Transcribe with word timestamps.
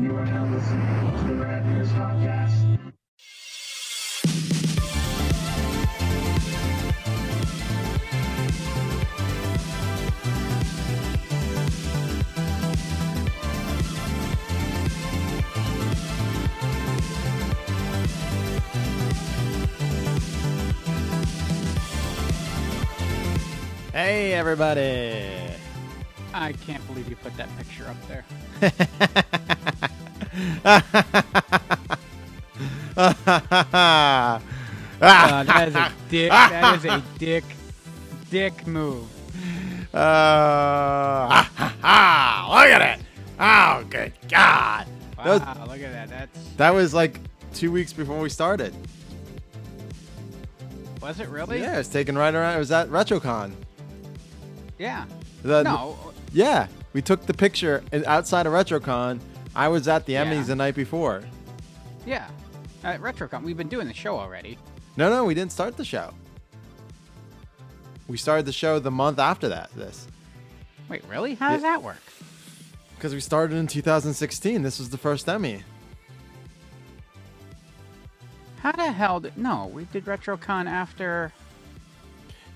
You 0.00 0.16
are 0.16 0.24
now 0.24 0.46
listening 0.46 1.18
to 1.18 1.24
the 1.28 1.34
Rad 1.34 1.62
Podcast. 1.62 2.78
Hey, 23.92 24.32
everybody. 24.32 25.60
I 26.32 26.52
can't 26.52 26.86
believe 26.86 27.10
you 27.10 27.16
put 27.16 27.36
that 27.36 27.48
picture 27.58 27.86
up 27.86 27.96
there. 28.08 28.24
ah, 32.96 34.40
Uh, 35.02 35.42
that 35.44 35.68
is 35.68 35.74
a 35.74 35.92
dick. 36.10 36.30
That 36.30 36.76
is 36.76 36.84
a 36.84 37.02
dick, 37.18 37.44
dick 38.30 38.66
move. 38.66 39.04
uh, 39.94 39.96
ah, 39.98 41.50
ha, 41.56 41.74
ha, 41.80 42.46
look 42.50 42.70
at 42.70 42.98
it. 42.98 43.04
Oh, 43.38 43.84
good 43.88 44.12
God. 44.28 44.86
Wow, 45.16 45.24
That 45.38 45.58
was, 45.58 45.68
look 45.68 45.80
at 45.80 45.92
that. 45.92 46.08
That's 46.10 46.48
that 46.58 46.74
was 46.74 46.92
like 46.92 47.18
two 47.54 47.72
weeks 47.72 47.92
before 47.94 48.18
we 48.20 48.28
started. 48.28 48.74
was 51.00 51.18
it 51.18 51.28
really? 51.30 51.60
Yeah, 51.60 51.76
it 51.76 51.78
was 51.78 51.88
taken 51.88 52.16
right 52.18 52.34
around. 52.34 52.56
It 52.56 52.58
was 52.58 52.70
at 52.70 52.88
RetroCon. 52.90 53.52
Yeah. 54.78 55.06
The- 55.42 55.62
No. 55.62 55.96
Yeah, 56.32 56.66
we 56.92 57.00
took 57.02 57.24
the 57.26 57.34
picture 57.34 57.82
outside 58.06 58.46
of 58.46 58.52
RetroCon. 58.52 59.18
I 59.54 59.68
was 59.68 59.88
at 59.88 60.06
the 60.06 60.12
Yeah. 60.14 60.24
Emmys 60.26 60.46
the 60.46 60.56
night 60.56 60.74
before. 60.74 61.22
Yeah. 62.06 62.28
At 62.84 63.00
RetroCon, 63.00 63.42
we've 63.42 63.56
been 63.56 63.68
doing 63.68 63.86
the 63.88 63.94
show 63.94 64.18
already. 64.18 64.58
No, 64.96 65.10
no, 65.10 65.24
we 65.24 65.34
didn't 65.34 65.52
start 65.52 65.76
the 65.76 65.84
show. 65.84 66.14
We 68.08 68.16
started 68.16 68.46
the 68.46 68.52
show 68.52 68.78
the 68.78 68.90
month 68.90 69.18
after 69.18 69.48
that. 69.48 69.70
This 69.76 70.06
Wait, 70.88 71.04
really? 71.08 71.34
How 71.34 71.50
does 71.50 71.62
that 71.62 71.82
work? 71.82 72.02
because 72.96 73.14
we 73.14 73.20
started 73.20 73.56
in 73.56 73.66
2016. 73.66 74.62
This 74.62 74.78
was 74.78 74.90
the 74.90 74.98
first 74.98 75.26
Emmy. 75.28 75.62
How 78.62 78.72
the 78.72 78.92
hell 78.92 79.20
did? 79.20 79.38
No, 79.38 79.70
we 79.72 79.84
did 79.86 80.04
RetroCon 80.04 80.66
after. 80.66 81.32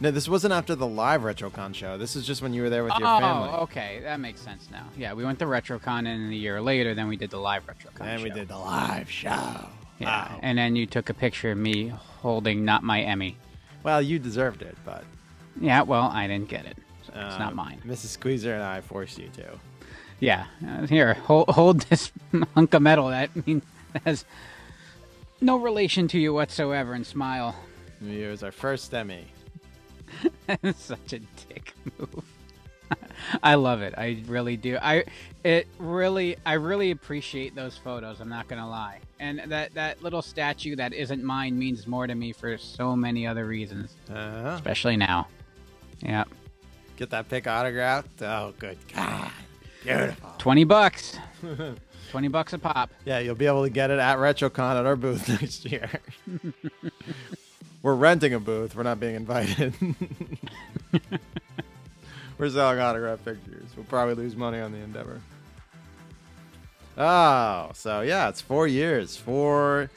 No, 0.01 0.11
this 0.11 0.29
wasn't 0.29 0.53
after 0.53 0.75
the 0.75 0.87
live 0.87 1.23
RetroCon 1.23 1.75
show. 1.75 1.97
This 1.97 2.17
is 2.17 2.27
just 2.27 2.43
when 2.43 2.53
you 2.53 2.63
were 2.63 2.71
there 2.71 2.85
with 2.85 2.93
your 2.99 3.07
family. 3.21 3.51
oh, 3.53 3.63
okay, 3.63 4.01
that 4.03 4.19
makes 4.21 4.41
sense 4.41 4.69
now. 4.71 4.87
Yeah, 4.97 5.15
we 5.15 5.25
went 5.25 5.39
to 5.39 5.45
RetroCon, 5.47 6.07
and 6.07 6.33
a 6.33 6.37
year 6.37 6.61
later, 6.61 6.95
then 6.95 7.09
we 7.09 7.17
did 7.17 7.31
the 7.31 7.39
live 7.39 7.65
RetroCon. 7.67 7.99
Show. 7.99 8.05
And 8.05 8.23
we 8.23 8.31
did 8.31 8.49
the 8.49 8.59
live 8.59 9.09
show. 9.11 9.29
Yeah, 9.29 9.69
Wow. 10.33 10.41
and 10.43 10.59
then 10.59 10.75
you 10.75 10.87
took 10.87 11.09
a 11.11 11.15
picture 11.15 11.53
of 11.53 11.59
me 11.59 11.89
holding 11.89 12.65
not 12.65 12.83
my 12.83 13.01
Emmy. 13.03 13.37
Well, 13.85 14.03
you 14.03 14.19
deserved 14.19 14.63
it, 14.63 14.77
but 14.85 15.05
Yeah, 15.61 15.83
well, 15.83 16.11
I 16.13 16.27
didn't 16.27 16.49
get 16.49 16.67
it. 16.67 16.77
So 17.07 17.13
it's 17.15 17.39
not 17.39 17.55
mine. 17.55 17.81
Mrs. 17.87 18.07
Squeezer 18.07 18.55
and 18.55 18.63
I 18.65 18.81
forced 18.81 19.19
you 19.19 19.29
to. 19.37 19.61
Yeah, 20.19 20.47
uh, 20.67 20.87
here, 20.89 21.15
hold, 21.15 21.49
hold 21.51 21.81
this 21.91 22.11
hunk 22.55 22.75
of 22.75 22.83
metal. 22.83 23.09
That 23.09 23.47
means 23.47 23.63
that 23.93 24.03
has 24.05 24.25
no 25.41 25.57
relation 25.57 26.09
to 26.09 26.19
you 26.19 26.35
whatsoever, 26.35 26.95
and 26.95 27.07
smile. 27.07 27.55
It 28.05 28.29
was 28.29 28.43
our 28.43 28.51
first 28.53 28.93
Emmy. 28.93 29.27
Such 30.77 31.13
a 31.15 31.19
dick 31.49 31.75
move. 31.99 32.25
I 33.43 33.55
love 33.55 33.81
it. 33.83 33.95
I 33.97 34.23
really 34.27 34.57
do. 34.57 34.77
I 34.81 35.05
it 35.43 35.67
really 35.79 36.37
I 36.45 36.55
really 36.55 36.91
appreciate 36.91 37.55
those 37.55 37.77
photos. 37.79 38.21
I'm 38.21 38.29
not 38.29 38.47
gonna 38.49 38.69
lie. 38.69 39.01
And 39.21 39.41
that 39.49 39.73
that 39.75 40.03
little 40.03 40.21
statue 40.23 40.77
that 40.77 40.93
isn't 40.93 41.23
mine 41.25 41.59
means 41.59 41.87
more 41.87 42.07
to 42.07 42.15
me 42.15 42.33
for 42.33 42.59
so 42.59 42.95
many 42.95 43.27
other 43.27 43.47
reasons, 43.47 43.95
Uh-huh. 44.11 44.49
especially 44.57 44.97
now. 44.97 45.29
Yeah, 46.01 46.25
Get 46.97 47.11
that 47.11 47.29
pic 47.29 47.47
autographed. 47.47 48.21
Oh, 48.23 48.53
good 48.59 48.77
God. 48.95 49.31
Beautiful. 49.83 50.31
twenty 50.39 50.65
bucks. 50.65 51.19
Twenty 52.11 52.29
bucks 52.29 52.53
a 52.53 52.59
pop. 52.59 52.91
Yeah, 53.05 53.19
you'll 53.19 53.35
be 53.35 53.47
able 53.47 53.65
to 53.65 53.71
get 53.71 53.91
it 53.91 53.99
at 53.99 54.19
RetroCon 54.19 54.79
at 54.79 54.87
our 54.87 54.95
booth 54.95 55.29
next 55.29 55.65
year. 55.65 55.91
We're 57.85 57.95
renting 57.95 58.33
a 58.33 58.41
booth. 58.41 58.75
We're 58.75 58.83
not 58.83 58.99
being 58.99 59.15
invited. 59.15 59.75
We're 62.39 62.49
selling 62.49 62.81
autograph 62.81 63.23
pictures. 63.27 63.67
We'll 63.77 63.85
probably 63.85 64.15
lose 64.15 64.35
money 64.35 64.59
on 64.59 64.73
the 64.73 64.79
endeavor. 64.79 65.21
Oh, 66.97 67.69
so 67.75 68.01
yeah, 68.01 68.31
it's 68.31 68.41
four 68.41 68.67
years. 68.67 69.19
Four 69.19 69.91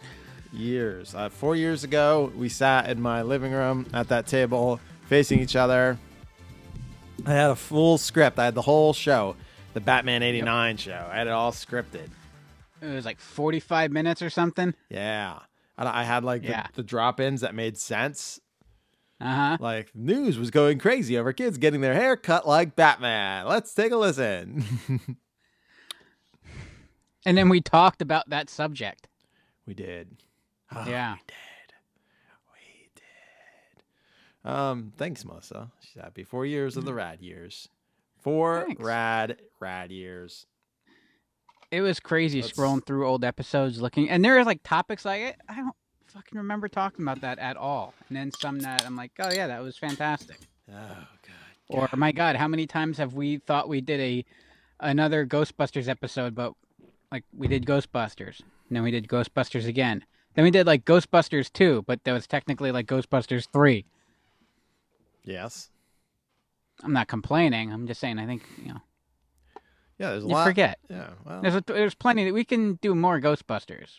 years. 0.51 1.15
Uh, 1.15 1.29
four 1.29 1.55
years 1.55 1.85
ago, 1.85 2.29
we 2.35 2.49
sat 2.49 2.89
in 2.89 2.99
my 3.01 3.21
living 3.21 3.53
room 3.53 3.87
at 3.93 4.09
that 4.09 4.27
table, 4.27 4.81
facing 5.05 5.39
each 5.39 5.55
other. 5.55 5.97
I 7.25 7.31
had 7.31 7.51
a 7.51 7.55
full 7.55 7.97
script. 7.97 8.37
I 8.37 8.43
had 8.43 8.53
the 8.55 8.63
whole 8.63 8.91
show, 8.91 9.37
the 9.73 9.79
Batman 9.79 10.23
'89 10.23 10.75
show. 10.75 11.07
I 11.09 11.19
had 11.19 11.27
it 11.27 11.33
all 11.33 11.53
scripted. 11.53 12.09
It 12.81 12.87
was 12.87 13.05
like 13.05 13.21
forty-five 13.21 13.91
minutes 13.91 14.21
or 14.21 14.29
something. 14.29 14.73
Yeah. 14.89 15.39
And 15.77 15.87
I 15.87 16.03
had 16.03 16.23
like 16.23 16.41
the- 16.41 16.49
Yeah. 16.49 16.67
the, 16.73 16.83
drop 16.83 17.19
ins 17.19 17.41
that 17.41 17.53
made 17.55 17.77
sense. 17.77 18.39
Uh 19.19 19.33
huh. 19.33 19.57
Like, 19.59 19.95
news 19.95 20.37
was 20.37 20.51
going 20.51 20.77
crazy 20.79 21.17
over 21.17 21.33
kids 21.33 21.57
getting 21.57 21.81
their 21.81 21.93
hair 21.95 22.15
cut 22.15 22.47
like 22.47 22.75
Batman. 22.75 23.45
Let's 23.47 23.73
take 23.73 23.91
a 23.91 23.97
listen. 23.97 24.63
And 27.25 27.37
then 27.37 27.49
we 27.49 27.59
talked 27.59 28.01
about 28.01 28.29
that 28.29 28.49
subject. 28.49 29.09
we 29.65 29.73
did. 29.73 30.15
Oh, 30.73 30.85
Yeah. 30.87 31.15
We 31.15 31.19
did. 31.27 31.73
We 32.53 32.89
did. 34.45 34.49
Um, 34.49 34.93
thanks, 34.97 35.25
Melissa. 35.25 35.69
She's 35.81 36.01
happy. 36.01 36.23
Four 36.23 36.45
years 36.45 36.77
of 36.77 36.85
the 36.85 36.93
rad 36.93 37.19
years. 37.21 37.67
Four 38.21 38.63
Thanks. 38.67 38.81
rad, 38.81 39.41
rad 39.59 39.91
years. 39.91 40.45
It 41.71 41.81
was 41.81 41.99
crazy 41.99 42.41
Let's- 42.41 42.53
scrolling 42.53 42.85
through 42.85 43.05
old 43.07 43.23
episodes 43.23 43.81
looking, 43.81 44.09
and 44.09 44.23
there 44.23 44.37
are 44.37 44.45
like 44.45 44.61
topics 44.63 45.03
like 45.05 45.21
it. 45.21 45.35
I 45.49 45.55
don't 45.55 45.75
fucking 46.07 46.37
remember 46.37 46.67
talking 46.67 47.03
about 47.03 47.21
that 47.21 47.39
at 47.39 47.57
all. 47.57 47.93
And 48.07 48.17
then 48.17 48.31
some 48.31 48.59
that 48.59 48.85
I'm 48.85 48.95
like, 48.95 49.11
oh 49.19 49.29
yeah, 49.33 49.47
that 49.47 49.61
was 49.61 49.77
fantastic. 49.77 50.37
Oh, 50.71 50.73
God. 50.73 51.33
Or 51.69 51.89
my 51.97 52.11
God, 52.13 52.35
how 52.37 52.47
many 52.47 52.65
times 52.65 52.97
have 52.97 53.13
we 53.13 53.37
thought 53.39 53.67
we 53.67 53.81
did 53.81 53.99
a 53.99 54.25
another 54.79 55.25
Ghostbusters 55.25 55.87
episode, 55.89 56.33
but 56.35 56.53
like 57.11 57.23
we 57.35 57.47
did 57.47 57.65
Ghostbusters, 57.65 58.39
and 58.39 58.75
then 58.75 58.83
we 58.83 58.91
did 58.91 59.07
Ghostbusters 59.07 59.67
again. 59.67 60.05
Then 60.35 60.43
we 60.43 60.51
did 60.51 60.67
like 60.67 60.85
Ghostbusters 60.85 61.51
two, 61.51 61.83
but 61.87 62.03
that 62.05 62.13
was 62.13 62.27
technically 62.27 62.71
like 62.71 62.85
Ghostbusters 62.87 63.47
three. 63.51 63.85
Yes. 65.25 65.69
I'm 66.83 66.93
not 66.93 67.07
complaining. 67.07 67.73
I'm 67.73 67.87
just 67.87 67.99
saying 67.99 68.19
I 68.19 68.25
think 68.25 68.43
you 68.63 68.69
know 68.73 68.81
Yeah, 69.99 70.11
there's 70.11 70.23
a 70.23 70.27
you 70.27 70.33
lot. 70.33 70.45
forget. 70.45 70.79
Yeah, 70.89 71.09
well, 71.25 71.41
There's 71.41 71.55
a, 71.55 71.63
there's 71.65 71.95
plenty 71.95 72.25
that 72.25 72.33
we 72.33 72.43
can 72.43 72.75
do 72.75 72.93
more 72.95 73.19
Ghostbusters. 73.19 73.95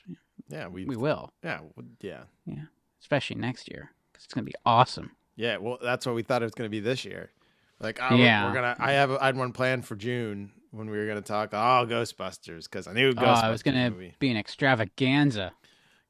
yeah, 0.49 0.69
we, 0.69 0.85
We 0.85 0.97
will, 0.97 1.33
yeah, 1.43 1.61
yeah. 2.01 2.23
yeah, 2.47 2.63
especially 3.01 3.37
next 3.37 3.69
year 3.71 3.91
because 4.13 4.25
it's 4.25 4.35
gonna 4.35 4.45
be 4.45 4.55
awesome. 4.65 5.13
Yeah, 5.37 5.57
well, 5.59 5.79
that's 5.83 6.07
what 6.07 6.15
we 6.15 6.23
thought 6.23 6.43
it 6.43 6.47
was 6.47 6.55
going 6.55 6.67
to 6.67 6.71
be 6.71 6.81
this 6.81 7.05
year. 7.05 7.31
Like, 7.79 8.01
oh, 8.03 8.17
Yeah. 8.17 8.45
we're 8.49 8.55
gonna. 8.55 8.75
I 8.81 8.91
have. 8.93 9.13
I 9.13 9.27
had 9.27 9.37
one 9.37 9.53
planned 9.53 9.87
for 9.87 9.95
June 9.95 10.51
when 10.73 10.91
we 10.91 10.99
were 10.99 11.05
going 11.07 11.17
to 11.17 11.23
talk. 11.23 11.51
Oh, 11.53 11.87
Ghostbusters, 11.89 12.65
because 12.65 12.89
I 12.89 12.93
knew 12.93 13.11
Oh, 13.11 13.15
Ghostbusters 13.15 13.45
I 13.45 13.51
was 13.51 13.63
gonna 13.63 13.89
movie. 13.91 14.15
be 14.19 14.31
an 14.33 14.37
extravaganza. 14.37 15.53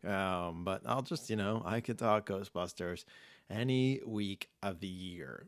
Um, 0.07 0.65
but 0.65 0.81
I'll 0.87 1.03
just, 1.03 1.29
you 1.29 1.37
know, 1.37 1.63
I 1.67 1.81
could 1.81 1.99
talk 1.99 2.27
Ghostbusters 2.27 3.05
any 3.51 4.01
week 4.07 4.49
of 4.63 4.81
the 4.81 4.87
year. 4.87 5.47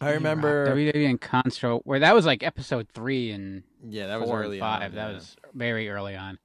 I 0.00 0.10
remember. 0.12 0.66
WWE 0.68 1.08
and 1.08 1.20
Console, 1.20 1.80
where 1.84 2.00
that 2.00 2.14
was 2.14 2.26
like 2.26 2.42
episode 2.42 2.88
three 2.92 3.30
and 3.30 3.62
yeah, 3.88 4.08
that 4.08 4.20
was 4.20 4.30
early 4.30 4.58
five. 4.60 4.82
on, 4.90 4.94
That 4.94 5.08
yeah. 5.08 5.14
was 5.14 5.36
very 5.54 5.88
early 5.88 6.16
on. 6.16 6.38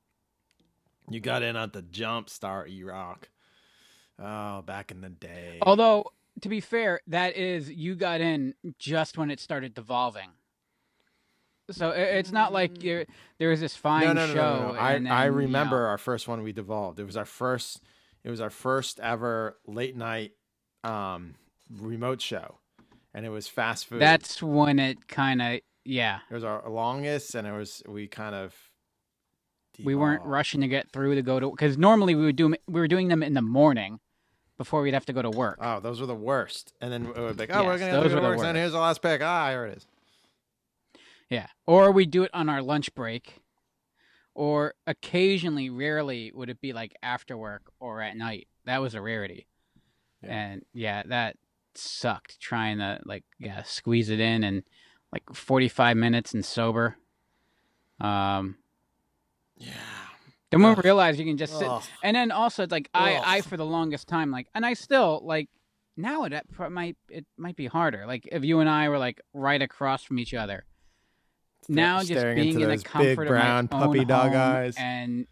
You 1.09 1.19
got 1.19 1.43
in 1.43 1.55
at 1.57 1.73
the 1.73 1.81
jump 1.81 2.29
start, 2.29 2.69
E-Rock. 2.69 3.27
Oh, 4.17 4.61
back 4.61 4.91
in 4.91 5.01
the 5.01 5.09
day. 5.09 5.57
Although, 5.61 6.05
to 6.41 6.47
be 6.49 6.61
fair, 6.61 7.01
that 7.07 7.35
is 7.35 7.69
you 7.69 7.95
got 7.95 8.21
in 8.21 8.53
just 8.79 9.17
when 9.17 9.29
it 9.31 9.39
started 9.39 9.73
devolving. 9.73 10.29
So 11.71 11.89
it's 11.91 12.31
not 12.31 12.53
like 12.53 12.83
you're, 12.83 13.05
there 13.39 13.49
was 13.49 13.59
this 13.61 13.75
fine 13.75 14.03
no, 14.03 14.13
no, 14.13 14.27
no, 14.27 14.33
show. 14.33 14.35
no, 14.41 14.67
no, 14.67 14.71
no. 14.73 14.79
I, 14.79 14.93
and 14.93 15.07
I 15.09 15.23
then, 15.25 15.33
you 15.33 15.39
remember 15.39 15.79
know- 15.81 15.87
our 15.89 15.97
first 15.97 16.27
one 16.27 16.43
we 16.43 16.51
devolved. 16.53 16.99
It 16.99 17.05
was 17.05 17.17
our 17.17 17.25
first. 17.25 17.81
It 18.23 18.29
was 18.29 18.39
our 18.39 18.49
first 18.51 18.99
ever 18.99 19.57
late 19.65 19.95
night 19.97 20.33
um, 20.83 21.33
remote 21.69 22.21
show, 22.21 22.59
and 23.13 23.25
it 23.25 23.29
was 23.29 23.47
fast 23.47 23.87
food. 23.87 24.01
that's 24.01 24.41
when 24.41 24.79
it 24.79 25.07
kind 25.07 25.41
of 25.41 25.59
yeah. 25.83 26.19
it 26.29 26.33
was 26.33 26.43
our 26.43 26.69
longest, 26.69 27.35
and 27.35 27.47
it 27.47 27.51
was 27.51 27.81
we 27.87 28.07
kind 28.07 28.35
of. 28.35 28.55
We 29.83 29.95
weren't 29.95 30.23
rushing 30.23 30.61
to 30.61 30.67
get 30.67 30.91
through 30.91 31.15
to 31.15 31.23
go 31.23 31.39
to 31.39 31.49
because 31.49 31.75
normally 31.75 32.13
we 32.13 32.25
would 32.25 32.35
do 32.35 32.53
we 32.67 32.79
were 32.79 32.87
doing 32.87 33.07
them 33.07 33.23
in 33.23 33.33
the 33.33 33.41
morning 33.41 33.99
before 34.57 34.83
we'd 34.83 34.93
have 34.93 35.07
to 35.07 35.13
go 35.13 35.23
to 35.23 35.29
work. 35.31 35.57
Oh, 35.59 35.79
those 35.79 35.99
were 35.99 36.05
the 36.05 36.13
worst. 36.13 36.73
And 36.81 36.93
then 36.93 37.07
it 37.07 37.17
would 37.17 37.35
be 37.35 37.47
like, 37.47 37.55
oh, 37.55 37.63
we're 37.65 37.79
gonna 37.79 37.91
have 37.91 38.03
to 38.03 38.09
go 38.09 38.15
to 38.15 38.21
work, 38.21 38.39
and 38.41 38.55
here's 38.55 38.73
the 38.73 38.79
last 38.79 39.01
pick. 39.01 39.21
Ah, 39.23 39.49
here 39.49 39.65
it 39.65 39.77
is. 39.77 39.87
Yeah. 41.31 41.47
Or 41.65 41.91
we 41.91 42.05
do 42.05 42.21
it 42.23 42.31
on 42.31 42.47
our 42.47 42.61
lunch 42.61 42.93
break. 42.93 43.39
Or 44.35 44.75
occasionally, 44.85 45.69
rarely 45.69 46.31
would 46.35 46.49
it 46.49 46.61
be 46.61 46.73
like 46.73 46.93
after 47.01 47.35
work 47.35 47.71
or 47.79 48.01
at 48.01 48.15
night. 48.15 48.47
That 48.65 48.81
was 48.81 48.93
a 48.93 49.01
rarity. 49.01 49.47
Yeah. 50.21 50.29
And 50.29 50.65
yeah, 50.73 51.03
that 51.07 51.37
sucked 51.75 52.39
trying 52.39 52.77
to 52.79 52.99
like 53.05 53.23
yeah, 53.39 53.63
squeeze 53.63 54.09
it 54.09 54.19
in 54.19 54.43
and 54.43 54.63
like 55.11 55.23
45 55.33 55.97
minutes 55.97 56.33
and 56.33 56.43
sober. 56.45 56.97
Um 57.99 58.57
Yeah. 59.57 59.71
then 60.49 60.63
we 60.63 60.69
Ugh. 60.69 60.83
realize 60.83 61.19
you 61.19 61.25
can 61.25 61.37
just 61.37 61.57
sit 61.57 61.67
Ugh. 61.69 61.83
and 62.03 62.15
then 62.15 62.31
also 62.31 62.63
it's 62.63 62.71
like 62.71 62.89
I 62.93 63.21
I 63.23 63.41
for 63.41 63.57
the 63.57 63.65
longest 63.65 64.07
time 64.07 64.31
like 64.31 64.47
and 64.55 64.65
I 64.65 64.73
still 64.73 65.21
like 65.23 65.49
now 65.97 66.23
it 66.23 66.33
might 66.69 66.97
it 67.09 67.25
might 67.37 67.55
be 67.55 67.67
harder. 67.67 68.05
Like 68.07 68.27
if 68.31 68.43
you 68.43 68.59
and 68.59 68.69
I 68.69 68.89
were 68.89 68.97
like 68.97 69.21
right 69.33 69.61
across 69.61 70.03
from 70.03 70.19
each 70.19 70.33
other. 70.33 70.65
Now 71.69 72.01
just 72.01 72.35
being 72.35 72.59
in 72.59 72.67
the 72.69 72.77
comfort 72.79 73.15
big 73.17 73.27
brown 73.27 73.65
of 73.65 73.71
my 73.71 73.79
puppy 73.79 73.99
own 73.99 74.07
dog 74.07 74.31
home 74.31 74.41
eyes. 74.41 74.75
and 74.77 75.27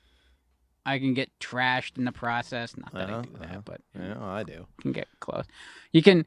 I 0.85 0.99
can 0.99 1.13
get 1.13 1.29
trashed 1.39 1.97
in 1.97 2.05
the 2.05 2.11
process. 2.11 2.75
Not 2.77 2.93
that 2.93 3.09
I 3.09 3.13
Uh-huh, 3.13 3.21
do 3.21 3.29
that, 3.39 3.45
uh-huh. 3.49 3.61
but 3.65 3.81
Yeah, 3.97 4.17
well, 4.17 4.29
I 4.29 4.43
do. 4.43 4.65
can 4.81 4.91
get 4.91 5.07
close. 5.19 5.45
You 5.91 6.01
can 6.01 6.25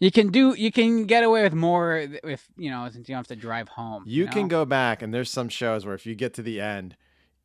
you 0.00 0.10
can 0.10 0.28
do 0.30 0.54
you 0.54 0.72
can 0.72 1.04
get 1.04 1.24
away 1.24 1.42
with 1.42 1.54
more 1.54 1.96
if 2.24 2.48
you 2.56 2.70
know 2.70 2.88
since 2.90 3.08
you 3.08 3.14
don't 3.14 3.18
have 3.20 3.26
to 3.28 3.36
drive 3.36 3.68
home. 3.68 4.04
You 4.06 4.26
know? 4.26 4.32
can 4.32 4.48
go 4.48 4.64
back, 4.64 5.02
and 5.02 5.12
there's 5.12 5.30
some 5.30 5.48
shows 5.48 5.84
where 5.84 5.94
if 5.94 6.06
you 6.06 6.14
get 6.14 6.32
to 6.34 6.42
the 6.42 6.60
end, 6.60 6.96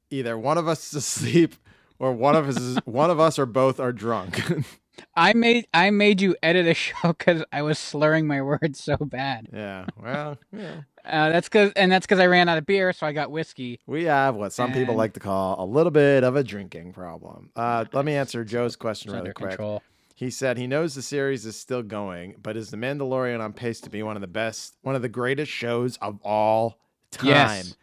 either 0.09 0.37
one 0.37 0.57
of 0.57 0.67
us 0.67 0.87
is 0.87 0.95
asleep, 0.95 1.55
or 1.99 2.13
one 2.13 2.35
of 2.35 2.47
us 2.47 2.57
is 2.57 2.77
one 2.85 3.09
of 3.11 3.19
us 3.19 3.37
or 3.37 3.45
both 3.45 3.79
are 3.79 3.91
drunk. 3.91 4.41
I 5.15 5.31
made 5.33 5.65
I 5.73 5.91
made 5.91 6.19
you 6.21 6.35
edit 6.43 6.65
a 6.67 6.73
show 6.73 7.09
because 7.17 7.43
I 7.53 7.61
was 7.61 7.79
slurring 7.79 8.27
my 8.27 8.41
words 8.41 8.81
so 8.83 8.97
bad. 8.97 9.47
yeah. 9.53 9.85
Well, 10.01 10.37
yeah. 10.51 10.81
Uh, 11.05 11.29
that's 11.29 11.47
because 11.49 11.71
and 11.75 11.91
that's 11.91 12.05
because 12.05 12.19
I 12.19 12.27
ran 12.27 12.49
out 12.49 12.57
of 12.57 12.65
beer, 12.65 12.93
so 12.93 13.07
I 13.07 13.13
got 13.13 13.31
whiskey. 13.31 13.79
We 13.87 14.05
have 14.05 14.35
what 14.35 14.53
some 14.53 14.71
people 14.73 14.95
like 14.95 15.13
to 15.13 15.19
call 15.19 15.55
a 15.63 15.65
little 15.65 15.91
bit 15.91 16.23
of 16.23 16.35
a 16.35 16.43
drinking 16.43 16.93
problem. 16.93 17.49
Uh, 17.55 17.85
let 17.93 18.05
me 18.05 18.15
answer 18.15 18.43
Joe's 18.43 18.75
question 18.75 19.11
really 19.11 19.19
under 19.19 19.33
quick. 19.33 19.49
control. 19.49 19.81
He 20.15 20.29
said 20.29 20.57
he 20.57 20.67
knows 20.67 20.95
the 20.95 21.01
series 21.01 21.45
is 21.45 21.55
still 21.55 21.81
going, 21.81 22.35
but 22.43 22.57
is 22.57 22.71
The 22.71 22.77
Mandalorian 22.77 23.39
on 23.39 23.53
pace 23.53 23.79
to 23.81 23.89
be 23.89 24.03
one 24.03 24.17
of 24.17 24.21
the 24.21 24.27
best, 24.27 24.75
one 24.81 24.93
of 24.93 25.01
the 25.01 25.07
greatest 25.07 25.49
shows 25.51 25.97
of 26.01 26.19
all 26.23 26.77
time? 27.09 27.27
Yes. 27.27 27.75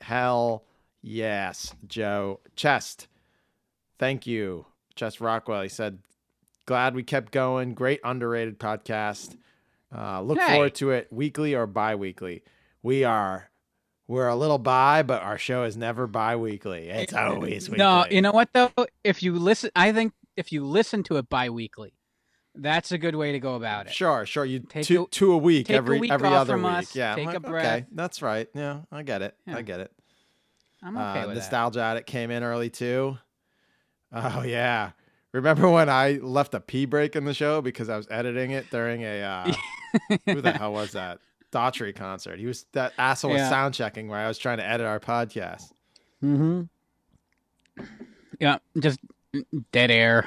Hell 0.00 0.64
yes, 1.00 1.74
Joe. 1.86 2.40
Chest. 2.54 3.08
Thank 3.98 4.26
you, 4.26 4.66
Chest 4.94 5.20
Rockwell. 5.22 5.62
He 5.62 5.68
said, 5.70 6.00
glad 6.66 6.94
we 6.94 7.02
kept 7.02 7.32
going. 7.32 7.72
Great 7.74 8.00
underrated 8.04 8.58
podcast. 8.58 9.36
Uh, 9.96 10.20
look 10.22 10.38
Hey. 10.38 10.52
forward 10.54 10.74
to 10.76 10.90
it 10.90 11.08
weekly 11.12 11.54
or 11.54 11.66
bi-weekly. 11.66 12.42
We 12.82 13.04
are 13.04 13.50
we're 14.06 14.28
a 14.28 14.34
little 14.36 14.58
bi, 14.58 15.02
but 15.02 15.22
our 15.22 15.38
show 15.38 15.62
is 15.64 15.76
never 15.76 16.06
bi-weekly. 16.08 16.88
It's 16.88 17.12
always 17.12 17.68
weekly. 17.68 17.78
No, 17.78 18.04
you 18.10 18.20
know 18.22 18.32
what 18.32 18.48
though? 18.52 18.70
If 19.04 19.22
you 19.22 19.34
listen, 19.38 19.70
I 19.76 19.92
think 19.92 20.12
if 20.36 20.50
you 20.52 20.64
listen 20.64 21.02
to 21.04 21.16
it 21.16 21.28
bi-weekly, 21.28 21.92
that's 22.54 22.90
a 22.92 22.98
good 22.98 23.14
way 23.14 23.32
to 23.32 23.38
go 23.40 23.54
about 23.54 23.86
it. 23.86 23.92
Sure, 23.92 24.26
sure. 24.26 24.44
You 24.44 24.60
Take 24.60 24.84
two 24.86 25.04
a- 25.04 25.08
two 25.08 25.32
a 25.32 25.36
week 25.38 25.66
take 25.68 25.74
a 25.74 25.78
every 25.78 26.00
week 26.00 26.10
every 26.10 26.28
other 26.28 26.56
week. 26.56 26.66
us, 26.66 26.96
Yeah, 26.96 27.14
take 27.14 27.32
a 27.32 27.40
breath. 27.40 27.64
Okay, 27.66 27.86
that's 27.92 28.22
right. 28.22 28.48
Yeah, 28.54 28.80
I 28.90 29.02
get 29.02 29.22
it. 29.22 29.36
Yeah. 29.46 29.56
I 29.56 29.62
get 29.62 29.80
it. 29.80 29.92
I'm 30.82 30.96
okay 30.96 31.04
uh, 31.20 31.26
with 31.26 31.36
that. 31.36 31.40
Nostalgia 31.42 31.80
Addict 31.82 32.06
came 32.08 32.30
in 32.30 32.42
early 32.42 32.70
too. 32.70 33.18
Oh 34.12 34.42
yeah. 34.42 34.90
Remember 35.32 35.70
when 35.70 35.88
I 35.88 36.12
left 36.22 36.54
a 36.54 36.60
pee 36.60 36.86
break 36.86 37.14
in 37.14 37.24
the 37.24 37.34
show 37.34 37.60
because 37.62 37.88
I 37.88 37.96
was 37.96 38.08
editing 38.10 38.50
it 38.50 38.68
during 38.70 39.02
a 39.02 39.22
uh, 39.22 39.52
who 40.26 40.40
the 40.40 40.52
hell 40.52 40.72
was 40.72 40.92
that? 40.92 41.18
Daughtry 41.52 41.94
concert. 41.94 42.38
He 42.38 42.46
was 42.46 42.66
that 42.72 42.92
asshole 42.96 43.32
was 43.32 43.42
sound 43.42 43.74
checking 43.74 44.08
where 44.08 44.20
I 44.20 44.28
was 44.28 44.38
trying 44.38 44.58
to 44.58 44.66
edit 44.66 44.86
our 44.86 45.00
podcast. 45.00 45.72
Mm-hmm. 46.22 46.62
Yeah, 48.38 48.58
just 48.78 49.00
dead 49.72 49.90
air. 49.90 50.26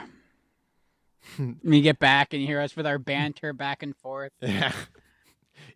we 1.63 1.81
get 1.81 1.99
back 1.99 2.33
and 2.33 2.41
you 2.41 2.47
hear 2.47 2.59
us 2.59 2.75
with 2.75 2.85
our 2.85 2.99
banter 2.99 3.53
back 3.53 3.83
and 3.83 3.95
forth. 3.95 4.31
Yeah. 4.41 4.73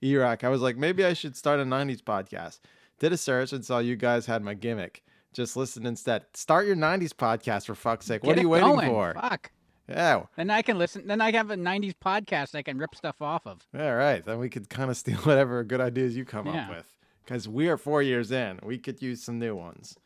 E-Rock. 0.04 0.44
I 0.44 0.50
was 0.50 0.62
like, 0.62 0.78
maybe 0.78 1.04
I 1.04 1.14
should 1.14 1.36
start 1.36 1.60
a 1.60 1.64
90s 1.64 2.02
podcast. 2.02 2.60
Did 3.00 3.14
a 3.14 3.18
search 3.18 3.52
and 3.52 3.66
saw 3.66 3.80
you 3.80 3.96
guys 3.96 4.28
had 4.28 4.44
my 4.44 4.54
gimmick. 4.54 5.02
Just 5.34 5.58
listen 5.58 5.88
instead. 5.88 6.26
Start 6.34 6.68
your 6.68 6.76
90s 6.76 7.14
podcast 7.14 7.66
for 7.66 7.74
fuck's 7.74 8.06
sake. 8.06 8.24
What 8.24 8.38
are 8.38 8.42
you 8.42 8.50
waiting 8.50 8.70
going. 8.70 8.88
for? 8.88 9.14
Fuck. 9.14 9.52
Yeah. 9.90 10.24
Then 10.36 10.50
I 10.50 10.62
can 10.62 10.78
listen. 10.78 11.08
Then 11.08 11.22
I 11.22 11.32
have 11.32 11.50
a 11.52 11.56
'90s 11.56 11.94
podcast 12.04 12.56
I 12.56 12.62
can 12.62 12.78
rip 12.78 12.94
stuff 12.96 13.22
off 13.22 13.48
of. 13.48 13.66
All 13.78 13.96
right. 13.96 14.24
Then 14.26 14.40
we 14.40 14.50
could 14.50 14.70
kind 14.70 14.90
of 14.90 14.98
steal 14.98 15.18
whatever 15.24 15.64
good 15.64 15.80
ideas 15.82 16.16
you 16.18 16.26
come 16.26 16.48
Yeah. 16.48 16.64
up 16.64 16.70
with. 16.70 16.94
Because 17.24 17.48
we 17.48 17.68
are 17.70 17.78
four 17.78 18.02
years 18.02 18.32
in. 18.32 18.60
We 18.64 18.78
could 18.78 19.02
use 19.02 19.22
some 19.24 19.38
new 19.40 19.56
ones. 19.56 19.98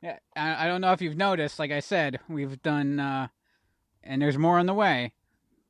Yeah, 0.00 0.18
I, 0.36 0.64
I 0.64 0.66
don't 0.68 0.80
know 0.80 0.92
if 0.92 1.00
you've 1.00 1.16
noticed. 1.16 1.58
Like 1.58 1.70
I 1.72 1.80
said, 1.80 2.20
we've 2.28 2.60
done, 2.62 3.00
uh, 3.00 3.28
and 4.04 4.20
there's 4.22 4.36
more 4.38 4.58
on 4.58 4.66
the 4.66 4.74
way. 4.74 5.14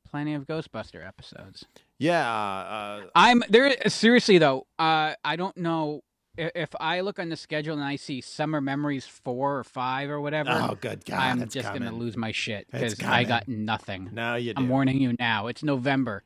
Plenty 0.09 0.33
of 0.35 0.45
Ghostbuster 0.45 1.05
episodes. 1.05 1.65
Yeah. 1.97 2.29
Uh, 2.31 3.01
I'm 3.15 3.43
there. 3.49 3.75
Seriously 3.87 4.37
though, 4.37 4.67
uh, 4.77 5.13
I 5.23 5.35
don't 5.37 5.57
know 5.57 6.01
if, 6.37 6.69
I 6.79 7.01
look 7.01 7.19
on 7.19 7.29
the 7.29 7.35
schedule 7.35 7.75
and 7.75 7.83
I 7.83 7.95
see 7.95 8.21
Summer 8.21 8.61
Memories 8.61 9.05
four 9.05 9.57
or 9.57 9.63
five 9.63 10.09
or 10.09 10.19
whatever. 10.21 10.49
oh, 10.51 10.77
good 10.79 11.05
God. 11.05 11.19
I'm 11.19 11.49
just 11.49 11.67
coming. 11.67 11.83
gonna 11.83 11.95
lose 11.95 12.15
my 12.17 12.31
shit 12.31 12.67
because 12.71 12.99
I 13.01 13.23
got 13.23 13.47
nothing. 13.47 14.09
No, 14.13 14.35
you 14.35 14.53
do. 14.53 14.61
I'm 14.61 14.69
warning 14.69 14.99
you 15.01 15.15
now. 15.19 15.47
It's 15.47 15.63
November. 15.63 16.23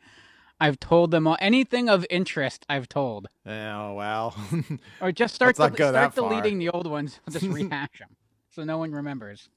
I've 0.62 0.80
told 0.80 1.12
them 1.12 1.26
all 1.26 1.38
anything 1.40 1.88
of 1.90 2.06
interest. 2.10 2.66
I've 2.68 2.90
told, 2.90 3.28
Oh, 3.46 3.94
well. 3.94 4.36
or 5.02 5.12
just 5.14 5.34
start 5.34 5.58
Let's 5.58 5.60
not 5.60 5.78
del- 5.78 5.88
go 5.88 5.92
start 5.94 6.16
that 6.16 6.22
far. 6.22 6.30
deleting 6.30 6.60
the 6.60 6.70
old 6.70 6.86
ones. 6.88 7.20
I'll 7.28 7.34
just 7.40 7.46
rehash 7.54 8.00
them 8.00 8.10
so 8.50 8.64
no 8.64 8.78
one 8.78 8.92
remembers. 8.92 9.48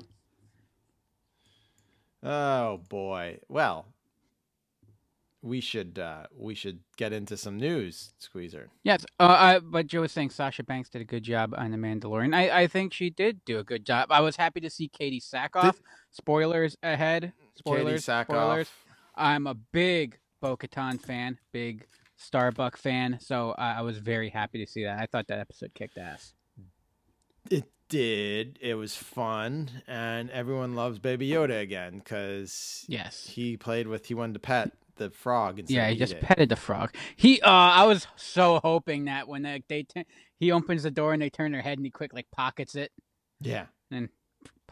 oh, 2.23 2.79
boy. 2.89 3.39
Well, 3.49 3.87
we 5.43 5.61
should 5.61 5.99
uh, 5.99 6.25
we 6.37 6.55
should 6.55 6.81
get 6.97 7.13
into 7.13 7.37
some 7.37 7.57
news, 7.59 8.15
Squeezer. 8.19 8.71
Yes, 8.85 9.05
uh, 9.19 9.27
I, 9.39 9.59
but 9.59 9.89
Joe 9.89 10.03
was 10.03 10.13
saying 10.13 10.31
Sasha 10.31 10.63
Banks 10.63 10.89
did 10.89 11.03
a 11.03 11.05
good 11.05 11.25
job 11.25 11.53
on 11.57 11.73
The 11.73 11.77
Mandalorian. 11.77 12.35
I, 12.35 12.63
I 12.63 12.67
think 12.69 12.93
she 12.93 13.11
did 13.11 13.45
do 13.45 13.59
a 13.59 13.65
good 13.65 13.85
job. 13.85 14.07
I 14.11 14.21
was 14.21 14.37
happy 14.37 14.61
to 14.61 14.71
see 14.71 14.89
Katee 14.89 15.21
Sackhoff. 15.23 15.77
Spoilers 16.13 16.77
ahead. 16.83 17.33
Spoilers. 17.57 18.05
Spoilers. 18.05 18.71
I'm 19.15 19.47
a 19.47 19.55
big 19.55 20.19
Bo-Katan 20.41 21.01
fan, 21.01 21.39
big 21.53 21.87
Starbuck 22.17 22.77
fan, 22.77 23.19
so 23.21 23.55
I, 23.59 23.75
I 23.79 23.81
was 23.83 23.99
very 23.99 24.31
happy 24.31 24.65
to 24.65 24.71
see 24.71 24.85
that. 24.85 24.99
I 25.01 25.07
thought 25.07 25.27
that 25.29 25.39
episode 25.41 25.75
kicked 25.75 25.99
ass. 25.99 26.35
It 27.51 27.65
did. 27.89 28.59
It 28.63 28.75
was 28.75 28.95
fun, 28.95 29.69
and 29.89 30.31
everyone 30.31 30.75
loves 30.75 30.99
Baby 30.99 31.29
Yoda 31.31 31.61
again 31.61 31.99
because 31.99 32.85
Yes. 32.89 33.27
he 33.27 33.57
played 33.57 33.89
with. 33.89 34.07
He 34.07 34.15
wanted 34.15 34.35
to 34.35 34.39
pet 34.39 34.73
the 35.03 35.11
frog. 35.11 35.61
Yeah, 35.69 35.89
he 35.91 35.97
just 35.97 36.15
it. 36.15 36.23
petted 36.23 36.49
the 36.49 36.57
frog. 36.57 36.95
He, 37.17 37.41
uh, 37.41 37.51
I 37.51 37.85
was 37.87 38.07
so 38.17 38.61
hoping 38.63 39.05
that 39.07 39.29
when 39.29 39.43
they, 39.43 39.63
they 39.69 39.83
t- 39.85 40.07
he 40.39 40.51
opens 40.53 40.83
the 40.85 40.91
door 40.91 41.13
and 41.13 41.21
they 41.23 41.31
turn 41.31 41.53
their 41.53 41.63
head 41.63 41.79
and 41.79 41.87
he 41.87 41.91
quick 41.91 42.13
like 42.13 42.27
pockets 42.33 42.75
it, 42.75 42.91
Yeah, 43.41 43.67
and 43.91 44.09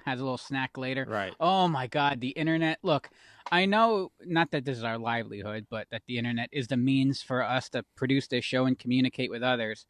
has 0.07 0.19
a 0.21 0.23
little 0.25 0.39
snack 0.39 0.79
later. 0.79 1.07
right. 1.09 1.35
Oh 1.39 1.69
my 1.69 1.87
God, 1.87 2.21
the 2.21 2.31
internet. 2.31 2.79
Look, 2.83 3.11
I 3.53 3.67
know 3.67 4.13
not 4.25 4.51
that 4.53 4.65
this 4.65 4.79
is 4.79 4.85
our 4.85 4.99
livelihood, 4.99 5.67
but 5.71 5.87
that 5.91 6.03
the 6.07 6.17
internet 6.19 6.49
is 6.53 6.69
the 6.69 6.77
means 6.79 7.21
for 7.23 7.43
us 7.43 7.69
to 7.71 7.85
produce 7.97 8.27
this 8.27 8.45
show 8.45 8.65
and 8.65 8.79
communicate 8.79 9.31
with 9.31 9.43
others. 9.43 9.85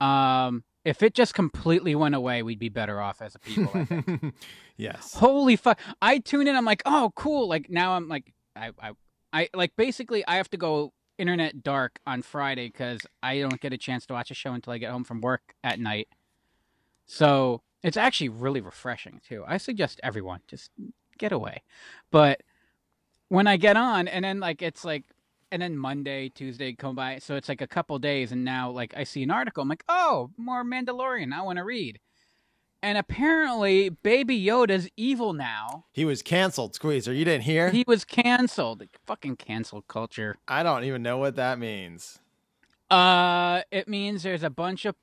Um, 0.00 0.64
if 0.84 1.02
it 1.02 1.14
just 1.14 1.34
completely 1.34 1.94
went 1.94 2.14
away, 2.14 2.42
we'd 2.42 2.58
be 2.58 2.68
better 2.68 3.00
off 3.00 3.22
as 3.22 3.34
a 3.34 3.38
people. 3.38 3.70
I 3.74 3.84
think. 3.86 4.34
yes. 4.76 5.14
Holy 5.14 5.56
fuck! 5.56 5.80
I 6.02 6.18
tune 6.18 6.46
in. 6.46 6.54
I'm 6.56 6.64
like, 6.66 6.82
oh, 6.84 7.12
cool. 7.16 7.48
Like 7.48 7.70
now, 7.70 7.92
I'm 7.92 8.06
like, 8.08 8.32
I, 8.54 8.70
I, 8.80 8.90
I 9.34 9.48
like 9.52 9.74
basically, 9.76 10.24
I 10.26 10.36
have 10.36 10.48
to 10.50 10.56
go 10.56 10.92
internet 11.18 11.62
dark 11.62 11.98
on 12.06 12.22
Friday 12.22 12.68
because 12.68 13.00
I 13.22 13.40
don't 13.40 13.60
get 13.60 13.72
a 13.72 13.78
chance 13.78 14.06
to 14.06 14.14
watch 14.14 14.30
a 14.30 14.34
show 14.34 14.52
until 14.52 14.72
I 14.72 14.78
get 14.78 14.92
home 14.92 15.04
from 15.04 15.20
work 15.20 15.54
at 15.64 15.80
night. 15.80 16.08
So 17.04 17.62
it's 17.82 17.96
actually 17.96 18.28
really 18.28 18.60
refreshing 18.60 19.20
too. 19.28 19.44
I 19.46 19.58
suggest 19.58 20.00
everyone 20.04 20.40
just 20.46 20.70
get 21.18 21.32
away. 21.32 21.62
But 22.12 22.42
when 23.28 23.48
I 23.48 23.56
get 23.56 23.76
on, 23.76 24.06
and 24.06 24.24
then 24.24 24.38
like 24.38 24.62
it's 24.62 24.84
like, 24.84 25.04
and 25.50 25.60
then 25.60 25.76
Monday, 25.76 26.28
Tuesday 26.28 26.72
come 26.72 26.94
by, 26.94 27.18
so 27.18 27.34
it's 27.34 27.48
like 27.48 27.60
a 27.60 27.66
couple 27.66 27.98
days, 27.98 28.30
and 28.30 28.44
now 28.44 28.70
like 28.70 28.94
I 28.96 29.02
see 29.02 29.24
an 29.24 29.30
article, 29.32 29.62
I'm 29.62 29.68
like, 29.68 29.84
oh, 29.88 30.30
more 30.36 30.64
Mandalorian. 30.64 31.32
I 31.32 31.42
want 31.42 31.58
to 31.58 31.64
read. 31.64 31.98
And 32.84 32.98
apparently, 32.98 33.88
Baby 33.88 34.38
Yoda's 34.44 34.90
evil 34.94 35.32
now. 35.32 35.86
He 35.90 36.04
was 36.04 36.20
canceled, 36.20 36.74
Squeezer. 36.74 37.14
You 37.14 37.24
didn't 37.24 37.44
hear? 37.44 37.70
He 37.70 37.82
was 37.86 38.04
canceled. 38.04 38.82
Fucking 39.06 39.36
cancel 39.36 39.80
culture. 39.80 40.36
I 40.46 40.62
don't 40.62 40.84
even 40.84 41.02
know 41.02 41.16
what 41.16 41.36
that 41.36 41.58
means. 41.58 42.18
Uh, 42.90 43.62
it 43.70 43.88
means 43.88 44.22
there's 44.22 44.42
a 44.42 44.50
bunch 44.50 44.84
of 44.84 44.94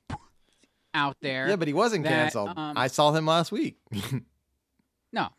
out 0.94 1.16
there. 1.22 1.48
Yeah, 1.48 1.56
but 1.56 1.66
he 1.66 1.74
wasn't 1.74 2.04
that, 2.04 2.10
canceled. 2.10 2.50
um, 2.56 2.74
I 2.76 2.86
saw 2.86 3.10
him 3.10 3.26
last 3.26 3.50
week. 3.50 3.78
no, 3.92 4.20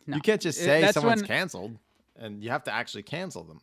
no. 0.06 0.16
You 0.18 0.20
can't 0.22 0.42
just 0.42 0.60
say 0.60 0.82
that's 0.82 0.96
someone's 0.96 1.22
when- 1.22 1.28
canceled, 1.30 1.78
and 2.18 2.44
you 2.44 2.50
have 2.50 2.66
to 2.66 2.74
actually 2.74 3.04
cancel 3.04 3.44
them. 3.46 3.62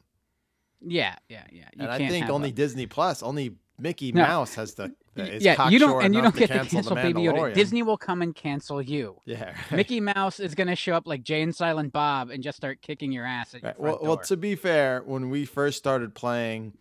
Yeah, 0.81 1.17
yeah, 1.29 1.45
yeah. 1.53 1.69
You 1.77 1.83
and 1.83 1.91
I 1.91 1.99
think 2.09 2.31
only 2.31 2.49
a- 2.49 2.53
Disney 2.53 2.87
Plus, 2.87 3.23
only 3.23 3.57
Mickey 3.79 4.11
No. 4.13 4.23
Mouse 4.23 4.55
has 4.55 4.73
the 4.73 4.95
Yeah, 5.17 5.69
you 5.69 5.79
don't, 5.79 6.05
and 6.05 6.15
you 6.15 6.23
don't 6.23 6.35
get 6.35 6.49
to 6.49 6.65
cancel 6.65 6.95
the 6.95 7.03
Baby 7.03 7.23
Yoda. 7.23 7.53
Disney 7.53 7.83
will 7.83 7.99
come 7.99 8.23
and 8.23 8.35
cancel 8.35 8.81
you. 8.81 9.17
Yeah. 9.25 9.55
Mickey 9.71 10.01
Mouse 10.01 10.39
is 10.41 10.55
gonna 10.55 10.77
show 10.77 10.95
up 10.95 11.07
like 11.07 11.23
Jay 11.23 11.43
and 11.43 11.55
Silent 11.55 11.93
Bob 11.93 12.31
and 12.31 12.43
just 12.43 12.57
start 12.57 12.81
kicking 12.81 13.11
your 13.13 13.27
ass 13.27 13.55
at 13.55 13.63
your 13.63 13.71
Right. 13.71 13.81
Well, 13.81 13.99
well, 14.01 14.17
to 14.19 14.37
be 14.37 14.55
fair, 14.55 15.03
when 15.05 15.29
we 15.29 15.45
first 15.45 15.79
started 15.79 16.15
playing 16.15 16.75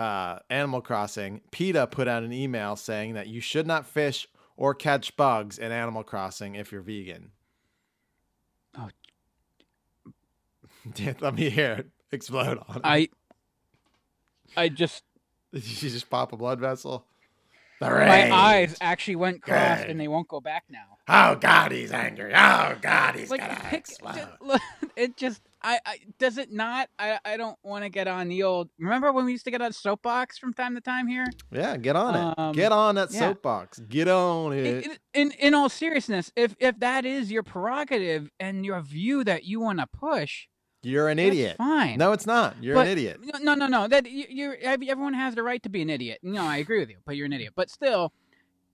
uh, 0.00 0.38
Animal 0.48 0.80
Crossing, 0.80 1.42
PETA 1.50 1.86
put 1.88 2.08
out 2.08 2.22
an 2.22 2.32
email 2.32 2.76
saying 2.76 3.14
that 3.14 3.28
you 3.28 3.40
should 3.40 3.66
not 3.66 3.86
fish 3.86 4.26
or 4.56 4.74
catch 4.74 5.16
bugs 5.16 5.58
in 5.58 5.70
Animal 5.70 6.02
Crossing 6.02 6.54
if 6.54 6.72
you're 6.72 6.82
vegan. 6.82 7.30
Oh. 8.78 8.88
Let 11.20 11.34
me 11.34 11.50
hear 11.50 11.72
it 11.72 11.86
explode 12.12 12.58
on 12.68 12.76
it. 12.76 12.82
I, 12.84 13.08
I 14.56 14.68
just 14.68 15.02
Did 15.52 15.82
you 15.82 15.90
just 15.90 16.10
pop 16.10 16.32
a 16.32 16.36
blood 16.36 16.60
vessel? 16.60 17.06
The 17.80 17.90
my 17.90 18.30
eyes 18.32 18.76
actually 18.80 19.16
went 19.16 19.42
crossed 19.42 19.82
Good. 19.82 19.90
and 19.90 20.00
they 20.00 20.08
won't 20.08 20.28
go 20.28 20.40
back 20.40 20.64
now. 20.70 20.96
Oh 21.08 21.36
God, 21.36 21.72
he's 21.72 21.92
angry. 21.92 22.32
Oh 22.34 22.74
God, 22.80 23.14
he's 23.16 23.30
like 23.30 23.40
gonna 23.40 23.60
pick, 23.68 23.80
explode. 23.80 24.14
ju- 24.14 24.26
look, 24.40 24.62
it 24.96 25.16
just 25.16 25.42
I, 25.62 25.78
I 25.84 25.98
does 26.18 26.38
it 26.38 26.50
not 26.52 26.88
I 26.98 27.18
I 27.24 27.36
don't 27.36 27.58
want 27.62 27.84
to 27.84 27.90
get 27.90 28.08
on 28.08 28.28
the 28.28 28.42
old 28.44 28.70
remember 28.78 29.12
when 29.12 29.24
we 29.26 29.32
used 29.32 29.44
to 29.44 29.50
get 29.50 29.60
on 29.60 29.72
soapbox 29.72 30.38
from 30.38 30.54
time 30.54 30.74
to 30.74 30.80
time 30.80 31.06
here 31.06 31.26
Yeah, 31.50 31.76
get 31.76 31.96
on 31.96 32.14
it. 32.14 32.38
Um, 32.38 32.52
get 32.52 32.72
on 32.72 32.94
that 32.94 33.12
yeah. 33.12 33.18
soapbox. 33.20 33.78
Get 33.80 34.08
on 34.08 34.52
it. 34.52 34.84
in, 34.86 34.96
in 35.14 35.30
in 35.32 35.54
all 35.54 35.68
seriousness 35.68 36.32
if 36.36 36.54
if 36.58 36.78
that 36.80 37.04
is 37.04 37.30
your 37.30 37.42
prerogative 37.42 38.30
and 38.40 38.64
your 38.64 38.80
view 38.80 39.22
that 39.24 39.44
you 39.44 39.60
want 39.60 39.80
to 39.80 39.86
push 39.86 40.46
You're 40.86 41.08
an 41.08 41.16
that's 41.16 41.28
idiot. 41.28 41.56
fine 41.58 41.98
No, 41.98 42.12
it's 42.12 42.26
not. 42.26 42.56
You're 42.60 42.74
But- 42.74 42.86
an 42.86 42.92
idiot. 42.92 43.20
no 43.42 43.54
no 43.54 43.66
no 43.66 43.88
that 43.88 44.10
you, 44.10 44.26
you're 44.28 44.56
everyone 44.60 45.14
has 45.14 45.34
the 45.34 45.42
right 45.42 45.62
to 45.62 45.68
be 45.68 45.82
an 45.82 45.90
idiot 45.90 46.20
no 46.22 46.42
I 46.44 46.56
agree 46.58 46.78
with 46.80 46.90
you 46.90 46.98
but 47.04 47.16
you're 47.16 47.26
an 47.26 47.32
idiot 47.32 47.52
but 47.56 47.70
still 47.70 48.12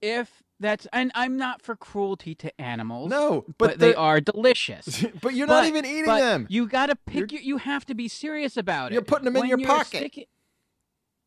if 0.00 0.42
that's 0.60 0.86
and 0.92 1.10
I'm 1.14 1.36
not 1.36 1.62
for 1.62 1.74
cruelty 1.76 2.34
to 2.36 2.60
animals 2.60 3.10
No, 3.10 3.44
but, 3.46 3.58
but, 3.58 3.78
they 3.78 3.92
they're- 3.92 4.20
delicious 4.20 5.04
but 5.22 5.34
you're 5.34 5.46
not 5.46 5.64
even 5.66 5.84
eating 5.84 6.06
but 6.06 6.20
them. 6.20 6.46
You 6.50 6.68
got 6.68 6.86
to 6.86 6.96
pick. 6.96 7.32
Your, 7.32 7.40
you 7.40 7.56
have 7.58 7.84
to 7.86 7.94
be 7.94 8.06
serious 8.08 8.56
about 8.56 8.90
it. 8.92 8.94
You're 8.94 9.02
putting 9.02 9.24
them 9.24 9.36
in 9.36 9.40
When 9.40 9.48
your 9.48 9.66
pocket. 9.66 10.28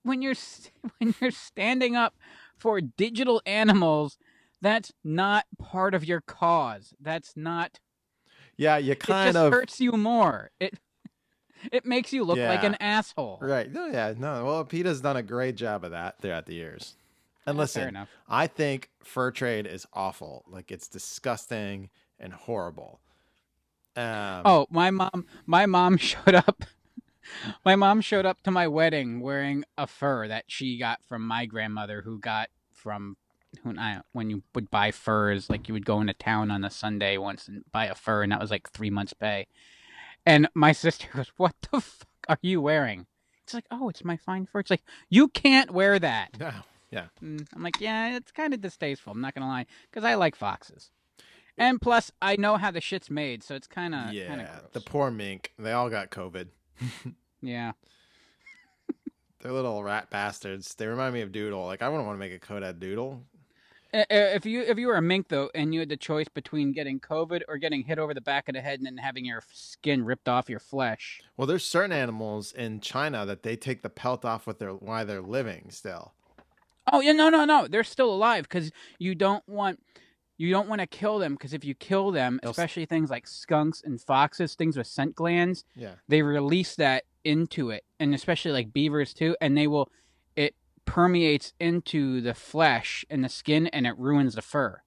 when 0.03 0.21
you're 0.21 0.35
when 0.99 1.13
you're 1.19 1.31
standing 1.31 1.95
up 1.95 2.15
for 2.57 2.79
digital 2.79 3.41
animals, 3.45 4.17
that's 4.61 4.93
not 5.03 5.45
part 5.59 5.93
of 5.93 6.05
your 6.05 6.21
cause. 6.21 6.93
That's 7.01 7.33
not. 7.35 7.79
Yeah, 8.57 8.77
you 8.77 8.93
it 8.93 8.99
kind 8.99 9.33
just 9.33 9.37
of 9.37 9.53
hurts 9.53 9.79
you 9.79 9.91
more. 9.93 10.51
It 10.59 10.79
it 11.71 11.85
makes 11.85 12.13
you 12.13 12.23
look 12.23 12.37
like 12.37 12.63
an 12.63 12.75
asshole. 12.79 13.39
right. 13.41 13.71
No, 13.71 13.87
yeah, 13.87 14.13
no. 14.17 14.45
Well, 14.45 14.65
PETA's 14.65 15.01
done 15.01 15.17
a 15.17 15.23
great 15.23 15.55
job 15.55 15.83
of 15.83 15.91
that 15.91 16.21
throughout 16.21 16.45
the 16.45 16.55
years. 16.55 16.95
And 17.47 17.55
Fair 17.55 17.61
listen. 17.61 18.07
I 18.27 18.47
think 18.47 18.89
fur 19.03 19.31
trade 19.31 19.67
is 19.67 19.85
awful. 19.93 20.43
Like 20.47 20.71
it's 20.71 20.87
disgusting 20.87 21.89
and 22.19 22.33
horrible. 22.33 23.01
Um, 23.95 24.41
Oh, 24.45 24.67
my 24.69 24.91
mom. 24.91 25.25
My 25.45 25.65
mom 25.65 25.97
showed 25.97 26.35
up. 26.35 26.63
My 27.63 27.75
mom 27.75 28.01
showed 28.01 28.25
up 28.25 28.41
to 28.43 28.51
my 28.51 28.67
wedding 28.67 29.19
wearing 29.19 29.63
a 29.77 29.87
fur 29.87 30.27
that 30.27 30.45
she 30.47 30.77
got 30.77 31.03
from 31.03 31.25
my 31.25 31.45
grandmother, 31.45 32.01
who 32.03 32.19
got 32.19 32.49
from 32.71 33.17
when 33.63 33.79
I 33.79 34.01
when 34.11 34.29
you 34.29 34.43
would 34.53 34.69
buy 34.69 34.91
furs, 34.91 35.49
like 35.49 35.67
you 35.67 35.73
would 35.73 35.85
go 35.85 36.01
into 36.01 36.13
town 36.13 36.51
on 36.51 36.63
a 36.63 36.69
Sunday 36.69 37.17
once 37.17 37.47
and 37.47 37.63
buy 37.71 37.85
a 37.85 37.95
fur, 37.95 38.23
and 38.23 38.31
that 38.31 38.39
was 38.39 38.51
like 38.51 38.69
three 38.69 38.89
months' 38.89 39.13
pay. 39.13 39.47
And 40.25 40.47
my 40.53 40.71
sister 40.83 41.07
goes, 41.13 41.31
"What 41.37 41.55
the 41.71 41.81
fuck 41.81 42.07
are 42.27 42.37
you 42.41 42.61
wearing?" 42.61 43.07
It's 43.43 43.53
like, 43.53 43.65
"Oh, 43.71 43.89
it's 43.89 44.03
my 44.03 44.17
fine 44.17 44.45
fur." 44.45 44.59
It's 44.59 44.71
like 44.71 44.83
you 45.09 45.27
can't 45.27 45.71
wear 45.71 45.99
that. 45.99 46.39
no. 46.39 46.51
Mm, 47.21 47.45
I'm 47.53 47.63
like, 47.63 47.81
yeah, 47.81 48.15
it's 48.15 48.31
kind 48.31 48.53
of 48.53 48.61
distasteful. 48.61 49.11
I'm 49.11 49.21
not 49.21 49.35
gonna 49.35 49.47
lie, 49.47 49.65
because 49.89 50.03
I 50.03 50.15
like 50.15 50.35
foxes, 50.35 50.91
and 51.57 51.81
plus 51.81 52.11
I 52.21 52.35
know 52.35 52.57
how 52.57 52.71
the 52.71 52.81
shit's 52.81 53.09
made, 53.09 53.43
so 53.43 53.55
it's 53.55 53.67
kind 53.67 53.93
of 53.93 54.13
yeah, 54.13 54.27
kind 54.27 54.41
of 54.41 54.71
the 54.71 54.81
poor 54.81 55.11
mink. 55.11 55.51
They 55.59 55.73
all 55.73 55.89
got 55.89 56.09
COVID. 56.09 56.47
yeah. 57.41 57.73
They're 59.45 59.53
little 59.53 59.83
rat 59.83 60.09
bastards. 60.09 60.73
They 60.73 60.87
remind 60.87 61.13
me 61.13 61.21
of 61.21 61.31
Doodle. 61.31 61.65
Like 61.65 61.83
I 61.83 61.89
wouldn't 61.89 62.07
want 62.07 62.15
to 62.15 62.19
make 62.19 62.33
a 62.33 62.39
Kodad 62.39 62.79
Doodle. 62.79 63.21
Uh, 63.21 63.34
uh, 63.34 63.34
Uh, 63.95 63.99
uh, 63.99 64.03
if 64.11 64.45
you 64.45 64.61
if 64.61 64.77
you 64.77 64.87
were 64.87 64.97
a 64.97 65.01
mink 65.01 65.29
though, 65.29 65.49
and 65.55 65.73
you 65.73 65.79
had 65.79 65.87
the 65.89 65.95
choice 65.95 66.27
between 66.27 66.73
getting 66.73 66.99
COVID 66.99 67.43
or 67.47 67.57
getting 67.57 67.83
hit 67.83 67.97
over 67.97 68.13
the 68.13 68.19
back 68.21 68.49
of 68.49 68.55
the 68.55 68.61
head 68.61 68.79
and 68.79 68.85
then 68.85 68.97
having 68.97 69.23
your 69.23 69.41
skin 69.53 70.03
ripped 70.03 70.27
off 70.27 70.49
your 70.49 70.59
flesh, 70.59 71.21
Well, 71.37 71.47
there's 71.47 71.63
certain 71.65 71.93
animals 71.93 72.51
in 72.51 72.81
China 72.81 73.25
that 73.25 73.43
they 73.43 73.55
take 73.55 73.81
the 73.83 73.89
pelt 73.89 74.25
off 74.25 74.45
with 74.45 74.59
their 74.59 74.73
why 74.73 75.03
they're 75.05 75.21
living 75.21 75.67
still. 75.69 76.13
oh 76.91 76.99
yeah, 76.99 77.13
no, 77.13 77.29
no, 77.29 77.45
no, 77.45 77.67
they're 77.67 77.83
still 77.85 78.13
alive 78.13 78.43
because 78.43 78.71
you 78.99 79.15
don't 79.15 79.47
want 79.47 79.79
you 80.37 80.51
don't 80.51 80.67
want 80.67 80.81
to 80.81 80.87
kill 80.87 81.17
them 81.17 81.33
because 81.33 81.53
if 81.53 81.63
you 81.63 81.73
kill 81.73 82.11
them, 82.11 82.39
They'll 82.43 82.49
s- 82.49 82.57
especially 82.57 82.85
things 82.85 83.09
like 83.09 83.25
skunks 83.25 83.81
and 83.85 84.01
foxes, 84.01 84.55
things 84.55 84.75
with 84.75 84.87
scent 84.87 85.15
glands, 85.15 85.63
Yeah. 85.75 85.93
they 86.09 86.21
release 86.21 86.75
that 86.75 87.05
into 87.23 87.69
it, 87.69 87.85
and 88.01 88.13
especially 88.13 88.51
like 88.51 88.73
beavers 88.73 89.13
too, 89.13 89.37
and 89.39 89.57
they 89.57 89.67
will 89.67 89.89
permeates 90.85 91.53
into 91.59 92.21
the 92.21 92.33
flesh 92.33 93.03
and 93.09 93.23
the 93.23 93.29
skin, 93.29 93.67
and 93.67 93.85
it 93.87 93.97
ruins 93.97 94.35
the 94.35 94.41
fur. 94.41 94.81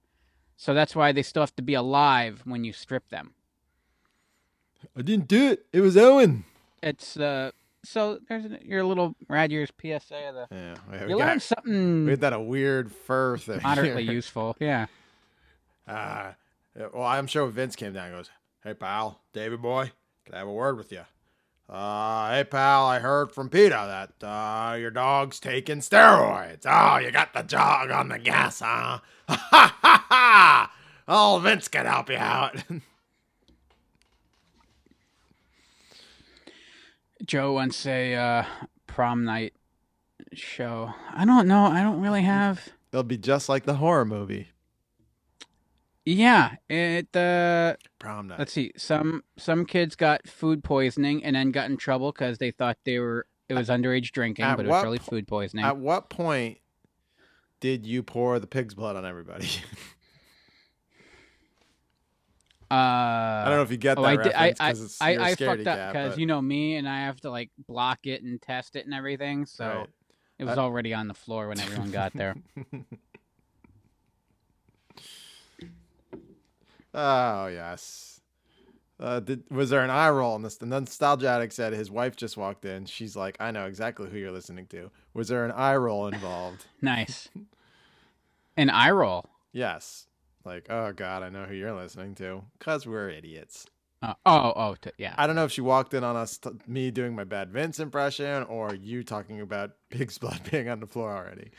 So 0.57 0.73
that's 0.73 0.95
why 0.95 1.11
they 1.11 1.21
still 1.23 1.41
have 1.43 1.55
to 1.57 1.61
be 1.61 1.73
alive 1.73 2.41
when 2.45 2.63
you 2.63 2.73
strip 2.73 3.09
them. 3.09 3.33
I 4.97 5.01
didn't 5.01 5.27
do 5.27 5.51
it. 5.51 5.65
It 5.73 5.81
was 5.81 5.95
Owen. 5.97 6.45
It's 6.81 7.17
uh 7.17 7.51
so 7.83 8.19
there's 8.27 8.45
your 8.61 8.83
little 8.83 9.15
rad 9.29 9.51
years 9.51 9.69
PSA 9.81 10.29
of 10.29 10.35
the 10.35 10.47
Yeah. 10.51 10.75
we- 10.91 10.97
we 10.97 11.03
you 11.13 11.17
got- 11.17 11.25
learn 11.27 11.35
we 11.35 11.39
something 11.39 12.07
had 12.07 12.21
that 12.21 12.33
a 12.33 12.39
weird 12.39 12.91
fur 12.91 13.37
thing. 13.37 13.61
moderately 13.63 14.03
here. 14.03 14.13
useful. 14.21 14.55
Yeah. 14.59 14.87
Uh, 15.87 16.33
well, 16.93 17.03
I'm 17.03 17.27
sure 17.27 17.47
Vince 17.47 17.75
came 17.75 17.93
down 17.93 18.07
and 18.07 18.15
goes, 18.15 18.29
Hey, 18.63 18.73
pal, 18.73 19.21
David 19.33 19.61
boy, 19.61 19.91
can 20.25 20.35
I 20.35 20.39
have 20.39 20.47
a 20.47 20.51
word 20.53 20.77
with 20.77 20.91
you? 20.91 21.01
Uh, 21.69 22.31
hey, 22.31 22.43
pal, 22.45 22.87
I 22.87 22.97
heard 22.97 23.31
from 23.31 23.47
Peter 23.47 23.69
that 23.69 24.11
uh, 24.27 24.73
your 24.75 24.89
dog's 24.89 25.39
taking 25.39 25.81
steroids. 25.81 26.65
Oh, 26.65 26.97
you 26.97 27.11
got 27.11 27.33
the 27.33 27.43
dog 27.43 27.91
on 27.91 28.09
the 28.09 28.17
gas, 28.17 28.61
huh? 28.61 28.99
Ha 29.27 29.47
ha 29.51 29.77
ha 29.79 30.05
ha! 30.09 30.73
Oh, 31.07 31.39
Vince 31.43 31.67
can 31.67 31.85
help 31.85 32.09
you 32.09 32.17
out. 32.17 32.55
Joe 37.25 37.53
wants 37.53 37.85
a 37.85 38.15
uh, 38.15 38.45
prom 38.87 39.23
night 39.23 39.53
show. 40.33 40.95
I 41.13 41.23
don't 41.25 41.47
know. 41.47 41.65
I 41.65 41.83
don't 41.83 42.01
really 42.01 42.23
have. 42.23 42.69
They'll 42.89 43.03
be 43.03 43.17
just 43.17 43.47
like 43.47 43.65
the 43.65 43.75
horror 43.75 44.05
movie. 44.05 44.47
Yeah, 46.11 46.55
it. 46.69 47.15
Uh, 47.15 47.75
Prom 47.99 48.29
night. 48.29 48.39
let's 48.39 48.51
see. 48.51 48.71
Some 48.75 49.23
some 49.37 49.63
kids 49.65 49.95
got 49.95 50.27
food 50.27 50.63
poisoning 50.63 51.23
and 51.23 51.35
then 51.35 51.51
got 51.51 51.69
in 51.69 51.77
trouble 51.77 52.11
because 52.11 52.39
they 52.39 52.49
thought 52.49 52.77
they 52.83 52.97
were 52.97 53.27
it 53.47 53.53
was 53.53 53.69
underage 53.69 54.11
drinking, 54.11 54.45
at 54.45 54.57
but 54.57 54.65
it 54.65 54.69
was 54.69 54.83
really 54.83 54.97
po- 54.97 55.11
food 55.11 55.27
poisoning. 55.27 55.65
At 55.65 55.77
what 55.77 56.09
point 56.09 56.57
did 57.59 57.85
you 57.85 58.01
pour 58.01 58.39
the 58.39 58.47
pig's 58.47 58.73
blood 58.73 58.95
on 58.95 59.05
everybody? 59.05 59.45
uh, 62.71 62.73
I 62.73 63.43
don't 63.45 63.57
know 63.57 63.61
if 63.61 63.69
you 63.71 63.77
get 63.77 63.95
that 63.97 64.01
Oh, 64.01 64.05
I. 64.05 64.13
I 64.13 64.15
reference 64.15 64.59
I, 64.59 64.69
because 64.69 64.81
it's 64.83 65.01
I, 65.01 65.09
I 65.11 65.35
scaredy 65.35 65.63
fucked 65.63 65.67
up 65.67 65.93
because 65.93 66.11
but- 66.13 66.19
you 66.19 66.25
know 66.25 66.41
me, 66.41 66.77
and 66.77 66.89
I 66.89 67.01
have 67.01 67.21
to 67.21 67.29
like 67.29 67.51
block 67.67 67.99
it 68.05 68.23
and 68.23 68.41
test 68.41 68.75
it 68.75 68.85
and 68.85 68.93
everything. 68.95 69.45
So 69.45 69.65
Right. 69.67 69.87
it 70.39 70.45
was 70.45 70.57
I- 70.57 70.61
already 70.61 70.93
on 70.93 71.07
the 71.07 71.13
floor 71.13 71.49
when 71.49 71.59
everyone 71.59 71.91
got 71.91 72.13
there. 72.13 72.35
Oh 76.93 77.47
yes. 77.47 78.21
Uh, 78.99 79.21
did, 79.21 79.43
was 79.49 79.69
there 79.69 79.81
an 79.81 79.89
eye 79.89 80.09
roll 80.09 80.35
in 80.35 80.41
this? 80.41 80.57
The 80.57 80.65
nostalgia 80.65 81.29
addict 81.29 81.53
said 81.53 81.71
his 81.71 81.89
wife 81.89 82.17
just 82.17 82.35
walked 82.35 82.65
in. 82.65 82.85
She's 82.85 83.15
like, 83.15 83.37
"I 83.39 83.51
know 83.51 83.65
exactly 83.65 84.09
who 84.09 84.17
you're 84.17 84.31
listening 84.31 84.67
to." 84.67 84.91
Was 85.13 85.29
there 85.29 85.45
an 85.45 85.51
eye 85.51 85.77
roll 85.77 86.07
involved? 86.07 86.65
nice. 86.81 87.29
An 88.57 88.69
eye 88.69 88.91
roll. 88.91 89.29
yes. 89.51 90.05
Like, 90.45 90.67
oh 90.69 90.93
god, 90.93 91.21
I 91.21 91.29
know 91.29 91.43
who 91.43 91.53
you're 91.53 91.75
listening 91.75 92.15
to. 92.15 92.41
Cause 92.59 92.87
we're 92.87 93.09
idiots. 93.09 93.67
Uh, 94.01 94.13
oh, 94.25 94.53
oh, 94.55 94.75
t- 94.81 94.91
yeah. 94.97 95.13
I 95.17 95.27
don't 95.27 95.35
know 95.35 95.43
if 95.43 95.51
she 95.51 95.59
walked 95.61 95.93
in 95.93 96.03
on 96.05 96.15
us, 96.15 96.37
t- 96.37 96.49
me 96.65 96.89
doing 96.89 97.13
my 97.13 97.25
bad 97.25 97.51
Vince 97.51 97.79
impression, 97.79 98.43
or 98.43 98.73
you 98.73 99.03
talking 99.03 99.41
about 99.41 99.71
pig's 99.89 100.17
blood 100.17 100.39
being 100.51 100.69
on 100.69 100.79
the 100.79 100.87
floor 100.87 101.15
already. 101.15 101.51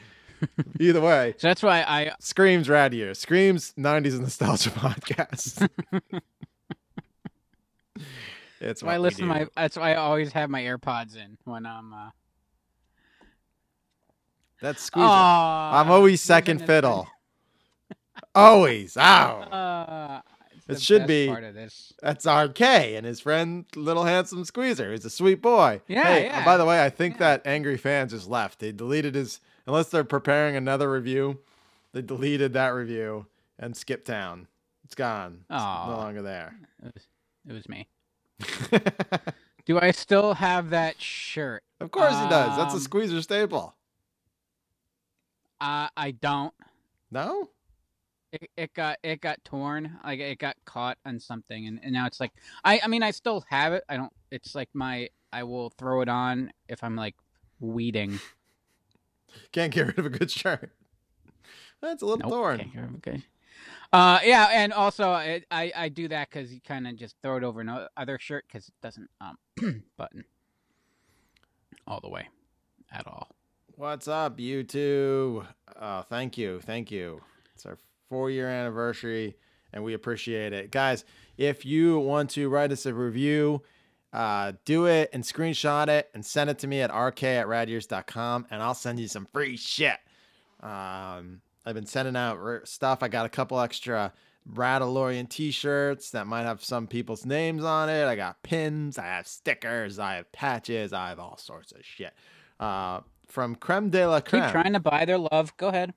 Either 0.80 1.00
way, 1.00 1.34
So 1.38 1.48
that's 1.48 1.62
why 1.62 1.82
I 1.82 2.12
screams 2.20 2.68
rad 2.68 2.94
year. 2.94 3.12
Screams 3.14 3.72
'90s 3.78 4.18
nostalgia 4.20 4.70
podcast. 4.70 5.68
it's 7.96 8.04
that's 8.60 8.82
why 8.82 8.94
I 8.94 8.98
listen 8.98 9.20
to 9.22 9.26
my 9.26 9.46
that's 9.56 9.76
why 9.76 9.92
I 9.92 9.96
always 9.96 10.32
have 10.32 10.50
my 10.50 10.62
AirPods 10.62 11.16
in 11.16 11.36
when 11.44 11.66
I'm 11.66 11.92
uh 11.92 12.10
That's 14.60 14.82
squeeze. 14.82 15.04
I'm 15.04 15.90
always 15.90 16.20
second 16.20 16.64
fiddle. 16.66 17.08
always. 18.34 18.96
Ow. 18.96 19.40
Uh 19.40 20.20
It 20.68 20.80
should 20.80 21.06
be- 21.06 21.26
part 21.26 21.44
of 21.44 21.54
this. 21.54 21.92
That's 22.02 22.26
RK 22.26 22.60
and 22.62 23.04
his 23.04 23.20
friend, 23.20 23.64
little 23.74 24.04
handsome 24.04 24.44
Squeezer. 24.44 24.92
He's 24.92 25.04
a 25.04 25.10
sweet 25.10 25.42
boy. 25.42 25.80
Yeah, 25.88 26.04
Hey, 26.04 26.24
yeah. 26.26 26.44
By 26.44 26.56
the 26.56 26.64
way, 26.64 26.82
I 26.84 26.90
think 26.90 27.14
Yeah. 27.14 27.18
that 27.36 27.42
angry 27.46 27.76
fan 27.76 28.08
just 28.08 28.28
left. 28.28 28.60
He 28.62 28.72
deleted 28.72 29.14
his. 29.14 29.40
Unless 29.66 29.88
they're 29.88 30.04
preparing 30.04 30.56
another 30.56 30.90
review, 30.90 31.38
they 31.92 32.02
deleted 32.02 32.52
that 32.54 32.68
review 32.68 33.26
and 33.58 33.76
skipped 33.76 34.06
town. 34.06 34.46
It's 34.84 34.94
gone. 34.94 35.44
It's 35.48 35.62
no 35.62 35.94
longer 35.96 36.22
there. 36.22 36.54
It 36.84 36.92
was, 36.94 37.06
it 37.48 37.52
was 37.52 37.68
me. 37.68 37.88
Do 39.66 39.78
I 39.78 39.90
still 39.92 40.34
have 40.34 40.70
that 40.70 41.00
shirt? 41.00 41.62
of 41.80 41.90
course 41.90 42.12
he 42.12 42.28
does. 42.28 42.56
That's 42.56 42.72
a 42.74 42.76
Um, 42.76 42.82
Squeezer 42.82 43.22
staple. 43.22 43.74
Uh, 45.60 45.88
I 45.96 46.10
don't. 46.12 46.54
No. 47.10 47.50
It, 48.32 48.50
it 48.56 48.74
got 48.74 48.98
it 49.02 49.20
got 49.20 49.42
torn. 49.44 49.98
Like 50.04 50.20
it 50.20 50.38
got 50.38 50.56
caught 50.64 50.98
on 51.04 51.18
something, 51.20 51.66
and, 51.66 51.80
and 51.82 51.92
now 51.92 52.06
it's 52.06 52.20
like 52.20 52.32
I 52.64 52.80
I 52.82 52.86
mean 52.86 53.02
I 53.02 53.10
still 53.10 53.44
have 53.48 53.72
it. 53.72 53.84
I 53.88 53.96
don't. 53.96 54.12
It's 54.30 54.54
like 54.54 54.68
my 54.72 55.08
I 55.32 55.42
will 55.42 55.70
throw 55.70 56.00
it 56.00 56.08
on 56.08 56.52
if 56.68 56.82
I'm 56.84 56.96
like 56.96 57.16
weeding. 57.58 58.20
Can't 59.52 59.72
get 59.72 59.86
rid 59.88 59.98
of 59.98 60.06
a 60.06 60.10
good 60.10 60.30
shirt. 60.30 60.72
That's 61.82 62.02
a 62.02 62.06
little 62.06 62.18
Nope, 62.28 62.30
torn. 62.38 62.58
can't 62.58 62.72
get 62.72 62.80
rid 62.80 62.88
of 62.90 62.94
it, 62.96 63.08
Okay. 63.08 63.22
Uh, 63.92 64.20
yeah, 64.22 64.48
and 64.52 64.72
also 64.72 65.14
it, 65.16 65.44
I 65.50 65.72
I 65.74 65.88
do 65.88 66.06
that 66.08 66.28
because 66.30 66.52
you 66.54 66.60
kind 66.60 66.86
of 66.86 66.94
just 66.96 67.16
throw 67.22 67.36
it 67.36 67.42
over 67.42 67.60
another 67.60 67.88
other 67.96 68.18
shirt 68.20 68.44
because 68.46 68.68
it 68.68 68.74
doesn't 68.82 69.08
um 69.20 69.36
button 69.96 70.24
all 71.86 72.00
the 72.00 72.08
way 72.08 72.28
at 72.92 73.06
all. 73.06 73.28
What's 73.76 74.06
up, 74.06 74.38
YouTube? 74.38 75.46
Oh, 75.80 76.02
thank 76.02 76.36
you. 76.38 76.60
Thank 76.60 76.90
you. 76.90 77.20
It's 77.54 77.66
our 77.66 77.78
four 78.08 78.30
year 78.30 78.46
anniversary, 78.48 79.36
and 79.72 79.82
we 79.82 79.94
appreciate 79.94 80.52
it. 80.52 80.70
Guys, 80.70 81.04
if 81.36 81.64
you 81.64 81.98
want 81.98 82.30
to 82.30 82.48
write 82.48 82.70
us 82.72 82.86
a 82.86 82.94
review, 82.94 83.62
uh, 84.12 84.52
do 84.64 84.86
it 84.86 85.10
and 85.12 85.22
screenshot 85.22 85.88
it 85.88 86.10
and 86.14 86.24
send 86.24 86.50
it 86.50 86.58
to 86.60 86.66
me 86.66 86.80
at 86.80 86.90
rk 86.90 87.22
at 87.22 87.46
radyears.com, 87.46 88.46
and 88.50 88.62
I'll 88.62 88.74
send 88.74 88.98
you 88.98 89.08
some 89.08 89.26
free 89.32 89.56
shit. 89.56 89.98
Um, 90.60 91.40
I've 91.64 91.74
been 91.74 91.86
sending 91.86 92.16
out 92.16 92.38
r- 92.38 92.62
stuff. 92.64 93.02
I 93.02 93.08
got 93.08 93.26
a 93.26 93.28
couple 93.28 93.60
extra 93.60 94.12
Radalorian 94.50 95.28
t 95.28 95.50
shirts 95.50 96.10
that 96.10 96.26
might 96.26 96.42
have 96.42 96.64
some 96.64 96.86
people's 96.86 97.24
names 97.24 97.62
on 97.64 97.88
it. 97.88 98.06
I 98.06 98.16
got 98.16 98.42
pins, 98.42 98.98
I 98.98 99.04
have 99.06 99.26
stickers, 99.26 99.98
I 99.98 100.14
have 100.14 100.32
patches, 100.32 100.92
I 100.92 101.10
have 101.10 101.20
all 101.20 101.36
sorts 101.36 101.72
of 101.72 101.84
shit. 101.84 102.12
Uh, 102.58 103.00
from 103.28 103.54
Creme 103.54 103.90
de 103.90 104.06
la 104.06 104.20
Creme. 104.20 104.42
Keep 104.42 104.52
trying 104.52 104.72
to 104.72 104.80
buy 104.80 105.04
their 105.04 105.18
love. 105.18 105.56
Go 105.56 105.68
ahead. 105.68 105.94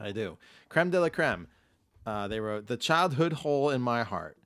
I 0.00 0.12
do. 0.12 0.38
Creme 0.68 0.90
de 0.90 1.00
la 1.00 1.10
Creme. 1.10 1.48
Uh, 2.06 2.28
they 2.28 2.40
wrote, 2.40 2.66
The 2.66 2.76
childhood 2.76 3.32
hole 3.34 3.70
in 3.70 3.82
my 3.82 4.02
heart. 4.02 4.36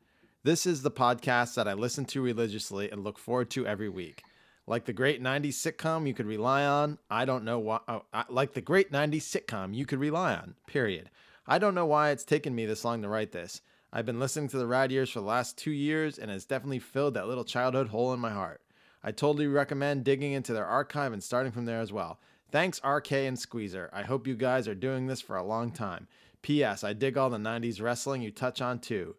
This 0.47 0.65
is 0.65 0.83
the 0.83 0.93
podcast 0.93 1.57
that 1.57 1.67
I 1.67 1.73
listen 1.73 2.05
to 2.05 2.23
religiously 2.23 2.89
and 2.89 3.03
look 3.03 3.19
forward 3.19 3.51
to 3.51 3.67
every 3.67 3.89
week. 3.89 4.23
Like 4.65 4.85
the 4.85 4.93
great 4.93 5.21
90s 5.21 5.55
sitcom 5.55 6.07
you 6.07 6.15
could 6.15 6.25
rely 6.25 6.65
on, 6.65 6.99
I 7.11 7.25
don't 7.25 7.43
know 7.43 7.59
why. 7.59 7.81
Oh, 7.89 8.03
like 8.29 8.53
the 8.53 8.61
great 8.61 8.93
90s 8.93 9.23
sitcom 9.23 9.75
you 9.75 9.85
could 9.85 9.99
rely 9.99 10.37
on, 10.37 10.55
period. 10.69 11.11
I 11.49 11.59
don't 11.59 11.75
know 11.75 11.87
why 11.87 12.11
it's 12.11 12.23
taken 12.23 12.55
me 12.55 12.65
this 12.65 12.85
long 12.85 13.03
to 13.03 13.09
write 13.09 13.33
this. 13.33 13.61
I've 13.93 14.07
been 14.07 14.21
listening 14.21 14.49
to 14.51 14.59
the 14.59 14.69
Rad 14.69 14.93
Years 14.93 15.11
for 15.11 15.19
the 15.19 15.27
last 15.27 15.59
two 15.59 15.73
years 15.73 16.17
and 16.17 16.31
it's 16.31 16.45
definitely 16.45 16.79
filled 16.79 17.15
that 17.15 17.27
little 17.27 17.43
childhood 17.43 17.89
hole 17.89 18.15
in 18.15 18.21
my 18.21 18.31
heart. 18.31 18.61
I 19.03 19.11
totally 19.11 19.49
recommend 19.49 20.05
digging 20.05 20.31
into 20.31 20.53
their 20.53 20.65
archive 20.65 21.13
and 21.13 21.25
starting 21.25 21.51
from 21.51 21.65
there 21.65 21.81
as 21.81 21.93
well. 21.93 22.21
Thanks, 22.53 22.81
RK 22.85 23.11
and 23.11 23.37
Squeezer. 23.37 23.91
I 23.93 24.03
hope 24.03 24.29
you 24.29 24.37
guys 24.37 24.69
are 24.69 24.77
doing 24.77 25.09
this 25.09 25.21
for 25.21 25.35
a 25.35 25.43
long 25.43 25.73
time. 25.73 26.07
P.S. 26.43 26.85
I 26.85 26.93
dig 26.93 27.19
all 27.19 27.31
the 27.31 27.37
90s 27.37 27.83
wrestling 27.83 28.23
you 28.23 28.31
touch 28.31 28.63
on 28.63 28.79
too. 28.79 29.17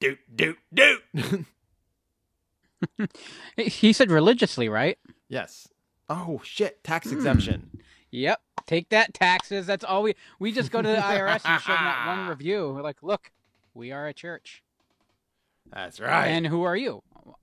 Doot, 0.00 0.18
doot, 0.34 0.58
doot. 0.72 1.02
He 3.56 3.92
said 3.92 4.10
religiously, 4.10 4.68
right? 4.68 4.98
yes. 5.28 5.66
Oh, 6.08 6.40
shit. 6.44 6.84
Tax 6.84 7.10
exemption. 7.10 7.80
Yep. 8.10 8.40
Take 8.66 8.90
that 8.90 9.12
taxes. 9.14 9.66
That's 9.66 9.84
all 9.84 10.02
we 10.02 10.14
we 10.38 10.52
just 10.52 10.70
go 10.70 10.80
to 10.82 10.88
the 10.88 10.94
IRS 10.96 11.40
and 11.44 11.60
show 11.60 11.72
them 11.72 11.84
that 11.84 12.06
one 12.06 12.28
review. 12.28 12.72
We're 12.74 12.82
like, 12.82 13.02
look, 13.02 13.32
we 13.74 13.92
are 13.92 14.06
a 14.06 14.12
church. 14.14 14.62
That's 15.72 15.98
right. 16.00 16.26
And 16.26 16.46
who 16.46 16.62
are 16.62 16.76
you? 16.76 17.02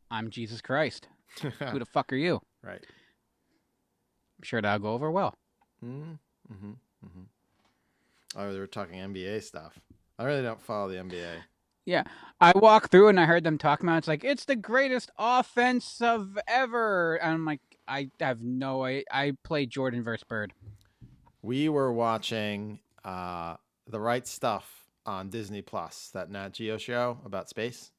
I'm 0.10 0.30
Jesus 0.30 0.62
Christ. 0.62 1.08
Who 1.41 1.80
the 1.80 1.86
fuck 1.86 2.13
are 2.13 2.17
you? 2.17 2.41
right. 2.62 2.86
I'm 4.38 4.43
sure 4.43 4.62
that'll 4.62 4.80
go 4.80 4.93
over 4.93 5.10
well. 5.12 5.36
Mm-hmm. 5.84 6.13
Mm-hmm. 6.54 6.71
Mm-hmm. 7.06 7.21
Oh, 8.39 8.54
they 8.54 8.60
were 8.60 8.67
talking 8.67 8.99
NBA 8.99 9.41
stuff. 9.43 9.78
I 10.19 10.25
really 10.25 10.43
don't 10.43 10.62
follow 10.62 10.89
the 10.89 10.97
NBA. 10.97 11.32
Yeah. 11.86 12.04
I 12.39 12.54
walked 12.56 12.91
through 12.91 13.10
and 13.10 13.19
I 13.19 13.26
heard 13.26 13.43
them 13.43 13.58
talking 13.58 13.88
about 13.88 13.96
it. 13.96 13.98
it's 14.00 14.08
like 14.08 14.24
it's 14.24 14.46
the 14.46 14.56
greatest 14.56 15.12
offense 15.17 16.02
of 16.02 16.38
ever. 16.48 17.15
And 17.15 17.34
I'm 17.34 17.46
like, 17.46 17.62
I 17.88 18.10
have 18.19 18.41
no 18.41 18.86
I 18.86 19.04
I 19.12 19.34
play 19.43 19.65
Jordan 19.65 20.04
versus 20.04 20.24
Bird. 20.24 20.54
We 21.41 21.67
were 21.67 21.91
watching 21.91 22.80
uh, 23.04 23.58
The 23.88 24.00
Right 24.00 24.26
Stuff 24.26 24.88
on 25.06 25.30
Disney 25.30 25.62
Plus, 25.62 26.10
that 26.13 26.30
Nat 26.30 26.54
Geo 26.54 26.78
show 26.78 27.19
about 27.26 27.50
space, 27.50 27.91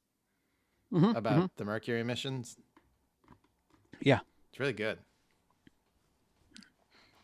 Mhm, 0.91 1.15
about 1.15 1.33
mhm. 1.43 1.49
the 1.55 1.65
Mercury 1.65 2.03
missions. 2.03 2.57
Yeah. 4.01 4.21
It's 4.49 4.59
really 4.59 4.73
good. 4.73 4.97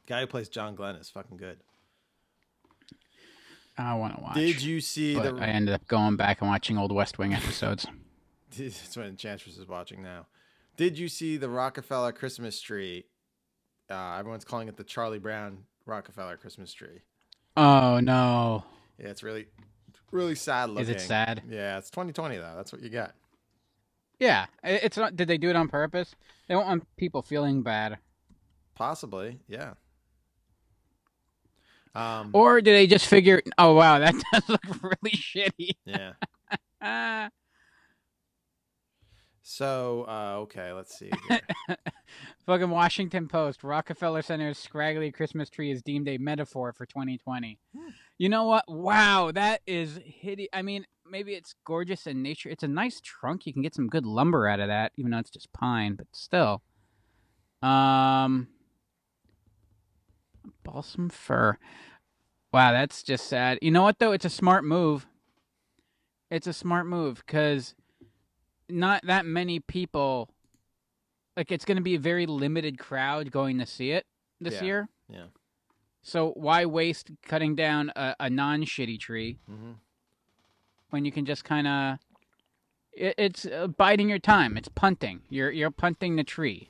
Guy 0.05 0.21
who 0.21 0.27
plays 0.27 0.49
John 0.49 0.75
Glenn 0.75 0.95
is 0.95 1.09
fucking 1.09 1.37
good. 1.37 1.57
I 3.85 3.93
want 3.95 4.15
to 4.17 4.21
watch. 4.23 4.35
Did 4.35 4.61
you 4.61 4.79
see 4.81 5.15
But 5.15 5.35
the? 5.37 5.41
I 5.43 5.47
ended 5.47 5.73
up 5.73 5.87
going 5.87 6.15
back 6.15 6.41
and 6.41 6.49
watching 6.49 6.77
old 6.77 6.91
West 6.91 7.17
Wing 7.17 7.33
episodes. 7.33 7.85
That's 8.57 8.95
what 8.97 9.05
Enchantress 9.05 9.57
is 9.57 9.67
watching 9.67 10.03
now. 10.03 10.27
Did 10.77 10.97
you 10.97 11.07
see 11.07 11.37
the 11.37 11.49
Rockefeller 11.49 12.11
Christmas 12.11 12.59
tree? 12.59 13.05
Uh, 13.89 14.15
everyone's 14.17 14.45
calling 14.45 14.67
it 14.67 14.77
the 14.77 14.83
Charlie 14.83 15.19
Brown 15.19 15.59
Rockefeller 15.85 16.37
Christmas 16.37 16.73
tree. 16.73 17.01
oh 17.57 17.99
no. 17.99 18.63
Yeah, 18.97 19.07
it's 19.07 19.23
really, 19.23 19.47
really 20.11 20.35
sad 20.35 20.69
looking. 20.69 20.83
Is 20.83 20.89
it 20.89 21.01
sad? 21.01 21.43
Yeah, 21.49 21.77
it's 21.77 21.89
2020 21.89 22.37
though. 22.37 22.53
That's 22.55 22.71
what 22.71 22.81
you 22.81 22.89
got. 22.89 23.13
Yeah. 24.19 24.45
It's 24.63 24.97
not 24.97 25.15
did 25.15 25.27
they 25.27 25.37
do 25.37 25.49
it 25.49 25.55
on 25.55 25.67
purpose? 25.67 26.13
They 26.47 26.53
don't 26.53 26.65
want 26.65 26.87
people 26.97 27.21
feeling 27.21 27.63
bad. 27.63 27.97
Possibly, 28.75 29.39
yeah. 29.47 29.73
Um, 31.93 32.29
Or 32.33 32.61
do 32.61 32.71
they 32.71 32.87
just 32.87 33.07
figure 33.07 33.41
oh 33.57 33.73
wow, 33.73 33.99
that 33.99 34.15
does 34.33 34.47
look 34.49 34.61
really 34.81 35.15
shitty. 35.17 35.71
yeah. 35.85 36.13
Ah. 36.83 37.29
So, 39.43 40.05
uh, 40.07 40.35
okay, 40.43 40.71
let's 40.71 40.97
see. 40.97 41.11
Fucking 42.45 42.69
Washington 42.69 43.27
Post. 43.27 43.63
Rockefeller 43.63 44.21
Center's 44.21 44.57
scraggly 44.57 45.11
Christmas 45.11 45.49
tree 45.49 45.71
is 45.71 45.81
deemed 45.81 46.07
a 46.07 46.17
metaphor 46.17 46.73
for 46.73 46.85
2020. 46.85 47.59
You 48.17 48.29
know 48.29 48.45
what? 48.45 48.65
Wow, 48.67 49.31
that 49.33 49.61
is 49.67 49.99
hideous. 50.05 50.49
I 50.53 50.61
mean, 50.61 50.85
maybe 51.09 51.33
it's 51.33 51.53
gorgeous 51.65 52.07
in 52.07 52.21
nature. 52.21 52.49
It's 52.49 52.63
a 52.63 52.67
nice 52.67 53.01
trunk. 53.01 53.45
You 53.45 53.53
can 53.53 53.61
get 53.61 53.75
some 53.75 53.87
good 53.87 54.05
lumber 54.05 54.47
out 54.47 54.59
of 54.59 54.67
that, 54.69 54.91
even 54.95 55.11
though 55.11 55.17
it's 55.19 55.31
just 55.31 55.51
pine, 55.53 55.95
but 55.95 56.07
still. 56.13 56.61
Um, 57.61 58.47
balsam 60.63 61.09
fir. 61.09 61.57
Wow, 62.53 62.71
that's 62.71 63.03
just 63.03 63.27
sad. 63.27 63.59
You 63.61 63.71
know 63.71 63.83
what 63.83 63.99
though? 63.99 64.11
It's 64.11 64.25
a 64.25 64.29
smart 64.29 64.63
move. 64.63 65.07
It's 66.29 66.47
a 66.47 66.53
smart 66.53 66.85
move 66.85 67.23
because 67.25 67.75
not 68.69 69.05
that 69.05 69.25
many 69.25 69.59
people 69.59 70.29
like 71.35 71.51
it's 71.51 71.65
going 71.65 71.77
to 71.77 71.81
be 71.83 71.95
a 71.95 71.99
very 71.99 72.25
limited 72.25 72.77
crowd 72.77 73.31
going 73.31 73.57
to 73.59 73.65
see 73.65 73.91
it 73.91 74.05
this 74.39 74.55
Yeah, 74.55 74.63
year. 74.63 74.89
yeah. 75.09 75.25
So 76.03 76.31
why 76.35 76.65
waste 76.65 77.11
cutting 77.23 77.55
down 77.55 77.91
a, 77.95 78.15
a 78.19 78.29
non-shitty 78.29 78.99
tree 78.99 79.37
hmm 79.47 79.73
when 80.89 81.05
you 81.05 81.11
can 81.11 81.25
just 81.25 81.45
kind 81.45 81.67
of 81.67 81.99
it, 82.91 83.15
it's 83.17 83.45
uh, 83.45 83.67
biding 83.67 84.09
your 84.09 84.19
time. 84.19 84.57
It's 84.57 84.67
punting. 84.67 85.21
You're 85.29 85.51
you're 85.51 85.71
punting 85.71 86.17
the 86.17 86.23
tree. 86.25 86.69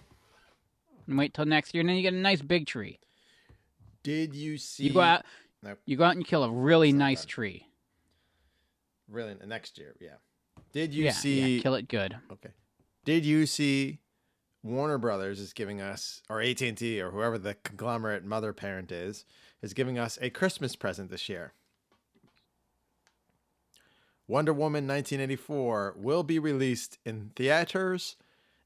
And 1.07 1.17
wait 1.17 1.33
till 1.33 1.45
next 1.45 1.73
year, 1.73 1.81
and 1.81 1.89
then 1.89 1.95
you 1.97 2.03
get 2.03 2.13
a 2.13 2.17
nice 2.17 2.41
big 2.43 2.67
tree. 2.67 2.99
Did 4.03 4.33
you 4.33 4.57
see? 4.57 4.85
You 4.85 4.93
go 4.93 5.01
out. 5.01 5.25
Nope. 5.63 5.79
You 5.85 5.97
go 5.97 6.03
out 6.03 6.11
and 6.11 6.21
you 6.21 6.25
kill 6.25 6.43
a 6.43 6.49
really 6.49 6.91
nice 6.91 7.25
tree. 7.25 7.67
Really, 9.07 9.35
next 9.45 9.77
year, 9.77 9.95
yeah. 9.99 10.15
Did 10.71 10.93
you 10.93 11.05
yeah, 11.05 11.11
see? 11.11 11.57
yeah, 11.57 11.61
kill 11.61 11.75
it 11.75 11.87
good. 11.87 12.15
Okay. 12.31 12.49
Did 13.05 13.25
you 13.25 13.45
see? 13.45 13.99
Warner 14.63 14.99
Brothers 14.99 15.39
is 15.39 15.53
giving 15.53 15.81
us, 15.81 16.21
or 16.29 16.39
AT 16.39 16.61
and 16.61 16.77
T, 16.77 17.01
or 17.01 17.09
whoever 17.09 17.39
the 17.39 17.55
conglomerate 17.55 18.23
mother 18.23 18.53
parent 18.53 18.91
is, 18.91 19.25
is 19.61 19.73
giving 19.73 19.97
us 19.97 20.19
a 20.21 20.29
Christmas 20.29 20.75
present 20.75 21.09
this 21.09 21.27
year. 21.27 21.53
Wonder 24.27 24.53
Woman 24.53 24.87
1984 24.87 25.95
will 25.97 26.23
be 26.23 26.37
released 26.37 26.99
in 27.03 27.31
theaters 27.35 28.15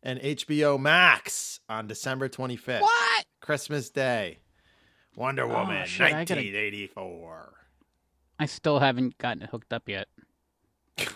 and 0.04 0.20
HBO 0.20 0.80
Max 0.80 1.60
on 1.68 1.88
December 1.88 2.30
25th. 2.30 2.82
What? 2.82 3.26
Christmas 3.42 3.90
Day. 3.90 4.40
Wonder 5.16 5.44
Oh, 5.44 5.48
Woman 5.60 5.86
shit, 5.86 6.08
I 6.08 6.10
gotta- 6.26 6.36
1984. 6.36 7.54
I 8.38 8.46
still 8.46 8.80
haven't 8.80 9.18
gotten 9.18 9.44
it 9.44 9.50
hooked 9.50 9.72
up 9.74 9.88
yet. 9.88 10.08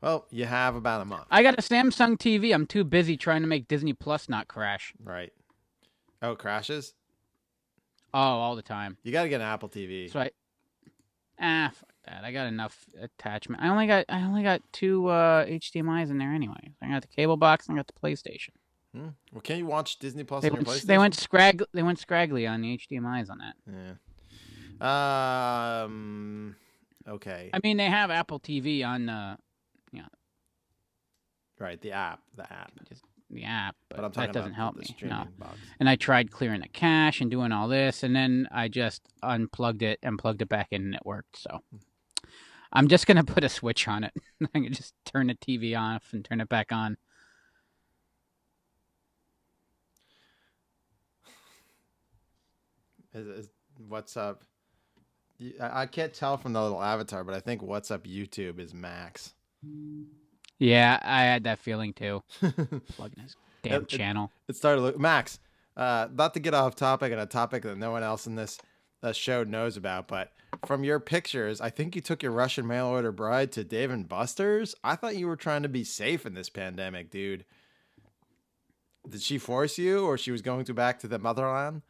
Well, 0.00 0.26
you 0.30 0.46
have 0.46 0.76
about 0.76 1.02
a 1.02 1.04
month. 1.04 1.26
I 1.30 1.42
got 1.42 1.58
a 1.58 1.62
Samsung 1.62 2.16
TV. 2.16 2.54
I'm 2.54 2.66
too 2.66 2.84
busy 2.84 3.18
trying 3.18 3.42
to 3.42 3.46
make 3.46 3.68
Disney 3.68 3.92
Plus 3.92 4.30
not 4.30 4.48
crash. 4.48 4.94
Right. 5.02 5.30
Oh, 6.22 6.32
it 6.32 6.38
crashes? 6.38 6.94
Oh, 8.14 8.18
all 8.18 8.56
the 8.56 8.62
time. 8.62 8.96
You 9.02 9.12
got 9.12 9.24
to 9.24 9.28
get 9.28 9.42
an 9.42 9.46
Apple 9.46 9.68
TV. 9.68 10.10
So 10.10 10.20
I 10.20 10.30
ah 11.38 11.70
fuck 11.74 11.90
that. 12.06 12.24
I 12.24 12.32
got 12.32 12.46
enough 12.46 12.86
attachment. 12.98 13.62
I 13.62 13.68
only 13.68 13.86
got 13.86 14.06
I 14.08 14.22
only 14.22 14.42
got 14.42 14.62
two 14.72 15.06
uh, 15.08 15.44
HDMI's 15.44 16.08
in 16.10 16.16
there 16.16 16.32
anyway. 16.32 16.70
I 16.82 16.88
got 16.88 17.02
the 17.02 17.08
cable 17.08 17.36
box 17.36 17.68
and 17.68 17.76
I 17.76 17.78
got 17.78 17.86
the 17.88 17.92
PlayStation. 18.08 18.50
Hmm. 18.94 19.08
Well, 19.32 19.40
can't 19.42 19.58
you 19.58 19.66
watch 19.66 19.98
Disney 19.98 20.24
Plus 20.24 20.42
They 20.42 20.48
on 20.50 20.56
your 20.56 20.64
went 20.64 20.68
PlayStation? 20.68 20.86
they 20.86 20.98
went 20.98 21.14
scrag 21.14 21.62
they 21.72 21.82
went 21.82 21.98
scraggly 21.98 22.46
on 22.46 22.60
the 22.62 22.76
HDMI's 22.78 23.30
on 23.30 23.38
that. 23.38 23.98
Yeah. 24.80 25.82
Um. 25.84 26.56
Okay. 27.08 27.50
I 27.52 27.60
mean 27.62 27.76
they 27.76 27.86
have 27.86 28.10
Apple 28.10 28.40
TV 28.40 28.84
on 28.84 29.08
uh, 29.08 29.36
right. 31.60 31.80
The 31.80 31.92
app. 31.92 32.20
The 32.36 32.52
app. 32.52 32.72
just 32.88 33.04
the 33.30 33.44
app, 33.44 33.76
but, 33.88 33.96
But 33.96 34.04
I'm 34.06 34.10
talking 34.12 34.28
that 34.28 34.32
doesn't 34.32 34.52
about 34.52 34.74
help 34.74 34.74
the 34.74 34.92
me. 35.04 35.08
No. 35.08 35.24
box. 35.38 35.56
And 35.78 35.88
I 35.88 35.94
tried 35.94 36.32
clearing 36.32 36.62
the 36.62 36.68
cache 36.68 37.20
and 37.20 37.30
doing 37.30 37.52
all 37.52 37.68
this, 37.68 38.02
and 38.02 38.16
then 38.16 38.48
I 38.50 38.66
just 38.66 39.02
unplugged 39.22 39.82
it 39.82 40.00
and 40.02 40.18
plugged 40.18 40.42
it 40.42 40.48
back 40.48 40.68
in, 40.72 40.82
and 40.82 40.94
it 40.94 41.02
worked. 41.04 41.38
So 41.38 41.60
I'm 42.72 42.88
just 42.88 43.06
gonna 43.06 43.22
put 43.36 43.44
a 43.44 43.48
switch 43.48 43.86
on 43.86 44.02
it. 44.04 44.12
I 44.54 44.58
can 44.60 44.72
just 44.72 44.94
turn 45.04 45.28
the 45.28 45.34
TV 45.34 45.78
off 45.78 46.08
and 46.12 46.24
turn 46.24 46.40
it 46.40 46.48
back 46.48 46.72
on. 46.72 46.96
Is, 53.14 53.26
is 53.26 53.48
what's 53.88 54.16
up? 54.16 54.42
I 55.60 55.82
I 55.82 55.86
can't 55.86 56.12
tell 56.12 56.36
from 56.36 56.52
the 56.52 56.62
little 56.62 56.82
avatar, 56.82 57.24
but 57.24 57.34
I 57.34 57.40
think 57.40 57.62
what's 57.62 57.90
up 57.90 58.04
YouTube 58.04 58.58
is 58.58 58.74
Max. 58.74 59.34
Yeah, 60.58 60.98
I 61.02 61.22
had 61.22 61.44
that 61.44 61.58
feeling 61.58 61.92
too. 61.92 62.22
Plugging 62.40 63.22
his 63.22 63.36
damn 63.62 63.82
It- 63.82 63.82
it- 63.82 63.88
channel. 63.88 64.30
it 64.48 64.56
started 64.56 64.82
look 64.82 64.98
Max. 64.98 65.38
Uh, 65.76 66.08
not 66.12 66.34
to 66.34 66.40
get 66.40 66.52
off 66.52 66.76
topic 66.76 67.10
and 67.12 67.20
a 67.20 67.26
topic 67.26 67.62
that 67.62 67.78
no 67.78 67.90
one 67.90 68.02
else 68.02 68.26
in 68.26 68.34
this 68.34 68.58
uh, 69.02 69.12
show 69.12 69.44
knows 69.44 69.76
about, 69.78 70.08
but 70.08 70.32
from 70.66 70.84
your 70.84 71.00
pictures, 71.00 71.60
I 71.60 71.70
think 71.70 71.94
you 71.94 72.02
took 72.02 72.22
your 72.22 72.32
Russian 72.32 72.66
mail 72.66 72.86
order 72.86 73.12
bride 73.12 73.50
to 73.52 73.64
Dave 73.64 73.90
and 73.90 74.06
Buster's. 74.06 74.74
I 74.84 74.96
thought 74.96 75.16
you 75.16 75.26
were 75.26 75.36
trying 75.36 75.62
to 75.62 75.68
be 75.70 75.84
safe 75.84 76.26
in 76.26 76.34
this 76.34 76.50
pandemic, 76.50 77.08
dude. 77.10 77.46
Did 79.08 79.22
she 79.22 79.38
force 79.38 79.78
you, 79.78 80.04
or 80.04 80.18
she 80.18 80.30
was 80.32 80.42
going 80.42 80.64
to 80.66 80.74
back 80.74 80.98
to 80.98 81.08
the 81.08 81.18
motherland? 81.18 81.80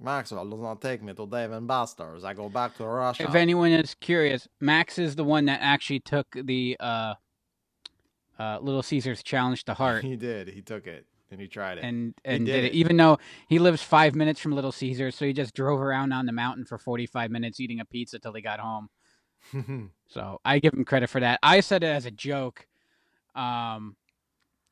Maxwell 0.00 0.48
does 0.48 0.60
not 0.60 0.80
take 0.80 1.02
me 1.02 1.12
to 1.14 1.26
Dave 1.26 1.50
and 1.50 1.66
Buster's. 1.66 2.24
I 2.24 2.32
go 2.32 2.48
back 2.48 2.76
to 2.76 2.84
Russia. 2.84 3.24
If 3.24 3.34
anyone 3.34 3.72
is 3.72 3.94
curious, 3.94 4.46
Max 4.60 4.98
is 4.98 5.16
the 5.16 5.24
one 5.24 5.46
that 5.46 5.60
actually 5.60 6.00
took 6.00 6.26
the 6.32 6.76
uh, 6.78 7.14
uh, 8.38 8.58
Little 8.60 8.82
Caesars 8.82 9.22
challenge 9.22 9.64
to 9.64 9.74
heart. 9.74 10.04
he 10.04 10.16
did. 10.16 10.48
He 10.48 10.62
took 10.62 10.86
it 10.86 11.06
and 11.30 11.40
he 11.40 11.48
tried 11.48 11.78
it. 11.78 11.84
and 11.84 12.14
and 12.24 12.46
did 12.46 12.52
did, 12.52 12.64
it. 12.64 12.68
it. 12.68 12.74
even 12.74 12.96
though 12.96 13.18
he 13.48 13.58
lives 13.58 13.82
five 13.82 14.14
minutes 14.14 14.40
from 14.40 14.52
Little 14.52 14.72
Caesars, 14.72 15.16
so 15.16 15.26
he 15.26 15.32
just 15.32 15.54
drove 15.54 15.80
around 15.80 16.12
on 16.12 16.26
the 16.26 16.32
mountain 16.32 16.64
for 16.64 16.78
forty 16.78 17.06
five 17.06 17.30
minutes 17.30 17.58
eating 17.60 17.80
a 17.80 17.84
pizza 17.84 18.18
till 18.18 18.32
he 18.32 18.42
got 18.42 18.60
home. 18.60 18.88
So 20.10 20.40
I 20.42 20.58
give 20.58 20.72
him 20.72 20.86
credit 20.86 21.10
for 21.10 21.20
that. 21.20 21.38
I 21.42 21.60
said 21.60 21.84
it 21.84 21.88
as 21.88 22.06
a 22.06 22.10
joke, 22.10 22.66
um, 23.34 23.94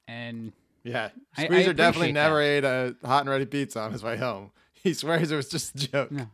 and 0.08 0.50
yeah, 0.82 1.10
I- 1.36 1.42
I 1.42 1.44
Squeezer 1.44 1.74
definitely 1.74 2.12
never 2.12 2.40
ate 2.40 2.64
a 2.64 2.96
hot 3.04 3.20
and 3.20 3.28
ready 3.28 3.44
pizza 3.44 3.80
on 3.80 3.92
his 3.92 4.02
way 4.02 4.16
home. 4.16 4.50
He 4.82 4.94
swears 4.94 5.32
it 5.32 5.36
was 5.36 5.48
just 5.48 5.74
a 5.74 5.88
joke. 5.88 6.12
No. 6.12 6.28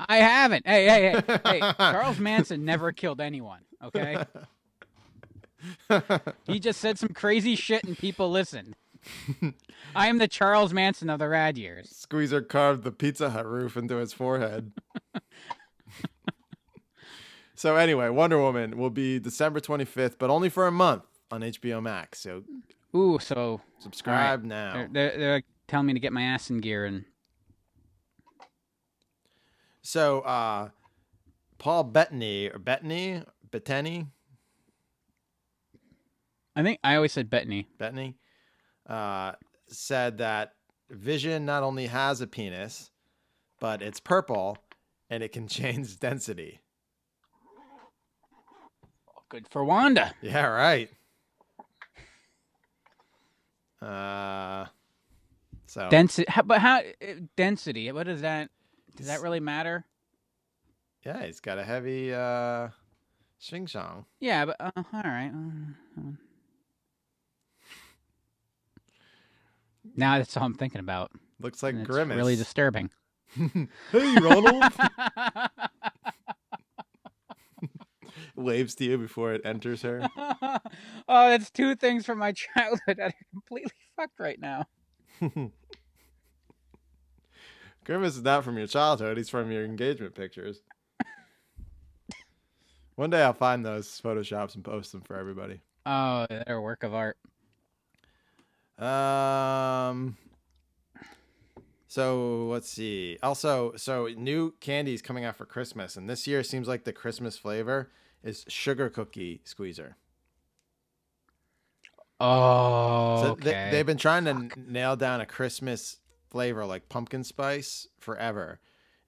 I 0.00 0.16
haven't. 0.16 0.66
Hey, 0.66 0.86
hey, 0.86 1.22
hey, 1.26 1.40
hey! 1.44 1.60
Charles 1.78 2.18
Manson 2.18 2.64
never 2.64 2.90
killed 2.90 3.20
anyone. 3.20 3.60
Okay, 3.84 4.24
he 6.46 6.60
just 6.60 6.80
said 6.80 6.98
some 6.98 7.10
crazy 7.10 7.56
shit 7.56 7.84
and 7.84 7.96
people 7.96 8.30
listened. 8.30 8.74
I 9.94 10.08
am 10.08 10.18
the 10.18 10.28
Charles 10.28 10.72
Manson 10.72 11.10
of 11.10 11.18
the 11.18 11.28
rad 11.28 11.56
years. 11.56 11.90
Squeezer 11.90 12.42
carved 12.42 12.84
the 12.84 12.92
Pizza 12.92 13.30
Hut 13.30 13.46
roof 13.46 13.76
into 13.76 13.96
his 13.96 14.12
forehead. 14.12 14.72
so 17.54 17.76
anyway, 17.76 18.08
Wonder 18.08 18.38
Woman 18.38 18.76
will 18.76 18.90
be 18.90 19.18
December 19.18 19.60
25th, 19.60 20.16
but 20.18 20.30
only 20.30 20.48
for 20.48 20.66
a 20.66 20.72
month 20.72 21.04
on 21.30 21.42
HBO 21.42 21.82
Max. 21.82 22.20
So 22.20 22.44
Ooh, 22.94 23.18
so 23.20 23.60
subscribe 23.78 24.44
now. 24.44 24.72
they're, 24.74 24.88
they're, 24.92 25.18
they're 25.18 25.42
telling 25.66 25.86
me 25.86 25.94
to 25.94 26.00
get 26.00 26.12
my 26.12 26.22
ass 26.22 26.50
in 26.50 26.58
gear 26.58 26.84
and 26.84 27.04
So 29.82 30.20
uh 30.20 30.70
Paul 31.58 31.84
Bettany 31.84 32.48
or 32.48 32.58
Bettany, 32.58 33.22
Bettany, 33.50 34.06
I 36.54 36.62
think 36.62 36.80
I 36.82 36.96
always 36.96 37.12
said 37.12 37.30
Bettany. 37.30 37.68
Bettany, 37.78 38.16
uh, 38.88 39.32
said 39.68 40.18
that 40.18 40.54
Vision 40.90 41.44
not 41.44 41.62
only 41.62 41.86
has 41.86 42.20
a 42.20 42.26
penis, 42.26 42.90
but 43.60 43.82
it's 43.82 44.00
purple 44.00 44.58
and 45.10 45.22
it 45.22 45.32
can 45.32 45.46
change 45.48 46.00
density. 46.00 46.60
Good 49.28 49.46
for 49.50 49.62
Wanda. 49.64 50.14
Yeah, 50.22 50.46
right. 50.46 50.90
Uh, 53.82 54.66
so 55.66 55.88
Density, 55.90 56.26
but 56.44 56.60
how 56.60 56.78
uh, 56.78 57.06
density? 57.36 57.92
What 57.92 58.06
does 58.06 58.22
that? 58.22 58.50
Does 58.98 59.06
that 59.06 59.22
really 59.22 59.40
matter? 59.40 59.86
yeah, 61.06 61.24
he's 61.24 61.40
got 61.40 61.58
a 61.58 61.64
heavy 61.64 62.12
uh, 62.12 62.68
shing 63.38 63.64
shong. 63.66 64.04
Yeah, 64.20 64.44
but 64.46 64.56
uh, 64.60 64.70
all 64.76 65.02
right. 65.02 65.30
uh. 65.98 66.00
Now 69.96 70.18
that's 70.18 70.36
all 70.36 70.44
I'm 70.44 70.54
thinking 70.54 70.80
about. 70.80 71.10
Looks 71.40 71.62
like 71.62 71.72
and 71.74 71.82
it's 71.82 71.90
Grimace. 71.90 72.16
really 72.16 72.36
disturbing. 72.36 72.90
hey, 73.36 73.68
Ronald. 74.20 74.64
Waves 78.36 78.74
to 78.76 78.84
you 78.84 78.98
before 78.98 79.32
it 79.32 79.40
enters 79.44 79.82
her. 79.82 80.08
oh, 80.16 80.58
that's 81.08 81.50
two 81.50 81.74
things 81.74 82.06
from 82.06 82.18
my 82.18 82.32
childhood 82.32 82.96
that 82.98 83.00
are 83.00 83.12
completely 83.32 83.72
fucked 83.96 84.18
right 84.20 84.40
now. 84.40 84.66
Grimace 87.88 88.16
is 88.16 88.22
not 88.22 88.44
from 88.44 88.58
your 88.58 88.66
childhood. 88.66 89.16
He's 89.16 89.30
from 89.30 89.50
your 89.50 89.64
engagement 89.64 90.14
pictures. 90.14 90.60
One 92.96 93.08
day 93.08 93.22
I'll 93.22 93.32
find 93.32 93.64
those 93.64 93.98
photoshops 94.04 94.56
and 94.56 94.62
post 94.62 94.92
them 94.92 95.00
for 95.00 95.16
everybody. 95.16 95.62
Oh, 95.86 96.26
they're 96.28 96.56
a 96.56 96.60
work 96.60 96.82
of 96.82 96.92
art. 96.92 97.16
Um. 98.78 100.18
So 101.86 102.48
let's 102.48 102.68
see. 102.68 103.16
Also, 103.22 103.72
so 103.76 104.08
new 104.14 104.52
candies 104.60 105.00
coming 105.00 105.24
out 105.24 105.36
for 105.36 105.46
Christmas, 105.46 105.96
and 105.96 106.10
this 106.10 106.26
year 106.26 106.42
seems 106.42 106.68
like 106.68 106.84
the 106.84 106.92
Christmas 106.92 107.38
flavor 107.38 107.90
is 108.22 108.44
sugar 108.48 108.90
cookie 108.90 109.40
squeezer. 109.44 109.96
Oh, 112.20 113.22
So 113.22 113.28
okay. 113.30 113.40
they, 113.40 113.70
they've 113.70 113.86
been 113.86 113.96
trying 113.96 114.24
to 114.26 114.30
n- 114.32 114.52
nail 114.56 114.94
down 114.96 115.22
a 115.22 115.26
Christmas 115.26 115.97
flavor 116.30 116.64
like 116.66 116.88
pumpkin 116.88 117.24
spice 117.24 117.86
forever. 117.98 118.60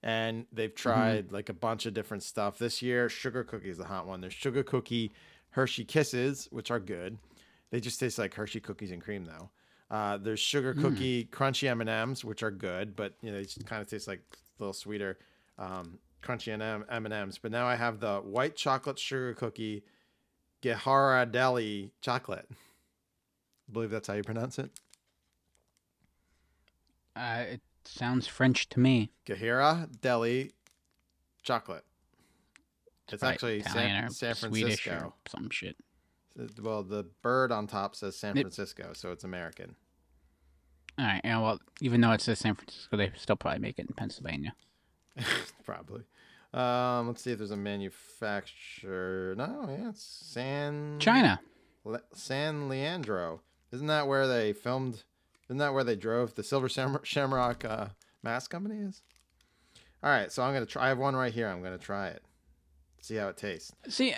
And 0.03 0.45
they've 0.51 0.69
Mm-hmm. 0.73 0.75
tried 0.89 1.31
like 1.31 1.49
a 1.49 1.53
bunch 1.53 1.85
of 1.85 1.93
different 1.93 2.23
stuff. 2.23 2.57
This 2.57 2.81
year, 2.81 3.07
sugar 3.09 3.43
cookie 3.43 3.69
is 3.69 3.77
the 3.77 3.85
hot 3.85 4.07
one. 4.07 4.21
There's 4.21 4.33
sugar 4.33 4.63
cookie 4.63 5.11
Hershey 5.51 5.85
Kisses, 5.85 6.47
which 6.51 6.71
are 6.71 6.79
good. 6.79 7.17
They 7.69 7.79
just 7.79 7.99
taste 7.99 8.17
like 8.17 8.33
Hershey 8.33 8.59
cookies 8.59 8.91
and 8.91 9.01
cream 9.01 9.25
though. 9.25 9.49
Uh, 9.95 10.17
there's 10.17 10.39
sugar 10.39 10.73
Mm. 10.73 10.81
cookie 10.81 11.25
crunchy 11.25 11.67
M&Ms, 11.69 12.23
which 12.25 12.41
are 12.43 12.51
good, 12.51 12.95
but 12.95 13.13
you 13.21 13.29
know, 13.31 13.37
they 13.37 13.43
just 13.43 13.65
kind 13.65 13.81
of 13.81 13.87
taste 13.89 14.07
like 14.07 14.21
a 14.31 14.37
little 14.63 14.73
sweeter 14.73 15.19
um, 15.59 15.99
crunchy 16.23 16.47
M- 16.59 16.85
M&Ms. 16.89 17.37
But 17.39 17.51
now 17.51 17.65
I 17.67 17.75
have 17.75 17.99
the 17.99 18.19
white 18.19 18.55
chocolate 18.55 18.97
sugar 18.97 19.33
cookie 19.33 19.83
Ghirardelli 20.63 21.91
chocolate. 22.01 22.47
I 22.49 23.73
believe 23.73 23.89
that's 23.91 24.07
how 24.07 24.13
you 24.15 24.23
pronounce 24.23 24.57
it. 24.59 24.71
Uh, 27.15 27.43
it 27.49 27.61
sounds 27.85 28.27
French 28.27 28.69
to 28.69 28.79
me. 28.79 29.11
Gahira 29.25 29.89
Deli 30.01 30.51
chocolate. 31.43 31.83
It's 33.11 33.23
actually 33.23 33.61
San, 33.63 34.09
San 34.09 34.35
Swedish 34.35 34.81
Francisco. 34.83 35.07
or 35.07 35.13
some 35.27 35.49
shit. 35.49 35.75
Well, 36.61 36.81
the 36.83 37.05
bird 37.21 37.51
on 37.51 37.67
top 37.67 37.95
says 37.95 38.15
San 38.15 38.37
It- 38.37 38.41
Francisco, 38.41 38.91
so 38.93 39.11
it's 39.11 39.23
American. 39.25 39.75
All 40.97 41.05
right. 41.05 41.21
Yeah. 41.23 41.39
Well, 41.39 41.59
even 41.81 41.99
though 42.01 42.11
it 42.11 42.21
says 42.21 42.39
San 42.39 42.55
Francisco, 42.55 42.95
they 42.97 43.11
still 43.17 43.35
probably 43.35 43.59
make 43.59 43.79
it 43.79 43.87
in 43.87 43.93
Pennsylvania. 43.95 44.53
Probably. 45.65 46.03
Um, 46.53 47.07
let's 47.07 47.21
see 47.21 47.31
if 47.31 47.37
there's 47.37 47.51
a 47.51 47.57
manufacturer. 47.57 49.35
No, 49.37 49.67
yeah, 49.69 49.89
it's 49.89 50.03
San 50.03 50.99
China. 50.99 51.39
Le- 51.85 52.01
San 52.13 52.67
Leandro. 52.69 53.41
Isn't 53.71 53.87
that 53.87 54.07
where 54.07 54.27
they 54.27 54.53
filmed? 54.53 55.03
Isn't 55.51 55.57
that 55.57 55.73
where 55.73 55.83
they 55.83 55.97
drove 55.97 56.35
the 56.35 56.43
Silver 56.43 56.69
Shamrock 57.03 57.65
uh, 57.65 57.87
mask 58.23 58.51
company 58.51 58.77
is? 58.77 59.01
All 60.01 60.09
right, 60.09 60.31
so 60.31 60.41
I'm 60.43 60.53
gonna 60.53 60.65
try. 60.65 60.85
I 60.85 60.87
have 60.87 60.97
one 60.97 61.13
right 61.13 61.33
here. 61.33 61.49
I'm 61.49 61.61
gonna 61.61 61.77
try 61.77 62.07
it. 62.07 62.23
See 63.01 63.15
how 63.17 63.27
it 63.27 63.35
tastes. 63.35 63.73
See, 63.89 64.13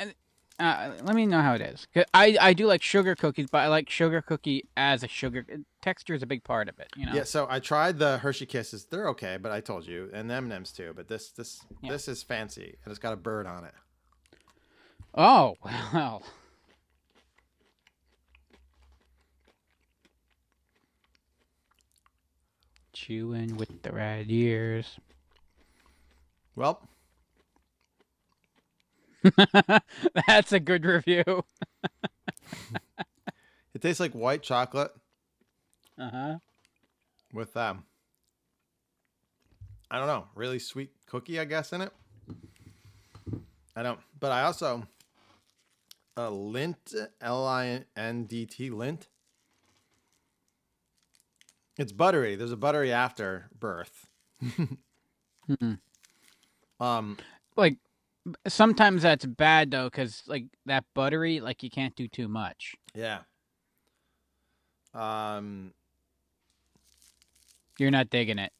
Uh, 0.60 0.92
let 1.02 1.16
me 1.16 1.26
know 1.26 1.42
how 1.42 1.56
it 1.56 1.62
is. 1.62 1.88
I 2.14 2.38
I 2.40 2.54
do 2.54 2.68
like 2.68 2.84
sugar 2.84 3.16
cookies, 3.16 3.48
but 3.52 3.58
I 3.62 3.68
like 3.68 3.90
sugar 3.90 4.22
cookie 4.22 4.70
as 4.78 5.02
a 5.02 5.08
sugar 5.08 5.44
texture 5.82 6.14
is 6.14 6.22
a 6.22 6.28
big 6.28 6.44
part 6.44 6.70
of 6.70 6.78
it. 6.78 6.90
You 6.96 7.08
know. 7.08 7.14
Yeah, 7.16 7.24
so 7.24 7.48
I 7.50 7.60
tried 7.60 7.98
the 7.98 8.20
Hershey 8.20 8.46
Kisses. 8.46 8.86
They're 8.86 9.08
okay, 9.10 9.38
but 9.42 9.52
I 9.52 9.60
told 9.60 9.88
you, 9.88 10.12
and 10.14 10.30
the 10.30 10.36
M&Ms 10.36 10.72
too. 10.72 10.94
But 10.96 11.08
this 11.08 11.32
this 11.32 11.66
Yeah. 11.82 11.90
this 11.90 12.08
is 12.08 12.22
fancy, 12.22 12.78
and 12.86 12.92
it's 12.92 13.00
got 13.00 13.12
a 13.12 13.16
bird 13.18 13.48
on 13.48 13.66
it. 13.66 13.74
Oh 15.16 15.56
well. 15.94 16.22
Chewing 23.04 23.58
with 23.58 23.82
the 23.82 23.92
red 23.92 24.32
ears. 24.32 24.98
Well, 26.56 26.88
That's 30.28 30.52
a 30.54 30.60
good 30.60 30.86
review. 30.86 31.24
it 33.74 33.82
tastes 33.82 34.00
like 34.00 34.14
white 34.14 34.42
chocolate 34.44 34.92
Uh 35.98 36.10
huh. 36.10 36.38
with 37.34 37.56
um, 37.58 37.84
I 39.92 39.98
don't 39.98 40.08
know, 40.08 40.26
really 40.36 40.60
sweet 40.60 40.92
cookie, 41.08 41.40
I 41.40 41.46
guess, 41.46 41.74
in 41.74 41.82
it. 41.82 41.92
I 43.76 43.84
don't, 43.84 44.00
but 44.20 44.32
I 44.32 44.44
also 44.44 44.88
a 46.16 46.30
lint 46.30 46.94
L 47.22 47.46
I 47.46 47.84
N 47.98 48.26
D 48.26 48.46
T 48.46 48.70
lint. 48.70 49.08
It's 51.78 51.92
buttery. 51.92 52.36
There's 52.36 52.52
a 52.52 52.58
buttery 52.58 52.92
afterbirth. 52.92 54.08
Um, 56.80 57.18
Like 57.56 57.78
sometimes 58.48 59.02
that's 59.04 59.26
bad 59.26 59.72
though, 59.72 59.86
because 59.86 60.24
like 60.28 60.46
that 60.66 60.86
buttery, 60.94 61.40
like 61.40 61.64
you 61.64 61.70
can't 61.70 61.96
do 61.96 62.08
too 62.08 62.28
much. 62.28 62.76
yeah. 62.96 63.20
Um, 64.94 65.74
You're 67.80 67.90
not 67.90 68.12
digging 68.12 68.38
it. 68.38 68.52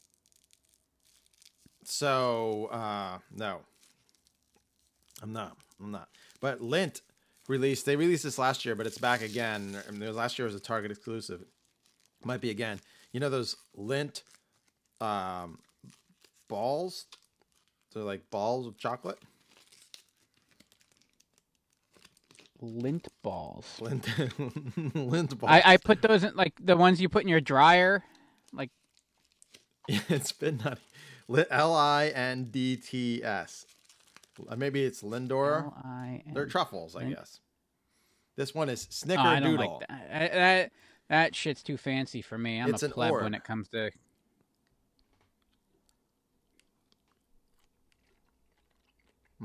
So 1.84 2.68
uh 2.72 3.20
no. 3.32 3.60
I'm 5.22 5.32
not. 5.32 5.56
I'm 5.80 5.92
not. 5.92 6.10
But 6.42 6.60
Lint 6.62 7.02
released 7.48 7.86
they 7.86 7.96
released 7.96 8.24
this 8.24 8.40
last 8.40 8.66
year, 8.66 8.74
but 8.74 8.88
it's 8.88 8.98
back 8.98 9.22
again. 9.22 9.78
I 9.88 9.92
mean, 9.92 10.14
last 10.16 10.40
year 10.40 10.46
was 10.48 10.56
a 10.56 10.60
Target 10.60 10.92
exclusive. 10.92 11.44
Might 12.24 12.42
be 12.42 12.50
again. 12.50 12.80
You 13.14 13.20
know 13.22 13.30
those 13.30 13.56
Lint 13.76 14.24
um 15.00 15.60
balls? 16.50 17.06
They're 17.94 18.04
like 18.04 18.30
balls 18.32 18.68
of 18.68 18.78
chocolate. 18.78 19.20
Lint 22.62 23.08
balls. 23.22 23.66
Lint 23.82 24.08
Lint 24.96 25.38
balls. 25.38 25.52
I, 25.52 25.74
I 25.74 25.78
put 25.78 26.02
those 26.02 26.24
in 26.24 26.36
like 26.36 26.54
the 26.64 26.78
ones 26.78 27.02
you 27.02 27.10
put 27.10 27.24
in 27.24 27.28
your 27.28 27.42
dryer. 27.42 28.04
Like 28.54 28.70
it's 29.88 30.32
been 30.32 30.62
nutty. 30.64 30.82
L 31.52 31.74
I 31.76 32.08
N 32.08 32.46
D 32.46 32.78
T 32.78 33.22
S. 33.24 33.66
Uh, 34.50 34.56
Maybe 34.56 34.84
it's 34.84 35.04
Lindor. 35.04 35.66
L-I-N- 35.66 36.34
They're 36.34 36.48
truffles, 36.48 36.96
I 36.96 37.00
Lint- 37.02 37.16
guess. 37.18 37.40
This 38.36 38.56
one 38.56 38.68
is 38.70 38.88
Oh, 39.08 39.16
I 39.20 39.40
don't 39.40 39.56
Snickerdoodle. 39.56 39.80
like 39.80 39.88
that. 39.88 40.12
I- 40.12 40.36
that. 40.36 40.72
That 41.10 41.36
shit's 41.36 41.62
too 41.64 41.78
fancy 41.78 42.22
for 42.22 42.38
me. 42.38 42.60
I'm 42.60 42.70
It's 42.70 42.84
a 42.84 42.90
pleb 42.90 43.12
when 43.14 43.34
it 43.34 43.44
comes 43.44 43.68
to. 43.70 43.92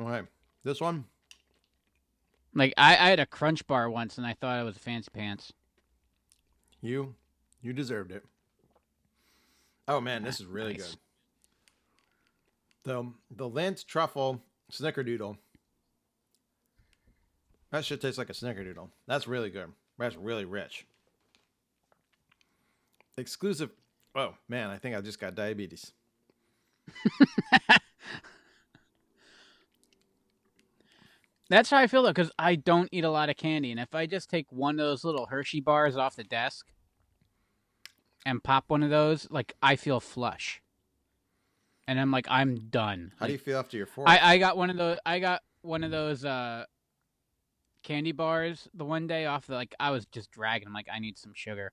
Okay. 0.00 0.26
This 0.64 0.80
one, 0.80 1.04
Like 2.54 2.74
I, 2.76 2.92
I 2.92 3.10
had 3.10 3.20
a 3.20 3.26
crunch 3.26 3.66
bar 3.66 3.88
once 3.90 4.18
and 4.18 4.26
I 4.26 4.34
thought 4.34 4.60
it 4.60 4.64
was 4.64 4.76
fancy 4.76 5.08
pants. 5.12 5.52
you, 6.80 7.14
you 7.62 7.72
deserved 7.72 8.12
it. 8.12 8.24
Oh 9.86 10.00
man, 10.00 10.22
this 10.22 10.40
is 10.40 10.46
really 10.46 10.74
Nice. 10.74 10.90
good. 10.90 10.98
The 12.84 13.12
the 13.30 13.48
lint 13.48 13.84
truffle 13.86 14.42
snickerdoodle. 14.70 15.36
That 17.70 17.84
shit 17.84 18.00
tastes 18.00 18.18
like 18.18 18.30
a 18.30 18.34
snickerdoodle. 18.34 18.88
That's 19.06 19.26
really 19.26 19.50
good. 19.50 19.72
That's 19.98 20.16
really 20.16 20.44
rich. 20.44 20.86
Exclusive. 23.18 23.70
Oh 24.14 24.34
man, 24.48 24.70
I 24.70 24.78
think 24.78 24.96
I 24.96 25.00
just 25.00 25.20
got 25.20 25.34
diabetes. 25.34 25.92
That's 31.50 31.70
how 31.70 31.78
I 31.78 31.86
feel 31.86 32.02
though, 32.02 32.10
because 32.10 32.30
I 32.38 32.56
don't 32.56 32.90
eat 32.92 33.04
a 33.04 33.10
lot 33.10 33.30
of 33.30 33.36
candy, 33.36 33.70
and 33.70 33.80
if 33.80 33.94
I 33.94 34.06
just 34.06 34.28
take 34.28 34.46
one 34.50 34.78
of 34.78 34.86
those 34.86 35.02
little 35.04 35.26
Hershey 35.26 35.60
bars 35.60 35.96
off 35.96 36.16
the 36.16 36.24
desk 36.24 36.66
and 38.26 38.44
pop 38.44 38.64
one 38.68 38.82
of 38.82 38.90
those, 38.90 39.26
like 39.30 39.54
I 39.62 39.76
feel 39.76 40.00
flush, 40.00 40.60
and 41.86 41.98
I'm 41.98 42.10
like 42.10 42.26
I'm 42.28 42.68
done. 42.68 43.12
How 43.18 43.26
do 43.26 43.32
you 43.32 43.38
feel 43.38 43.58
after 43.58 43.78
your 43.78 43.86
fourth? 43.86 44.08
I, 44.08 44.34
I 44.34 44.38
got 44.38 44.56
one 44.56 44.68
of 44.70 44.76
those. 44.76 44.98
I 45.06 45.18
got 45.20 45.42
one 45.62 45.84
of 45.84 45.90
those 45.90 46.24
uh, 46.24 46.64
candy 47.82 48.12
bars 48.12 48.68
the 48.74 48.84
one 48.84 49.06
day 49.06 49.24
off 49.24 49.46
the 49.46 49.54
like 49.54 49.74
I 49.80 49.90
was 49.90 50.04
just 50.06 50.30
dragging. 50.30 50.68
I'm 50.68 50.74
like 50.74 50.88
I 50.92 50.98
need 50.98 51.16
some 51.16 51.32
sugar, 51.34 51.72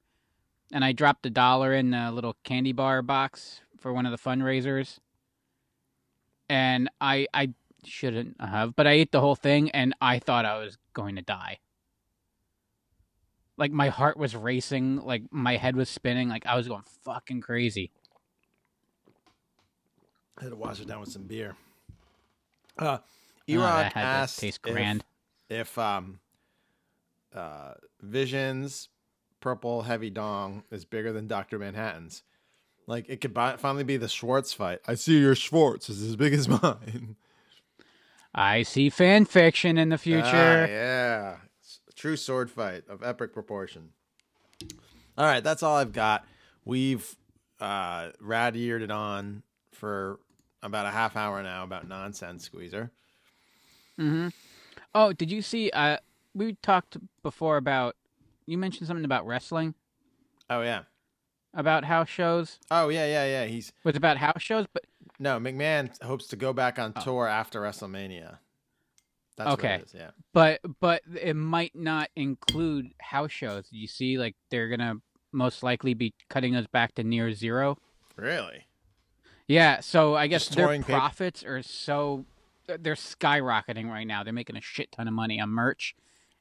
and 0.72 0.84
I 0.84 0.92
dropped 0.92 1.26
a 1.26 1.30
dollar 1.30 1.74
in 1.74 1.94
a 1.94 2.12
little 2.12 2.36
candy 2.44 2.72
bar 2.72 3.02
box 3.02 3.62
for 3.80 3.94
one 3.94 4.06
of 4.06 4.12
the 4.12 4.18
fundraisers, 4.18 5.00
and 6.50 6.90
I 7.00 7.28
I 7.34 7.54
shouldn't 7.84 8.40
have, 8.42 8.76
but 8.76 8.88
I 8.88 8.92
ate 8.92 9.12
the 9.12 9.22
whole 9.22 9.36
thing, 9.36 9.70
and 9.72 9.94
I 10.02 10.20
thought 10.20 10.46
I 10.46 10.58
was 10.58 10.78
going 10.94 11.16
to 11.18 11.22
die. 11.22 11.60
Like 13.58 13.72
my 13.72 13.90
heart 13.90 14.18
was 14.18 14.36
racing, 14.36 14.98
like 14.98 15.24
my 15.32 15.56
head 15.58 15.76
was 15.76 15.88
spinning, 15.90 16.28
like 16.30 16.46
I 16.46 16.56
was 16.58 16.68
going 16.68 16.84
fucking 17.04 17.42
crazy. 17.42 17.92
I 20.38 20.44
had 20.44 20.50
to 20.50 20.56
wash 20.58 20.82
it 20.82 20.88
down 20.88 21.00
with 21.00 21.12
some 21.12 21.24
beer. 21.24 21.56
Uh, 22.78 22.98
Oh, 23.02 23.04
E-Rock 23.48 23.94
that 23.94 23.96
asked 24.04 24.40
taste 24.40 24.60
if- 24.66 24.74
grand. 24.74 25.06
if 25.50 25.78
um 25.78 26.20
uh 27.34 27.76
Vision's 28.02 28.90
purple 29.46 29.84
heavy 29.84 30.10
dong 30.10 30.64
is 30.72 30.86
bigger 30.86 31.14
than 31.14 31.28
Doctor 31.28 31.60
Manhattan's. 31.60 32.24
Like 32.88 33.06
it 33.10 33.22
could 33.22 33.32
bi- 33.32 33.58
finally 33.58 33.84
be 33.84 33.96
the 33.96 34.08
Schwartz 34.08 34.54
fight. 34.54 34.80
I 34.88 34.96
see 34.96 35.20
your 35.20 35.36
Schwartz 35.36 35.88
is 35.88 36.02
as 36.02 36.16
big 36.16 36.34
as 36.34 36.50
mine. 36.64 37.16
I 38.34 38.64
see 38.64 38.90
fan 38.90 39.26
fiction 39.26 39.78
in 39.78 39.90
the 39.90 39.98
Ah, 39.98 40.00
future. 40.00 40.68
yeah, 40.68 41.36
true 41.96 42.18
sword 42.18 42.50
fight 42.50 42.86
of 42.90 43.04
epic 43.04 43.34
proportion. 43.34 43.90
All 45.16 45.26
right, 45.28 45.44
that's 45.44 45.62
all 45.62 45.76
I've 45.76 45.94
got. 45.94 46.26
We've 46.66 47.16
uh 47.60 48.10
rad 48.20 48.56
eared 48.56 48.82
it 48.82 48.90
on 48.90 49.44
for 49.74 50.20
about 50.64 50.88
a 50.88 50.90
half 50.92 51.16
hour 51.16 51.44
now 51.44 51.64
about 51.64 51.88
nonsense 51.88 52.44
squeezer. 52.46 52.90
Mm 54.00 54.10
hmm 54.10 54.28
Oh, 54.96 55.14
did 55.14 55.30
you 55.30 55.44
see? 55.44 55.70
Uh, 55.70 55.98
we 56.34 56.54
talked 56.64 56.98
before 57.22 57.58
about. 57.58 57.96
You 58.46 58.58
mentioned 58.58 58.88
something 58.88 59.06
about 59.06 59.26
wrestling, 59.26 59.74
Oh 60.50 60.62
yeah. 60.62 60.84
about 61.54 61.84
house 61.86 62.10
shows. 62.10 62.60
Oh 62.70 62.90
yeah, 62.90 63.06
yeah, 63.08 63.26
yeah. 63.26 63.46
He's 63.46 63.74
Was 63.84 63.96
about 63.96 64.18
house 64.18 64.42
shows, 64.42 64.66
but 64.74 64.84
No, 65.20 65.40
McMahon 65.40 66.02
hopes 66.04 66.28
to 66.28 66.36
go 66.36 66.54
back 66.54 66.78
on 66.78 66.94
Oh. 66.96 67.02
tour 67.02 67.28
after 67.28 67.62
WrestleMania. 67.62 68.40
That's 69.38 69.52
Okay. 69.54 69.72
what 69.72 69.80
it 69.82 69.86
is, 69.88 69.94
yeah. 69.94 70.12
but 70.34 70.62
but 70.80 71.02
it 71.20 71.36
might 71.36 71.76
not 71.76 72.10
include 72.16 72.94
house 73.02 73.32
shows. 73.32 73.68
You 73.72 73.88
see, 73.88 74.18
like 74.18 74.36
they're 74.50 74.70
gonna 74.70 74.96
most 75.32 75.64
likely 75.64 75.94
be 75.94 76.14
cutting 76.30 76.56
us 76.56 76.68
back 76.68 76.96
to 76.96 77.04
near 77.04 77.34
zero. 77.34 77.78
Really? 78.16 78.68
Yeah, 79.48 79.82
so 79.82 80.16
I 80.16 80.28
guess 80.28 80.48
their 80.50 80.82
profits 80.82 81.44
are 81.44 81.62
so 81.62 82.26
they're 82.68 82.96
skyrocketing 82.96 83.90
right 83.90 84.08
now. 84.08 84.24
They're 84.24 84.34
making 84.34 84.56
a 84.56 84.62
shit 84.62 84.92
ton 84.92 85.08
of 85.08 85.14
money 85.14 85.40
on 85.40 85.50
merch 85.50 85.96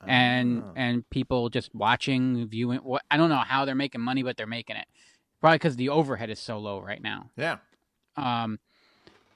and 0.07 0.63
Ah. 0.65 0.73
and 0.77 1.11
people 1.11 1.49
just 1.49 1.75
watching, 1.75 2.47
viewing. 2.49 2.79
What 2.81 3.03
I 3.11 3.17
don't 3.17 3.29
know 3.31 3.37
how 3.37 3.65
they're 3.65 3.75
making 3.75 4.01
money, 4.01 4.23
but 4.23 4.37
they're 4.37 4.47
making 4.47 4.77
it. 4.77 4.87
Probably 5.41 5.57
because 5.59 5.77
the 5.77 5.89
overhead 5.91 6.31
is 6.31 6.39
so 6.39 6.59
low 6.59 6.81
right 6.81 7.03
now. 7.03 7.31
yeah. 7.37 7.59
Um, 8.17 8.59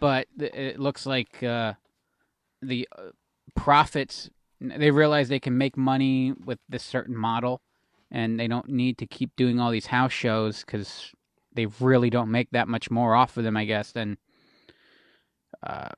but 0.00 0.26
it 0.38 0.78
looks 0.78 1.04
like 1.06 1.42
uh, 1.42 1.74
the 2.62 2.88
uh, 2.96 3.10
profits. 3.54 4.30
They 4.60 4.90
realize 4.90 5.28
they 5.28 5.40
can 5.40 5.58
make 5.58 5.76
money 5.76 6.32
with 6.32 6.58
this 6.68 6.82
certain 6.84 7.16
model, 7.16 7.60
and 8.10 8.38
they 8.38 8.46
don't 8.48 8.68
need 8.68 8.98
to 8.98 9.06
keep 9.06 9.34
doing 9.36 9.58
all 9.60 9.70
these 9.70 9.86
house 9.86 10.12
shows 10.12 10.60
because 10.64 11.12
they 11.54 11.66
really 11.80 12.10
don't 12.10 12.30
make 12.30 12.50
that 12.52 12.68
much 12.68 12.90
more 12.90 13.14
off 13.14 13.36
of 13.36 13.44
them. 13.44 13.56
I 13.56 13.64
guess 13.64 13.92
than 13.92 14.16
uh, 15.66 15.88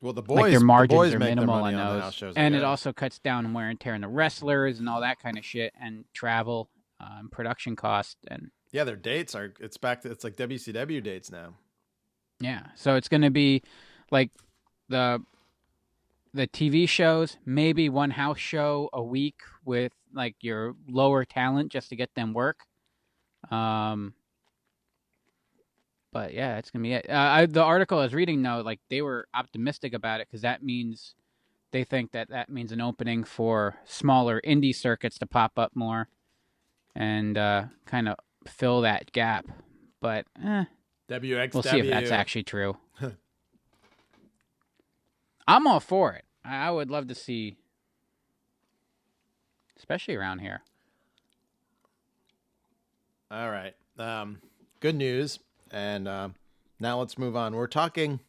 Well, 0.00 0.12
the 0.12 0.22
boys, 0.22 0.36
like 0.36 0.50
their 0.50 0.60
the 0.60 0.64
margins 0.64 0.96
boys 0.96 1.14
are 1.14 1.18
minimal 1.18 1.54
on 1.54 1.74
on 1.74 2.00
those, 2.00 2.14
shows, 2.14 2.34
and 2.36 2.54
it 2.54 2.62
also 2.62 2.92
cuts 2.92 3.18
down 3.18 3.44
on 3.44 3.52
wear 3.52 3.68
and 3.68 3.80
tear 3.80 3.94
on 3.94 4.00
the 4.00 4.08
wrestlers 4.08 4.78
and 4.78 4.88
all 4.88 5.00
that 5.00 5.18
kind 5.18 5.36
of 5.36 5.44
shit, 5.44 5.72
and 5.80 6.04
travel, 6.14 6.70
and 7.00 7.30
production 7.32 7.74
cost, 7.74 8.16
and 8.28 8.50
yeah, 8.72 8.84
their 8.84 8.96
dates 8.96 9.34
are. 9.34 9.52
It's 9.60 9.76
back 9.76 10.02
to 10.02 10.10
it's 10.10 10.24
like 10.24 10.36
WCW 10.36 11.02
dates 11.02 11.30
now. 11.30 11.54
Yeah. 12.40 12.66
So 12.74 12.94
it's 12.96 13.08
going 13.08 13.22
to 13.22 13.30
be 13.30 13.62
like 14.10 14.30
the 14.88 15.22
the 16.34 16.46
TV 16.46 16.88
shows, 16.88 17.36
maybe 17.44 17.88
one 17.88 18.10
house 18.10 18.38
show 18.38 18.90
a 18.92 19.02
week 19.02 19.40
with 19.64 19.92
like 20.14 20.36
your 20.40 20.74
lower 20.88 21.24
talent 21.24 21.72
just 21.72 21.88
to 21.88 21.96
get 21.96 22.14
them 22.14 22.32
work. 22.32 22.60
Um, 23.50 24.14
but 26.12 26.32
yeah, 26.32 26.58
it's 26.58 26.70
gonna 26.70 26.82
be 26.82 26.92
it. 26.94 27.06
Uh, 27.08 27.14
I, 27.14 27.46
the 27.46 27.62
article 27.62 27.98
I 27.98 28.02
was 28.02 28.14
reading 28.14 28.42
though, 28.42 28.62
like 28.64 28.80
they 28.88 29.02
were 29.02 29.26
optimistic 29.34 29.92
about 29.92 30.20
it 30.20 30.28
because 30.28 30.42
that 30.42 30.62
means 30.62 31.14
they 31.70 31.84
think 31.84 32.12
that 32.12 32.30
that 32.30 32.48
means 32.48 32.72
an 32.72 32.80
opening 32.80 33.24
for 33.24 33.76
smaller 33.84 34.40
indie 34.44 34.74
circuits 34.74 35.18
to 35.18 35.26
pop 35.26 35.58
up 35.58 35.72
more 35.74 36.08
and 36.94 37.36
uh, 37.36 37.64
kind 37.86 38.08
of 38.08 38.16
fill 38.46 38.80
that 38.82 39.12
gap. 39.12 39.46
But 40.00 40.26
eh, 40.44 40.64
WXW. 41.10 41.54
we'll 41.54 41.62
see 41.62 41.80
if 41.80 41.88
that's 41.90 42.10
actually 42.10 42.44
true. 42.44 42.76
I'm 45.46 45.66
all 45.66 45.80
for 45.80 46.12
it. 46.14 46.24
I 46.44 46.68
I 46.68 46.70
would 46.70 46.90
love 46.90 47.08
to 47.08 47.14
see, 47.14 47.56
especially 49.76 50.14
around 50.14 50.38
here. 50.40 50.62
All 53.30 53.50
right. 53.50 53.74
Um, 53.98 54.40
good 54.80 54.94
news. 54.94 55.38
And 55.70 56.08
um 56.08 56.34
now 56.80 56.98
let's 57.00 57.18
move 57.18 57.36
on. 57.36 57.54
We're 57.56 57.66
talking 57.66 58.20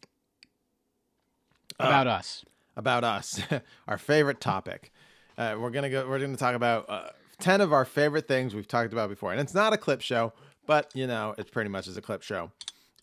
uh, 1.78 1.84
About 1.84 2.06
us. 2.06 2.44
about 2.76 3.04
us, 3.04 3.40
our 3.88 3.98
favorite 3.98 4.40
topic. 4.40 4.92
Uh, 5.38 5.56
we're 5.58 5.70
gonna 5.70 5.88
go. 5.90 6.06
We're 6.08 6.18
gonna 6.18 6.36
talk 6.36 6.54
about 6.54 6.88
uh, 6.90 7.08
ten 7.38 7.60
of 7.60 7.72
our 7.72 7.84
favorite 7.84 8.26
things 8.28 8.54
we've 8.54 8.68
talked 8.68 8.92
about 8.92 9.08
before, 9.08 9.32
and 9.32 9.40
it's 9.40 9.54
not 9.54 9.72
a 9.72 9.78
clip 9.78 10.00
show, 10.02 10.32
but 10.66 10.90
you 10.94 11.06
know, 11.06 11.34
it's 11.38 11.50
pretty 11.50 11.70
much 11.70 11.86
as 11.88 11.96
a 11.96 12.02
clip 12.02 12.22
show. 12.22 12.50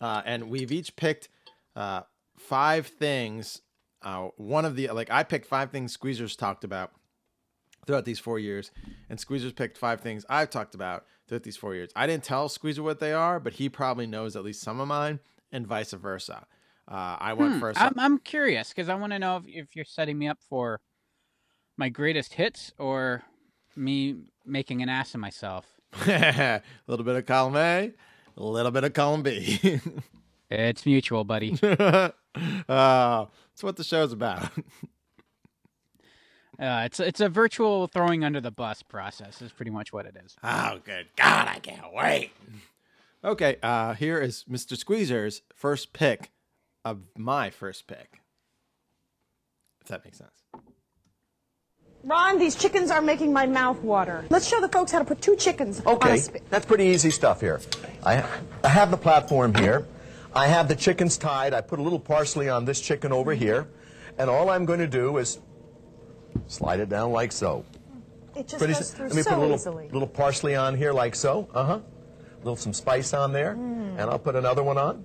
Uh, 0.00 0.22
and 0.24 0.48
we've 0.48 0.70
each 0.70 0.94
picked 0.96 1.28
uh, 1.74 2.02
five 2.38 2.86
things. 2.86 3.62
Uh, 4.02 4.28
one 4.36 4.64
of 4.64 4.76
the 4.76 4.88
like 4.88 5.10
I 5.10 5.24
picked 5.24 5.46
five 5.46 5.70
things 5.70 5.96
Squeezers 5.96 6.36
talked 6.36 6.62
about 6.62 6.92
throughout 7.86 8.04
these 8.04 8.20
four 8.20 8.38
years, 8.38 8.70
and 9.10 9.18
Squeezers 9.18 9.56
picked 9.56 9.76
five 9.78 10.00
things 10.00 10.24
I've 10.28 10.50
talked 10.50 10.74
about 10.76 11.04
throughout 11.28 11.42
these 11.44 11.56
four 11.56 11.74
years. 11.74 11.90
I 11.94 12.06
didn't 12.06 12.24
tell 12.24 12.48
Squeezer 12.48 12.82
what 12.82 13.00
they 13.00 13.12
are, 13.12 13.38
but 13.38 13.54
he 13.54 13.68
probably 13.68 14.06
knows 14.06 14.34
at 14.36 14.44
least 14.44 14.62
some 14.62 14.80
of 14.80 14.88
mine, 14.88 15.20
and 15.52 15.66
vice 15.66 15.92
versa. 15.92 16.46
Uh, 16.90 17.16
I 17.20 17.34
went 17.34 17.54
Hmm, 17.54 17.60
first. 17.60 17.80
I'm, 17.80 17.94
I'm 17.98 18.18
curious 18.18 18.70
because 18.70 18.88
I 18.88 18.94
want 18.94 19.12
to 19.12 19.18
know 19.18 19.36
if, 19.36 19.44
if 19.46 19.76
you're 19.76 19.84
setting 19.84 20.18
me 20.18 20.26
up 20.28 20.38
for 20.48 20.80
my 21.76 21.88
greatest 21.90 22.34
hits 22.34 22.72
or 22.78 23.22
me 23.76 24.16
making 24.46 24.82
an 24.82 24.88
ass 24.88 25.14
of 25.14 25.20
myself. 25.20 25.66
a 26.06 26.62
little 26.86 27.04
bit 27.04 27.16
of 27.16 27.26
column 27.26 27.56
A, 27.56 27.92
a 28.36 28.42
little 28.42 28.72
bit 28.72 28.84
of 28.84 28.92
column 28.94 29.22
B. 29.22 29.80
It's 30.50 30.86
mutual, 30.86 31.24
buddy. 31.24 31.58
uh, 31.62 32.10
that's 32.66 33.62
what 33.62 33.76
the 33.76 33.84
show's 33.84 34.12
about. 34.14 34.50
Uh, 36.60 36.82
it's 36.86 36.98
it's 36.98 37.20
a 37.20 37.28
virtual 37.28 37.86
throwing 37.86 38.24
under 38.24 38.40
the 38.40 38.50
bus 38.50 38.82
process. 38.82 39.40
Is 39.40 39.52
pretty 39.52 39.70
much 39.70 39.92
what 39.92 40.06
it 40.06 40.16
is. 40.24 40.36
oh, 40.42 40.78
good 40.84 41.06
God, 41.16 41.48
I 41.48 41.58
can't 41.60 41.92
wait. 41.94 42.32
Okay, 43.24 43.56
uh, 43.62 43.94
here 43.94 44.18
is 44.20 44.44
Mr. 44.50 44.76
Squeezer's 44.76 45.42
first 45.54 45.92
pick 45.92 46.30
of 46.84 47.00
my 47.16 47.50
first 47.50 47.86
pick. 47.86 48.20
If 49.82 49.88
that 49.88 50.04
makes 50.04 50.18
sense. 50.18 50.42
Ron, 52.04 52.38
these 52.38 52.54
chickens 52.54 52.90
are 52.90 53.02
making 53.02 53.32
my 53.32 53.44
mouth 53.46 53.78
water. 53.82 54.24
Let's 54.30 54.46
show 54.46 54.60
the 54.60 54.68
folks 54.68 54.92
how 54.92 55.00
to 55.00 55.04
put 55.04 55.20
two 55.20 55.34
chickens 55.36 55.80
on 55.80 55.86
a 55.86 55.96
Okay, 55.96 56.16
spit. 56.18 56.48
that's 56.48 56.64
pretty 56.64 56.84
easy 56.84 57.10
stuff 57.10 57.40
here. 57.40 57.60
I, 58.06 58.24
I 58.62 58.68
have 58.68 58.90
the 58.92 58.96
platform 58.96 59.52
here. 59.54 59.86
I 60.34 60.46
have 60.46 60.68
the 60.68 60.76
chickens 60.76 61.18
tied. 61.18 61.52
I 61.54 61.60
put 61.60 61.80
a 61.80 61.82
little 61.82 61.98
parsley 61.98 62.48
on 62.48 62.64
this 62.64 62.80
chicken 62.80 63.12
over 63.12 63.34
here. 63.34 63.66
And 64.16 64.30
all 64.30 64.48
I'm 64.50 64.64
going 64.64 64.78
to 64.78 64.86
do 64.86 65.16
is 65.18 65.38
slide 66.48 66.80
it 66.80 66.88
down 66.88 67.12
like 67.12 67.30
so. 67.32 67.64
It 68.34 68.46
just 68.46 68.58
Pretty 68.58 68.74
goes 68.74 68.90
through 68.92 69.08
Let 69.08 69.16
me 69.16 69.22
so 69.22 69.30
put 69.30 69.38
a 69.38 69.40
little, 69.40 69.56
easily. 69.56 69.88
little 69.90 70.08
parsley 70.08 70.54
on 70.54 70.76
here 70.76 70.92
like 70.92 71.14
so. 71.14 71.48
Uh-huh. 71.54 71.80
A 71.80 72.38
little 72.38 72.56
some 72.56 72.72
spice 72.72 73.12
on 73.12 73.32
there. 73.32 73.54
Mm. 73.54 73.98
And 73.98 74.00
I'll 74.02 74.18
put 74.18 74.36
another 74.36 74.62
one 74.62 74.78
on. 74.78 75.04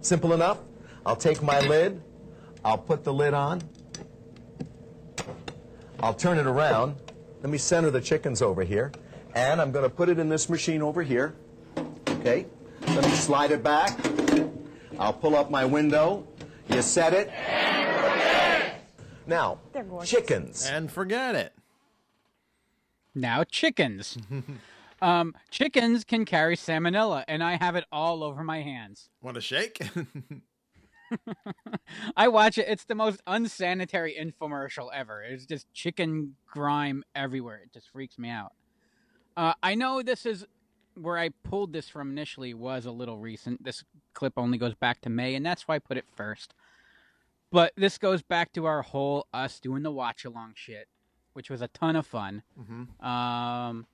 Simple 0.00 0.32
enough. 0.32 0.58
I'll 1.04 1.16
take 1.16 1.42
my 1.42 1.60
lid. 1.60 2.00
I'll 2.64 2.78
put 2.78 3.04
the 3.04 3.12
lid 3.12 3.34
on. 3.34 3.62
I'll 6.00 6.14
turn 6.14 6.38
it 6.38 6.46
around. 6.46 6.96
Let 7.42 7.50
me 7.50 7.58
center 7.58 7.90
the 7.90 8.00
chickens 8.00 8.42
over 8.42 8.62
here. 8.62 8.92
And 9.34 9.60
I'm 9.60 9.72
going 9.72 9.84
to 9.84 9.90
put 9.90 10.08
it 10.08 10.18
in 10.18 10.28
this 10.28 10.48
machine 10.48 10.82
over 10.82 11.02
here. 11.02 11.34
Okay? 12.08 12.46
Let 12.86 13.04
me 13.04 13.10
slide 13.10 13.50
it 13.50 13.62
back. 13.62 13.98
I'll 14.98 15.12
pull 15.12 15.34
up 15.36 15.50
my 15.50 15.64
window. 15.64 16.26
You 16.68 16.82
set 16.82 17.12
it. 17.14 17.30
Now, 19.28 19.58
They're 19.72 19.84
gorgeous. 19.84 20.10
chickens. 20.10 20.66
And 20.66 20.90
forget 20.90 21.34
it. 21.34 21.52
Now 23.14 23.44
chickens. 23.44 24.16
um, 25.02 25.34
chickens 25.50 26.04
can 26.04 26.24
carry 26.24 26.56
salmonella, 26.56 27.24
and 27.28 27.42
I 27.42 27.56
have 27.56 27.76
it 27.76 27.84
all 27.92 28.24
over 28.24 28.42
my 28.42 28.62
hands. 28.62 29.10
Want 29.20 29.36
a 29.36 29.40
shake? 29.40 29.86
I 32.16 32.28
watch 32.28 32.58
it. 32.58 32.66
It's 32.68 32.84
the 32.84 32.94
most 32.94 33.20
unsanitary 33.26 34.16
infomercial 34.18 34.88
ever. 34.94 35.22
It's 35.22 35.46
just 35.46 35.72
chicken 35.72 36.36
grime 36.46 37.04
everywhere. 37.14 37.60
It 37.64 37.72
just 37.72 37.90
freaks 37.90 38.18
me 38.18 38.30
out. 38.30 38.52
Uh, 39.36 39.54
I 39.62 39.74
know 39.74 40.02
this 40.02 40.26
is 40.26 40.46
where 40.94 41.18
I 41.18 41.30
pulled 41.44 41.72
this 41.72 41.88
from 41.88 42.10
initially 42.10 42.54
was 42.54 42.86
a 42.86 42.90
little 42.90 43.18
recent. 43.18 43.62
This 43.62 43.84
clip 44.14 44.34
only 44.36 44.58
goes 44.58 44.74
back 44.74 45.00
to 45.02 45.10
May, 45.10 45.34
and 45.34 45.44
that's 45.46 45.68
why 45.68 45.76
I 45.76 45.78
put 45.78 45.96
it 45.96 46.04
first. 46.16 46.54
But 47.50 47.72
this 47.76 47.96
goes 47.98 48.22
back 48.22 48.52
to 48.54 48.66
our 48.66 48.82
whole 48.82 49.26
us 49.32 49.58
doing 49.60 49.82
the 49.82 49.90
watch 49.90 50.24
along 50.24 50.52
shit, 50.56 50.88
which 51.32 51.48
was 51.48 51.62
a 51.62 51.68
ton 51.68 51.96
of 51.96 52.06
fun, 52.06 52.42
Mhm. 52.58 53.02
um, 53.04 53.86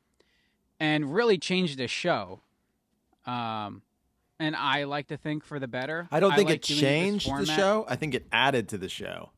and 0.81 1.15
really 1.15 1.39
changed 1.39 1.79
the 1.79 1.87
show. 1.87 2.41
Um, 3.27 3.83
and 4.41 4.57
I 4.57 4.85
like 4.85 5.07
to 5.09 5.17
think 5.17 5.45
for 5.45 5.61
the 5.61 5.69
better. 5.69 6.09
I 6.11 6.19
don't 6.21 6.35
think 6.35 6.49
like 6.49 6.57
it 6.57 6.63
changed 6.63 7.31
the 7.31 7.47
show. 7.47 7.87
I 7.89 7.95
think 7.97 8.15
it 8.15 8.27
added 8.33 8.69
to 8.71 8.79
the 8.79 8.89
show. 8.89 9.31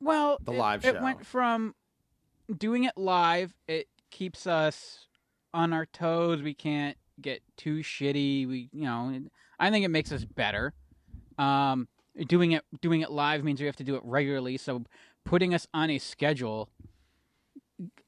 Well, 0.00 0.38
The 0.42 0.52
it- 0.52 0.58
live 0.58 0.84
It 0.84 0.94
show. 0.96 1.02
went 1.02 1.24
from 1.24 1.74
doing 2.54 2.84
it 2.84 2.96
live. 2.98 3.54
It 3.66 3.88
keeps 4.10 4.46
us 4.46 5.08
on 5.54 5.72
our 5.72 5.86
toes. 5.86 6.42
We 6.42 6.52
can't 6.52 6.98
get 7.20 7.42
too 7.56 7.78
shitty. 7.78 8.46
We, 8.46 8.68
you 8.72 8.82
know, 8.84 9.24
I 9.58 9.70
think 9.70 9.84
it 9.84 9.88
makes 9.88 10.12
us 10.12 10.24
better. 10.26 10.74
Um, 11.38 11.88
doing 12.26 12.52
it 12.52 12.64
doing 12.80 13.00
it 13.00 13.10
live 13.10 13.42
means 13.44 13.60
we 13.60 13.66
have 13.66 13.76
to 13.76 13.84
do 13.84 13.96
it 13.96 14.02
regularly. 14.04 14.56
So 14.56 14.84
putting 15.24 15.54
us 15.54 15.66
on 15.74 15.90
a 15.90 15.98
schedule, 15.98 16.68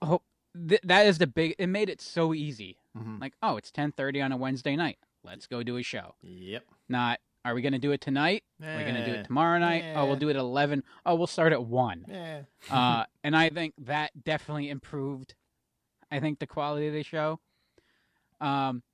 ho- 0.03 0.23
th- 0.69 0.81
that 0.85 1.07
is 1.07 1.19
the 1.19 1.27
big. 1.27 1.55
It 1.59 1.67
made 1.69 1.89
it 1.89 2.01
so 2.01 2.33
easy. 2.35 2.79
Mhm. 2.97 3.21
Like, 3.21 3.35
oh, 3.43 3.57
it's 3.57 3.71
ten 3.71 3.93
thirty 3.93 4.21
on 4.23 4.33
a 4.33 4.37
Wednesday 4.37 4.77
night. 4.77 4.99
Let's 5.25 5.47
go 5.47 5.63
do 5.63 5.77
a 5.77 5.83
show. 5.83 6.15
Yep. 6.23 6.65
Not, 6.89 7.19
are 7.45 7.53
we 7.55 7.61
going 7.61 7.73
to 7.73 7.81
do 7.81 7.91
it 7.91 8.01
tonight? 8.01 8.45
Are 8.63 8.77
we 8.77 8.85
going 8.85 8.95
to 8.95 9.05
do 9.05 9.11
Eh. 9.13 9.21
it 9.21 9.25
tomorrow 9.27 9.59
night? 9.59 9.83
Oh, 9.97 10.05
we'll 10.07 10.15
Eh. 10.15 10.19
do 10.21 10.29
it 10.29 10.37
at 10.37 10.41
11. 10.41 10.85
Oh, 11.05 11.17
we'll 11.17 11.27
start 11.27 11.53
at 11.53 11.65
1. 11.65 12.05
Yeah. 12.09 12.43
Uh, 12.71 13.05
and 13.25 13.37
I 13.37 13.49
think 13.49 13.75
that 13.79 14.13
definitely 14.25 14.71
improved, 14.71 15.35
I 16.13 16.21
think, 16.21 16.39
the 16.39 16.47
quality 16.47 16.87
of 16.87 16.95
the 16.95 17.03
show. 17.03 17.41
Um, 18.41 18.85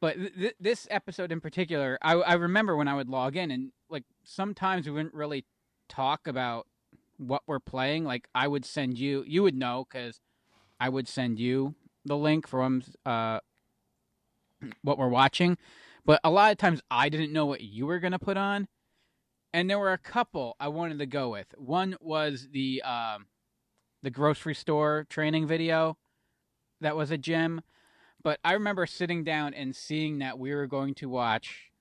but 0.00 0.16
th- 0.16 0.34
th- 0.34 0.54
this 0.58 0.88
episode 0.90 1.30
in 1.32 1.40
particular, 1.42 1.98
I, 2.00 2.14
I 2.14 2.32
remember 2.34 2.74
when 2.76 2.88
I 2.88 2.94
would 2.94 3.08
log 3.10 3.36
in 3.36 3.50
and, 3.50 3.72
like, 3.92 4.04
sometimes 4.24 4.86
we 4.86 4.92
wouldn't 4.92 5.14
really 5.14 5.44
talk 5.88 6.26
about 6.26 6.66
what 7.18 7.42
we're 7.46 7.60
playing. 7.60 8.04
Like, 8.04 8.26
I 8.34 8.48
would 8.48 8.64
send 8.64 8.98
you, 8.98 9.24
you 9.26 9.42
would 9.42 9.54
know 9.54 9.86
because 9.88 10.20
I 10.80 10.88
would 10.88 11.06
send 11.06 11.38
you 11.38 11.74
the 12.04 12.16
link 12.16 12.48
from 12.48 12.82
uh, 13.06 13.40
what 14.82 14.98
we're 14.98 15.08
watching. 15.08 15.56
But 16.04 16.20
a 16.24 16.30
lot 16.30 16.50
of 16.50 16.58
times 16.58 16.80
I 16.90 17.08
didn't 17.08 17.32
know 17.32 17.46
what 17.46 17.60
you 17.60 17.86
were 17.86 18.00
to 18.00 18.18
put 18.18 18.36
on. 18.36 18.66
And 19.54 19.68
there 19.68 19.78
were 19.78 19.92
a 19.92 19.98
couple 19.98 20.56
I 20.58 20.68
wanted 20.68 20.98
to 20.98 21.06
go 21.06 21.28
with. 21.28 21.46
One 21.58 21.96
was 22.00 22.48
the 22.52 22.82
um, 22.82 23.26
the 24.02 24.10
grocery 24.10 24.54
store 24.54 25.06
training 25.10 25.46
video 25.46 25.98
that 26.80 26.96
was 26.96 27.10
a 27.10 27.18
gem. 27.18 27.60
But 28.24 28.40
I 28.44 28.54
remember 28.54 28.86
sitting 28.86 29.24
down 29.24 29.52
and 29.52 29.76
seeing 29.76 30.18
that 30.20 30.38
we 30.38 30.54
were 30.54 30.66
going 30.66 30.94
to 30.94 31.08
watch 31.08 31.71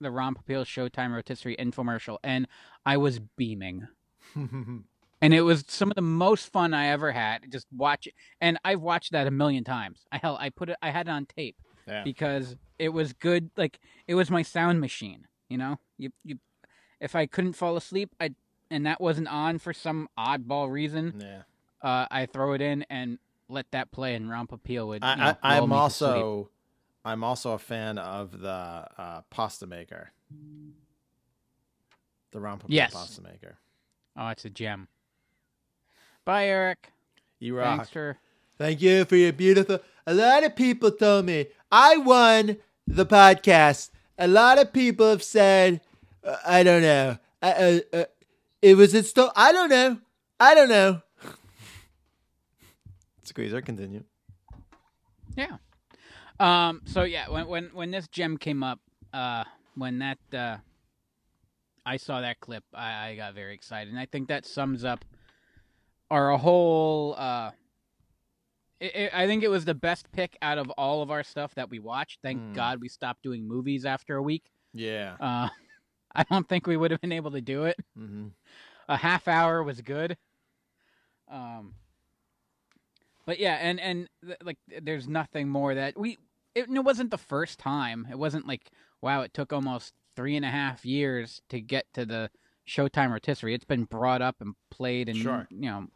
the 0.00 0.10
Ron 0.10 0.34
Popeil 0.34 0.64
Showtime 0.64 1.14
Rotisserie 1.14 1.56
infomercial, 1.56 2.18
and 2.24 2.46
I 2.86 2.96
was 2.96 3.18
beaming. 3.36 3.88
And 5.22 5.34
it 5.34 5.42
was 5.42 5.64
some 5.68 5.90
of 5.90 5.96
the 5.96 6.00
most 6.00 6.50
fun 6.50 6.72
I 6.72 6.86
ever 6.86 7.12
had. 7.12 7.52
Just 7.52 7.66
watch 7.76 8.06
it, 8.06 8.14
and 8.40 8.58
I've 8.64 8.80
watched 8.80 9.12
that 9.12 9.26
a 9.26 9.30
million 9.30 9.64
times. 9.64 10.06
I 10.10 10.16
hell, 10.16 10.38
I 10.40 10.48
put 10.48 10.70
it, 10.70 10.76
I 10.80 10.88
had 10.88 11.08
it 11.08 11.10
on 11.10 11.26
tape 11.26 11.56
yeah. 11.86 12.02
because 12.04 12.56
it 12.78 12.88
was 12.88 13.12
good. 13.12 13.50
Like 13.54 13.80
it 14.08 14.14
was 14.14 14.30
my 14.30 14.40
sound 14.40 14.80
machine. 14.80 15.26
You 15.50 15.58
know, 15.58 15.78
you 15.98 16.10
you, 16.24 16.38
if 17.00 17.14
I 17.14 17.26
couldn't 17.26 17.52
fall 17.52 17.76
asleep, 17.76 18.14
I 18.18 18.30
and 18.70 18.86
that 18.86 18.98
wasn't 18.98 19.28
on 19.28 19.58
for 19.58 19.74
some 19.74 20.08
oddball 20.18 20.70
reason, 20.70 21.20
Yeah. 21.20 21.42
uh, 21.82 22.06
I 22.10 22.24
throw 22.24 22.54
it 22.54 22.62
in 22.62 22.86
and 22.88 23.18
let 23.50 23.66
that 23.72 23.92
play, 23.92 24.14
and 24.14 24.30
Ron 24.30 24.46
Popeil 24.46 24.86
would. 24.86 25.02
you 25.04 25.16
know, 25.16 25.22
I, 25.22 25.36
I, 25.42 25.54
lull 25.58 25.64
I'm 25.64 25.68
me 25.68 25.74
sleep. 25.90 26.08
also 26.12 26.50
I'm 27.04 27.24
also 27.24 27.52
a 27.52 27.58
fan 27.58 27.98
of 27.98 28.40
the 28.40 28.48
uh, 28.98 29.22
pasta 29.30 29.66
maker. 29.66 30.10
The 32.32 32.40
Ron 32.40 32.58
Popeil 32.58 32.66
Yes. 32.68 32.92
pasta 32.92 33.22
maker. 33.22 33.56
Oh, 34.16 34.28
it's 34.28 34.44
a 34.44 34.50
gem. 34.50 34.88
Bye, 36.24 36.46
Eric. 36.46 36.92
You 37.38 37.56
rock. 37.56 37.76
Thanks 37.78 37.90
for. 37.90 38.18
Thank 38.58 38.82
you 38.82 39.04
for 39.06 39.16
your 39.16 39.32
beautiful. 39.32 39.80
A 40.06 40.12
lot 40.12 40.44
of 40.44 40.54
people 40.54 40.90
told 40.90 41.24
me 41.24 41.46
I 41.72 41.96
won 41.96 42.58
the 42.86 43.06
podcast. 43.06 43.90
A 44.18 44.28
lot 44.28 44.58
of 44.58 44.72
people 44.72 45.08
have 45.08 45.22
said, 45.22 45.80
uh, 46.22 46.36
I 46.46 46.62
don't 46.62 46.82
know. 46.82 47.16
Uh, 47.40 47.46
uh, 47.46 47.78
uh, 47.96 48.04
it 48.60 48.76
was 48.76 48.94
installed. 48.94 49.32
I 49.34 49.52
don't 49.52 49.70
know. 49.70 49.98
I 50.38 50.54
don't 50.54 50.68
know. 50.68 51.00
Squeezer, 53.22 53.62
continue. 53.62 54.04
Yeah. 55.36 55.56
Um. 56.40 56.82
So 56.86 57.02
yeah, 57.02 57.28
when 57.28 57.46
when 57.46 57.64
when 57.72 57.90
this 57.90 58.08
gem 58.08 58.36
came 58.38 58.62
up, 58.62 58.80
uh, 59.12 59.44
when 59.74 59.98
that 59.98 60.18
uh, 60.32 60.56
I 61.84 61.96
saw 61.98 62.20
that 62.20 62.40
clip, 62.40 62.64
I, 62.74 63.08
I 63.10 63.16
got 63.16 63.34
very 63.34 63.54
excited, 63.54 63.90
and 63.92 64.00
I 64.00 64.06
think 64.06 64.28
that 64.28 64.46
sums 64.46 64.84
up 64.84 65.04
our 66.10 66.36
whole. 66.38 67.14
Uh, 67.18 67.50
it, 68.80 68.96
it, 68.96 69.10
I 69.14 69.26
think 69.26 69.42
it 69.42 69.48
was 69.48 69.66
the 69.66 69.74
best 69.74 70.10
pick 70.12 70.38
out 70.40 70.56
of 70.56 70.70
all 70.70 71.02
of 71.02 71.10
our 71.10 71.22
stuff 71.22 71.54
that 71.56 71.68
we 71.68 71.78
watched. 71.78 72.20
Thank 72.22 72.40
Hmm. 72.40 72.52
God 72.54 72.80
we 72.80 72.88
stopped 72.88 73.22
doing 73.22 73.46
movies 73.46 73.84
after 73.84 74.16
a 74.16 74.22
week. 74.22 74.50
Yeah. 74.72 75.16
Uh, 75.20 75.48
I 76.14 76.24
don't 76.24 76.48
think 76.48 76.66
we 76.66 76.76
would 76.76 76.90
have 76.90 77.00
been 77.00 77.12
able 77.12 77.30
to 77.32 77.40
do 77.42 77.64
it. 77.64 77.76
hmm 77.96 78.28
a 78.88 78.96
half 78.96 79.28
hour 79.28 79.62
was 79.62 79.80
good. 79.82 80.16
Um, 81.30 81.74
but 83.24 83.38
yeah, 83.38 83.54
and 83.60 83.78
and 83.78 84.08
th- 84.24 84.38
like 84.42 84.58
there's 84.82 85.06
nothing 85.06 85.48
more 85.48 85.74
that 85.74 85.96
we. 85.98 86.18
It, 86.54 86.68
it 86.68 86.84
wasn't 86.84 87.10
the 87.10 87.18
first 87.18 87.58
time. 87.58 88.06
It 88.10 88.18
wasn't 88.18 88.46
like 88.46 88.70
wow, 89.02 89.22
it 89.22 89.32
took 89.32 89.52
almost 89.52 89.94
three 90.16 90.36
and 90.36 90.44
a 90.44 90.50
half 90.50 90.84
years 90.84 91.40
to 91.48 91.60
get 91.60 91.86
to 91.94 92.04
the 92.04 92.30
Showtime 92.68 93.10
rotisserie. 93.10 93.54
It's 93.54 93.64
been 93.64 93.84
brought 93.84 94.22
up 94.22 94.36
and 94.40 94.54
played 94.70 95.08
and 95.08 95.18
Sure. 95.18 95.46
you 95.50 95.70
know 95.70 95.86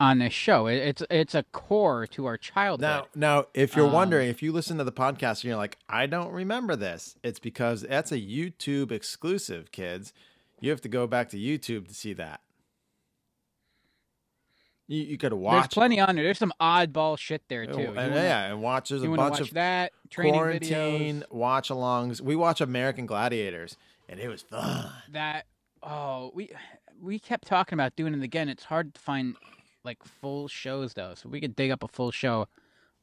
on 0.00 0.18
this 0.18 0.32
show. 0.32 0.66
It, 0.66 0.76
it's 0.76 1.02
it's 1.10 1.34
a 1.34 1.42
core 1.52 2.06
to 2.08 2.26
our 2.26 2.38
childhood. 2.38 2.80
Now, 2.80 3.06
now, 3.14 3.46
if 3.54 3.76
you're 3.76 3.86
Um, 3.86 3.92
wondering, 3.92 4.28
if 4.28 4.42
you 4.42 4.50
listen 4.52 4.78
to 4.78 4.84
the 4.84 4.92
podcast 4.92 5.42
and 5.42 5.44
you're 5.44 5.56
like, 5.56 5.76
I 5.88 6.06
don't 6.06 6.32
remember 6.32 6.74
this, 6.74 7.16
it's 7.22 7.38
because 7.38 7.82
that's 7.82 8.10
a 8.10 8.18
YouTube 8.18 8.90
exclusive, 8.90 9.70
kids. 9.72 10.12
You 10.60 10.70
have 10.70 10.80
to 10.82 10.88
go 10.88 11.06
back 11.06 11.28
to 11.30 11.36
YouTube 11.38 11.86
to 11.88 11.94
see 11.94 12.12
that. 12.14 12.40
You, 14.90 15.04
you 15.04 15.18
could 15.18 15.32
There's 15.32 15.68
plenty 15.68 16.00
on 16.00 16.16
there. 16.16 16.24
There's 16.24 16.38
some 16.38 16.52
oddball 16.60 17.16
shit 17.16 17.42
there 17.48 17.64
too. 17.64 17.78
And 17.78 17.94
wanna- 17.96 18.14
yeah, 18.16 18.50
and 18.50 18.60
watch. 18.60 18.88
There's 18.88 19.04
a 19.04 19.06
bunch 19.06 19.18
watch 19.18 19.40
of 19.40 19.50
that 19.54 19.92
training 20.10 20.34
quarantine 20.34 21.20
videos. 21.20 21.30
watch 21.32 21.68
alongs. 21.68 22.20
We 22.20 22.34
watch 22.34 22.60
American 22.60 23.06
Gladiators, 23.06 23.76
and 24.08 24.18
it 24.18 24.26
was 24.26 24.42
fun. 24.42 24.90
that 25.12 25.46
oh 25.84 26.32
we 26.34 26.50
we 27.00 27.20
kept 27.20 27.46
talking 27.46 27.74
about 27.74 27.94
doing 27.96 28.14
it 28.14 28.22
again 28.22 28.48
it's 28.48 28.64
hard 28.64 28.92
to 28.94 29.00
find 29.00 29.36
like 29.84 30.02
full 30.04 30.46
shows 30.48 30.92
though 30.94 31.14
so 31.14 31.28
we 31.28 31.40
could 31.40 31.56
dig 31.56 31.70
up 31.70 31.82
a 31.82 31.88
full 31.88 32.10
show 32.10 32.46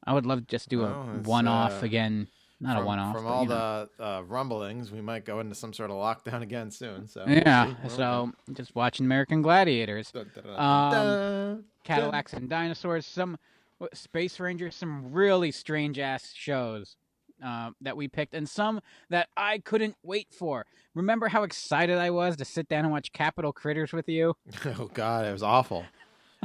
i 0.04 0.12
would 0.12 0.24
love 0.24 0.38
to 0.38 0.46
just 0.46 0.68
do 0.68 0.84
a 0.84 1.16
it's, 1.18 1.26
one-off 1.26 1.82
uh, 1.82 1.86
again 1.86 2.28
not 2.60 2.76
from, 2.76 2.82
a 2.82 2.86
one-off 2.86 3.14
From 3.14 3.24
but, 3.24 3.30
all 3.30 3.46
the 3.46 3.88
uh, 4.00 4.22
rumblings, 4.26 4.90
we 4.90 5.00
might 5.00 5.24
go 5.24 5.40
into 5.40 5.54
some 5.54 5.72
sort 5.72 5.90
of 5.90 5.96
lockdown 5.96 6.42
again 6.48 6.70
soon. 6.70 7.06
So 7.06 7.24
yeah. 7.26 7.74
We're 7.82 7.90
so 7.90 8.32
just 8.52 8.74
watching 8.74 9.06
american 9.06 9.42
gladiators 9.42 10.12
dun. 10.12 11.64
cadillacs 11.84 12.32
and 12.32 12.48
dinosaurs 12.48 13.06
some 13.06 13.38
what, 13.78 13.96
space 13.96 14.40
rangers 14.40 14.74
some 14.74 15.12
really 15.12 15.50
strange 15.50 15.98
ass 15.98 16.32
shows 16.34 16.96
uh, 17.44 17.70
that 17.80 17.96
we 17.96 18.08
picked 18.08 18.34
and 18.34 18.48
some 18.48 18.80
that 19.10 19.28
i 19.36 19.58
couldn't 19.58 19.94
wait 20.02 20.26
for 20.36 20.66
remember 20.94 21.28
how 21.28 21.44
excited 21.44 21.96
i 21.96 22.10
was 22.10 22.36
to 22.36 22.44
sit 22.44 22.68
down 22.68 22.84
and 22.84 22.90
watch 22.90 23.12
Capitol 23.12 23.52
Critters 23.52 23.92
with 23.92 24.08
you 24.08 24.34
Oh 24.78 24.90
God, 24.92 25.26
it 25.26 25.32
was 25.32 25.42
awful. 25.42 25.84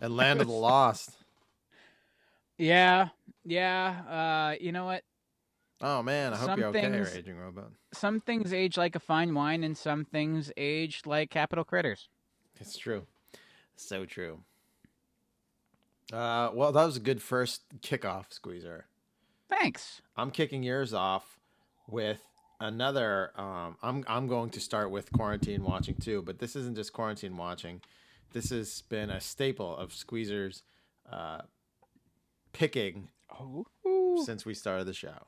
And 0.01 0.16
Land 0.16 0.41
of 0.41 0.47
the 0.47 0.53
Lost. 0.53 1.11
Yeah, 2.57 3.09
yeah. 3.45 4.53
Uh, 4.53 4.55
you 4.59 4.72
know 4.72 4.86
what? 4.86 5.03
Oh 5.86 6.01
man, 6.01 6.34
I 6.34 6.38
hope 6.38 6.45
Some 6.47 6.59
you're 6.59 6.69
okay, 6.69 6.81
things- 6.81 7.13
Raging 7.13 7.38
Robot. 7.38 7.71
Some 7.93 8.21
things 8.21 8.53
age 8.53 8.77
like 8.77 8.95
a 8.95 8.99
fine 8.99 9.34
wine, 9.36 9.63
and 9.63 9.77
some 9.77 10.05
things 10.05 10.49
age 10.55 11.01
like 11.05 11.29
Capitol 11.29 11.65
Critters. 11.65 12.07
It's 12.59 12.77
true. 12.77 13.05
So 13.75 14.05
true. 14.05 14.39
Uh, 16.11 16.51
well, 16.53 16.71
that 16.71 16.86
was 16.86 16.97
a 16.97 16.99
good 17.01 17.21
first 17.21 17.63
kickoff, 17.81 18.31
Squeezer. 18.31 18.86
Thanks. 19.49 20.01
I'm 20.15 20.31
kicking 20.31 20.63
yours 20.63 20.93
off 20.93 21.38
with 21.88 22.21
another. 22.59 23.31
Um, 23.36 23.75
I'm 23.84 24.03
I'm 24.07 24.27
going 24.27 24.51
to 24.51 24.59
start 24.61 24.89
with 24.89 25.11
quarantine 25.11 25.63
watching 25.63 25.95
too, 25.95 26.21
but 26.21 26.39
this 26.39 26.55
isn't 26.55 26.75
just 26.75 26.93
quarantine 26.93 27.36
watching. 27.36 27.81
This 28.31 28.49
has 28.51 28.84
been 28.84 29.09
a 29.09 29.19
staple 29.19 29.75
of 29.75 29.93
Squeezer's 29.93 30.63
uh, 31.11 31.41
picking 32.53 33.09
Oh, 33.39 33.65
since 34.23 34.45
we 34.45 34.53
started 34.53 34.86
the 34.86 34.93
show. 34.93 35.27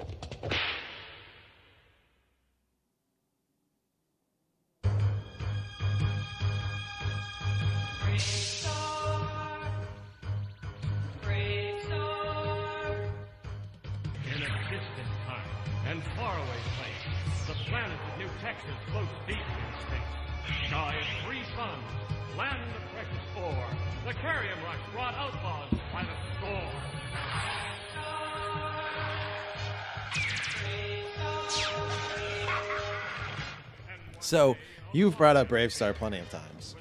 So 34.21 34.55
you've 34.93 35.17
brought 35.17 35.35
up 35.37 35.49
BraveStarr 35.49 35.93
plenty 35.95 36.19
of 36.19 36.29
times. 36.29 36.75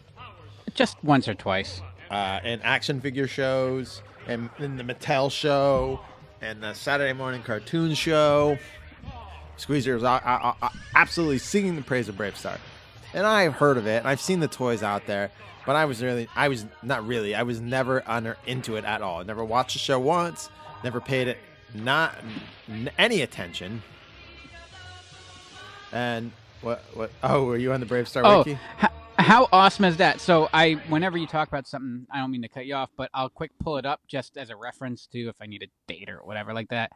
just 0.74 0.96
once 1.02 1.26
or 1.28 1.34
twice. 1.34 1.80
uh, 2.10 2.40
and 2.42 2.62
action 2.64 3.00
figure 3.00 3.26
shows, 3.26 4.02
and 4.26 4.50
in 4.58 4.76
the 4.76 4.84
Mattel 4.84 5.30
show, 5.30 6.00
and 6.40 6.62
the 6.62 6.74
Saturday 6.74 7.12
morning 7.12 7.42
cartoon 7.42 7.94
show. 7.94 8.58
Squeezer 9.56 9.96
is 9.96 10.02
uh, 10.04 10.12
uh, 10.24 10.54
uh, 10.62 10.68
absolutely 10.94 11.38
singing 11.38 11.76
the 11.76 11.82
praise 11.82 12.08
of 12.08 12.14
BraveStarr, 12.16 12.58
and 13.12 13.26
I've 13.26 13.54
heard 13.54 13.76
of 13.76 13.86
it, 13.86 13.98
and 13.98 14.08
I've 14.08 14.20
seen 14.20 14.40
the 14.40 14.48
toys 14.48 14.82
out 14.82 15.06
there, 15.06 15.30
but 15.66 15.76
I 15.76 15.84
was 15.84 16.02
really, 16.02 16.28
I 16.34 16.48
was 16.48 16.64
not 16.82 17.06
really, 17.06 17.34
I 17.34 17.42
was 17.42 17.60
never 17.60 18.02
under 18.06 18.36
into 18.46 18.76
it 18.76 18.84
at 18.86 19.02
all. 19.02 19.20
I 19.20 19.24
never 19.24 19.44
watched 19.44 19.74
the 19.74 19.78
show 19.80 19.98
once, 20.00 20.48
never 20.82 21.00
paid 21.00 21.28
it 21.28 21.36
not 21.74 22.14
n- 22.68 22.90
any 22.98 23.20
attention. 23.22 23.82
And 25.92 26.32
what, 26.62 26.84
what? 26.94 27.10
Oh, 27.22 27.44
were 27.44 27.56
you 27.56 27.72
on 27.72 27.80
the 27.80 27.86
BraveStarr 27.86 28.22
Oh, 28.24 28.38
wiki? 28.38 28.58
h- 28.82 28.90
how 29.18 29.48
awesome 29.52 29.84
is 29.84 29.96
that? 29.98 30.20
So 30.20 30.48
I, 30.52 30.74
whenever 30.88 31.18
you 31.18 31.26
talk 31.26 31.48
about 31.48 31.66
something, 31.66 32.06
I 32.10 32.18
don't 32.18 32.30
mean 32.30 32.42
to 32.42 32.48
cut 32.48 32.66
you 32.66 32.74
off, 32.74 32.90
but 32.96 33.10
I'll 33.14 33.28
quick 33.28 33.50
pull 33.58 33.76
it 33.78 33.86
up 33.86 34.00
just 34.06 34.36
as 34.36 34.50
a 34.50 34.56
reference 34.56 35.06
to 35.08 35.28
if 35.28 35.36
I 35.40 35.46
need 35.46 35.62
a 35.62 35.66
date 35.92 36.08
or 36.08 36.18
whatever 36.24 36.52
like 36.54 36.68
that. 36.70 36.92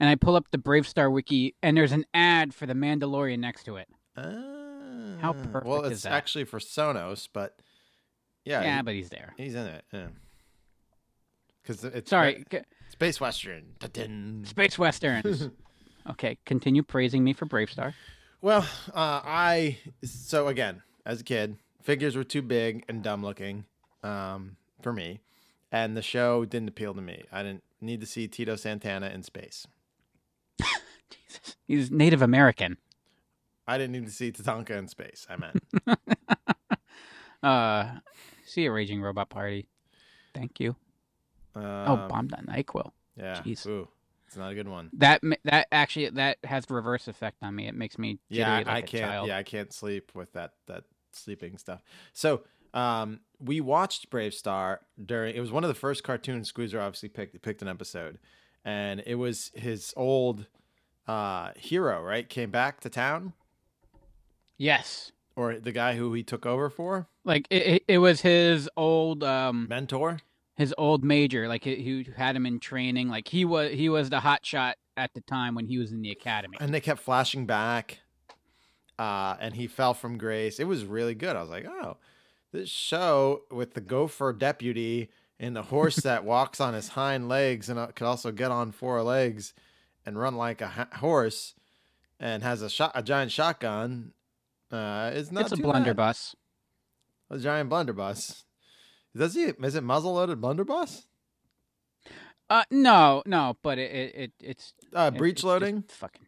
And 0.00 0.08
I 0.08 0.14
pull 0.14 0.36
up 0.36 0.46
the 0.50 0.58
BraveStarr 0.58 1.10
wiki, 1.12 1.54
and 1.62 1.76
there's 1.76 1.92
an 1.92 2.04
ad 2.14 2.54
for 2.54 2.66
the 2.66 2.74
Mandalorian 2.74 3.38
next 3.40 3.64
to 3.64 3.76
it. 3.76 3.88
Ah, 4.16 4.22
how 5.20 5.32
perfect 5.32 5.66
Well, 5.66 5.84
it's 5.84 6.06
actually 6.06 6.44
for 6.44 6.58
Sonos, 6.60 7.28
but 7.32 7.56
yeah, 8.44 8.62
Yeah, 8.62 8.76
he- 8.76 8.82
but 8.82 8.94
he's 8.94 9.08
there. 9.10 9.34
he's 9.36 9.54
in 9.54 9.66
it. 9.66 9.84
Yeah. 9.92 10.06
Because 11.62 11.84
it's 11.84 12.08
Sorry, 12.10 12.44
space 12.90 13.20
western. 13.20 13.74
Ta-din. 13.80 14.44
space 14.46 14.78
westerns. 14.78 15.48
okay, 16.10 16.38
continue 16.46 16.82
praising 16.82 17.22
me 17.24 17.32
for 17.34 17.46
BraveStarr. 17.46 17.92
Well, 18.40 18.66
uh, 18.94 19.20
I 19.24 19.78
so 20.04 20.48
again 20.48 20.82
as 21.04 21.20
a 21.20 21.24
kid, 21.24 21.56
figures 21.82 22.16
were 22.16 22.24
too 22.24 22.42
big 22.42 22.84
and 22.88 23.02
dumb 23.02 23.22
looking 23.22 23.64
um, 24.02 24.56
for 24.80 24.92
me, 24.92 25.20
and 25.72 25.96
the 25.96 26.02
show 26.02 26.44
didn't 26.44 26.68
appeal 26.68 26.94
to 26.94 27.00
me. 27.02 27.24
I 27.32 27.42
didn't 27.42 27.64
need 27.80 28.00
to 28.00 28.06
see 28.06 28.28
Tito 28.28 28.56
Santana 28.56 29.08
in 29.08 29.22
space. 29.22 29.66
Jesus. 30.60 31.56
He's 31.66 31.90
Native 31.90 32.22
American. 32.22 32.76
I 33.66 33.76
didn't 33.76 33.92
need 33.92 34.06
to 34.06 34.12
see 34.12 34.32
Tatanka 34.32 34.70
in 34.70 34.88
space. 34.88 35.26
I 35.28 35.36
meant. 35.36 35.62
Uh, 37.42 37.98
see 38.44 38.66
a 38.66 38.72
raging 38.72 39.00
robot 39.00 39.28
party. 39.28 39.68
Thank 40.34 40.58
you. 40.60 40.74
Um, 41.54 41.64
oh, 41.64 42.08
bombed 42.08 42.34
on 42.34 42.46
Nyquil. 42.46 42.90
Yeah. 43.16 43.40
jeez. 43.44 43.66
Ooh, 43.66 43.88
it's 44.28 44.36
not 44.36 44.52
a 44.52 44.54
good 44.54 44.68
one. 44.68 44.90
That 44.92 45.20
that 45.44 45.66
actually 45.72 46.10
that 46.10 46.38
has 46.44 46.64
reverse 46.70 47.08
effect 47.08 47.38
on 47.42 47.54
me. 47.56 47.66
It 47.66 47.74
makes 47.74 47.98
me 47.98 48.18
yeah 48.28 48.52
I, 48.54 48.58
like 48.58 48.68
I 48.68 48.80
can't 48.82 49.02
child. 49.04 49.28
yeah 49.28 49.36
i 49.38 49.42
can't 49.42 49.72
sleep 49.72 50.12
with 50.14 50.32
that 50.34 50.52
that 50.66 50.84
sleeping 51.12 51.56
stuff 51.58 51.82
so 52.12 52.42
um 52.74 53.20
we 53.40 53.60
watched 53.60 54.10
BraveStarr 54.10 54.78
during 55.04 55.34
it 55.34 55.40
was 55.40 55.50
one 55.50 55.64
of 55.64 55.68
the 55.68 55.74
first 55.74 56.04
cartoons 56.04 56.48
squeezer 56.48 56.80
obviously 56.80 57.08
picked 57.08 57.40
picked 57.42 57.62
an 57.62 57.68
episode 57.68 58.18
and 58.64 59.02
it 59.06 59.14
was 59.16 59.50
his 59.54 59.92
old 59.96 60.46
uh 61.08 61.50
hero 61.56 62.02
right 62.02 62.28
came 62.28 62.50
back 62.50 62.80
to 62.80 62.90
town 62.90 63.32
Yes. 64.58 65.12
or 65.36 65.58
the 65.58 65.72
guy 65.72 65.96
who 65.96 66.12
he 66.14 66.22
took 66.22 66.44
over 66.44 66.68
for, 66.68 67.06
Like 67.24 67.46
it, 67.50 67.62
it, 67.66 67.84
it 67.88 67.98
was 67.98 68.22
his 68.22 68.68
old 68.76 69.22
um 69.24 69.66
mentor. 69.68 70.18
His 70.58 70.74
old 70.76 71.02
major, 71.04 71.48
like 71.48 71.64
who 71.64 72.04
had 72.16 72.36
him 72.36 72.44
in 72.44 72.60
training. 72.60 73.08
Like 73.08 73.28
he 73.28 73.46
was 73.46 73.72
he 73.72 73.88
was 73.88 74.10
the 74.10 74.20
hot 74.20 74.44
shot 74.44 74.76
at 74.98 75.14
the 75.14 75.22
time 75.22 75.54
when 75.54 75.64
he 75.66 75.78
was 75.78 75.90
in 75.92 76.02
the 76.02 76.10
academy. 76.10 76.56
and 76.60 76.74
they 76.74 76.80
kept 76.80 77.00
flashing 77.00 77.46
back 77.46 78.00
uh 78.98 79.36
and 79.40 79.54
he 79.54 79.68
fell 79.68 79.94
from 79.94 80.18
grace 80.18 80.58
it 80.58 80.64
was 80.64 80.84
really 80.84 81.14
good 81.14 81.36
i 81.36 81.40
was 81.40 81.48
like 81.48 81.64
oh 81.64 81.96
this 82.50 82.68
show 82.68 83.42
with 83.52 83.74
the 83.74 83.80
gopher 83.80 84.32
deputy 84.32 85.08
and 85.38 85.54
the 85.54 85.62
horse 85.62 85.94
that 86.02 86.24
walks 86.24 86.60
on 86.60 86.74
his 86.74 86.88
hind 86.88 87.28
legs 87.28 87.68
and 87.68 87.78
uh, 87.78 87.86
could 87.94 88.08
also 88.08 88.32
get 88.32 88.50
on 88.50 88.72
four 88.72 89.00
legs 89.04 89.54
and 90.04 90.18
run 90.18 90.34
like 90.34 90.60
a 90.60 90.66
ha- 90.66 90.88
horse 90.96 91.54
and 92.18 92.42
has 92.42 92.60
a 92.60 92.68
shot 92.68 92.90
a 92.96 93.02
giant 93.04 93.30
shotgun 93.30 94.12
uh 94.72 95.12
is 95.14 95.30
not 95.30 95.44
It's 95.44 95.52
a 95.52 95.56
bad. 95.58 95.62
blunderbuss. 95.62 96.34
a 97.30 97.38
giant 97.38 97.70
blunderbuss 97.70 98.42
does 99.18 99.34
he 99.34 99.42
is 99.42 99.74
it 99.74 99.82
muzzle 99.84 100.14
loaded 100.14 100.40
blunderbuss 100.40 101.06
Uh, 102.50 102.64
no, 102.70 103.22
no, 103.26 103.56
but 103.62 103.76
it, 103.78 103.90
it, 103.92 104.14
it 104.14 104.32
it's 104.40 104.72
uh 104.94 105.10
it- 105.14 105.18
breech 105.18 105.36
it's 105.38 105.44
loading. 105.44 105.84
Fucking. 105.88 106.24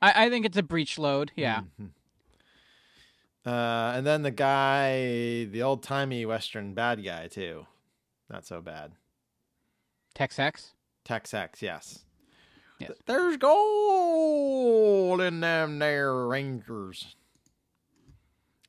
I, 0.00 0.24
I 0.24 0.30
think 0.30 0.46
it's 0.46 0.56
a 0.56 0.62
breech 0.62 0.98
load. 0.98 1.32
Yeah. 1.36 1.62
Mhm. 1.80 1.90
Uh, 3.46 3.92
and 3.96 4.06
then 4.06 4.22
the 4.22 4.30
guy, 4.30 5.44
the 5.44 5.62
old 5.62 5.82
timey 5.82 6.24
Western 6.24 6.72
bad 6.72 7.04
guy 7.04 7.28
too, 7.28 7.66
not 8.30 8.46
so 8.46 8.62
bad. 8.62 8.92
Tex 10.14 10.38
Hex. 10.38 10.72
Tex 11.04 11.32
yes. 11.60 12.04
Yes. 12.80 12.92
There's 13.06 13.36
gold 13.36 15.20
in 15.20 15.40
them 15.40 15.78
there 15.78 16.26
Rangers. 16.26 17.16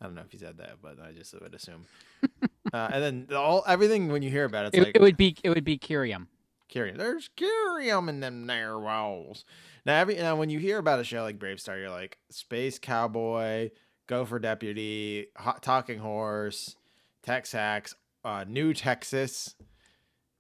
I 0.02 0.06
don't 0.06 0.16
know 0.16 0.22
if 0.26 0.32
he 0.32 0.38
said 0.38 0.58
that, 0.58 0.82
but 0.82 1.00
I 1.02 1.14
just 1.14 1.34
would 1.40 1.54
assume. 1.54 1.86
uh, 2.76 2.90
and 2.92 3.28
then 3.28 3.38
all 3.38 3.64
everything 3.66 4.10
when 4.10 4.22
you 4.22 4.30
hear 4.30 4.44
about 4.44 4.66
it, 4.66 4.68
it's 4.70 4.78
It, 4.78 4.84
like 4.88 4.96
it 4.96 5.02
would 5.02 5.16
be 5.16 5.38
it 5.44 5.50
would 5.50 5.64
be 5.64 5.78
Kerium. 5.78 6.28
Kerium. 6.70 6.98
There's 6.98 7.30
Kerium 7.38 8.10
in 8.10 8.20
them 8.20 8.48
there 8.48 8.78
walls. 8.78 9.46
Now, 9.86 9.98
every 9.98 10.16
now 10.16 10.36
when 10.36 10.50
you 10.50 10.60
hear 10.60 10.78
about 10.78 11.00
a 11.00 11.06
show 11.06 11.22
like 11.22 11.40
BraveStarr, 11.40 11.80
you're 11.80 11.90
like 11.90 12.18
Space 12.32 12.78
Cowboy, 12.78 13.70
Gopher 14.08 14.40
Deputy, 14.40 15.28
Hot 15.38 15.64
Talking 15.64 16.00
Horse, 16.00 16.76
Tex 17.24 17.54
Hex, 17.54 17.96
uh, 18.26 18.44
New 18.46 18.74
Texas. 18.74 19.56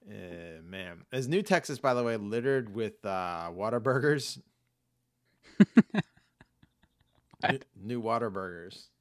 Uh, 0.05 0.61
man, 0.61 1.05
is 1.13 1.29
New 1.29 1.41
Texas 1.41 1.79
by 1.79 1.93
the 1.93 2.03
way 2.03 2.17
littered 2.17 2.75
with 2.75 3.03
uh, 3.05 3.49
Whataburgers? 3.51 4.41
new, 7.49 7.59
new 7.81 8.01
Whataburgers. 8.01 8.75
Uh, 8.75 8.94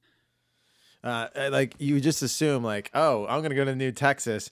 uh, 1.05 1.29
like 1.53 1.75
you 1.79 2.01
just 2.01 2.23
assume 2.23 2.65
like, 2.65 2.91
oh, 2.95 3.27
I'm 3.27 3.43
gonna 3.43 3.55
go 3.55 3.65
to 3.65 3.77
New 3.77 3.93
Texas 3.93 4.51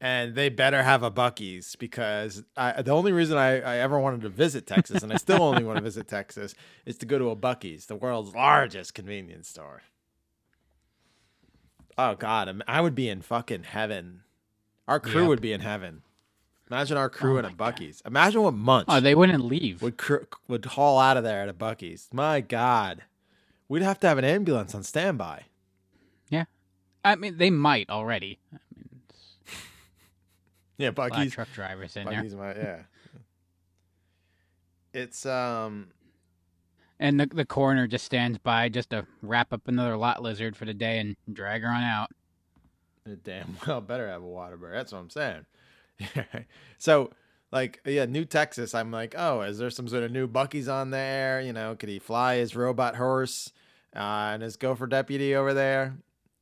and 0.00 0.34
they 0.34 0.48
better 0.48 0.82
have 0.82 1.04
a 1.04 1.10
Buc-ee's 1.12 1.76
because 1.76 2.42
I, 2.56 2.82
the 2.82 2.90
only 2.90 3.12
reason 3.12 3.38
I, 3.38 3.60
I 3.60 3.76
ever 3.78 4.00
wanted 4.00 4.22
to 4.22 4.28
visit 4.30 4.66
Texas, 4.66 5.04
and 5.04 5.12
I 5.12 5.16
still 5.16 5.40
only 5.42 5.62
want 5.62 5.76
to 5.78 5.82
visit 5.90 6.08
Texas, 6.08 6.54
is 6.84 6.98
to 6.98 7.06
go 7.06 7.18
to 7.20 7.30
a 7.30 7.36
Buc-ee's, 7.36 7.86
the 7.86 7.94
world's 7.94 8.34
largest 8.34 8.94
convenience 8.94 9.48
store. 9.48 9.82
Oh 11.98 12.14
God, 12.14 12.62
I 12.66 12.80
would 12.80 12.94
be 12.94 13.08
in 13.08 13.22
fucking 13.22 13.64
heaven. 13.64 14.22
Our 14.88 14.98
crew 14.98 15.20
Yep. 15.22 15.28
would 15.28 15.40
be 15.40 15.52
in 15.52 15.60
heaven. 15.60 16.02
Imagine 16.70 16.96
our 16.96 17.10
crew 17.10 17.36
Oh 17.36 17.38
in 17.38 17.44
a 17.44 17.50
my 17.50 17.54
God. 17.54 17.76
Buc-ee's. 17.76 18.02
Imagine 18.06 18.42
what 18.42 18.54
Munch 18.54 18.86
Oh, 18.88 18.98
they 18.98 19.14
wouldn't 19.14 19.44
leave. 19.44 19.82
would 19.82 19.98
cr- 19.98 20.24
would 20.48 20.64
haul 20.64 20.98
out 20.98 21.16
of 21.16 21.22
there 21.22 21.42
at 21.42 21.48
a 21.48 21.54
Buc-ee's. 21.54 22.08
My 22.12 22.40
God, 22.40 23.02
we'd 23.68 23.82
have 23.82 24.00
to 24.00 24.08
have 24.08 24.18
an 24.18 24.24
ambulance 24.24 24.74
on 24.74 24.82
standby. 24.82 25.42
I 27.04 27.16
mean, 27.16 27.36
they 27.36 27.50
might 27.50 27.90
already. 27.90 28.38
I 28.52 28.58
mean, 28.76 29.00
Yeah, 30.78 30.88
a 30.88 30.90
lot 30.90 31.10
of 31.10 31.16
Buc-ee's. 31.16 31.32
truck 31.32 31.52
drivers 31.52 31.96
in 31.96 32.06
there, 32.06 32.22
Buc-ee's 32.22 32.34
my 32.34 32.54
yeah. 32.54 32.78
It's 34.92 35.24
um 35.26 35.88
and 36.98 37.18
the 37.18 37.26
the 37.26 37.44
coroner 37.44 37.86
just 37.86 38.04
stands 38.04 38.38
by 38.38 38.68
just 38.68 38.90
to 38.90 39.06
wrap 39.22 39.52
up 39.52 39.66
another 39.66 39.96
lot 39.96 40.22
lizard 40.22 40.56
for 40.56 40.64
the 40.64 40.74
day 40.74 40.98
and 40.98 41.16
drag 41.32 41.62
her 41.62 41.68
on 41.68 41.82
out. 41.82 42.10
damn 43.24 43.56
well 43.66 43.80
better 43.80 44.08
have 44.08 44.22
a 44.22 44.26
water 44.26 44.56
bird. 44.56 44.74
That's 44.74 44.92
what 44.92 44.98
I'm 44.98 45.10
saying. 45.10 45.46
so 46.78 47.10
like 47.50 47.80
yeah, 47.84 48.06
New 48.06 48.24
Texas. 48.24 48.74
I'm 48.74 48.90
like, 48.90 49.14
oh, 49.16 49.42
is 49.42 49.58
there 49.58 49.70
some 49.70 49.88
sort 49.88 50.04
of 50.04 50.10
new 50.10 50.26
Buc-ee's 50.26 50.68
on 50.68 50.90
there? 50.90 51.40
You 51.40 51.52
know, 51.52 51.74
could 51.74 51.88
he 51.88 51.98
fly 51.98 52.36
his 52.36 52.56
robot 52.56 52.96
horse 52.96 53.52
uh, 53.94 54.30
and 54.32 54.42
his 54.42 54.56
gopher 54.56 54.86
deputy 54.86 55.34
over 55.34 55.52
there? 55.54 55.96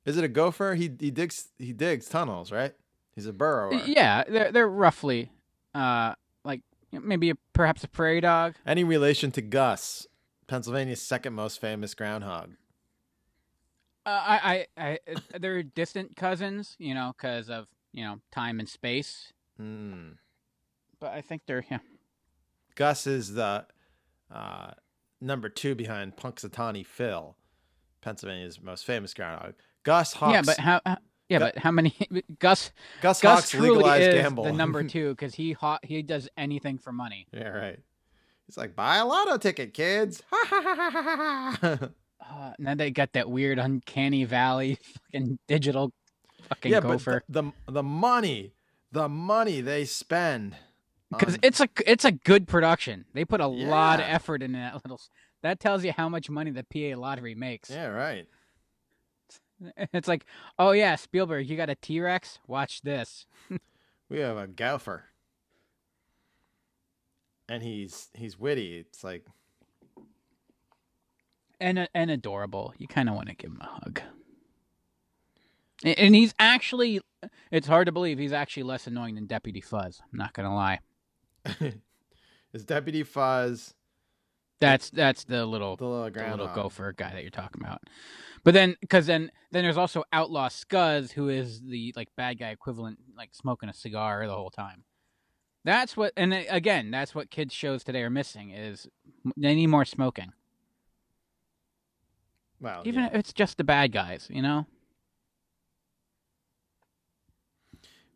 Is 0.04 0.16
it 0.16 0.24
a 0.24 0.28
gopher? 0.28 0.74
He 0.74 0.90
he 0.98 1.10
digs 1.10 1.48
he 1.58 1.72
digs 1.72 2.08
tunnels, 2.08 2.50
right? 2.50 2.74
He's 3.14 3.26
a 3.26 3.32
burrower. 3.32 3.74
Yeah, 3.86 4.24
they're 4.26 4.52
they're 4.52 4.68
roughly, 4.68 5.30
uh, 5.74 6.14
like 6.44 6.62
maybe 6.92 7.30
a, 7.30 7.34
perhaps 7.52 7.84
a 7.84 7.88
prairie 7.88 8.20
dog. 8.20 8.54
Any 8.66 8.84
relation 8.84 9.30
to 9.32 9.42
Gus, 9.42 10.06
Pennsylvania's 10.46 11.02
second 11.02 11.34
most 11.34 11.60
famous 11.60 11.94
groundhog? 11.94 12.52
Uh, 14.06 14.08
I, 14.08 14.66
I, 14.76 14.98
I, 15.06 15.38
they're 15.38 15.62
distant 15.62 16.16
cousins, 16.16 16.76
you 16.78 16.94
know, 16.94 17.12
because 17.16 17.50
of 17.50 17.66
you 17.92 18.04
know 18.04 18.20
time 18.32 18.58
and 18.58 18.68
space. 18.68 19.32
Hmm. 19.56 20.12
But 20.98 21.12
I 21.12 21.20
think 21.20 21.42
they're 21.46 21.64
yeah. 21.70 21.78
Gus 22.74 23.06
is 23.06 23.34
the 23.34 23.66
uh, 24.32 24.70
number 25.20 25.48
two 25.48 25.74
behind 25.74 26.16
Punxsutawney 26.16 26.86
Phil, 26.86 27.36
Pennsylvania's 28.00 28.62
most 28.62 28.86
famous 28.86 29.12
groundhog. 29.12 29.54
Gus 29.84 30.12
Hawks. 30.14 30.32
Yeah, 30.34 30.42
but 30.44 30.58
how? 30.58 30.80
how- 30.84 30.98
Yeah, 31.28 31.38
Gu- 31.38 31.44
but 31.44 31.58
how 31.58 31.70
many? 31.70 31.94
Gus 32.38 32.72
Gus, 33.02 33.20
Gus 33.20 33.22
Hawks 33.22 33.50
truly 33.50 33.70
legalized 33.70 34.08
is 34.08 34.14
gamble. 34.22 34.44
the 34.44 34.52
number 34.52 34.82
two 34.94 35.10
because 35.10 35.34
he 35.34 35.52
ho- 35.52 35.78
he 35.82 36.02
does 36.02 36.28
anything 36.36 36.78
for 36.78 36.92
money. 36.92 37.26
yeah, 37.32 37.48
right. 37.48 37.78
He's 38.46 38.56
like, 38.56 38.74
buy 38.74 38.96
a 38.96 39.06
lotto 39.06 39.38
ticket, 39.38 39.72
kids. 39.74 40.22
Ha 40.30 40.44
ha 40.48 40.62
ha 40.62 40.90
ha 40.90 40.90
ha 40.90 41.56
ha. 41.60 41.88
Uh, 42.20 42.52
then 42.58 42.76
they 42.78 42.90
got 42.90 43.12
that 43.14 43.30
weird 43.30 43.58
uncanny 43.58 44.24
valley 44.24 44.76
fucking 45.12 45.38
digital 45.48 45.92
fucking 46.48 46.70
yeah, 46.72 46.80
gopher. 46.80 47.22
but 47.28 47.32
the, 47.32 47.42
the 47.66 47.72
the 47.74 47.82
money, 47.82 48.52
the 48.92 49.08
money 49.08 49.60
they 49.60 49.84
spend. 49.84 50.56
Because 51.10 51.34
on- 51.34 51.40
it's 51.42 51.60
a 51.60 51.68
it's 51.86 52.04
a 52.04 52.12
good 52.12 52.46
production. 52.48 53.04
They 53.14 53.24
put 53.24 53.40
a 53.40 53.46
lot 53.46 54.00
of 54.00 54.06
effort 54.08 54.42
in 54.42 54.52
that 54.52 54.74
little. 54.84 55.00
That 55.42 55.58
tells 55.60 55.84
you 55.84 55.92
how 55.92 56.08
much 56.08 56.28
money 56.28 56.50
the 56.50 56.64
PA 56.64 57.00
lottery 57.00 57.34
makes. 57.34 57.70
yeah, 57.70 57.86
right. 57.86 58.26
It's 59.92 60.08
like, 60.08 60.24
oh 60.58 60.72
yeah, 60.72 60.96
Spielberg, 60.96 61.48
you 61.48 61.56
got 61.56 61.70
a 61.70 61.74
T 61.74 62.00
Rex? 62.00 62.38
Watch 62.46 62.82
this. 62.82 63.26
We 64.08 64.18
have 64.18 64.36
a 64.36 64.48
gopher, 64.48 65.04
and 67.48 67.62
he's 67.62 68.08
he's 68.12 68.36
witty. 68.36 68.78
It's 68.78 69.04
like 69.04 69.24
and 71.60 71.78
uh, 71.78 71.86
and 71.94 72.10
adorable. 72.10 72.74
You 72.76 72.88
kind 72.88 73.08
of 73.08 73.14
want 73.14 73.28
to 73.28 73.36
give 73.36 73.52
him 73.52 73.60
a 73.60 73.66
hug. 73.66 74.00
And 75.84 76.16
he's 76.16 76.34
actually 76.40 77.00
it's 77.50 77.66
hard 77.66 77.86
to 77.86 77.92
believe 77.92 78.18
he's 78.18 78.32
actually 78.32 78.64
less 78.64 78.86
annoying 78.86 79.14
than 79.14 79.26
Deputy 79.26 79.60
Fuzz. 79.60 80.00
I'm 80.12 80.18
not 80.18 80.32
going 80.32 80.48
to 80.48 80.54
lie. 80.54 80.80
is 82.52 82.64
Deputy 82.64 83.02
Fuzz 83.02 83.74
That's 84.60 84.90
that's 84.90 85.24
the 85.24 85.46
little 85.46 85.76
the 85.76 85.86
little 85.86 86.10
the 86.10 86.30
little 86.30 86.48
gopher 86.48 86.92
guy 86.92 87.12
that 87.12 87.22
you're 87.22 87.30
talking 87.30 87.62
about. 87.62 87.82
But 88.44 88.54
then 88.54 88.76
cuz 88.88 89.06
then 89.06 89.30
then 89.50 89.64
there's 89.64 89.78
also 89.78 90.04
Outlaw 90.12 90.48
Scuzz 90.48 91.12
who 91.12 91.28
is 91.28 91.60
the 91.62 91.92
like 91.96 92.08
bad 92.16 92.38
guy 92.38 92.50
equivalent 92.50 92.98
like 93.16 93.30
smoking 93.34 93.68
a 93.68 93.72
cigar 93.74 94.26
the 94.26 94.34
whole 94.34 94.50
time. 94.50 94.84
That's 95.64 95.96
what 95.96 96.12
and 96.16 96.32
uh, 96.32 96.42
again, 96.48 96.90
that's 96.90 97.14
what 97.14 97.30
kids 97.30 97.54
shows 97.54 97.84
today 97.84 98.02
are 98.02 98.10
missing 98.10 98.50
is 98.50 98.86
they 99.36 99.54
need 99.54 99.68
more 99.68 99.84
smoking. 99.84 100.32
Well, 102.60 102.82
Even 102.84 103.00
yeah. 103.00 103.08
if 103.08 103.14
it's 103.14 103.32
just 103.32 103.56
the 103.56 103.64
bad 103.64 103.92
guys, 103.92 104.28
you 104.30 104.42
know? 104.42 104.66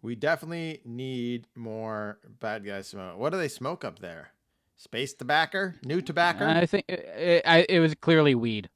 We 0.02 0.14
definitely 0.14 0.82
need 0.84 1.46
more 1.54 2.18
bad 2.38 2.66
guys 2.66 2.88
smoke. 2.88 3.16
What 3.16 3.30
do 3.30 3.38
they 3.38 3.48
smoke 3.48 3.86
up 3.86 4.00
there? 4.00 4.33
Space 4.76 5.14
tobacco? 5.14 5.72
New 5.84 6.00
tobacco? 6.02 6.46
I 6.46 6.66
think 6.66 6.84
it, 6.88 7.00
it, 7.00 7.42
I, 7.46 7.66
it 7.68 7.80
was 7.80 7.94
clearly 7.94 8.34
weed. 8.34 8.68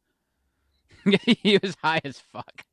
he 1.24 1.58
was 1.62 1.76
high 1.82 2.00
as 2.04 2.18
fuck. 2.20 2.64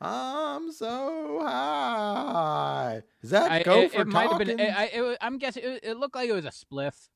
I'm 0.00 0.70
so 0.72 1.40
high. 1.42 3.02
Is 3.22 3.30
that 3.30 3.50
I, 3.50 3.62
go 3.62 3.80
it, 3.80 3.92
for 3.92 4.02
it 4.02 4.06
might 4.06 4.30
have 4.30 4.38
been. 4.38 4.60
I, 4.60 4.90
it, 4.92 5.18
I'm 5.20 5.38
guessing 5.38 5.62
it, 5.64 5.80
it 5.82 5.96
looked 5.96 6.14
like 6.14 6.28
it 6.28 6.34
was 6.34 6.44
a 6.44 6.50
spliff, 6.50 7.08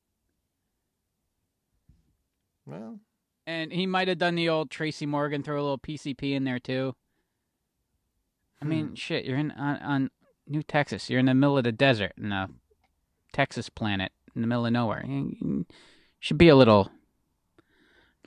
well, 2.65 2.99
and 3.45 3.71
he 3.71 3.85
might 3.85 4.07
have 4.07 4.17
done 4.17 4.35
the 4.35 4.49
old 4.49 4.69
Tracy 4.71 5.05
Morgan, 5.05 5.43
throw 5.43 5.55
a 5.55 5.61
little 5.61 5.77
PCP 5.79 6.33
in 6.33 6.43
there 6.43 6.59
too. 6.59 6.95
I 8.61 8.65
mean, 8.65 8.89
Hmm. 8.89 8.93
shit, 8.95 9.25
you're 9.25 9.37
in 9.37 9.51
on, 9.51 9.77
on 9.77 10.11
New 10.47 10.63
Texas. 10.63 11.09
You're 11.09 11.19
in 11.19 11.25
the 11.27 11.33
middle 11.33 11.57
of 11.57 11.63
the 11.63 11.71
desert, 11.71 12.13
in 12.17 12.31
a 12.31 12.49
Texas 13.33 13.69
planet, 13.69 14.11
in 14.35 14.41
the 14.41 14.47
middle 14.47 14.65
of 14.65 14.73
nowhere. 14.73 15.05
Should 16.19 16.37
be 16.37 16.49
a 16.49 16.55
little, 16.55 16.91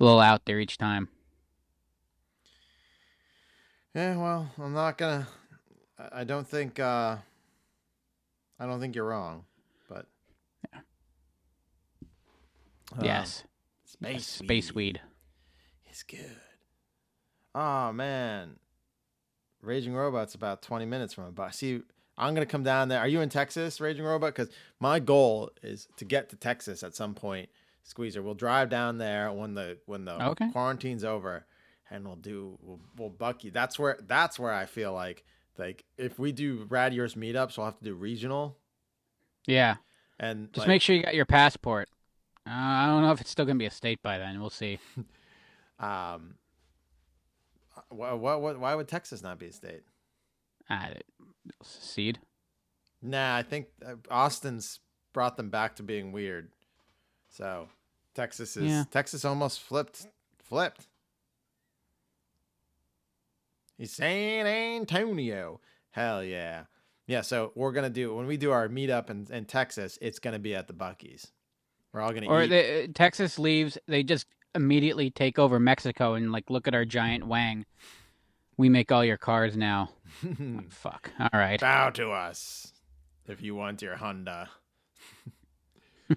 a 0.01 0.05
little 0.05 0.21
out 0.21 0.45
there 0.47 0.59
each 0.61 0.79
time. 0.79 1.09
Yeah, 3.95 4.17
well, 4.17 4.51
I'm 4.59 4.73
not 4.73 4.97
gonna. 4.99 5.29
I- 5.99 6.25
don't 6.25 6.47
think. 6.49 6.81
uh 6.81 7.17
I 8.59 8.67
don't 8.67 8.81
think 8.81 8.95
you're 8.95 9.05
wrong, 9.07 9.45
but 9.89 10.07
Uh, 10.75 10.79
yes. 13.03 13.45
space 13.85 14.27
Space 14.27 14.75
weed. 14.75 15.01
is 15.91 16.03
good. 16.03 16.37
Oh 17.55 17.93
man, 17.93 18.57
Raging 19.63 19.95
Robot's 19.95 20.35
about 20.35 20.63
20 20.63 20.85
minutes 20.87 21.13
from 21.15 21.25
a 21.25 21.33
bus. 21.33 21.57
See, 21.59 21.83
I'm 22.23 22.35
gonna 22.35 22.47
come 22.47 22.63
down 22.63 22.89
there. 22.89 22.99
Are 23.01 23.09
you 23.09 23.21
in 23.21 23.29
Texas, 23.29 23.81
Raging 23.81 24.05
Robot? 24.05 24.35
Because 24.35 24.51
my 24.81 24.99
goal 25.01 25.51
is 25.63 25.89
to 25.97 26.05
get 26.05 26.29
to 26.31 26.37
Texas 26.37 26.83
at 26.83 26.95
some 26.95 27.15
point. 27.15 27.49
Squeezer, 27.85 28.23
we'll 28.23 28.35
drive 28.35 28.69
down 28.71 28.99
there 28.99 29.33
when 29.33 29.55
the 29.55 29.79
when 29.87 30.05
the 30.05 30.23
Okay. 30.31 30.51
quarantine's 30.53 31.03
over, 31.05 31.47
and 31.91 32.07
we'll 32.07 32.17
do 32.17 32.57
we'll, 32.63 32.81
we'll 32.97 33.11
bucky. 33.11 33.51
That's 33.51 33.79
where 33.79 33.99
that's 34.07 34.39
where 34.39 34.53
I 34.53 34.67
feel 34.67 34.93
like 34.93 35.25
like 35.59 35.85
if 35.99 36.19
we 36.19 36.33
do 36.33 36.65
Rad 36.69 36.95
Years 36.95 37.15
meetups, 37.15 37.57
we'll 37.59 37.67
have 37.67 37.79
to 37.79 37.85
do 37.85 37.95
regional 37.95 38.57
Yeah. 39.47 39.77
and 40.19 40.53
Just 40.53 40.61
like, 40.61 40.69
make 40.69 40.83
sure 40.83 40.95
you 40.97 41.03
got 41.03 41.15
your 41.15 41.27
passport. 41.27 41.89
Uh, 42.47 42.51
I 42.53 42.87
don't 42.87 43.03
know 43.03 43.13
if 43.13 43.21
it's 43.21 43.31
still 43.31 43.45
gonna 43.45 43.59
be 43.59 43.67
a 43.67 43.71
state 43.71 44.01
by 44.03 44.19
then. 44.19 44.41
We'll 44.41 44.51
see. 44.51 44.79
um. 45.81 46.35
What, 47.89 48.19
what, 48.21 48.41
what, 48.41 48.59
why 48.61 48.75
would 48.75 48.89
Texas 48.89 49.23
not 49.23 49.39
be 49.39 49.47
a 49.47 49.53
state? 49.53 49.83
Uh, 50.73 50.95
seed. 51.63 52.19
Nah, 53.03 53.37
I 53.37 53.43
think 53.43 53.67
uh, 53.85 53.95
Austin's 54.11 54.81
brought 55.13 55.37
them 55.37 55.51
back 55.51 55.77
to 55.77 55.83
being 55.83 56.13
weird. 56.13 56.51
So 57.29 57.69
Texas 58.15 58.57
is 58.57 58.71
Yeah. 58.71 58.85
Texas 58.91 59.25
almost 59.25 59.61
flipped 59.61 60.07
flipped. 60.39 60.87
He's 63.77 63.93
San 63.93 64.47
Antonio. 64.47 65.61
Hell 65.91 66.23
yeah. 66.23 66.65
Yeah, 67.07 67.23
so 67.23 67.53
we're 67.55 67.73
gonna 67.73 67.91
do 67.91 68.15
when 68.15 68.27
we 68.27 68.37
do 68.37 68.51
our 68.53 68.69
meetup 68.69 69.11
in, 69.11 69.27
in 69.31 69.45
Texas, 69.45 69.99
it's 70.01 70.19
gonna 70.19 70.39
be 70.39 70.55
at 70.55 70.69
the 70.69 70.75
Buc-ee's. 70.75 71.33
We're 71.93 72.01
all 72.01 72.13
gonna 72.13 72.29
Or 72.29 72.47
they, 72.47 72.85
uh, 72.85 72.87
Texas 72.95 73.39
leaves, 73.39 73.77
they 73.87 74.03
just 74.03 74.27
immediately 74.55 75.11
take 75.11 75.39
over 75.39 75.59
Mexico 75.59 76.15
and 76.15 76.31
like 76.33 76.49
look 76.49 76.69
at 76.69 76.75
our 76.75 76.85
giant 76.85 77.27
wang. 77.27 77.67
We 78.57 78.69
make 78.69 78.93
all 78.93 79.05
your 79.05 79.17
cars 79.19 79.57
now. 79.57 79.91
Oh, 80.41 80.61
fuck. 80.69 81.11
All 81.19 81.31
right. 81.33 81.59
Bow 81.59 81.91
to 81.91 82.11
us 82.11 82.73
if 83.27 83.41
you 83.43 83.55
want 83.55 83.81
your 83.83 83.97
Honda. 83.97 84.51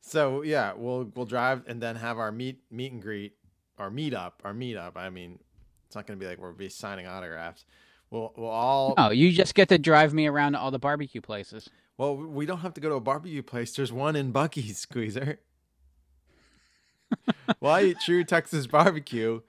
so 0.00 0.42
yeah, 0.42 0.72
we'll 0.76 1.10
we'll 1.14 1.26
drive 1.26 1.62
and 1.66 1.82
then 1.82 1.96
have 1.96 2.18
our 2.18 2.30
meet 2.30 2.60
meet 2.70 2.92
and 2.92 3.02
greet, 3.02 3.32
our 3.78 3.90
meetup, 3.90 4.32
our 4.44 4.54
meetup. 4.54 4.92
I 4.96 5.10
mean, 5.10 5.38
it's 5.86 5.96
not 5.96 6.06
gonna 6.06 6.18
be 6.18 6.26
like 6.26 6.40
we'll 6.40 6.52
be 6.52 6.68
signing 6.68 7.06
autographs. 7.06 7.64
We'll 8.10 8.32
we'll 8.36 8.48
all 8.48 8.94
Oh, 8.96 9.10
you 9.10 9.32
just 9.32 9.54
get 9.54 9.68
to 9.70 9.78
drive 9.78 10.14
me 10.14 10.26
around 10.28 10.52
to 10.52 10.60
all 10.60 10.70
the 10.70 10.78
barbecue 10.78 11.20
places. 11.20 11.68
well 11.98 12.16
we 12.16 12.46
don't 12.46 12.60
have 12.60 12.74
to 12.74 12.80
go 12.80 12.88
to 12.90 12.94
a 12.96 13.00
barbecue 13.00 13.42
place. 13.42 13.74
There's 13.74 13.92
one 13.92 14.14
in 14.16 14.32
Buc-ee's, 14.32 14.78
Squeezer. 14.86 15.40
Why 17.58 17.82
eat 17.82 17.98
true 18.00 18.24
Texas 18.24 18.66
barbecue 18.66 19.40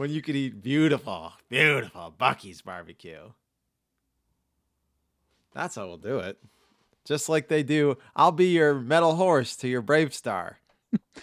when 0.00 0.08
you 0.10 0.22
could 0.22 0.34
eat 0.34 0.62
beautiful, 0.62 1.30
beautiful 1.50 2.14
Buc-ee's 2.18 2.62
barbecue? 2.62 3.20
That's 5.52 5.74
how 5.74 5.88
we'll 5.88 5.98
do 5.98 6.20
it. 6.20 6.38
Just 7.04 7.28
like 7.28 7.48
they 7.48 7.62
do, 7.62 7.98
I'll 8.16 8.32
be 8.32 8.46
your 8.46 8.74
metal 8.76 9.16
horse 9.16 9.56
to 9.56 9.68
your 9.68 9.82
BraveStarr. 9.82 10.54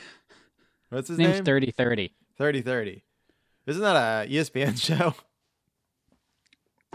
What's 0.90 1.08
his 1.08 1.18
name's 1.18 1.38
name? 1.38 1.44
Thirty 1.46 1.72
Thirty. 1.72 2.14
3030. 2.38 3.04
Isn't 3.66 3.82
that 3.82 3.96
a 3.96 4.30
ESPN 4.30 4.80
show? 5.00 5.16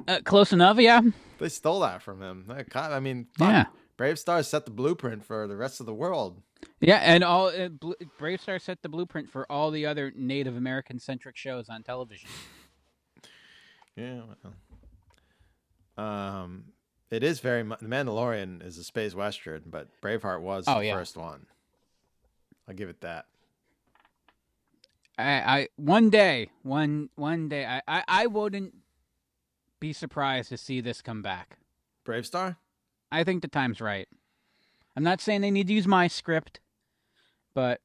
Uh, 0.07 0.21
close 0.25 0.53
enough, 0.53 0.79
yeah. 0.79 1.01
They 1.41 1.49
stole 1.49 1.81
that 1.81 2.01
from 2.01 2.23
him. 2.23 2.65
I 2.77 3.01
mean, 3.01 3.27
fuck. 3.37 3.49
Yeah. 3.49 3.65
Brave 3.97 4.19
Stars 4.19 4.49
set 4.49 4.65
the 4.65 4.71
blueprint 4.71 5.25
for 5.25 5.47
the 5.47 5.57
rest 5.57 5.81
of 5.81 5.87
the 5.87 5.95
world. 5.95 6.43
Yeah, 6.81 6.97
and 6.99 7.23
all 7.25 7.49
uh, 7.49 7.69
Bl- 7.69 7.93
BraveStarr 8.21 8.61
set 8.61 8.83
the 8.83 8.89
blueprint 8.89 9.29
for 9.29 9.51
all 9.51 9.71
the 9.71 9.85
other 9.87 10.13
Native 10.17 10.57
American 10.57 10.99
centric 10.99 11.37
shows 11.37 11.69
on 11.69 11.83
television. 11.83 12.29
Yeah. 13.95 14.23
Well. 15.97 16.07
Um, 16.07 16.65
it 17.11 17.23
is 17.23 17.41
very. 17.41 17.63
mu- 17.63 17.77
The 17.79 17.89
Mandalorian 17.89 18.65
is 18.65 18.79
a 18.79 18.85
space 18.85 19.15
western, 19.15 19.65
but 19.67 19.89
Braveheart 20.01 20.41
was 20.41 20.65
Oh, 20.67 20.79
the 20.79 20.87
yeah. 20.87 20.95
first 20.95 21.15
one. 21.15 21.45
I'll 22.67 22.75
give 22.75 22.89
it 22.89 23.03
that. 23.03 23.27
I, 25.19 25.25
I 25.61 25.69
one 25.77 26.09
day, 26.09 26.49
one 26.63 27.11
one 27.17 27.51
day, 27.51 27.67
I, 27.67 27.83
I, 27.87 28.05
I 28.09 28.27
wouldn't 28.29 28.75
be 29.79 29.93
surprised 29.93 30.49
to 30.49 30.57
see 30.57 30.81
this 30.81 31.03
come 31.03 31.21
back. 31.21 31.59
BraveStarr. 32.07 32.57
I 33.13 33.25
think 33.25 33.43
the 33.43 33.49
time's 33.49 33.81
right. 33.81 34.09
I'm 34.97 35.05
not 35.05 35.21
saying 35.21 35.43
they 35.43 35.51
need 35.51 35.69
to 35.69 35.75
use 35.75 35.87
my 35.87 36.09
script, 36.09 36.61
but 37.55 37.81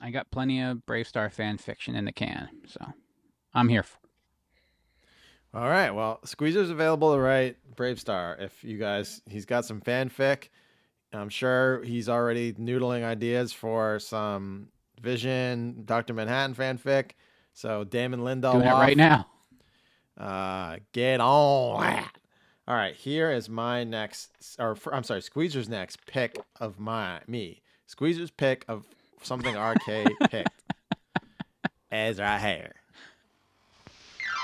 I 0.00 0.10
got 0.10 0.30
plenty 0.30 0.62
of 0.62 0.78
BraveStarr 0.86 1.32
fan 1.32 1.58
fiction 1.58 1.94
in 1.96 2.04
the 2.04 2.12
can, 2.12 2.48
so 2.66 2.80
I'm 3.52 3.68
here. 3.68 3.82
For. 3.82 3.98
All 5.52 5.68
right. 5.68 5.90
Well, 5.90 6.20
Squeezer's 6.24 6.70
available 6.70 7.12
to 7.12 7.20
write 7.20 7.56
BraveStarr. 7.74 8.40
If 8.40 8.62
you 8.62 8.78
guys, 8.78 9.20
he's 9.28 9.44
got 9.44 9.64
some 9.64 9.80
fanfic. 9.80 10.48
I'm 11.12 11.28
sure 11.28 11.82
he's 11.82 12.08
already 12.08 12.52
noodling 12.52 13.02
ideas 13.02 13.52
for 13.52 13.98
some 13.98 14.68
Vision, 15.02 15.82
Doctor 15.84 16.14
Manhattan 16.14 16.54
fanfic. 16.54 17.12
So 17.52 17.82
Damon 17.82 18.20
Lindelof, 18.20 18.52
Doing 18.52 18.66
it 18.66 18.72
right 18.72 18.96
now. 18.96 19.26
Uh, 20.20 20.76
get 20.92 21.20
on 21.20 21.80
that. 21.80 22.12
All 22.68 22.76
right, 22.76 22.94
here 22.94 23.32
is 23.32 23.48
my 23.48 23.84
next, 23.84 24.30
or 24.58 24.74
fr- 24.74 24.92
I'm 24.94 25.02
sorry, 25.02 25.22
Squeezer's 25.22 25.68
next 25.68 26.04
pick 26.06 26.38
of 26.60 26.78
my 26.78 27.20
me. 27.26 27.62
Squeezer's 27.86 28.30
pick 28.30 28.64
of 28.68 28.84
something 29.22 29.56
RK 29.56 30.06
picked. 30.30 30.50
Is 31.90 32.20
right 32.20 32.38
here. 32.38 32.72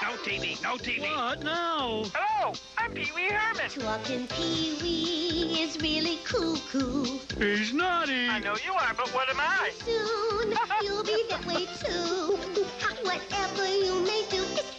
No 0.03 0.09
TV, 0.16 0.61
no 0.62 0.77
TV. 0.77 1.01
What? 1.14 1.43
No. 1.43 2.05
Hello, 2.14 2.53
I'm 2.77 2.93
Pee 2.93 3.11
Wee 3.14 3.29
Herman. 3.31 3.70
Talking 3.70 4.27
Pee 4.27 4.77
Wee 4.83 5.62
is 5.62 5.81
really 5.81 6.18
cuckoo. 6.24 7.18
He's 7.39 7.72
naughty. 7.72 8.29
I 8.29 8.39
know 8.41 8.57
you 8.64 8.72
are, 8.72 8.95
but 8.97 9.09
what 9.14 9.29
am 9.31 9.37
I? 9.41 9.70
Soon 9.85 10.53
you'll 10.83 11.05
be 11.05 11.24
that 11.31 11.45
way 11.47 11.66
too. 11.81 12.37
Whatever 13.07 13.66
you 13.68 14.01
may 14.05 14.24
do, 14.31 14.36
it's 14.36 14.36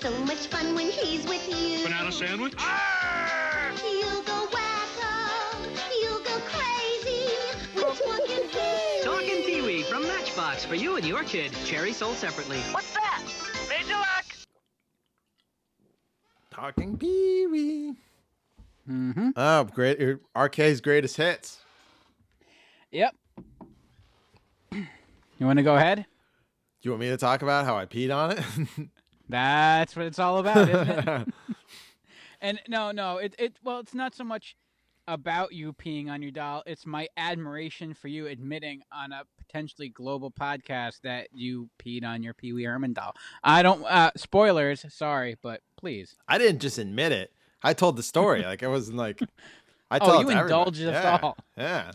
so 0.07 0.17
much 0.23 0.47
fun 0.47 0.73
when 0.73 0.89
he's 0.89 1.25
with 1.27 1.45
you. 1.49 1.83
Banana 1.83 2.11
sandwich? 2.11 2.53
Arr! 2.59 3.73
You'll 3.83 4.21
go 4.23 4.47
wacko, 4.47 5.67
you'll 6.01 6.23
go 6.23 6.39
crazy. 6.45 7.27
When 7.73 7.83
talking 7.83 8.47
Pee 8.47 8.61
Wee. 8.61 9.01
Talking 9.03 9.43
Pee 9.43 9.61
Wee 9.61 9.83
from 9.83 10.03
Matchbox 10.03 10.63
for 10.63 10.75
you 10.75 10.95
and 10.95 11.05
your 11.05 11.23
kid. 11.23 11.51
Chairry 11.65 11.91
sold 11.91 12.15
separately. 12.15 12.59
What's 12.71 12.93
that? 12.93 13.21
Major 13.67 13.95
luck. 13.95 14.25
Talking 16.51 16.97
Pee 16.97 17.47
Wee. 17.47 17.95
Mm-hmm. 18.89 19.31
Oh, 19.35 19.65
great! 19.65 19.99
RK's 20.33 20.79
greatest 20.79 21.17
hits. 21.17 21.59
Yep. 22.91 23.13
You 24.71 25.45
want 25.45 25.57
to 25.57 25.63
go 25.63 25.75
ahead? 25.75 25.97
Do 25.97 26.03
you 26.83 26.91
want 26.91 27.01
me 27.01 27.09
to 27.09 27.17
talk 27.17 27.41
about 27.41 27.65
how 27.65 27.75
I 27.75 27.85
peed 27.85 28.15
on 28.15 28.31
it? 28.31 28.89
That's 29.29 29.95
what 29.95 30.05
it's 30.05 30.19
all 30.19 30.37
about, 30.39 30.69
isn't 30.69 31.07
it? 31.07 31.27
And 32.39 32.59
no, 32.67 32.91
no, 32.91 33.17
it 33.17 33.33
it 33.39 33.57
well, 33.63 33.79
it's 33.79 33.95
not 33.95 34.13
so 34.13 34.23
much 34.23 34.55
about 35.07 35.53
you 35.53 35.73
peeing 35.73 36.07
on 36.09 36.21
your 36.21 36.29
doll. 36.29 36.61
It's 36.67 36.85
my 36.85 37.07
admiration 37.17 37.95
for 37.95 38.09
you 38.09 38.27
admitting 38.27 38.81
on 38.91 39.11
a 39.11 39.23
potentially 39.39 39.89
global 39.89 40.29
podcast 40.29 41.01
that 41.01 41.29
you 41.33 41.69
peed 41.79 42.03
on 42.03 42.21
your 42.21 42.35
Pee 42.35 42.53
Wee 42.53 42.65
Herman 42.65 42.93
doll. 42.93 43.15
I 43.43 43.63
don't 43.63 43.83
uh 43.85 44.11
spoilers, 44.15 44.85
sorry, 44.93 45.35
but 45.41 45.61
please. 45.77 46.15
I 46.27 46.37
didn't 46.37 46.59
just 46.59 46.77
admit 46.77 47.11
it. 47.11 47.31
I 47.63 47.73
told 47.73 47.95
the 47.95 48.03
story. 48.03 48.43
Like 48.43 48.61
it 48.61 48.67
wasn't 48.67 48.97
like 48.97 49.19
I 49.89 49.97
Oh, 50.01 50.05
told 50.05 50.19
you 50.21 50.25
to 50.27 50.39
everybody. 50.39 50.41
indulged 50.41 50.81
us 50.83 51.03
yeah. 51.03 51.19
all. 51.23 51.37
Yeah. 51.57 51.91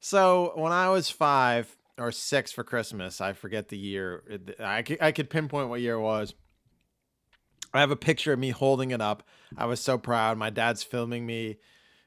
So 0.00 0.54
when 0.56 0.72
I 0.72 0.88
was 0.88 1.08
five 1.08 1.76
or 1.98 2.12
six 2.12 2.52
for 2.52 2.64
Christmas, 2.64 3.20
I 3.20 3.32
forget 3.32 3.68
the 3.68 3.78
year. 3.78 4.22
I 4.58 4.82
could, 4.82 4.98
I 5.00 5.12
could 5.12 5.30
pinpoint 5.30 5.68
what 5.68 5.80
year 5.80 5.94
it 5.94 6.00
was. 6.00 6.34
I 7.74 7.80
have 7.80 7.90
a 7.90 7.96
picture 7.96 8.32
of 8.32 8.38
me 8.38 8.50
holding 8.50 8.90
it 8.90 9.00
up. 9.00 9.22
I 9.56 9.66
was 9.66 9.80
so 9.80 9.96
proud. 9.98 10.36
My 10.36 10.50
dad's 10.50 10.82
filming 10.82 11.24
me 11.24 11.56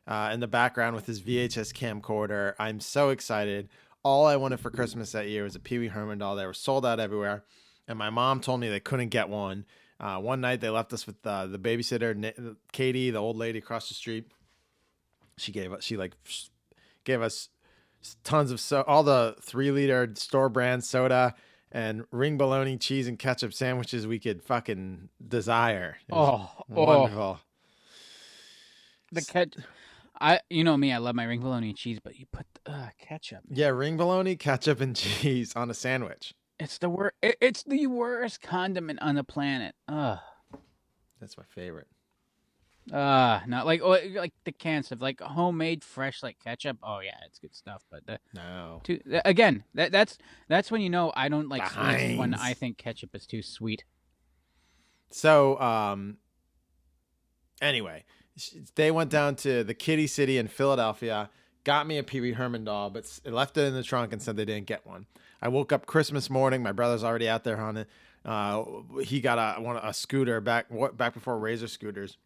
uh, 0.07 0.29
in 0.33 0.39
the 0.39 0.47
background 0.47 0.95
with 0.95 1.07
his 1.07 1.21
VHS 1.21 1.73
camcorder. 1.73 2.53
I'm 2.59 2.79
so 2.79 3.09
excited. 3.09 3.69
All 4.03 4.27
I 4.27 4.35
wanted 4.35 4.59
for 4.59 4.69
Christmas 4.69 5.11
that 5.13 5.27
year 5.27 5.43
was 5.43 5.55
a 5.55 5.59
Pee 5.59 5.79
Wee 5.79 5.87
Herman 5.87 6.19
doll. 6.19 6.35
They 6.35 6.45
were 6.45 6.53
sold 6.53 6.85
out 6.85 6.99
everywhere, 6.99 7.43
and 7.87 7.97
my 7.97 8.11
mom 8.11 8.39
told 8.39 8.59
me 8.59 8.69
they 8.69 8.79
couldn't 8.79 9.09
get 9.09 9.29
one. 9.29 9.65
Uh, 9.99 10.17
one 10.17 10.41
night 10.41 10.61
they 10.61 10.69
left 10.69 10.93
us 10.93 11.07
with 11.07 11.15
uh, 11.25 11.47
the 11.47 11.57
babysitter, 11.57 12.55
Katie, 12.71 13.09
the 13.09 13.17
old 13.17 13.37
lady 13.37 13.59
across 13.59 13.87
the 13.87 13.95
street. 13.95 14.25
She 15.37 15.51
gave 15.51 15.73
us, 15.73 15.83
she 15.83 15.97
like 15.97 16.13
gave 17.03 17.21
us 17.21 17.49
tons 18.23 18.51
of 18.51 18.59
so 18.59 18.83
all 18.87 19.03
the 19.03 19.35
three 19.41 19.71
liter 19.71 20.11
store 20.15 20.49
brand 20.49 20.83
soda 20.83 21.35
and 21.71 22.05
ring 22.11 22.37
bologna, 22.37 22.77
cheese, 22.77 23.07
and 23.07 23.19
ketchup 23.19 23.53
sandwiches 23.53 24.07
we 24.07 24.19
could 24.19 24.41
fucking 24.41 25.09
desire. 25.27 25.97
Oh, 26.11 26.49
oh. 26.73 26.83
wonderful. 26.85 27.39
The 29.11 29.21
ketchup. 29.21 29.63
I, 30.19 30.39
you 30.49 30.63
know 30.63 30.77
me, 30.77 30.93
I 30.93 30.97
love 30.97 31.15
my 31.15 31.25
ring 31.25 31.41
bologna 31.41 31.69
and 31.69 31.77
cheese, 31.77 31.99
but 32.01 32.17
you 32.17 32.25
put 32.31 32.45
uh, 32.65 32.87
ketchup. 32.97 33.41
Yeah, 33.49 33.67
ring 33.67 33.97
bologna, 33.97 34.37
ketchup, 34.37 34.79
and 34.79 34.95
cheese 34.95 35.53
on 35.55 35.69
a 35.69 35.73
sandwich. 35.73 36.33
It's 36.59 36.77
the 36.77 36.89
worst. 36.89 37.15
It's 37.21 37.63
the 37.63 37.87
worst 37.87 38.41
condiment 38.41 39.01
on 39.01 39.15
the 39.15 39.25
planet. 39.25 39.75
Ugh. 39.89 40.19
That's 41.19 41.37
my 41.37 41.43
favorite. 41.49 41.87
Uh, 42.91 43.39
not 43.47 43.65
like 43.65 43.81
oh, 43.83 43.97
like 44.13 44.33
the 44.43 44.51
cans 44.51 44.91
of 44.91 45.01
like 45.01 45.19
homemade 45.19 45.83
fresh 45.83 46.21
like 46.21 46.37
ketchup. 46.43 46.77
Oh 46.83 46.99
yeah, 46.99 47.17
it's 47.25 47.39
good 47.39 47.55
stuff. 47.55 47.83
But 47.89 48.05
the 48.05 48.19
No. 48.35 48.81
too, 48.83 48.97
th- 48.97 49.23
again, 49.25 49.63
that 49.73 49.91
that's 49.91 50.17
that's 50.47 50.69
when 50.69 50.81
you 50.81 50.89
know 50.89 51.11
I 51.15 51.27
don't 51.27 51.49
like 51.49 51.63
The 51.63 51.97
sweets 51.97 52.19
when 52.19 52.33
I 52.35 52.53
think 52.53 52.77
ketchup 52.77 53.15
is 53.15 53.25
too 53.25 53.41
sweet. 53.41 53.85
So, 55.09 55.59
um, 55.59 56.17
anyway, 57.61 58.03
they 58.75 58.91
went 58.91 59.09
down 59.09 59.35
to 59.37 59.63
the 59.63 59.73
Kiddie 59.73 60.07
City 60.07 60.37
in 60.37 60.47
Philadelphia, 60.47 61.29
got 61.63 61.87
me 61.87 61.97
a 61.97 62.03
Pee 62.03 62.21
Wee 62.21 62.33
Herman 62.33 62.65
doll, 62.65 62.89
but 62.89 63.19
left 63.25 63.57
it 63.57 63.61
in 63.61 63.73
the 63.73 63.83
trunk 63.83 64.13
and 64.13 64.21
said 64.21 64.35
they 64.35 64.45
didn't 64.45 64.67
get 64.67 64.85
one. 64.85 65.05
I 65.41 65.47
woke 65.47 65.71
up 65.71 65.85
Christmas 65.85 66.29
morning. 66.29 66.61
My 66.61 66.71
brother's 66.71 67.03
already 67.03 67.29
out 67.29 67.43
there 67.43 67.59
on 67.59 67.77
it. 67.77 67.89
Uh, 68.23 68.63
he 69.03 69.21
got 69.21 69.37
a 69.37 69.61
one 69.61 69.77
a 69.77 69.93
scooter 69.93 70.41
back 70.41 70.65
what 70.69 70.97
back 70.97 71.13
before 71.13 71.37
Razor 71.37 71.67
scooters. 71.67 72.17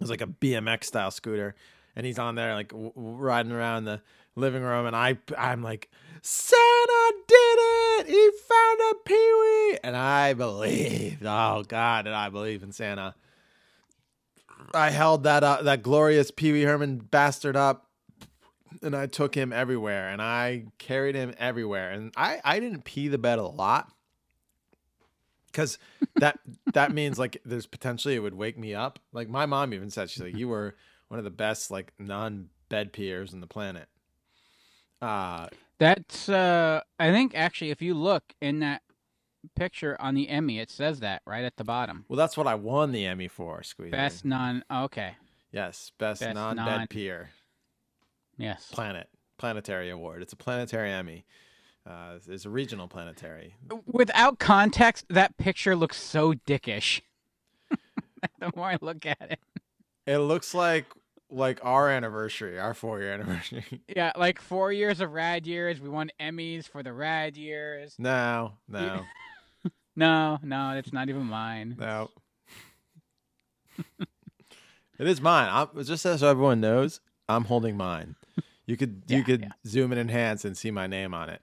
Was 0.00 0.10
like 0.10 0.22
a 0.22 0.26
BMX 0.26 0.84
style 0.84 1.10
scooter, 1.10 1.54
and 1.94 2.06
he's 2.06 2.18
on 2.18 2.34
there 2.34 2.54
like 2.54 2.70
w- 2.70 2.92
riding 2.96 3.52
around 3.52 3.84
the 3.84 4.00
living 4.34 4.62
room, 4.62 4.86
and 4.86 4.96
I 4.96 5.18
I'm 5.36 5.62
like, 5.62 5.90
Santa 6.22 7.12
did 7.28 7.58
it! 7.58 8.06
He 8.06 8.30
found 8.48 8.80
a 8.90 8.94
Pee 9.04 9.14
Wee, 9.14 9.78
and 9.84 9.96
I 9.96 10.32
believed. 10.32 11.24
Oh 11.24 11.64
God, 11.68 12.06
did 12.06 12.14
I 12.14 12.30
believe 12.30 12.62
in 12.62 12.72
Santa? 12.72 13.14
I 14.72 14.90
held 14.90 15.24
that 15.24 15.42
uh, 15.42 15.62
that 15.62 15.82
glorious 15.82 16.30
Pee 16.30 16.52
Wee 16.52 16.62
Herman 16.62 16.98
bastard 16.98 17.56
up, 17.56 17.86
and 18.82 18.96
I 18.96 19.06
took 19.06 19.34
him 19.34 19.52
everywhere, 19.52 20.08
and 20.08 20.22
I 20.22 20.64
carried 20.78 21.14
him 21.14 21.34
everywhere, 21.38 21.90
and 21.90 22.12
I 22.16 22.40
I 22.44 22.60
didn't 22.60 22.84
pee 22.84 23.08
the 23.08 23.18
bed 23.18 23.38
a 23.38 23.46
lot 23.46 23.92
because 25.52 25.78
that 26.16 26.38
that 26.72 26.92
means 26.92 27.18
like 27.18 27.40
there's 27.44 27.66
potentially 27.66 28.14
it 28.14 28.20
would 28.20 28.34
wake 28.34 28.58
me 28.58 28.74
up. 28.74 28.98
Like 29.12 29.28
my 29.28 29.46
mom 29.46 29.72
even 29.74 29.90
said, 29.90 30.10
she's 30.10 30.22
like, 30.22 30.36
you 30.36 30.48
were 30.48 30.76
one 31.08 31.18
of 31.18 31.24
the 31.24 31.30
best 31.30 31.70
like 31.70 31.92
non 31.98 32.48
bed 32.68 32.92
peers 32.92 33.32
in 33.32 33.40
the 33.40 33.46
planet. 33.46 33.88
Uh 35.02 35.48
That's 35.78 36.28
uh, 36.28 36.80
I 36.98 37.10
think 37.10 37.34
actually, 37.34 37.70
if 37.70 37.80
you 37.80 37.94
look 37.94 38.22
in 38.40 38.60
that 38.60 38.82
picture 39.56 39.96
on 40.00 40.14
the 40.14 40.28
Emmy, 40.28 40.58
it 40.58 40.70
says 40.70 41.00
that 41.00 41.22
right 41.26 41.44
at 41.44 41.56
the 41.56 41.64
bottom. 41.64 42.04
well, 42.08 42.16
that's 42.18 42.36
what 42.36 42.46
I 42.46 42.54
won 42.54 42.92
the 42.92 43.06
Emmy 43.06 43.28
for. 43.28 43.62
Squeeze. 43.62 43.90
Best 43.90 44.24
non. 44.24 44.62
Okay. 44.70 45.16
yes, 45.52 45.90
best, 45.98 46.20
best 46.20 46.34
non 46.34 46.56
bed 46.56 46.64
non- 46.64 46.86
peer 46.86 47.30
Yes. 48.36 48.68
planet 48.70 49.08
planetary 49.38 49.88
award. 49.90 50.20
It's 50.22 50.34
a 50.34 50.36
planetary 50.36 50.90
Emmy. 50.90 51.24
Uh, 51.86 52.18
it's 52.28 52.44
a 52.44 52.50
regional 52.50 52.88
planetary. 52.88 53.54
Without 53.86 54.38
context, 54.38 55.06
that 55.08 55.36
picture 55.38 55.74
looks 55.74 55.96
so 55.96 56.34
dickish. 56.34 57.00
the 58.38 58.52
more 58.54 58.66
I 58.66 58.78
look 58.80 59.06
at 59.06 59.16
it. 59.30 59.40
It 60.06 60.18
looks 60.18 60.54
like 60.54 60.86
like 61.32 61.64
our 61.64 61.88
anniversary, 61.88 62.58
our 62.58 62.74
four 62.74 63.00
year 63.00 63.12
anniversary. 63.12 63.64
Yeah, 63.96 64.12
like 64.16 64.40
four 64.40 64.72
years 64.72 65.00
of 65.00 65.12
rad 65.12 65.46
years. 65.46 65.80
We 65.80 65.88
won 65.88 66.10
Emmys 66.20 66.68
for 66.68 66.82
the 66.82 66.92
rad 66.92 67.36
years. 67.36 67.94
no, 67.98 68.52
no, 68.68 69.04
No, 69.96 70.38
no, 70.42 70.72
it's 70.76 70.92
not 70.92 71.08
even 71.08 71.24
mine. 71.24 71.76
no. 71.78 72.10
it 74.98 75.06
is 75.06 75.20
mine. 75.20 75.48
I'm, 75.50 75.84
just 75.84 76.02
so 76.02 76.12
everyone 76.28 76.60
knows, 76.60 77.00
I'm 77.28 77.44
holding 77.44 77.76
mine. 77.76 78.16
You 78.66 78.76
could 78.76 79.02
you 79.08 79.18
Yeah, 79.18 79.22
could 79.24 79.40
yeah. 79.42 79.48
zoom 79.66 79.92
and 79.92 80.00
enhance 80.00 80.44
and 80.44 80.56
see 80.56 80.70
my 80.70 80.86
name 80.86 81.14
on 81.14 81.28
it. 81.28 81.40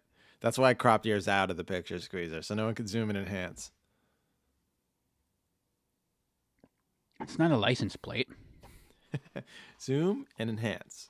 That's 0.47 0.57
why 0.57 0.69
I 0.69 0.75
cropped 0.75 1.05
yours 1.05 1.27
out 1.27 1.51
of 1.51 1.57
the 1.57 1.65
picture 1.65 1.99
squeezer, 1.99 2.41
so 2.41 2.55
no 2.55 2.67
one 2.67 2.73
could 2.73 2.87
zoom 2.87 3.09
and 3.09 3.19
enhance. 3.19 3.69
It's 7.19 7.37
not 7.37 7.51
a 7.51 7.57
license 7.57 7.97
plate. 7.97 8.29
Zoom 9.81 10.25
and 10.39 10.49
enhance. 10.49 11.09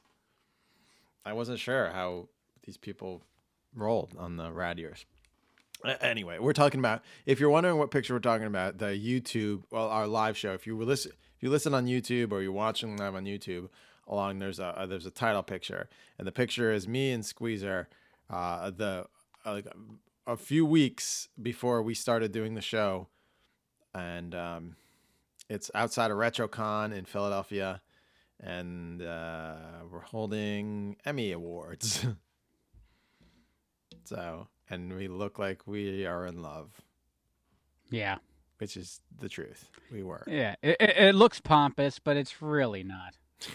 I 1.23 1.33
wasn't 1.33 1.59
sure 1.59 1.91
how 1.91 2.29
these 2.65 2.77
people 2.77 3.21
rolled 3.75 4.15
on 4.17 4.38
the 4.38 4.51
rad 4.51 4.79
years. 4.79 5.05
Anyway, 6.01 6.39
we're 6.39 6.51
talking 6.51 6.79
about. 6.79 7.03
If 7.27 7.39
you're 7.39 7.51
wondering 7.51 7.77
what 7.77 7.91
picture 7.91 8.15
we're 8.15 8.19
talking 8.21 8.47
about, 8.47 8.79
the 8.79 8.88
YouTube, 8.88 9.65
well, 9.69 9.88
our 9.88 10.07
live 10.07 10.35
show. 10.35 10.53
If 10.53 10.65
you 10.65 10.75
were 10.75 10.85
listen, 10.85 11.11
if 11.11 11.43
you 11.43 11.51
listen 11.51 11.75
on 11.75 11.85
YouTube 11.85 12.31
or 12.31 12.41
you're 12.41 12.51
watching 12.51 12.97
live 12.97 13.13
on 13.13 13.25
YouTube, 13.25 13.69
along 14.07 14.39
there's 14.39 14.57
a 14.57 14.79
uh, 14.79 14.88
there's 14.88 15.05
a 15.05 15.11
title 15.11 15.43
picture, 15.43 15.89
and 16.17 16.25
the 16.27 16.31
picture 16.31 16.71
is 16.71 16.88
me 16.88 17.11
and 17.11 17.23
Squeezer. 17.23 17.88
Uh, 18.31 18.71
the 18.71 19.05
like 19.54 19.68
a 20.26 20.38
few 20.38 20.66
weeks 20.66 21.30
before 21.41 21.82
we 21.82 21.93
started 21.93 22.32
doing 22.32 22.54
the 22.56 22.62
show, 22.62 23.08
and 23.93 24.36
um, 24.36 24.76
it's 25.50 25.72
outside 25.74 26.12
of 26.12 26.18
RetroCon 26.18 26.93
in 26.95 27.06
Philadelphia, 27.06 27.82
and 28.39 29.02
uh, 29.02 29.56
we're 29.91 30.02
holding 30.02 30.98
Emmy 31.06 31.32
awards. 31.32 32.06
so, 34.04 34.48
and 34.70 34.93
we 34.95 35.08
look 35.08 35.39
like 35.39 35.66
we 35.66 36.06
are 36.06 36.26
in 36.26 36.41
love, 36.41 36.70
Yeah. 37.89 38.18
which 38.58 38.76
is 38.78 39.00
the 39.20 39.30
truth. 39.30 39.70
We 39.91 40.04
were. 40.04 40.24
Yeah. 40.28 40.56
It, 40.62 40.78
it, 40.80 40.98
it 40.98 41.16
looks 41.16 41.39
pompous, 41.39 42.00
but 42.00 42.18
it's 42.18 42.41
really 42.41 42.84
not. 42.84 43.16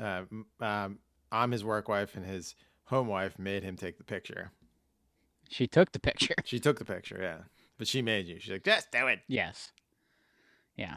Uh, 0.00 0.22
um, 0.60 1.00
I'm 1.32 1.50
his 1.50 1.64
work 1.64 1.88
wife, 1.88 2.14
and 2.14 2.24
his 2.24 2.54
home 2.90 3.06
wife 3.06 3.38
made 3.38 3.62
him 3.62 3.76
take 3.76 3.96
the 3.98 4.04
picture. 4.04 4.50
She 5.48 5.66
took 5.66 5.92
the 5.92 5.98
picture. 5.98 6.34
She 6.44 6.60
took 6.60 6.78
the 6.78 6.84
picture, 6.84 7.18
yeah, 7.20 7.38
but 7.78 7.88
she 7.88 8.02
made 8.02 8.26
you. 8.26 8.38
She's 8.38 8.52
like, 8.52 8.64
just 8.64 8.90
do 8.92 9.06
it. 9.08 9.20
Yes. 9.26 9.72
Yeah. 10.76 10.96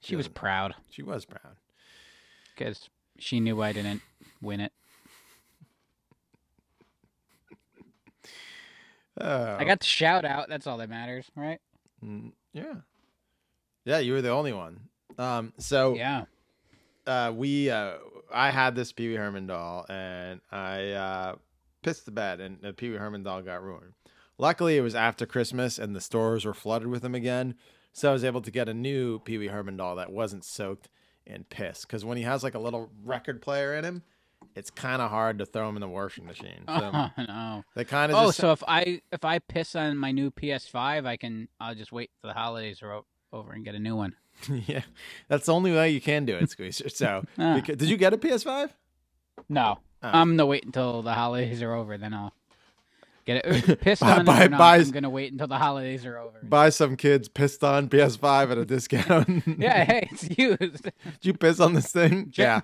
She 0.00 0.10
She 0.10 0.16
was 0.16 0.28
proud 0.28 0.74
She 0.90 1.02
was 1.02 1.24
proud. 1.24 1.56
because 2.56 2.88
she 3.18 3.40
knew 3.40 3.60
I 3.62 3.72
didn't 3.72 4.00
win 4.40 4.60
it. 4.60 4.72
Oh, 9.20 9.56
I 9.58 9.64
got 9.64 9.80
the 9.80 9.86
shout 9.86 10.24
out. 10.24 10.48
That's 10.48 10.66
all 10.66 10.76
that 10.78 10.88
matters, 10.88 11.26
right? 11.34 11.60
Mm, 12.04 12.32
yeah, 12.52 12.74
yeah. 13.84 13.98
You 13.98 14.12
were 14.12 14.22
the 14.22 14.30
only 14.30 14.52
one. 14.52 14.80
Um, 15.18 15.52
so 15.58 15.94
Yeah. 15.94 16.26
Uh, 17.08 17.32
we 17.34 17.70
uh, 17.70 17.94
I 18.32 18.50
had 18.50 18.74
this 18.74 18.92
Pee 18.92 19.08
Wee 19.08 19.14
Herman 19.14 19.46
doll, 19.46 19.86
and 19.88 20.40
I 20.52 20.90
uh, 20.92 21.34
pissed 21.82 22.04
the 22.04 22.10
bed, 22.12 22.40
and 22.40 22.58
the 22.60 22.72
Pee 22.72 22.90
Wee 22.90 22.96
Herman 22.96 23.22
doll 23.22 23.42
got 23.42 23.62
ruined. 23.62 23.94
Luckily, 24.36 24.76
it 24.76 24.82
was 24.82 24.94
after 24.94 25.26
Christmas, 25.26 25.78
and 25.78 25.96
the 25.96 26.00
stores 26.00 26.44
were 26.44 26.54
flooded 26.54 26.88
with 26.88 27.02
them 27.02 27.14
again, 27.14 27.54
so 27.92 28.10
I 28.10 28.12
was 28.12 28.22
able 28.24 28.42
to 28.42 28.50
get 28.50 28.68
a 28.68 28.74
new 28.74 29.18
Pee 29.20 29.38
Wee 29.38 29.48
Herman 29.48 29.76
doll 29.76 29.96
that 29.96 30.12
wasn't 30.12 30.44
soaked 30.44 30.88
in 31.26 31.44
piss. 31.44 31.82
Because 31.84 32.04
when 32.04 32.16
he 32.16 32.22
has 32.22 32.42
like 32.44 32.54
a 32.54 32.58
little 32.60 32.90
record 33.04 33.42
player 33.42 33.74
in 33.74 33.84
him, 33.84 34.02
it's 34.54 34.70
kind 34.70 35.02
of 35.02 35.10
hard 35.10 35.38
to 35.38 35.46
throw 35.46 35.68
him 35.68 35.76
in 35.76 35.80
the 35.80 35.88
washing 35.88 36.24
machine. 36.26 36.62
So 36.68 36.90
Oh 36.94 37.10
no. 37.18 37.64
they 37.74 37.84
kind 37.84 38.12
of 38.12 38.18
Oh, 38.18 38.26
just 38.26 38.38
so 38.38 38.52
if 38.52 38.62
I 38.68 39.00
if 39.10 39.24
I 39.24 39.38
piss 39.40 39.74
on 39.74 39.96
my 39.96 40.12
new 40.12 40.30
PS5, 40.30 41.06
I 41.06 41.16
can 41.16 41.48
I'll 41.60 41.74
just 41.74 41.90
wait 41.92 42.10
till 42.20 42.28
the 42.28 42.34
holidays 42.38 42.80
are 42.82 43.02
over 43.32 43.52
and 43.52 43.64
get 43.64 43.74
a 43.74 43.78
new 43.80 43.96
one. 43.96 44.14
yeah, 44.66 44.82
that's 45.28 45.46
the 45.46 45.54
only 45.54 45.72
way 45.72 45.90
you 45.90 46.00
can 46.00 46.24
do 46.24 46.36
it, 46.36 46.50
Squeezer. 46.50 46.88
So 46.88 47.24
Ah. 47.38 47.56
beca- 47.60 47.76
did 47.76 47.88
you 47.88 47.96
get 47.96 48.12
a 48.14 48.18
PS5? 48.18 48.70
No, 49.48 49.78
Oh. 50.02 50.10
I'm 50.12 50.30
gonna 50.36 50.46
wait 50.46 50.64
until 50.64 51.02
the 51.02 51.12
holidays 51.14 51.60
are 51.62 51.72
over. 51.74 51.98
Then 51.98 52.14
I'll 52.14 52.32
get 53.26 53.44
it. 53.44 53.80
Pissed 53.80 54.02
Buy- 54.02 54.12
on 54.12 54.20
it 54.20 54.24
buy- 54.26 54.44
or 54.44 54.48
not, 54.48 54.58
buy- 54.58 54.76
I'm 54.76 54.90
gonna 54.92 55.10
wait 55.10 55.32
until 55.32 55.48
the 55.48 55.58
holidays 55.58 56.06
are 56.06 56.18
over. 56.18 56.38
Buy 56.42 56.68
some 56.70 56.96
kids 56.96 57.28
pissed 57.28 57.64
on 57.64 57.88
PS5 57.88 58.52
at 58.52 58.58
a 58.58 58.64
discount. 58.64 59.42
yeah, 59.58 59.84
hey, 59.84 60.08
it's 60.12 60.38
used. 60.38 60.82
Did 60.84 60.92
you 61.22 61.34
piss 61.34 61.58
on 61.58 61.72
this 61.74 61.90
thing? 61.90 62.32
yeah. 62.36 62.60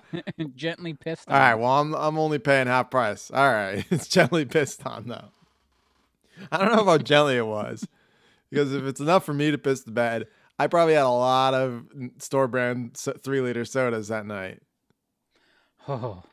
Gently 0.55 0.93
pissed. 0.93 1.27
All 1.29 1.35
on. 1.35 1.41
right. 1.41 1.55
Well, 1.55 1.71
I'm 1.71 1.93
I'm 1.95 2.17
only 2.17 2.39
paying 2.39 2.67
half 2.67 2.89
price. 2.89 3.29
All 3.31 3.51
right. 3.51 3.85
It's 3.91 4.07
gently 4.07 4.45
pissed 4.45 4.85
on 4.85 5.07
though. 5.09 5.25
I 6.51 6.57
don't 6.57 6.75
know 6.75 6.85
how 6.85 6.97
gently 6.97 7.37
it 7.37 7.45
was, 7.47 7.87
because 8.49 8.73
if 8.73 8.83
it's 8.83 8.99
enough 8.99 9.25
for 9.25 9.33
me 9.33 9.51
to 9.51 9.57
piss 9.57 9.81
the 9.81 9.91
bed, 9.91 10.27
I 10.57 10.67
probably 10.67 10.93
had 10.93 11.03
a 11.03 11.09
lot 11.09 11.53
of 11.53 11.85
store 12.19 12.47
brand 12.47 12.95
three 12.97 13.41
liter 13.41 13.65
sodas 13.65 14.07
that 14.07 14.25
night. 14.25 14.61
Oh, 15.87 16.23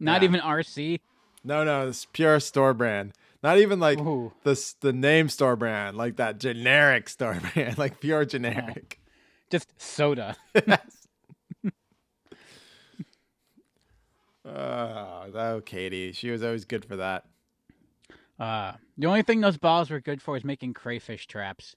not 0.00 0.22
Yeah. 0.22 0.28
even 0.28 0.40
RC. 0.40 1.00
No, 1.44 1.62
no, 1.62 1.86
it's 1.88 2.06
pure 2.06 2.40
store 2.40 2.74
brand. 2.74 3.12
Not 3.42 3.58
even 3.58 3.78
like 3.78 3.98
Ooh. 4.00 4.32
the 4.42 4.74
the 4.80 4.92
name 4.92 5.28
store 5.28 5.56
brand, 5.56 5.96
like 5.96 6.16
that 6.16 6.38
generic 6.40 7.08
store 7.10 7.38
brand, 7.54 7.78
like 7.78 8.00
pure 8.00 8.24
generic. 8.24 8.98
Just 9.50 9.70
soda. 9.80 10.36
Oh, 14.44 15.26
oh, 15.34 15.60
Katie, 15.64 16.12
she 16.12 16.30
was 16.30 16.42
always 16.42 16.64
good 16.64 16.84
for 16.84 16.96
that. 16.96 17.24
Uh, 18.38 18.74
the 18.96 19.06
only 19.08 19.22
thing 19.22 19.40
those 19.40 19.56
balls 19.56 19.90
were 19.90 20.00
good 20.00 20.22
for 20.22 20.36
is 20.36 20.44
making 20.44 20.72
crayfish 20.74 21.26
traps. 21.26 21.74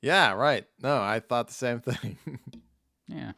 Yeah, 0.00 0.32
right. 0.32 0.64
No, 0.82 1.00
I 1.00 1.20
thought 1.20 1.48
the 1.48 1.54
same 1.54 1.80
thing. 1.80 2.18
Yeah. 3.10 3.32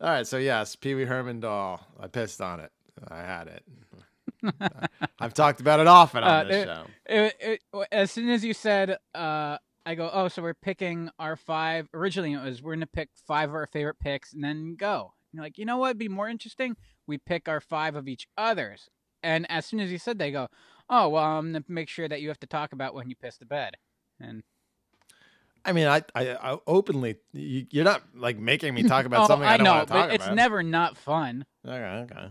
All 0.00 0.08
right, 0.10 0.26
so 0.26 0.36
yes, 0.36 0.74
Pee 0.74 0.96
Wee 0.96 1.04
Herman 1.04 1.38
doll. 1.38 1.80
I 2.00 2.08
pissed 2.08 2.40
on 2.40 2.58
it. 2.58 2.72
I 3.06 3.18
had 3.18 3.46
it. 3.46 3.62
I've 5.20 5.32
talked 5.32 5.60
about 5.60 5.78
it 5.78 5.86
often 5.86 6.24
on 6.24 6.28
Uh, 6.28 6.44
this 6.48 6.56
it- 6.56 6.66
show. 6.66 6.84
It, 7.06 7.36
it, 7.72 7.86
as 7.92 8.10
soon 8.10 8.30
as 8.30 8.44
you 8.44 8.52
said, 8.54 8.98
uh, 9.14 9.58
I 9.86 9.94
go, 9.94 10.10
oh, 10.12 10.26
so 10.26 10.42
we're 10.42 10.54
picking 10.54 11.08
our 11.20 11.36
five. 11.36 11.88
Originally, 11.94 12.32
it 12.32 12.42
was 12.42 12.60
we're 12.60 12.74
gonna 12.74 12.86
pick 12.88 13.10
five 13.28 13.48
of 13.50 13.54
our 13.54 13.68
favorite 13.68 14.00
picks 14.00 14.32
and 14.32 14.42
then 14.42 14.74
go. 14.74 15.12
And 15.32 15.38
you're 15.38 15.44
like, 15.44 15.56
you 15.56 15.64
know 15.64 15.76
what? 15.78 15.90
would 15.90 15.98
be 15.98 16.08
more 16.08 16.28
interesting. 16.28 16.76
We 17.06 17.18
pick 17.18 17.48
our 17.48 17.60
five 17.60 17.94
of 17.94 18.08
each 18.08 18.26
other's. 18.36 18.88
And 19.22 19.48
as 19.48 19.66
soon 19.66 19.78
as 19.78 19.92
you 19.92 19.98
said, 19.98 20.18
they 20.18 20.32
go, 20.32 20.48
oh, 20.90 21.08
well, 21.10 21.22
I'm 21.24 21.52
gonna 21.52 21.64
make 21.68 21.88
sure 21.88 22.08
that 22.08 22.20
you 22.20 22.26
have 22.28 22.40
to 22.40 22.46
talk 22.48 22.72
about 22.72 22.92
when 22.94 23.08
you 23.08 23.14
piss 23.14 23.38
the 23.38 23.46
bed. 23.46 23.74
And 24.20 24.42
I 25.64 25.72
mean, 25.72 25.86
I, 25.86 26.02
I, 26.14 26.30
I 26.52 26.58
openly, 26.66 27.16
you, 27.32 27.66
you're 27.70 27.84
not 27.84 28.02
like 28.14 28.38
making 28.38 28.74
me 28.74 28.82
talk 28.84 29.04
about 29.06 29.20
Oh, 29.24 29.26
something 29.26 29.48
I, 29.48 29.56
don't 29.56 29.64
know, 29.64 29.74
want 29.74 29.88
to 29.88 29.94
talk 29.94 30.08
but 30.08 30.14
it's 30.14 30.24
about. 30.24 30.36
never 30.36 30.62
not 30.62 30.96
fun. 30.96 31.44
Okay, 31.66 31.74
okay. 32.10 32.28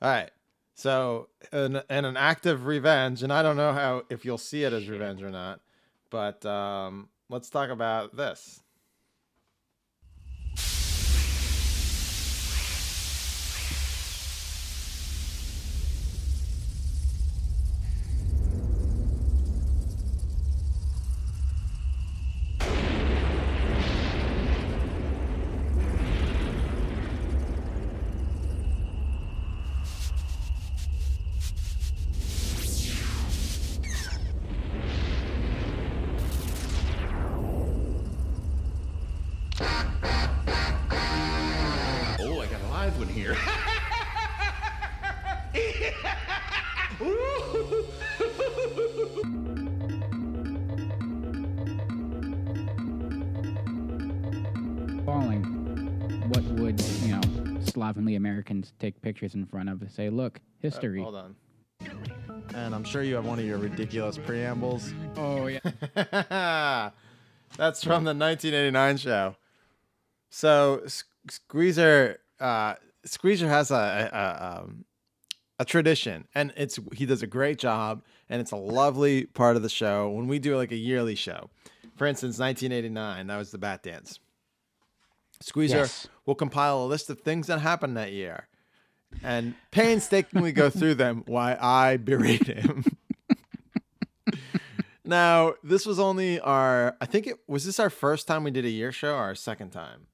All 0.00 0.10
right. 0.10 0.30
So, 0.74 1.28
in, 1.52 1.80
in 1.90 2.04
an 2.06 2.16
act 2.16 2.46
of 2.46 2.64
revenge, 2.66 3.22
and 3.22 3.32
I 3.32 3.42
don't 3.42 3.56
know 3.58 3.72
how 3.72 4.04
if 4.08 4.24
you'll 4.24 4.38
see 4.38 4.64
it 4.64 4.72
as 4.72 4.88
revenge 4.88 5.22
or 5.22 5.30
not, 5.30 5.60
but 6.10 6.44
um, 6.46 7.08
let's 7.28 7.50
talk 7.50 7.68
about 7.70 8.16
this. 8.16 8.61
Take 58.82 59.00
pictures 59.00 59.34
in 59.34 59.46
front 59.46 59.68
of 59.68 59.80
and 59.80 59.90
say, 59.90 60.10
"Look, 60.10 60.40
history." 60.58 61.00
Uh, 61.00 61.04
hold 61.04 61.14
on. 61.14 61.36
And 62.54 62.74
I'm 62.74 62.84
sure 62.84 63.02
you 63.02 63.14
have 63.14 63.24
one 63.24 63.38
of 63.38 63.44
your 63.44 63.58
ridiculous 63.58 64.18
preambles. 64.18 64.92
Oh 65.16 65.46
yeah. 65.46 65.60
That's 67.56 67.82
from 67.84 68.04
the 68.04 68.14
1989 68.14 68.96
show. 68.96 69.36
So 70.30 70.82
Squeezer, 71.28 72.18
uh, 72.40 72.74
Squeezer 73.04 73.48
has 73.48 73.70
a 73.70 73.74
a, 74.12 74.16
a, 74.16 74.62
um, 74.62 74.84
a 75.58 75.64
tradition, 75.64 76.26
and 76.34 76.52
it's 76.56 76.78
he 76.92 77.06
does 77.06 77.22
a 77.22 77.26
great 77.26 77.58
job, 77.58 78.02
and 78.28 78.40
it's 78.40 78.50
a 78.52 78.56
lovely 78.56 79.26
part 79.26 79.56
of 79.56 79.62
the 79.62 79.68
show 79.68 80.10
when 80.10 80.26
we 80.26 80.38
do 80.38 80.56
like 80.56 80.72
a 80.72 80.76
yearly 80.76 81.14
show. 81.14 81.50
For 81.96 82.06
instance, 82.06 82.38
1989, 82.38 83.26
that 83.28 83.36
was 83.36 83.50
the 83.52 83.58
Bat 83.58 83.82
Dance. 83.84 84.18
Squeezer 85.40 85.76
Yes. 85.78 86.08
will 86.26 86.34
compile 86.34 86.82
a 86.84 86.86
list 86.86 87.10
of 87.10 87.20
things 87.20 87.46
that 87.48 87.60
happened 87.60 87.96
that 87.96 88.12
year, 88.12 88.48
and 89.22 89.54
painstakingly 89.70 90.52
go 90.52 90.70
through 90.70 90.94
them 90.96 91.22
while 91.26 91.56
I 91.60 91.96
berate 91.96 92.46
him. 92.46 92.84
Now, 95.04 95.54
this 95.64 95.84
was 95.84 95.98
only 95.98 96.38
our 96.38 96.96
I 97.00 97.06
think 97.06 97.26
it 97.26 97.36
was 97.48 97.64
this 97.66 97.80
our 97.80 97.90
first 97.90 98.28
time 98.28 98.44
we 98.44 98.52
did 98.52 98.64
a 98.64 98.70
year 98.70 98.92
show 98.92 99.14
or 99.14 99.18
our 99.18 99.34
second 99.34 99.70
time. 99.70 100.06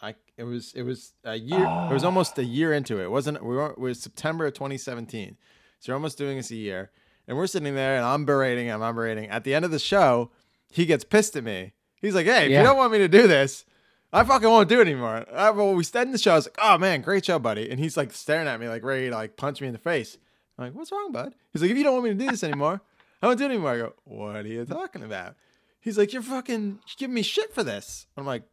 I 0.00 0.14
it 0.38 0.44
was 0.44 0.72
it 0.74 0.82
was 0.84 1.12
a 1.22 1.36
year 1.36 1.70
it 1.88 1.92
was 1.92 2.02
almost 2.02 2.38
a 2.38 2.44
year 2.44 2.72
into 2.72 2.98
it. 2.98 3.04
It 3.04 3.10
wasn't 3.10 3.44
we 3.44 3.54
were 3.54 3.72
it 3.72 3.78
was 3.78 4.00
September 4.00 4.46
of 4.46 4.54
2017. 4.54 5.36
So 5.80 5.92
we're 5.92 5.96
almost 5.96 6.16
doing 6.16 6.38
this 6.38 6.50
a 6.50 6.56
year. 6.56 6.90
And 7.28 7.36
we're 7.36 7.46
sitting 7.46 7.74
there 7.74 7.96
and 7.96 8.06
I'm 8.06 8.24
berating 8.24 8.66
him, 8.68 8.82
I'm 8.82 8.94
berating. 8.94 9.28
At 9.28 9.44
the 9.44 9.54
end 9.54 9.64
of 9.66 9.70
the 9.70 9.78
show, 9.78 10.30
he 10.70 10.86
gets 10.86 11.04
pissed 11.04 11.36
at 11.36 11.44
me. 11.44 11.72
He's 12.00 12.14
like, 12.14 12.24
Hey, 12.26 12.46
if 12.46 12.50
Yeah. 12.52 12.60
you 12.60 12.66
don't 12.66 12.78
want 12.78 12.92
me 12.92 12.98
to 12.98 13.08
do 13.08 13.26
this, 13.28 13.66
I 14.12 14.24
fucking 14.24 14.48
won't 14.48 14.68
do 14.68 14.80
it 14.80 14.86
anymore. 14.88 15.26
I, 15.32 15.50
well, 15.50 15.74
we 15.74 15.84
started 15.84 16.14
the 16.14 16.18
show. 16.18 16.32
I 16.32 16.36
was 16.36 16.46
like, 16.46 16.58
"Oh 16.62 16.78
man, 16.78 17.02
great 17.02 17.24
show, 17.24 17.38
buddy!" 17.38 17.70
And 17.70 17.80
he's 17.80 17.96
like 17.96 18.12
staring 18.12 18.46
at 18.46 18.60
me, 18.60 18.68
like 18.68 18.84
ready 18.84 19.08
to 19.08 19.14
like 19.14 19.36
punch 19.36 19.60
me 19.60 19.66
in 19.66 19.72
the 19.72 19.78
face. 19.78 20.16
I'm 20.58 20.66
like, 20.66 20.74
"What's 20.74 20.92
wrong, 20.92 21.12
bud?" 21.12 21.34
He's 21.52 21.62
like, 21.62 21.70
"If 21.70 21.76
you 21.76 21.84
don't 21.84 21.94
want 21.94 22.04
me 22.04 22.10
to 22.10 22.16
do 22.16 22.30
this 22.30 22.44
anymore, 22.44 22.80
I 23.22 23.26
won't 23.26 23.38
do 23.38 23.44
it 23.44 23.50
anymore." 23.50 23.70
I 23.70 23.78
go, 23.78 23.94
"What 24.04 24.36
are 24.36 24.46
you 24.46 24.64
talking 24.64 25.02
about?" 25.02 25.34
He's 25.80 25.98
like, 25.98 26.12
"You're 26.12 26.22
fucking 26.22 26.78
giving 26.96 27.14
me 27.14 27.22
shit 27.22 27.52
for 27.52 27.62
this." 27.64 28.06
I'm 28.16 28.26
like, 28.26 28.44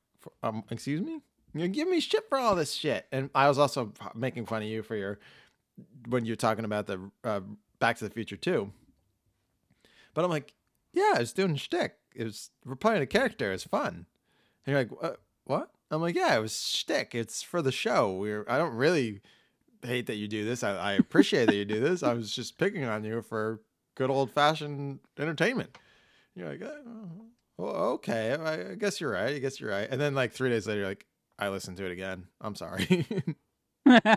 um, 0.41 0.63
"Excuse 0.71 1.01
me? 1.01 1.21
You're 1.53 1.67
giving 1.67 1.91
me 1.91 1.99
shit 1.99 2.27
for 2.29 2.37
all 2.37 2.55
this 2.55 2.73
shit." 2.73 3.05
And 3.11 3.29
I 3.35 3.47
was 3.47 3.59
also 3.59 3.93
making 4.15 4.47
fun 4.47 4.63
of 4.63 4.67
you 4.67 4.81
for 4.81 4.95
your 4.95 5.19
when 6.09 6.25
you're 6.25 6.35
talking 6.35 6.65
about 6.65 6.87
the 6.87 7.11
uh, 7.23 7.41
Back 7.79 7.97
to 7.97 8.05
the 8.05 8.13
Future 8.13 8.37
too. 8.37 8.71
But 10.13 10.25
I'm 10.25 10.31
like, 10.31 10.53
"Yeah, 10.93 11.13
I 11.15 11.19
was 11.19 11.31
doing 11.31 11.55
shtick. 11.55 11.95
It 12.15 12.23
was 12.25 12.49
we're 12.65 12.75
playing 12.75 13.03
a 13.03 13.07
character. 13.07 13.53
It's 13.53 13.63
fun." 13.63 14.07
And 14.65 14.73
you're 14.73 14.77
like, 14.77 15.19
"What?" 15.45 15.71
I'm 15.91 16.01
like, 16.01 16.15
yeah, 16.15 16.35
it 16.35 16.41
was 16.41 16.59
shtick. 16.59 17.13
It's 17.13 17.43
for 17.43 17.61
the 17.61 17.71
show. 17.71 18.13
We're 18.13 18.45
I 18.47 18.57
don't 18.57 18.75
really 18.75 19.21
hate 19.83 20.07
that 20.07 20.15
you 20.15 20.27
do 20.27 20.45
this. 20.45 20.63
I, 20.63 20.75
I 20.75 20.93
appreciate 20.93 21.45
that 21.47 21.55
you 21.55 21.65
do 21.65 21.79
this. 21.79 22.03
I 22.03 22.13
was 22.13 22.33
just 22.33 22.57
picking 22.57 22.85
on 22.85 23.03
you 23.03 23.21
for 23.21 23.61
good 23.95 24.09
old 24.09 24.31
fashioned 24.31 24.99
entertainment. 25.19 25.77
You're 26.35 26.49
like, 26.49 26.63
oh, 26.63 27.09
well, 27.57 27.75
okay, 27.93 28.33
I, 28.33 28.71
I 28.71 28.75
guess 28.75 28.99
you're 28.99 29.11
right. 29.11 29.35
I 29.35 29.39
guess 29.39 29.59
you're 29.59 29.69
right. 29.69 29.87
And 29.89 30.01
then 30.01 30.15
like 30.15 30.31
three 30.31 30.49
days 30.49 30.67
later, 30.67 30.79
you're 30.79 30.89
like, 30.89 31.05
I 31.37 31.49
listened 31.49 31.77
to 31.77 31.85
it 31.85 31.91
again. 31.91 32.25
I'm 32.41 32.55
sorry. 32.55 33.05
well, 33.85 34.07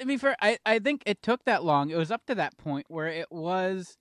I 0.00 0.04
mean, 0.04 0.18
for 0.18 0.36
I, 0.40 0.58
I 0.64 0.78
think 0.78 1.02
it 1.06 1.22
took 1.22 1.44
that 1.44 1.64
long. 1.64 1.90
It 1.90 1.96
was 1.96 2.10
up 2.10 2.24
to 2.26 2.34
that 2.36 2.56
point 2.58 2.86
where 2.88 3.08
it 3.08 3.30
was 3.30 3.96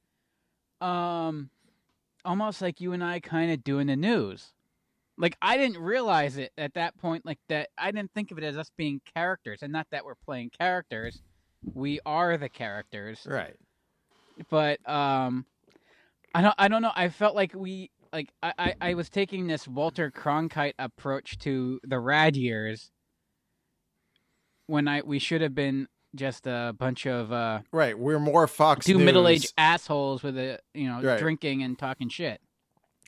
um 0.80 1.50
almost 2.24 2.62
like 2.62 2.80
you 2.80 2.94
and 2.94 3.04
I 3.04 3.20
kind 3.20 3.52
of 3.52 3.64
doing 3.64 3.88
the 3.88 3.96
news. 3.96 4.54
Like 5.18 5.36
I 5.42 5.58
didn't 5.58 5.80
realize 5.82 6.38
it 6.38 6.52
at 6.58 6.76
that 6.76 6.98
point 6.98 7.26
like 7.26 7.40
that 7.50 7.70
I 7.78 7.92
didn't 7.92 8.12
think 8.14 8.32
of 8.32 8.38
it 8.38 8.44
as 8.44 8.58
us 8.58 8.70
being 8.78 9.02
characters 9.16 9.60
and 9.62 9.72
not 9.74 9.88
that 9.92 10.06
we're 10.06 10.16
playing 10.16 10.52
characters. 10.58 11.22
We 11.74 12.00
are 12.06 12.38
the 12.38 12.50
characters. 12.50 13.26
right. 13.26 13.56
But 14.50 14.88
um 14.88 15.46
I 16.36 16.42
don't 16.42 16.56
I 16.58 16.68
don't 16.68 16.82
know. 16.82 16.92
I 16.96 17.10
felt 17.10 17.36
like 17.36 17.54
we 17.56 17.90
like 18.14 18.30
I, 18.44 18.54
I, 18.60 18.74
I 18.80 18.94
was 18.94 19.10
taking 19.10 19.48
this 19.48 19.68
Walter 19.68 20.12
Cronkite 20.12 20.74
approach 20.78 21.40
to 21.40 21.80
the 21.84 22.00
rad 22.00 22.36
years 22.36 22.92
when 24.68 24.88
I 24.88 25.02
we 25.02 25.20
should 25.20 25.42
have 25.42 25.56
been 25.56 25.88
just 26.16 26.46
a 26.48 26.76
bunch 26.78 27.08
of 27.08 27.32
uh 27.32 27.62
Right. 27.72 27.98
We're 27.98 28.20
more 28.20 28.46
Fox 28.48 28.86
two 28.86 29.00
middle 29.00 29.28
aged 29.28 29.54
assholes 29.58 30.22
with 30.22 30.38
a 30.38 30.60
you 30.76 30.88
know 30.88 31.02
Right. 31.02 31.20
drinking 31.20 31.64
and 31.64 31.78
talking 31.78 32.10
shit. 32.10 32.40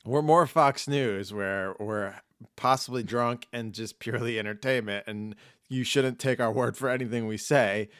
We're 0.04 0.22
more 0.22 0.46
Fox 0.46 0.88
News 0.88 1.32
where 1.32 1.74
we're 1.78 2.14
possibly 2.56 3.02
drunk 3.02 3.46
and 3.52 3.72
just 3.72 3.98
purely 3.98 4.38
entertainment, 4.38 5.04
and 5.06 5.34
you 5.68 5.84
shouldn't 5.84 6.18
take 6.18 6.40
our 6.40 6.52
word 6.52 6.76
for 6.76 6.88
anything 6.88 7.26
we 7.26 7.36
say, 7.36 7.90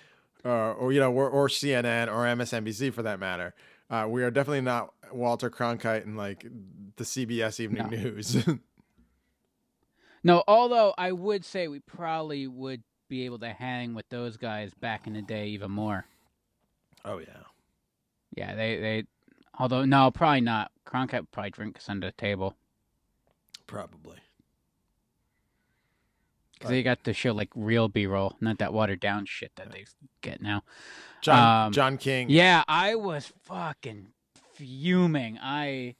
uh, 0.44 0.72
or 0.72 0.92
you 0.92 1.00
know, 1.00 1.12
or, 1.12 1.28
or 1.28 1.48
CNN 1.48 2.08
or 2.08 2.24
MSNBC 2.24 2.92
for 2.92 3.02
that 3.02 3.20
matter. 3.20 3.54
Uh, 3.90 4.06
we 4.08 4.22
are 4.22 4.30
definitely 4.30 4.60
not 4.60 4.92
Walter 5.12 5.50
Cronkite 5.50 6.04
and 6.04 6.16
like 6.16 6.46
the 6.96 7.04
CBS 7.04 7.60
Evening 7.60 7.88
No. 7.90 7.96
News. 7.96 8.46
No, 10.22 10.44
although 10.46 10.92
I 10.98 11.12
would 11.12 11.46
say 11.46 11.68
we 11.68 11.80
probably 11.80 12.46
would 12.46 12.82
be 13.08 13.24
able 13.24 13.38
to 13.38 13.48
hang 13.48 13.94
with 13.94 14.06
those 14.10 14.36
guys 14.36 14.74
back 14.74 15.06
in 15.06 15.14
the 15.14 15.22
day 15.22 15.48
even 15.48 15.70
more. 15.70 16.04
oh 17.06 17.18
yeah, 17.18 17.44
Yeah, 18.36 18.54
they 18.54 18.76
they 18.76 19.04
although 19.60 19.84
no, 19.84 20.10
probably 20.10 20.40
not. 20.40 20.72
Cronkite 20.86 21.20
would 21.20 21.30
probably 21.30 21.50
drink 21.50 21.76
us 21.76 21.88
under 21.88 22.08
the 22.08 22.12
table. 22.12 22.56
probably. 23.66 24.16
Because 26.54 26.70
they 26.70 26.82
got 26.82 27.04
to 27.04 27.14
show 27.14 27.32
like 27.32 27.48
real 27.54 27.88
B 27.88 28.04
roll, 28.06 28.36
not 28.40 28.58
that 28.58 28.72
watered 28.74 29.00
down 29.00 29.24
shit 29.24 29.52
that 29.56 29.72
they 29.72 29.86
get 30.20 30.42
now. 30.42 30.62
John 31.22 31.66
Um, 31.66 31.72
John 31.72 31.96
King. 31.96 32.28
Yeah, 32.28 32.64
I 32.68 32.96
was 32.96 33.32
fucking 33.44 34.08
fuming. 34.54 35.38
I 35.40 35.94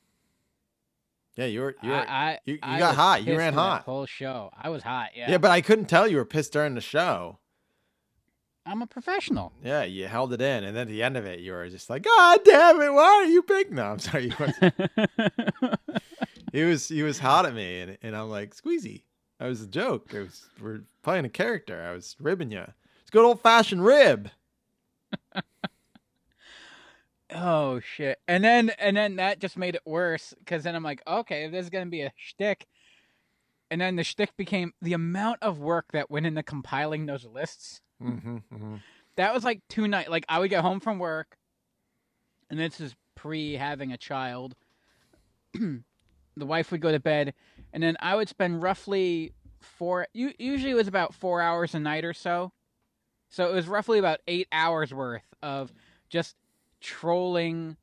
yeah, 1.36 1.46
you 1.46 1.60
were. 1.60 1.76
You, 1.82 1.90
were, 1.90 1.96
I, 1.96 2.38
you, 2.44 2.54
you 2.54 2.60
I 2.62 2.78
got 2.78 2.94
hot. 2.94 3.24
You 3.24 3.38
ran 3.38 3.54
hot. 3.54 3.84
Whole 3.84 4.04
show, 4.04 4.50
I 4.60 4.68
was 4.68 4.82
hot. 4.82 5.10
Yeah. 5.14 5.30
Yeah. 5.30 5.38
but 5.38 5.50
I 5.50 5.62
couldn't 5.62 5.86
tell 5.86 6.06
you 6.06 6.18
were 6.18 6.26
pissed 6.26 6.52
during 6.52 6.74
the 6.74 6.82
show. 6.82 7.38
I'm 8.66 8.82
a 8.82 8.86
professional. 8.86 9.52
Yeah, 9.64 9.84
you 9.84 10.06
held 10.06 10.32
it 10.32 10.40
in, 10.42 10.64
and 10.64 10.76
then 10.76 10.82
at 10.82 10.88
the 10.88 11.02
end 11.02 11.16
of 11.16 11.26
it, 11.26 11.40
you 11.40 11.52
were 11.52 11.68
just 11.68 11.88
like, 11.90 12.02
"God 12.02 12.40
damn 12.44 12.80
it! 12.80 12.92
Why 12.92 13.04
are 13.04 13.24
you 13.24 13.42
big?" 13.42 13.72
No, 13.72 13.84
I'm 13.84 13.98
sorry. 13.98 14.32
He 16.52 16.64
was 16.64 16.88
he 16.88 17.02
was 17.02 17.18
hot 17.18 17.46
at 17.46 17.54
me, 17.54 17.80
and 17.80 17.98
and 18.02 18.16
I'm 18.16 18.28
like, 18.28 18.56
"Squeezy." 18.56 19.02
That 19.38 19.46
was 19.46 19.62
a 19.62 19.66
joke. 19.66 20.12
It 20.12 20.20
was 20.20 20.48
we're 20.60 20.80
playing 21.02 21.24
a 21.24 21.30
character. 21.30 21.82
I 21.82 21.92
was 21.92 22.16
ribbing 22.20 22.50
you. 22.50 22.64
It's 23.02 23.10
good 23.10 23.24
old 23.24 23.40
fashioned 23.40 23.84
rib. 23.84 24.30
Oh 27.32 27.78
shit! 27.78 28.18
And 28.26 28.42
then 28.42 28.70
and 28.78 28.96
then 28.96 29.16
that 29.16 29.38
just 29.38 29.56
made 29.56 29.76
it 29.76 29.82
worse 29.84 30.34
because 30.40 30.64
then 30.64 30.74
I'm 30.74 30.82
like, 30.82 31.00
okay, 31.06 31.44
if 31.44 31.52
there's 31.52 31.70
gonna 31.70 31.86
be 31.86 32.02
a 32.02 32.12
shtick, 32.16 32.66
and 33.70 33.80
then 33.80 33.94
the 33.94 34.02
shtick 34.02 34.36
became 34.36 34.72
the 34.82 34.94
amount 34.94 35.38
of 35.40 35.60
work 35.60 35.92
that 35.92 36.10
went 36.10 36.26
into 36.26 36.42
compiling 36.42 37.06
those 37.06 37.24
lists. 37.24 37.80
Mm-hmm, 38.02 38.36
mm-hmm. 38.36 38.76
That 39.16 39.34
was 39.34 39.44
like 39.44 39.60
two 39.68 39.88
nights. 39.88 40.08
Like 40.08 40.24
I 40.28 40.38
would 40.38 40.50
get 40.50 40.62
home 40.62 40.80
from 40.80 40.98
work, 40.98 41.36
and 42.48 42.58
this 42.58 42.80
is 42.80 42.94
pre 43.14 43.54
having 43.54 43.92
a 43.92 43.98
child. 43.98 44.54
the 45.54 45.82
wife 46.36 46.70
would 46.70 46.80
go 46.80 46.92
to 46.92 47.00
bed, 47.00 47.34
and 47.72 47.82
then 47.82 47.96
I 48.00 48.14
would 48.14 48.28
spend 48.28 48.62
roughly 48.62 49.32
four. 49.60 50.06
Usually, 50.14 50.70
it 50.70 50.74
was 50.74 50.88
about 50.88 51.14
four 51.14 51.40
hours 51.40 51.74
a 51.74 51.80
night 51.80 52.04
or 52.04 52.14
so. 52.14 52.52
So 53.28 53.48
it 53.48 53.54
was 53.54 53.68
roughly 53.68 53.98
about 53.98 54.20
eight 54.26 54.48
hours 54.50 54.92
worth 54.92 55.22
of 55.42 55.72
just 56.08 56.34
trolling 56.80 57.76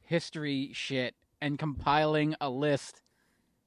history 0.00 0.70
shit 0.72 1.14
and 1.42 1.58
compiling 1.58 2.34
a 2.40 2.48
list 2.48 3.02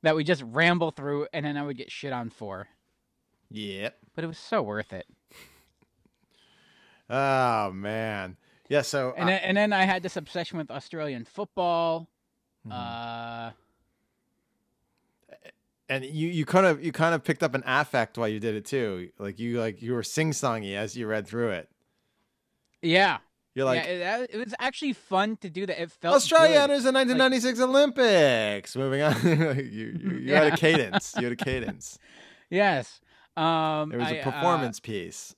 that 0.01 0.15
we 0.15 0.23
just 0.23 0.43
ramble 0.43 0.91
through, 0.91 1.27
and 1.33 1.45
then 1.45 1.55
I 1.55 1.63
would 1.63 1.77
get 1.77 1.91
shit 1.91 2.11
on 2.11 2.29
for. 2.29 2.67
Yep. 3.49 3.97
But 4.15 4.23
it 4.23 4.27
was 4.27 4.37
so 4.37 4.61
worth 4.61 4.91
it. 4.91 5.07
Oh 7.15 7.71
man. 7.71 8.37
Yeah. 8.69 8.81
So 8.81 9.13
And 9.15 9.25
I- 9.29 9.33
then, 9.33 9.41
and 9.43 9.57
then 9.57 9.73
I 9.73 9.83
had 9.85 10.01
this 10.03 10.17
obsession 10.17 10.57
with 10.57 10.71
Australian 10.71 11.25
football. 11.25 12.09
Mm-hmm. 12.67 12.71
Uh, 12.71 13.51
and 15.89 16.05
you 16.05 16.29
you 16.29 16.45
kind 16.45 16.65
of 16.65 16.83
you 16.83 16.91
kind 16.91 17.13
of 17.13 17.23
picked 17.23 17.43
up 17.43 17.53
an 17.53 17.63
affect 17.65 18.17
while 18.17 18.27
you 18.27 18.39
did 18.39 18.55
it 18.55 18.65
too. 18.65 19.09
Like 19.19 19.37
you 19.39 19.59
like 19.59 19.81
you 19.81 19.93
were 19.93 20.03
sing 20.03 20.31
songy 20.31 20.75
as 20.75 20.95
you 20.97 21.07
read 21.07 21.27
through 21.27 21.49
it. 21.51 21.69
yeah. 22.81 23.17
You're 23.55 23.65
like 23.65 23.83
yeah, 23.85 24.21
it, 24.21 24.31
it 24.33 24.37
was 24.37 24.55
actually 24.57 24.93
fun 24.93 25.37
to 25.37 25.49
do 25.49 25.67
that. 25.67 25.79
It 25.79 25.91
felt 25.91 26.15
Australia 26.15 26.53
good. 26.55 26.71
enters 26.71 26.83
the 26.85 26.91
1996 26.91 27.59
Olympics. 27.59 28.75
Moving 28.75 29.03
on, 29.03 29.15
you 29.23 29.61
you, 29.61 30.17
you 30.23 30.33
had 30.33 30.51
a 30.51 30.57
cadence. 30.57 31.13
You 31.19 31.25
had 31.25 31.33
a 31.33 31.35
cadence. 31.43 31.99
Yes. 32.49 32.99
Um, 33.37 33.91
It 33.91 33.97
was 33.97 34.07
I, 34.07 34.15
a 34.15 34.21
uh, 34.21 34.23
performance 34.31 34.79
piece. 34.79 35.35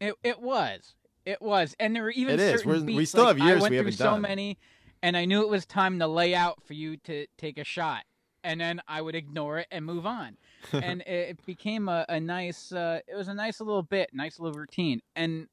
It 0.00 0.14
it 0.22 0.40
was. 0.40 0.94
It 1.24 1.40
was. 1.40 1.74
And 1.80 1.96
there 1.96 2.02
were 2.02 2.10
even 2.10 2.34
It 2.34 2.40
is. 2.40 2.60
certain 2.60 2.84
We're- 2.84 2.96
we 2.96 3.04
still 3.04 3.24
like, 3.24 3.38
have 3.38 3.46
years 3.46 3.58
I 3.58 3.62
went 3.62 3.70
we 3.70 3.76
through 3.78 3.84
haven't 3.86 3.92
so 3.94 4.04
done. 4.04 4.22
many 4.22 4.58
and 5.02 5.16
I 5.18 5.26
knew 5.26 5.42
it 5.42 5.48
was 5.48 5.66
time 5.66 5.98
to 5.98 6.06
lay 6.06 6.34
out 6.34 6.62
for 6.62 6.72
you 6.72 6.96
to 6.98 7.26
take 7.36 7.58
a 7.58 7.64
shot. 7.64 8.04
And 8.42 8.60
then 8.60 8.80
I 8.88 9.00
would 9.02 9.14
ignore 9.14 9.58
it 9.58 9.66
and 9.70 9.84
move 9.84 10.06
on. 10.06 10.36
and 10.72 11.02
it, 11.02 11.44
became 11.44 11.88
a, 11.88 12.06
a 12.08 12.18
nice 12.20 12.72
uh, 12.72 13.00
it 13.06 13.14
was 13.14 13.28
a 13.28 13.34
nice 13.34 13.60
little 13.60 13.82
bit, 13.82 14.10
nice 14.12 14.38
little 14.40 14.58
routine. 14.58 15.00
And 15.14 15.48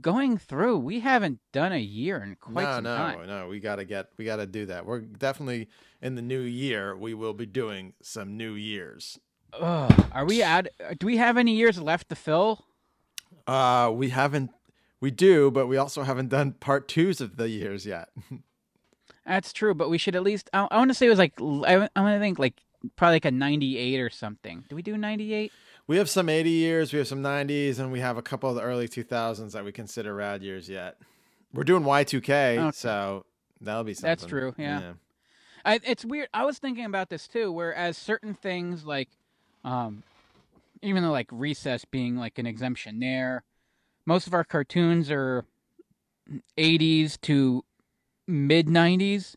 going 0.00 0.38
through, 0.38 0.78
we 0.78 1.00
haven't 1.00 1.40
done 1.52 1.72
a 1.72 1.80
year 1.80 2.22
in 2.22 2.36
quite 2.36 2.64
no, 2.64 2.74
some 2.74 2.84
no, 2.84 2.96
time. 2.96 3.26
no. 3.26 3.48
We 3.48 3.58
gotta 3.60 3.84
get. 3.84 4.10
We 4.16 4.24
gotta 4.24 4.46
do 4.46 4.66
that. 4.66 4.86
We're 4.86 5.00
definitely 5.00 5.68
in 6.00 6.14
the 6.14 6.22
new 6.22 6.40
year. 6.40 6.96
We 6.96 7.14
will 7.14 7.34
be 7.34 7.46
doing 7.46 7.94
some 8.00 8.36
New 8.36 8.52
Years. 8.54 9.18
Ugh, 9.54 10.06
are 10.12 10.24
we 10.24 10.42
out 10.42 10.66
do 10.98 11.06
we 11.06 11.18
have 11.18 11.36
any 11.36 11.54
years 11.54 11.80
left 11.80 12.08
to 12.08 12.14
fill? 12.14 12.64
Uh, 13.46 13.90
we 13.92 14.10
haven't. 14.10 14.50
We 15.00 15.10
do, 15.10 15.50
but 15.50 15.66
we 15.66 15.76
also 15.76 16.04
haven't 16.04 16.28
done 16.28 16.52
part 16.52 16.86
twos 16.86 17.20
of 17.20 17.36
the 17.36 17.48
years 17.48 17.84
yet. 17.84 18.08
That's 19.26 19.52
true, 19.52 19.74
but 19.74 19.88
we 19.90 19.98
should 19.98 20.16
at 20.16 20.22
least. 20.22 20.48
I, 20.52 20.66
I 20.70 20.76
want 20.78 20.90
to 20.90 20.94
say 20.94 21.06
it 21.06 21.10
was 21.10 21.18
like 21.18 21.34
l- 21.40 21.64
I, 21.66 21.76
want 21.78 21.90
to 21.94 22.18
think 22.18 22.38
like 22.38 22.54
probably 22.96 23.16
like 23.16 23.24
a 23.24 23.30
ninety-eight 23.30 24.00
or 24.00 24.10
something. 24.10 24.64
Do 24.68 24.76
we 24.76 24.82
do 24.82 24.96
ninety-eight? 24.96 25.52
We 25.88 25.96
have 25.96 26.08
some 26.08 26.28
80 26.28 26.48
years, 26.48 26.92
we 26.92 27.00
have 27.00 27.08
some 27.08 27.24
90s, 27.24 27.80
and 27.80 27.90
we 27.90 27.98
have 27.98 28.16
a 28.16 28.22
couple 28.22 28.48
of 28.48 28.54
the 28.54 28.62
early 28.62 28.86
2000s 28.88 29.50
that 29.50 29.64
we 29.64 29.72
consider 29.72 30.14
rad 30.14 30.40
years 30.40 30.68
yet. 30.68 30.96
We're 31.52 31.64
doing 31.64 31.82
Y2K, 31.82 32.22
Okay. 32.58 32.70
so 32.72 33.26
that'll 33.60 33.82
be 33.82 33.92
something. 33.92 34.08
That's 34.08 34.24
true, 34.24 34.54
yeah. 34.56 34.92
I, 35.64 35.80
it's 35.82 36.04
weird. 36.04 36.28
I 36.32 36.44
was 36.44 36.58
thinking 36.58 36.84
about 36.84 37.10
this 37.10 37.26
too. 37.26 37.50
Whereas 37.50 37.98
certain 37.98 38.32
things 38.34 38.84
like, 38.86 39.08
um, 39.64 40.04
even 40.82 41.02
though 41.02 41.12
like 41.12 41.28
Recess 41.30 41.84
being 41.84 42.16
like 42.16 42.38
an 42.38 42.46
exemption 42.46 43.00
there, 43.00 43.44
most 44.06 44.26
of 44.26 44.34
our 44.34 44.44
cartoons 44.44 45.10
are 45.10 45.44
'80s 46.58 47.20
to 47.22 47.64
mid 48.26 48.66
'90s. 48.66 49.36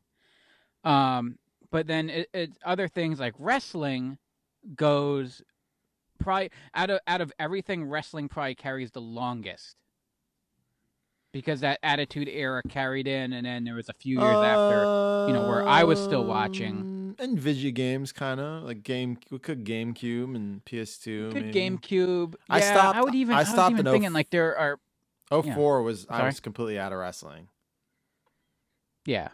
Um, 0.83 1.37
but 1.71 1.87
then 1.87 2.09
it, 2.09 2.29
it, 2.33 2.51
other 2.63 2.87
things 2.87 3.19
like 3.19 3.33
wrestling 3.39 4.17
goes 4.75 5.41
probably 6.19 6.49
out 6.73 6.89
of 6.89 6.99
out 7.07 7.21
of 7.21 7.31
everything, 7.39 7.85
wrestling 7.85 8.29
probably 8.29 8.55
carries 8.55 8.91
the 8.91 9.01
longest. 9.01 9.75
Because 11.31 11.59
that 11.59 11.79
Attitude 11.83 12.29
Era 12.29 12.61
carried 12.69 13.07
in, 13.07 13.33
and 13.33 13.45
then 13.45 13.65
there 13.65 13.75
was 13.75 13.89
a 13.89 13.93
few 13.93 14.21
years 14.21 14.37
after, 14.37 15.27
you 15.27 15.33
know, 15.33 15.45
where 15.49 15.67
I 15.67 15.83
was 15.83 15.99
still 15.99 16.23
watching. 16.23 16.94
And 17.17 17.39
Vigi 17.39 17.71
games, 17.71 18.11
kind 18.11 18.39
of 18.39 18.63
like 18.63 18.83
game. 18.83 19.17
We 19.31 19.39
could 19.39 19.63
GameCube 19.65 20.35
and 20.35 20.63
PS2. 20.65 21.33
Good 21.33 21.45
maybe. 21.45 21.59
GameCube. 21.59 22.35
I 22.49 22.59
yeah, 22.59 22.71
stopped- 22.73 22.97
I 22.97 23.01
would 23.03 23.15
even. 23.15 23.33
I 23.35 23.37
I, 23.37 23.41
was 23.41 23.49
stopped 23.49 23.71
even 23.71 23.85
thinking 23.85 24.09
04 24.09 24.13
like 24.13 24.29
there 24.31 24.57
are. 24.57 24.79
Oh 25.31 25.43
Yeah. 25.43 25.55
four 25.55 25.81
was 25.81 26.05
I 26.09 26.25
was 26.25 26.39
completely 26.39 26.77
out 26.77 26.91
of 26.91 26.99
wrestling. 26.99 27.47
Yeah. 29.05 29.29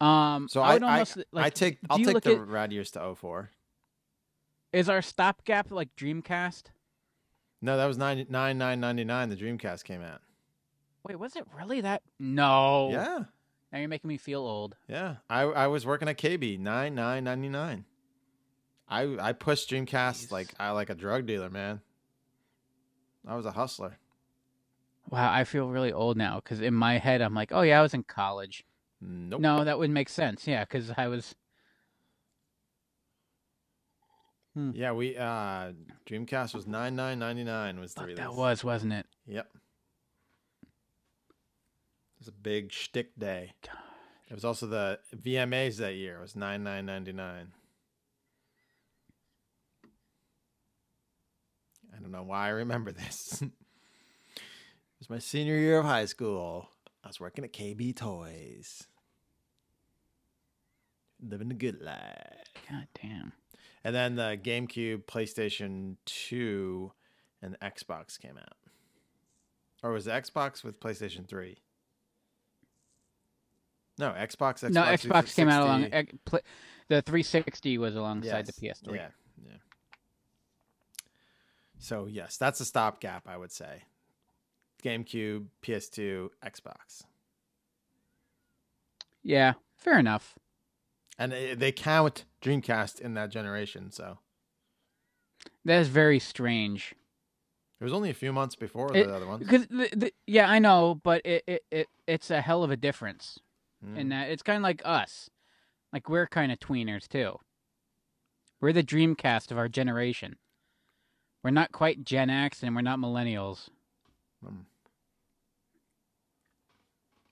Um. 0.00 0.48
So 0.48 0.60
I 0.62 0.70
I 0.70 0.72
would 0.74 0.82
I, 0.82 0.92
almost 0.92 1.16
like. 1.32 1.44
I 1.46 1.50
take 1.50 1.78
I'll 1.88 1.98
take 1.98 2.20
the 2.22 2.32
at- 2.36 2.46
rad 2.48 2.72
years 2.72 2.90
to 2.92 3.14
04. 3.14 3.50
Is 4.72 4.88
our 4.88 5.02
stopgap 5.02 5.70
like 5.70 5.94
Dreamcast? 5.96 6.64
No, 7.60 7.76
that 7.76 7.86
was 7.86 7.98
nine 7.98 8.26
nine 8.30 8.56
nine 8.56 8.80
ninety 8.80 9.04
nine. 9.04 9.28
The 9.28 9.36
Dreamcast 9.36 9.84
came 9.84 10.00
out. 10.02 10.20
Wait, 11.04 11.18
was 11.18 11.34
it 11.36 11.44
really 11.56 11.80
that? 11.80 12.02
No. 12.18 12.90
Yeah, 12.90 13.24
Now 13.72 13.78
you're 13.78 13.88
making 13.88 14.08
me 14.08 14.16
feel 14.16 14.40
old. 14.40 14.76
yeah. 14.88 15.16
I 15.28 15.42
I 15.42 15.66
was 15.68 15.86
working 15.86 16.08
at 16.08 16.18
KB 16.18 16.58
nine 16.58 16.94
nine 16.94 17.24
ninety 17.24 17.48
nine. 17.48 17.84
I 18.88 19.16
I 19.20 19.32
pushed 19.32 19.70
Dreamcast 19.70 20.32
like 20.32 20.48
I 20.58 20.70
like 20.72 20.90
a 20.90 20.94
drug 20.94 21.26
dealer, 21.26 21.48
man. 21.50 21.80
I 23.26 23.36
was 23.36 23.46
a 23.46 23.52
hustler. 23.52 23.98
Wow, 25.08 25.32
I 25.32 25.44
feel 25.44 25.68
really 25.68 25.92
old 25.92 26.16
now 26.16 26.36
because 26.36 26.60
in 26.60 26.74
my 26.74 26.98
head 26.98 27.20
I'm 27.20 27.34
like, 27.34 27.52
oh 27.52 27.62
yeah, 27.62 27.78
I 27.78 27.82
was 27.82 27.94
in 27.94 28.02
college. 28.02 28.64
Nope. 29.00 29.40
No, 29.40 29.64
that 29.64 29.78
would 29.78 29.90
make 29.90 30.08
sense. 30.08 30.46
Yeah, 30.46 30.64
because 30.64 30.90
I 30.96 31.06
was. 31.08 31.34
Yeah, 34.72 34.92
we 34.92 35.16
uh 35.16 35.72
Dreamcast 36.06 36.54
was 36.54 36.66
nine 36.66 36.96
nine 36.96 37.18
ninety 37.20 37.44
nine 37.44 37.78
was 37.80 37.94
the 37.94 38.00
Fuck, 38.00 38.06
release. 38.08 38.18
that 38.18 38.34
was, 38.34 38.64
wasn't 38.64 38.92
it? 38.92 39.06
Yep. 39.26 39.48
It 42.20 42.26
was 42.26 42.28
a 42.28 42.32
big 42.32 42.70
shtick 42.70 43.18
day. 43.18 43.54
It 44.28 44.34
was 44.34 44.44
also 44.44 44.66
the 44.66 44.98
VMAs 45.16 45.78
that 45.78 45.94
year. 45.94 46.18
It 46.18 46.20
was 46.20 46.36
nine 46.36 46.62
nine 46.62 46.84
ninety 46.84 47.12
nine. 47.12 47.52
I 51.96 51.98
don't 51.98 52.12
know 52.12 52.22
why 52.22 52.48
I 52.48 52.50
remember 52.50 52.92
this. 52.92 53.40
it 53.42 53.50
was 54.98 55.08
my 55.08 55.18
senior 55.18 55.56
year 55.56 55.78
of 55.78 55.86
high 55.86 56.04
school. 56.04 56.68
I 57.02 57.08
was 57.08 57.18
working 57.18 57.42
at 57.42 57.54
KB 57.54 57.96
Toys. 57.96 58.86
Living 61.26 61.48
the 61.48 61.54
good 61.54 61.80
life. 61.80 62.52
God 62.70 62.86
damn. 63.00 63.32
And 63.82 63.94
then 63.94 64.16
the 64.16 64.38
GameCube, 64.42 65.04
PlayStation 65.04 65.96
2, 66.04 66.92
and 67.40 67.56
Xbox 67.60 68.20
came 68.20 68.36
out. 68.36 68.58
Or 69.82 69.92
was 69.92 70.06
it 70.06 70.10
Xbox 70.10 70.62
with 70.62 70.80
PlayStation 70.80 71.26
3? 71.26 71.56
No, 74.00 74.10
Xbox, 74.10 74.64
Xbox. 74.64 74.70
no, 74.72 74.82
Xbox 74.82 75.34
came 75.36 75.48
out 75.48 75.62
along. 75.62 75.80
360. 75.90 75.96
ex- 75.96 76.18
pl- 76.24 76.40
The 76.88 77.02
360 77.02 77.78
was 77.78 77.94
alongside 77.94 78.46
the 78.46 78.52
PS3. 78.52 78.96
Yeah, 78.96 79.08
yeah. 79.46 79.52
So 81.78 82.06
yes, 82.06 82.36
that's 82.36 82.60
a 82.60 82.64
stopgap, 82.64 83.28
I 83.28 83.36
would 83.36 83.52
say. 83.52 83.84
GameCube, 84.82 85.46
PS2, 85.62 86.30
Xbox, 86.44 87.02
Yeah, 89.22 89.52
fair 89.76 89.98
enough. 89.98 90.38
and 91.18 91.30
they- 91.32 91.54
they 91.54 91.70
count 91.72 92.24
Dreamcast 92.40 92.98
in 93.00 93.12
that 93.14 93.28
generation. 93.30 93.90
So 93.90 94.18
That 95.66 95.80
is 95.82 95.88
very 95.88 96.18
strange. 96.18 96.94
it 97.78 97.84
was 97.84 97.92
only 97.92 98.08
a 98.10 98.14
few 98.14 98.32
months 98.32 98.56
before 98.56 98.94
It- 98.96 99.06
the 99.06 99.14
other 99.14 99.26
ones. 99.26 99.46
Because 99.46 99.66
yeah, 100.26 100.48
I 100.48 100.58
know, 100.58 100.94
but 101.02 101.20
it, 101.26 101.44
it, 101.46 101.64
it 101.70 101.88
it's 102.06 102.30
a 102.30 102.40
hell 102.40 102.62
of 102.64 102.70
a 102.70 102.76
difference 102.76 103.38
Mm. 103.84 103.96
in 103.96 104.08
that 104.10 104.28
it's 104.30 104.42
kind 104.42 104.56
of 104.58 104.62
like 104.62 104.82
us, 104.84 105.30
like 105.92 106.08
we're 106.08 106.26
kind 106.26 106.52
of 106.52 106.58
tweeners 106.58 107.08
too. 107.08 107.38
We're 108.60 108.74
the 108.74 108.82
Dreamcast 108.82 109.50
of 109.50 109.56
our 109.58 109.68
generation. 109.68 110.36
We're 111.42 111.50
not 111.50 111.72
quite 111.72 112.04
Gen 112.04 112.28
X, 112.28 112.62
and 112.62 112.74
we're 112.76 112.82
not 112.82 112.98
millennials. 112.98 113.68
Um, 114.46 114.66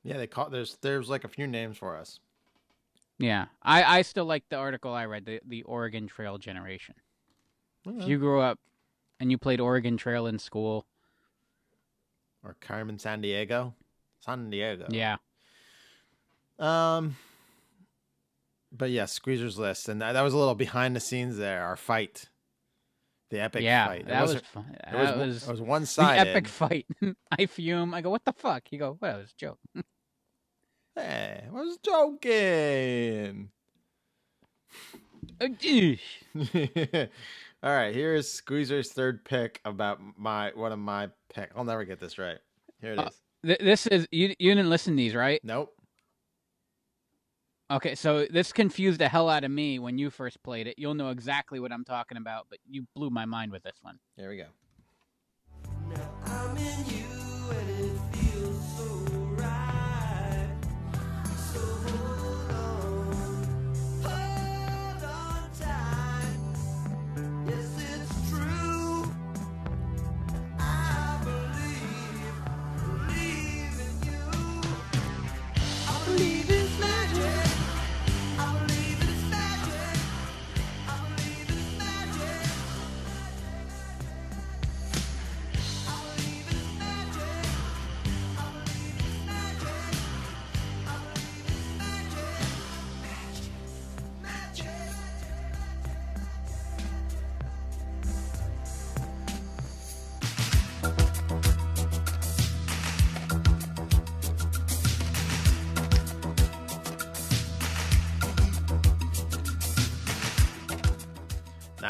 yeah, 0.02 0.16
they 0.16 0.26
call 0.26 0.48
there's 0.48 0.78
there's 0.80 1.10
like 1.10 1.24
a 1.24 1.28
few 1.28 1.46
names 1.46 1.76
for 1.76 1.96
us. 1.96 2.18
Yeah, 3.18 3.46
I 3.62 3.98
I 3.98 4.02
still 4.02 4.24
like 4.24 4.44
the 4.48 4.56
article 4.56 4.92
I 4.94 5.04
read, 5.04 5.26
the 5.26 5.40
the 5.46 5.62
Oregon 5.64 6.06
Trail 6.06 6.38
generation. 6.38 6.94
If 7.84 8.08
you 8.08 8.18
grew 8.18 8.40
up 8.40 8.58
and 9.20 9.30
you 9.30 9.38
played 9.38 9.60
Oregon 9.60 9.96
Trail 9.96 10.26
in 10.26 10.38
school, 10.38 10.86
Or 12.42 12.56
Carmen 12.60 12.96
Sandiego. 12.96 13.74
San 14.20 14.50
Diego. 14.50 14.86
yeah, 14.90 15.16
Um 16.58 17.16
but 18.70 18.90
yeah, 18.90 19.06
Squeezer's 19.06 19.58
list. 19.58 19.88
And 19.88 20.02
that, 20.02 20.12
that 20.12 20.22
was 20.22 20.34
a 20.34 20.36
little 20.38 20.54
behind 20.54 20.94
the 20.94 21.00
scenes 21.00 21.36
there, 21.38 21.64
our 21.64 21.76
fight. 21.76 22.28
The 23.30 23.40
epic 23.40 23.62
yeah, 23.62 23.86
fight. 23.86 24.00
It 24.02 24.08
that 24.08 24.22
was 24.22 24.34
fun. 24.36 24.64
It 24.70 24.94
was, 24.96 25.08
That 25.08 25.18
one- 25.18 25.28
was 25.28 25.46
was 25.46 25.60
one 25.60 25.82
the 25.82 26.02
epic 26.02 26.48
fight. 26.48 26.86
I 27.30 27.46
fume. 27.46 27.92
I 27.92 28.00
go, 28.00 28.10
what 28.10 28.24
the 28.24 28.32
fuck? 28.32 28.72
You 28.72 28.78
go, 28.78 28.96
what? 28.98 29.10
It 29.10 29.16
was 29.18 29.30
a 29.30 29.38
joke. 29.38 29.58
Hey, 30.96 31.44
I 31.46 31.52
was 31.52 31.78
joking. 31.78 33.50
All 37.62 37.70
right, 37.72 37.94
here 37.94 38.16
is 38.16 38.32
Squeezer's 38.32 38.90
third 38.92 39.24
pick 39.24 39.60
about 39.64 40.00
my 40.16 40.50
one 40.56 40.72
of 40.72 40.80
my 40.80 41.10
pick. 41.32 41.50
I'll 41.54 41.62
never 41.62 41.84
get 41.84 42.00
this 42.00 42.18
right. 42.18 42.38
Here 42.80 42.94
it 42.94 42.98
is. 42.98 43.06
Uh, 43.06 43.10
Th- 43.46 43.58
this 43.60 43.86
is 43.86 44.08
you. 44.10 44.34
You 44.40 44.54
didn't 44.56 44.70
listen 44.70 44.94
to 44.94 44.96
these, 44.96 45.14
right? 45.14 45.40
Nope. 45.44 45.72
Okay, 47.70 47.94
so 47.94 48.26
this 48.30 48.50
confused 48.50 48.98
the 48.98 49.08
hell 49.08 49.28
out 49.28 49.44
of 49.44 49.50
me 49.50 49.78
when 49.78 49.98
you 49.98 50.08
first 50.08 50.42
played 50.42 50.66
it. 50.66 50.76
You'll 50.78 50.94
know 50.94 51.10
exactly 51.10 51.60
what 51.60 51.70
I'm 51.70 51.84
talking 51.84 52.16
about, 52.16 52.46
but 52.48 52.58
you 52.66 52.86
blew 52.94 53.10
my 53.10 53.26
mind 53.26 53.52
with 53.52 53.62
this 53.62 53.76
one. 53.82 53.98
There 54.16 54.30
we 54.30 54.38
go. 54.38 54.46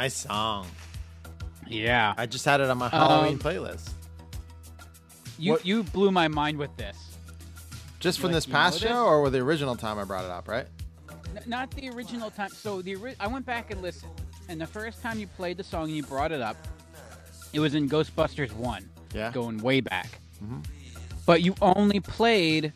Nice 0.08 0.22
song. 0.26 0.66
Yeah, 1.66 2.14
I 2.16 2.24
just 2.24 2.42
had 2.46 2.62
it 2.62 2.70
on 2.70 2.78
my 2.78 2.88
Halloween 2.88 3.34
Um, 3.34 3.38
playlist. 3.40 3.90
you 5.38 5.52
what- 5.52 5.66
you 5.66 5.82
blew 5.82 6.10
my 6.10 6.28
mind 6.28 6.56
with 6.56 6.74
this. 6.78 6.96
Just 8.00 8.18
from 8.18 8.28
like, 8.28 8.36
this 8.36 8.46
past 8.46 8.80
show 8.80 9.04
or 9.04 9.20
with 9.20 9.34
the 9.34 9.40
original 9.40 9.76
time 9.76 9.98
I 9.98 10.04
brought 10.04 10.24
it 10.24 10.30
up, 10.30 10.48
right? 10.48 10.66
N- 11.36 11.42
not 11.44 11.70
the 11.72 11.90
original 11.90 12.30
time. 12.30 12.48
So 12.54 12.80
the 12.80 12.96
ori- 12.96 13.16
I 13.20 13.26
went 13.26 13.44
back 13.44 13.70
and 13.70 13.82
listened, 13.82 14.12
and 14.48 14.58
the 14.58 14.66
first 14.66 15.02
time 15.02 15.18
you 15.18 15.26
played 15.26 15.58
the 15.58 15.64
song, 15.64 15.84
and 15.88 15.96
you 15.96 16.02
brought 16.02 16.32
it 16.32 16.40
up. 16.40 16.56
It 17.52 17.60
was 17.60 17.74
in 17.74 17.86
Ghostbusters 17.86 18.52
One, 18.52 18.88
Yeah. 19.12 19.30
going 19.30 19.58
way 19.58 19.82
back. 19.82 20.20
Mhm. 20.42 20.64
But 21.26 21.42
you 21.42 21.54
only 21.60 22.00
played 22.00 22.72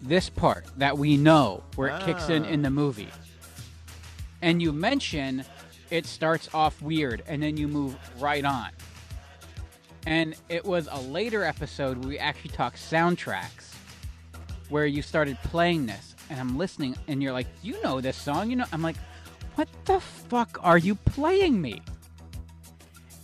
this 0.00 0.30
part 0.30 0.64
that 0.78 0.96
we 0.96 1.18
know 1.18 1.64
where 1.76 1.88
it 1.88 2.02
kicks 2.06 2.30
in 2.30 2.46
Ah. 2.46 2.48
in 2.48 2.62
the 2.62 2.70
movie, 2.70 3.10
and 4.40 4.60
you 4.62 4.72
mention 4.72 5.44
it 5.94 6.06
starts 6.06 6.48
off 6.52 6.82
weird 6.82 7.22
and 7.28 7.40
then 7.40 7.56
you 7.56 7.68
move 7.68 7.96
right 8.18 8.44
on. 8.44 8.70
And 10.08 10.34
it 10.48 10.64
was 10.64 10.88
a 10.90 11.00
later 11.02 11.44
episode 11.44 11.98
where 11.98 12.08
we 12.08 12.18
actually 12.18 12.50
talked 12.50 12.78
soundtracks 12.78 13.74
where 14.70 14.86
you 14.86 15.02
started 15.02 15.38
playing 15.44 15.86
this 15.86 16.16
and 16.30 16.40
I'm 16.40 16.58
listening 16.58 16.96
and 17.06 17.22
you're 17.22 17.32
like, 17.32 17.46
you 17.62 17.80
know 17.80 18.00
this 18.00 18.16
song, 18.16 18.50
you 18.50 18.56
know 18.56 18.64
I'm 18.72 18.82
like, 18.82 18.96
what 19.54 19.68
the 19.84 20.00
fuck 20.00 20.58
are 20.62 20.78
you 20.78 20.96
playing 20.96 21.62
me? 21.62 21.80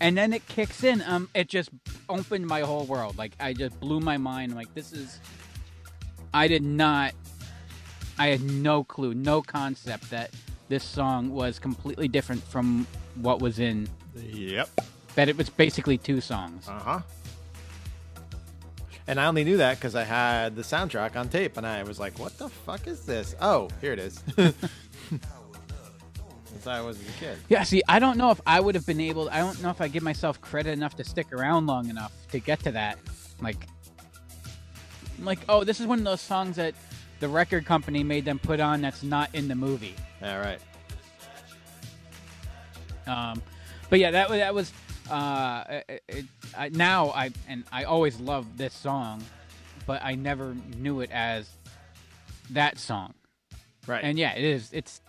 And 0.01 0.17
then 0.17 0.33
it 0.33 0.47
kicks 0.47 0.85
in, 0.85 1.03
um, 1.03 1.29
it 1.35 1.49
just 1.49 1.71
opened 2.09 2.47
my 2.47 2.61
whole 2.61 2.85
world. 2.85 3.19
Like 3.19 3.33
I 3.41 3.53
just 3.53 3.81
blew 3.81 3.99
my 3.99 4.17
mind. 4.17 4.55
like 4.55 4.73
this 4.75 4.93
is 4.93 5.19
I 6.33 6.47
did 6.47 6.63
not 6.63 7.15
I 8.17 8.29
had 8.29 8.43
no 8.43 8.85
clue, 8.85 9.13
no 9.13 9.43
concept 9.43 10.11
that 10.11 10.31
this 10.71 10.85
song 10.85 11.31
was 11.31 11.59
completely 11.59 12.09
different 12.09 12.43
from 12.45 12.87
what 13.17 13.41
was 13.41 13.59
in 13.59 13.89
Yep. 14.17 14.71
that 15.17 15.29
it 15.29 15.37
was 15.37 15.51
basically 15.51 15.99
two 15.99 16.21
songs. 16.23 16.67
Uh 16.69 16.79
huh. 16.79 17.01
And 19.09 19.19
I 19.19 19.27
only 19.27 19.43
knew 19.43 19.57
that 19.57 19.77
because 19.77 19.97
I 19.97 20.05
had 20.05 20.55
the 20.55 20.63
soundtrack 20.63 21.17
on 21.17 21.29
tape, 21.29 21.57
and 21.57 21.67
I 21.67 21.83
was 21.83 21.99
like, 21.99 22.19
"What 22.21 22.39
the 22.39 22.49
fuck 22.49 22.87
is 22.87 23.01
this?" 23.05 23.35
Oh, 23.41 23.69
here 23.81 23.93
it 23.93 23.99
is. 23.99 24.23
Since 26.45 26.67
I 26.67 26.81
was 26.81 27.01
a 27.01 27.05
kid. 27.19 27.39
Yeah, 27.49 27.65
see, 27.65 27.83
I 27.89 27.99
don't 27.99 28.17
know 28.17 28.31
if 28.31 28.41
I 28.47 28.61
would 28.61 28.75
have 28.77 28.87
been 28.87 29.01
able. 29.01 29.29
I 29.31 29.39
don't 29.39 29.61
know 29.63 29.71
if 29.71 29.81
I 29.81 29.89
give 29.89 30.03
myself 30.05 30.41
credit 30.41 30.71
enough 30.71 30.95
to 30.97 31.05
stick 31.05 31.33
around 31.33 31.67
long 31.67 31.89
enough 31.89 32.13
to 32.31 32.39
get 32.39 32.61
to 32.65 32.71
that. 32.73 32.99
Like, 33.41 33.67
like, 35.21 35.41
oh, 35.49 35.65
this 35.65 35.81
is 35.81 35.87
one 35.87 35.99
of 35.99 36.05
those 36.05 36.21
songs 36.21 36.57
that 36.57 36.75
the 37.21 37.29
record 37.29 37.67
company 37.67 38.03
made 38.03 38.25
them 38.25 38.39
put 38.39 38.61
on 38.61 38.81
that's 38.81 39.03
not 39.03 39.33
in 39.35 39.47
the 39.47 39.55
movie. 39.55 39.95
All 40.23 40.39
right. 40.39 40.59
Um, 43.07 43.43
but 43.89 43.99
yeah, 43.99 44.11
that 44.11 44.29
was 44.29 44.39
that 44.39 44.55
was. 44.55 44.73
Uh, 45.11 45.81
it, 45.89 46.03
it, 46.09 46.25
I, 46.57 46.69
now 46.69 47.11
I 47.11 47.31
and 47.49 47.65
I 47.73 47.85
always 47.85 48.19
loved 48.21 48.57
this 48.57 48.73
song, 48.73 49.23
but 49.87 50.03
I 50.05 50.15
never 50.15 50.57
knew 50.77 51.01
it 51.01 51.11
as 51.13 51.49
that 52.51 52.79
song. 52.79 53.15
Right. 53.87 54.03
And 54.03 54.19
yeah, 54.19 54.33
it 54.33 54.45
is. 54.45 54.71
It's. 54.73 55.01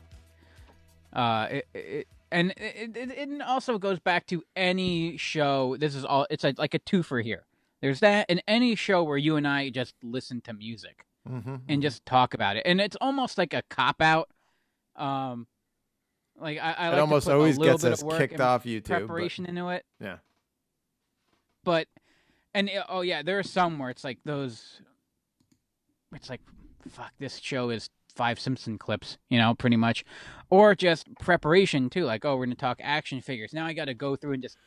Uh, 1.13 1.47
it, 1.51 1.67
it 1.73 2.07
and 2.31 2.51
it, 2.51 2.95
it, 2.95 3.11
it 3.11 3.41
also 3.41 3.77
goes 3.77 3.99
back 3.99 4.25
to 4.27 4.43
any 4.55 5.17
show. 5.17 5.77
This 5.77 5.95
is 5.95 6.03
all. 6.03 6.25
It's 6.29 6.43
a, 6.43 6.53
like 6.57 6.73
a 6.73 6.79
twofer 6.79 7.23
here. 7.23 7.45
There's 7.81 7.99
that, 8.01 8.25
and 8.29 8.41
any 8.47 8.75
show 8.75 9.03
where 9.03 9.17
you 9.17 9.35
and 9.37 9.47
I 9.47 9.69
just 9.69 9.95
listen 10.03 10.41
to 10.41 10.53
music 10.53 11.05
Mm-hmm. 11.29 11.55
and 11.69 11.81
just 11.83 12.05
talk 12.05 12.33
about 12.33 12.57
it, 12.57 12.63
and 12.65 12.81
it's 12.81 12.97
almost 12.99 13.37
like 13.37 13.53
a 13.53 13.61
cop 13.69 14.01
out. 14.01 14.29
Um, 14.95 15.45
like 16.39 16.57
I, 16.57 16.71
I 16.71 16.87
It 16.87 16.89
like 16.89 16.95
to 16.95 17.01
almost 17.01 17.29
always 17.29 17.57
gets 17.57 17.83
bit 17.83 17.93
us 17.93 18.01
of 18.01 18.17
kicked 18.17 18.39
off 18.39 18.63
YouTube, 18.63 18.87
but- 18.87 18.97
preparation 18.99 19.45
into 19.45 19.69
it. 19.69 19.85
Yeah. 19.99 20.17
But 21.63 21.87
and 22.53 22.69
uh, 22.69 22.85
oh 22.89 23.01
yeah, 23.01 23.21
there 23.21 23.37
are 23.37 23.43
some 23.43 23.77
where 23.77 23.89
it's 23.91 24.03
like 24.03 24.17
those. 24.25 24.81
It's 26.13 26.29
like, 26.29 26.41
fuck, 26.89 27.11
this 27.19 27.37
show 27.37 27.69
is 27.69 27.89
five 28.15 28.39
Simpson 28.39 28.77
clips, 28.77 29.17
you 29.29 29.37
know, 29.37 29.53
pretty 29.53 29.77
much, 29.77 30.03
or 30.49 30.75
just 30.75 31.07
preparation 31.19 31.89
too. 31.89 32.03
Like, 32.03 32.25
oh, 32.25 32.35
we're 32.35 32.45
gonna 32.45 32.55
talk 32.55 32.79
action 32.81 33.21
figures. 33.21 33.53
Now 33.53 33.65
I 33.65 33.73
got 33.73 33.85
to 33.85 33.93
go 33.93 34.15
through 34.15 34.33
and 34.33 34.41
just 34.43 34.57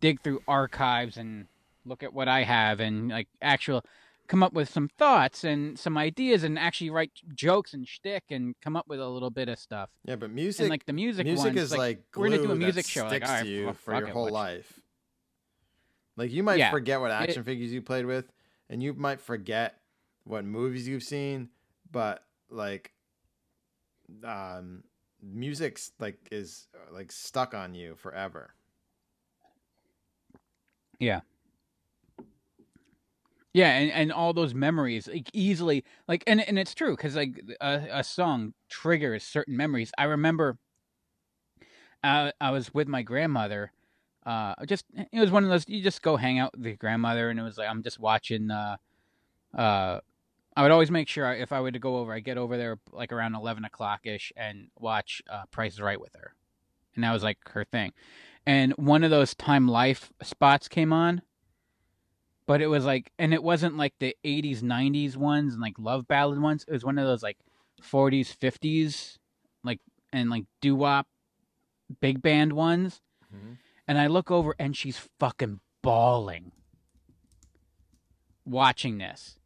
dig 0.00 0.20
through 0.22 0.42
archives 0.48 1.16
and 1.16 1.46
look 1.86 2.02
at 2.02 2.12
what 2.12 2.28
I 2.28 2.42
have 2.42 2.80
and 2.80 3.10
like 3.10 3.28
actual 3.40 3.84
come 4.26 4.42
up 4.42 4.52
with 4.54 4.68
some 4.70 4.88
thoughts 4.98 5.44
and 5.44 5.78
some 5.78 5.98
ideas 5.98 6.44
and 6.44 6.58
actually 6.58 6.90
write 6.90 7.10
jokes 7.34 7.74
and 7.74 7.86
shtick 7.86 8.24
and 8.30 8.54
come 8.62 8.74
up 8.76 8.86
with 8.88 8.98
a 9.00 9.06
little 9.08 9.30
bit 9.30 9.48
of 9.48 9.58
stuff. 9.58 9.90
Yeah, 10.04 10.16
but 10.16 10.30
music. 10.30 10.60
and 10.62 10.70
like 10.70 10.86
the 10.86 10.92
music, 10.94 11.26
music 11.26 11.44
ones, 11.54 11.58
is 11.58 11.76
like, 11.76 12.02
we're 12.16 12.30
gonna 12.30 12.42
do 12.42 12.50
a 12.52 12.56
music 12.56 12.86
show. 12.86 13.04
Like, 13.04 13.24
sticks 13.26 13.42
to 13.42 13.46
you 13.48 13.66
fuck- 13.66 13.76
for 13.76 13.94
your 13.98 14.08
it, 14.08 14.12
whole 14.12 14.30
life. 14.30 14.80
Like 16.16 16.30
you 16.32 16.42
might 16.42 16.58
Yeah, 16.58 16.70
forget 16.70 17.00
what 17.00 17.10
it- 17.10 17.14
action 17.14 17.44
figures 17.44 17.72
you 17.72 17.82
played 17.82 18.06
with, 18.06 18.32
and 18.70 18.82
you 18.82 18.94
might 18.94 19.20
forget 19.20 19.80
what 20.24 20.44
movies 20.44 20.88
you've 20.88 21.02
seen, 21.02 21.50
but 21.90 22.24
like, 22.48 22.92
um, 24.24 24.84
music's 25.20 25.90
like 25.98 26.16
is 26.30 26.66
like 26.92 27.10
stuck 27.12 27.52
on 27.52 27.74
you 27.74 27.94
forever. 27.96 28.54
Yeah. 30.98 31.20
Yeah, 33.54 33.70
and, 33.70 33.92
and 33.92 34.12
all 34.12 34.32
those 34.32 34.52
memories 34.52 35.06
like 35.06 35.30
easily 35.32 35.84
like 36.08 36.24
and 36.26 36.40
and 36.40 36.58
it's 36.58 36.74
true 36.74 36.96
because 36.96 37.14
like 37.14 37.40
a, 37.60 37.86
a 37.92 38.04
song 38.04 38.52
triggers 38.68 39.22
certain 39.22 39.56
memories. 39.56 39.92
I 39.96 40.04
remember, 40.04 40.58
uh, 42.02 42.32
I 42.40 42.50
was 42.50 42.72
with 42.74 42.88
my 42.88 43.02
grandmother, 43.02 43.72
uh, 44.26 44.54
just 44.66 44.84
it 45.12 45.20
was 45.20 45.30
one 45.30 45.44
of 45.44 45.50
those 45.50 45.68
you 45.68 45.82
just 45.82 46.02
go 46.02 46.16
hang 46.16 46.38
out 46.38 46.56
with 46.56 46.66
your 46.66 46.76
grandmother, 46.76 47.30
and 47.30 47.38
it 47.38 47.42
was 47.42 47.58
like 47.58 47.68
I'm 47.68 47.82
just 47.82 47.98
watching. 48.00 48.50
Uh, 48.50 48.76
uh, 49.56 50.00
I 50.56 50.62
would 50.62 50.72
always 50.72 50.90
make 50.90 51.08
sure 51.08 51.32
if 51.34 51.52
I 51.52 51.60
were 51.60 51.72
to 51.72 51.78
go 51.78 51.98
over, 51.98 52.12
I 52.12 52.20
get 52.20 52.38
over 52.38 52.56
there 52.56 52.78
like 52.92 53.12
around 53.12 53.34
eleven 53.36 53.64
o'clock 53.64 54.02
ish 54.06 54.32
and 54.36 54.68
watch 54.78 55.22
uh, 55.30 55.44
Price 55.50 55.74
is 55.74 55.80
Right 55.80 56.00
with 56.00 56.14
her, 56.16 56.34
and 56.94 57.04
that 57.04 57.12
was 57.12 57.22
like 57.22 57.38
her 57.50 57.64
thing. 57.64 57.92
And 58.46 58.72
one 58.74 59.04
of 59.04 59.10
those 59.10 59.34
Time 59.34 59.68
Life 59.68 60.12
spots 60.22 60.68
came 60.68 60.92
on, 60.92 61.22
but 62.46 62.60
it 62.60 62.66
was 62.66 62.84
like, 62.84 63.12
and 63.18 63.32
it 63.32 63.42
wasn't 63.42 63.76
like 63.76 63.94
the 63.98 64.16
'80s, 64.24 64.62
'90s 64.62 65.16
ones 65.16 65.54
and 65.54 65.62
like 65.62 65.78
love 65.78 66.06
ballad 66.06 66.40
ones. 66.40 66.64
It 66.68 66.72
was 66.72 66.84
one 66.84 66.98
of 66.98 67.06
those 67.06 67.22
like 67.22 67.38
'40s, 67.82 68.36
'50s, 68.36 69.18
like 69.62 69.80
and 70.12 70.30
like 70.30 70.44
doo 70.60 70.74
wop, 70.76 71.06
big 72.00 72.22
band 72.22 72.52
ones. 72.52 73.00
Mm-hmm. 73.34 73.54
And 73.86 73.98
I 73.98 74.06
look 74.06 74.30
over 74.30 74.54
and 74.58 74.76
she's 74.76 75.08
fucking 75.18 75.60
bawling 75.82 76.52
watching 78.44 78.98
this. 78.98 79.38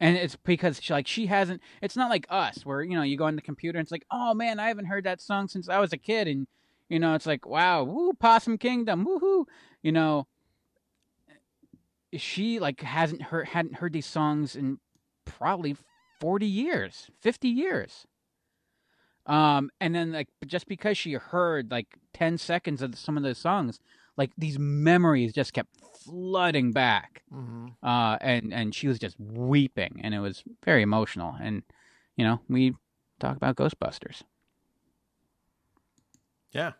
And 0.00 0.16
it's 0.16 0.36
because 0.36 0.80
she 0.80 0.92
like 0.92 1.08
she 1.08 1.26
hasn't 1.26 1.60
it's 1.82 1.96
not 1.96 2.08
like 2.08 2.26
us 2.30 2.64
where 2.64 2.82
you 2.82 2.94
know 2.94 3.02
you 3.02 3.16
go 3.16 3.24
on 3.24 3.34
the 3.34 3.42
computer 3.42 3.78
and 3.78 3.84
it's 3.84 3.90
like, 3.90 4.06
"Oh 4.12 4.32
man, 4.32 4.60
I 4.60 4.68
haven't 4.68 4.86
heard 4.86 5.04
that 5.04 5.20
song 5.20 5.48
since 5.48 5.68
I 5.68 5.80
was 5.80 5.92
a 5.92 5.98
kid." 5.98 6.28
And 6.28 6.46
you 6.88 7.00
know, 7.00 7.14
it's 7.14 7.26
like, 7.26 7.46
"Wow, 7.46 7.82
woo, 7.82 8.12
Possum 8.12 8.58
Kingdom, 8.58 9.04
woohoo." 9.04 9.46
You 9.82 9.90
know, 9.90 10.28
she 12.16 12.58
like 12.58 12.80
hasn't 12.80 13.22
heard 13.22 13.48
hadn't 13.48 13.76
heard 13.76 13.92
these 13.92 14.06
songs 14.06 14.56
in 14.56 14.78
probably 15.24 15.76
40 16.20 16.46
years, 16.46 17.10
50 17.20 17.48
years. 17.48 18.06
Um, 19.26 19.70
and 19.80 19.94
then 19.94 20.12
like 20.12 20.28
just 20.46 20.66
because 20.68 20.96
she 20.96 21.12
heard 21.12 21.70
like 21.70 21.98
10 22.14 22.38
seconds 22.38 22.80
of 22.80 22.96
some 22.96 23.16
of 23.16 23.22
those 23.22 23.36
songs, 23.38 23.78
like 24.16 24.30
these 24.38 24.58
memories 24.58 25.32
just 25.34 25.52
kept 25.52 25.68
flooding 26.02 26.72
back. 26.72 27.22
Mhm. 27.32 27.74
Uh, 27.82 28.16
and, 28.22 28.52
and 28.52 28.74
she 28.74 28.88
was 28.88 28.98
just 28.98 29.20
weeping 29.20 30.00
and 30.02 30.14
it 30.14 30.20
was 30.20 30.42
very 30.64 30.82
emotional. 30.82 31.36
And, 31.40 31.62
you 32.16 32.24
know, 32.24 32.40
we 32.48 32.74
talk 33.20 33.36
about 33.36 33.56
Ghostbusters. 33.56 34.22
Yeah. 36.50 36.72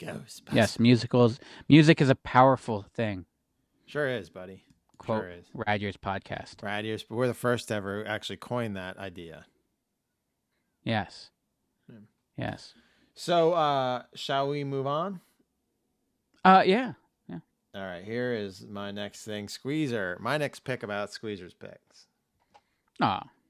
ghostbusters 0.00 0.52
Yes, 0.52 0.80
musicals, 0.80 1.38
music 1.68 2.00
is 2.00 2.10
a 2.10 2.16
powerful 2.16 2.84
thing. 2.94 3.26
Sure 3.86 4.08
is, 4.08 4.28
buddy. 4.30 4.64
Quote 4.98 5.22
Sure 5.22 5.30
is. 5.30 5.46
Radier's 5.56 5.96
podcast. 5.96 6.62
Rad 6.62 6.84
years, 6.84 7.02
but 7.02 7.16
we're 7.16 7.26
the 7.26 7.34
first 7.34 7.68
to 7.68 7.74
ever 7.74 8.06
actually 8.06 8.36
coined 8.36 8.76
that 8.76 8.96
idea. 8.98 9.46
Yes. 10.84 11.30
Yeah. 11.88 11.98
Yes. 12.36 12.74
So, 13.14 13.52
uh, 13.52 14.04
shall 14.14 14.48
we 14.48 14.64
move 14.64 14.86
on? 14.86 15.20
Uh, 16.44 16.62
yeah. 16.64 16.94
Yeah. 17.28 17.38
All 17.74 17.82
right, 17.82 18.04
here 18.04 18.32
is 18.32 18.66
my 18.68 18.90
next 18.90 19.24
thing. 19.24 19.48
Squeezer. 19.48 20.16
My 20.20 20.38
next 20.38 20.60
pick 20.60 20.82
about 20.82 21.12
Squeezer's 21.12 21.54
picks. 21.54 22.06
Aw. 23.00 23.22
It's 23.22 23.41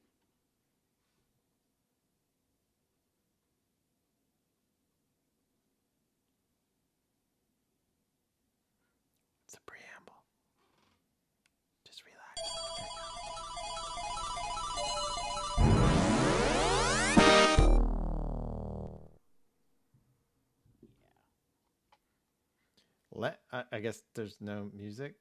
Let 23.15 23.41
I, 23.53 23.65
I 23.73 23.81
guess 23.81 24.03
there's 24.15 24.37
no 24.41 24.71
music. 24.75 25.15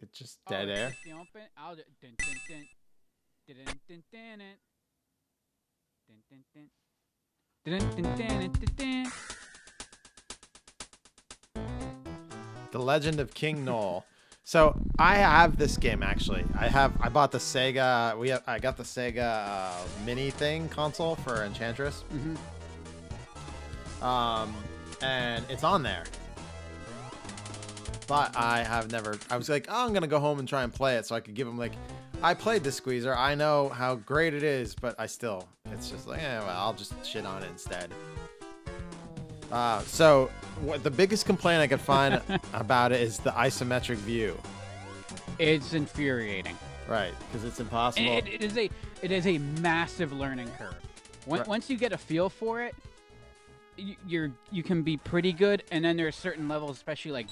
It's 0.00 0.18
just 0.18 0.38
dead 0.48 0.68
Oh, 0.68 0.72
air. 0.72 0.94
the 12.72 12.78
Legend 12.78 13.20
of 13.20 13.32
King 13.32 13.64
Nole. 13.64 14.04
So 14.44 14.78
I 14.98 15.16
have 15.16 15.56
this 15.56 15.76
game 15.76 16.02
actually. 16.02 16.44
I 16.58 16.68
have 16.68 16.92
I 17.00 17.08
bought 17.08 17.32
the 17.32 17.38
Sega. 17.38 18.16
We 18.18 18.28
have, 18.30 18.42
I 18.46 18.58
got 18.58 18.76
the 18.76 18.82
Sega 18.84 19.46
uh, 19.48 19.72
Mini 20.04 20.30
thing 20.30 20.68
console 20.68 21.16
for 21.16 21.44
Enchantress. 21.44 22.04
Um, 24.02 24.54
and 25.02 25.44
it's 25.48 25.64
on 25.64 25.82
there. 25.82 26.04
But 28.06 28.36
I 28.36 28.62
have 28.62 28.92
never. 28.92 29.18
I 29.30 29.36
was 29.36 29.48
like, 29.48 29.66
oh, 29.68 29.84
I'm 29.86 29.92
gonna 29.92 30.06
go 30.06 30.20
home 30.20 30.38
and 30.38 30.48
try 30.48 30.62
and 30.62 30.72
play 30.72 30.96
it 30.96 31.06
so 31.06 31.14
I 31.14 31.20
could 31.20 31.34
give 31.34 31.48
him 31.48 31.58
like. 31.58 31.72
I 32.22 32.34
played 32.34 32.64
the 32.64 32.72
Squeezer. 32.72 33.14
I 33.14 33.34
know 33.34 33.68
how 33.68 33.96
great 33.96 34.32
it 34.32 34.42
is, 34.42 34.74
but 34.74 34.94
I 34.98 35.06
still. 35.06 35.46
It's 35.72 35.90
just 35.90 36.06
like, 36.06 36.20
yeah, 36.20 36.40
well, 36.40 36.56
I'll 36.56 36.72
just 36.72 36.94
shit 37.04 37.26
on 37.26 37.42
it 37.42 37.50
instead. 37.50 37.90
Uh, 39.52 39.80
so 39.82 40.30
what 40.60 40.82
the 40.82 40.90
biggest 40.90 41.26
complaint 41.26 41.60
I 41.60 41.66
could 41.66 41.80
find 41.80 42.20
about 42.54 42.92
it 42.92 43.00
is 43.00 43.18
the 43.18 43.30
isometric 43.30 43.96
view. 43.96 44.36
It's 45.38 45.74
infuriating. 45.74 46.56
Right, 46.88 47.12
because 47.26 47.44
it's 47.44 47.60
impossible. 47.60 48.06
It, 48.18 48.26
it 48.28 48.42
is 48.42 48.56
a 48.56 48.70
it 49.02 49.10
is 49.10 49.26
a 49.26 49.38
massive 49.38 50.12
learning 50.12 50.50
curve. 50.56 50.74
When, 51.24 51.40
Right. 51.40 51.48
Once 51.48 51.68
you 51.68 51.76
get 51.76 51.92
a 51.92 51.98
feel 51.98 52.30
for 52.30 52.62
it, 52.62 52.74
you, 53.76 53.96
you're 54.06 54.32
you 54.52 54.62
can 54.62 54.82
be 54.82 54.96
pretty 54.96 55.32
good. 55.32 55.64
And 55.72 55.84
then 55.84 55.96
there 55.96 56.06
are 56.06 56.12
certain 56.12 56.48
levels, 56.48 56.76
especially 56.76 57.10
like 57.10 57.26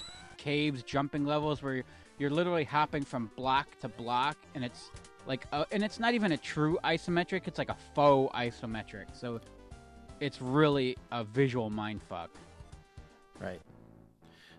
caves, 0.45 0.83
jumping 0.83 1.25
levels, 1.25 1.63
where 1.63 1.77
you're, 1.77 1.85
you're 2.19 2.31
literally 2.31 2.65
hopping 2.65 3.03
from 3.03 3.31
block 3.37 3.67
to 3.81 3.89
block, 3.89 4.37
and 4.55 4.63
it's 4.65 4.91
like 5.27 5.47
a, 5.53 5.67
and 5.73 5.83
it's 5.83 5.99
not 5.99 6.13
even 6.15 6.33
a 6.33 6.37
true 6.37 6.79
isometric. 6.85 7.43
It's 7.47 7.59
like 7.59 7.71
a 7.71 7.77
faux 7.95 8.35
isometric. 8.37 9.07
So 9.15 9.41
it's 10.21 10.41
really 10.43 10.97
a 11.11 11.25
visual 11.25 11.71
mindfuck. 11.71 12.29
right. 13.41 13.61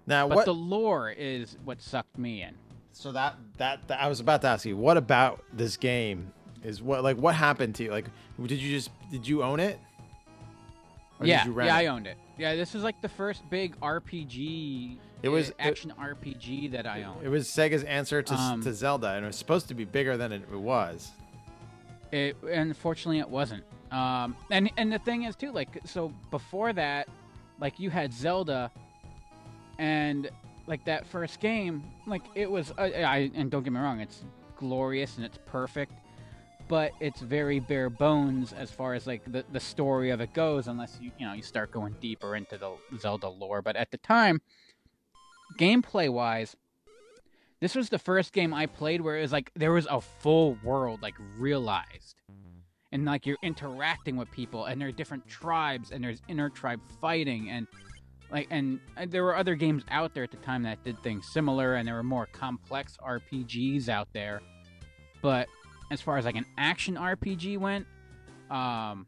Now 0.08 0.28
But 0.28 0.36
what? 0.36 0.46
the 0.46 0.54
lore 0.54 1.12
is 1.18 1.58
what 1.64 1.82
sucked 1.82 2.18
me 2.18 2.44
in. 2.44 2.54
so 2.92 3.12
that, 3.12 3.36
that 3.58 3.88
that 3.88 4.00
I 4.00 4.08
was 4.08 4.20
about 4.20 4.42
to 4.42 4.48
ask 4.48 4.66
you, 4.66 4.78
what 4.78 4.98
about 4.98 5.44
this 5.54 5.78
game 5.78 6.32
is 6.64 6.82
what 6.82 7.04
like 7.04 7.18
what 7.18 7.36
happened 7.36 7.76
to 7.76 7.84
you? 7.86 7.92
Like, 7.92 8.06
did 8.44 8.60
you 8.60 8.72
just 8.72 8.90
did 9.12 9.28
you 9.28 9.44
own 9.44 9.60
it? 9.60 9.80
Or 11.20 11.26
yeah, 11.26 11.40
did 11.40 11.48
you 11.48 11.54
rent 11.54 11.68
yeah, 11.68 11.78
it? 11.78 11.84
I 11.84 11.86
owned 11.88 12.08
it. 12.08 12.18
Yeah, 12.38 12.56
this 12.56 12.74
was 12.74 12.84
like 12.84 13.02
the 13.02 13.10
first 13.10 13.50
big 13.50 13.80
RPG. 13.80 14.98
It 15.26 15.30
was- 15.30 15.52
action 15.58 15.92
RPG 15.98 16.68
that 16.72 16.86
I 16.86 17.04
owned. 17.04 17.24
It 17.24 17.30
was 17.30 17.48
Sega's 17.48 17.84
answer 17.84 18.22
to, 18.22 18.34
Um, 18.36 18.62
to 18.62 18.74
Zelda, 18.74 19.10
and 19.14 19.24
it 19.26 19.28
was 19.28 19.36
supposed 19.36 19.68
to 19.70 19.74
be 19.74 19.84
bigger 19.84 20.18
than 20.18 20.32
it 20.32 20.50
was. 20.52 21.12
It 22.12 22.38
unfortunately 22.44 23.20
it 23.20 23.30
wasn't. 23.30 23.64
Um, 23.92 24.36
and 24.52 24.70
and 24.78 24.92
the 24.94 25.00
thing 25.00 25.24
is 25.24 25.36
too, 25.36 25.52
like 25.52 25.80
so 25.86 26.14
before 26.30 26.74
that, 26.74 27.08
like 27.60 27.80
you 27.80 27.90
had 27.90 28.14
Zelda, 28.14 28.72
and 29.80 30.30
like 30.68 30.86
that 30.86 31.06
first 31.08 31.40
game, 31.40 31.84
like 32.06 32.22
it 32.36 32.50
was. 32.50 32.72
Uh, 32.78 32.84
I 32.84 33.32
and 33.34 33.50
don't 33.50 33.64
get 33.64 33.74
me 33.74 33.80
wrong, 33.80 34.00
it's 34.02 34.24
glorious 34.58 35.18
and 35.18 35.26
it's 35.26 35.40
perfect, 35.46 35.94
but 36.68 36.92
it's 37.00 37.20
very 37.22 37.60
bare 37.60 37.90
bones 37.90 38.54
as 38.54 38.70
far 38.72 38.94
as 38.94 39.08
like 39.08 39.24
the 39.32 39.44
the 39.52 39.60
story 39.60 40.12
of 40.12 40.22
it 40.22 40.34
goes, 40.34 40.68
unless 40.68 40.98
you 41.02 41.12
you 41.18 41.26
know 41.26 41.34
you 41.34 41.42
start 41.42 41.72
going 41.72 41.96
deeper 42.00 42.36
into 42.36 42.58
the 42.58 42.72
Zelda 43.00 43.28
lore. 43.30 43.62
But 43.64 43.76
at 43.76 43.92
the 43.92 43.98
time, 43.98 44.42
gameplay 45.58 46.10
wise, 46.10 46.56
this 47.62 47.76
was 47.76 47.90
the 47.90 48.00
first 48.00 48.34
game 48.34 48.54
I 48.54 48.66
played 48.66 49.02
where 49.02 49.18
it 49.18 49.22
was 49.22 49.32
like 49.32 49.52
there 49.56 49.72
was 49.72 49.88
a 49.90 50.02
full 50.02 50.58
world 50.64 51.02
like 51.02 51.16
realized. 51.38 52.22
And 52.92 53.06
like 53.06 53.26
you're 53.26 53.38
interacting 53.44 54.16
with 54.16 54.32
people 54.32 54.66
and 54.66 54.80
there 54.80 54.88
are 54.88 54.94
different 54.94 55.28
tribes 55.28 55.92
and 55.92 56.04
there's 56.04 56.22
inter 56.30 56.50
tribe 56.50 56.80
fighting 57.02 57.50
and 57.50 57.68
like 58.32 58.48
and 58.52 58.80
there 59.08 59.24
were 59.24 59.36
other 59.36 59.56
games 59.56 59.84
out 59.90 60.14
there 60.14 60.24
at 60.24 60.32
the 60.32 60.38
time 60.38 60.64
that 60.64 60.84
did 60.84 61.02
things 61.04 61.28
similar 61.28 61.76
and 61.76 61.88
there 61.88 61.96
were 61.96 62.04
more 62.04 62.28
complex 62.28 62.98
RPGs 63.06 63.90
out 63.90 64.08
there. 64.14 64.42
But 65.22 65.48
as 65.92 66.02
far 66.02 66.18
as 66.18 66.26
like 66.26 66.36
an 66.36 66.46
action 66.58 66.96
RPG 66.96 67.58
went, 67.58 67.86
um 68.50 69.08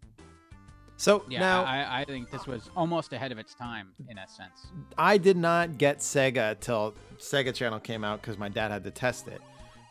So 1.00 1.24
yeah, 1.30 1.40
now 1.40 1.64
I, 1.64 2.02
I 2.02 2.06
think 2.06 2.32
this 2.32 2.48
was 2.48 2.70
almost 2.76 3.14
ahead 3.14 3.32
of 3.32 3.38
its 3.38 3.54
time 3.54 3.90
in 4.10 4.18
a 4.18 4.28
sense. 4.28 4.68
I 4.98 5.18
did 5.20 5.38
not 5.38 5.78
get 5.78 6.00
Sega 6.00 6.60
till 6.60 6.96
Sega 7.20 7.54
Channel 7.54 7.80
came 7.80 8.04
out 8.04 8.22
because 8.22 8.38
my 8.38 8.50
dad 8.50 8.72
had 8.72 8.84
to 8.84 8.92
test 8.92 9.28
it. 9.28 9.42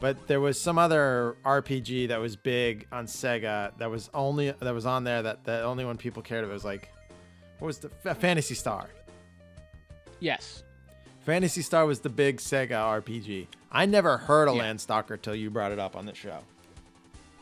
But 0.01 0.27
there 0.27 0.41
was 0.41 0.61
some 0.61 0.79
other 0.79 1.37
RPG 1.45 2.09
that 2.09 2.21
was 2.21 2.37
big 2.37 2.87
on 2.93 3.07
Sega 3.07 3.71
that 3.79 3.91
was 3.91 4.11
only 4.13 4.51
that 4.51 4.75
was 4.75 4.85
on 4.85 5.05
there 5.05 5.23
that 5.23 5.45
the 5.45 5.63
only 5.63 5.85
one 5.85 5.97
people 5.97 6.23
cared 6.23 6.45
about 6.45 6.53
was 6.53 6.65
like 6.65 6.91
what 7.61 7.67
was 7.67 7.79
the 7.79 7.89
Phantasy 8.15 8.55
Star. 8.55 8.91
Yes. 10.21 10.65
Phantasy 11.21 11.63
Star 11.63 11.87
was 11.87 12.01
the 12.01 12.09
big 12.09 12.39
Sega 12.39 12.71
RPG. 13.03 13.47
I 13.73 13.87
never 13.87 14.17
heard 14.17 14.49
of 14.49 14.57
Yeah. 14.57 14.65
Landstalker 14.65 15.21
till 15.21 15.35
you 15.35 15.51
brought 15.51 15.73
it 15.73 15.79
up 15.79 15.97
on 15.97 16.05
the 16.05 16.15
show. 16.15 16.39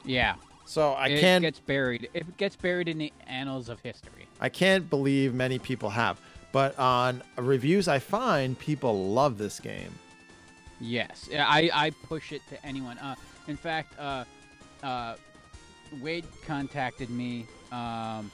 Yeah. 0.05 0.35
So 0.67 0.93
I 0.93 1.09
it 1.09 1.21
can't 1.21 1.43
gets 1.43 1.61
buried. 1.61 2.09
It 2.15 2.37
gets 2.37 2.57
buried 2.57 2.89
in 2.89 2.99
the 2.99 3.13
annals 3.27 3.69
of 3.69 3.81
history. 3.81 4.27
I 4.41 4.49
can't 4.49 4.89
believe 4.89 5.35
many 5.35 5.59
people 5.59 5.91
have. 5.91 6.19
But 6.53 6.79
on 6.79 7.23
reviews 7.37 7.89
I 7.89 7.99
find, 7.99 8.59
people 8.59 9.11
love 9.11 9.39
this 9.39 9.59
game. 9.61 9.93
Yes, 10.81 11.29
Yeah, 11.31 11.47
I, 11.49 11.71
I 11.73 11.91
push 11.91 12.33
it 12.33 12.43
to 12.51 12.67
anyone. 12.67 12.99
Uh, 12.99 13.15
in 13.49 13.57
fact, 13.57 13.99
uh, 13.99 14.25
uh, 14.83 15.17
Wade 16.01 16.25
contacted 16.47 17.11
me, 17.11 17.47
um, 17.73 18.31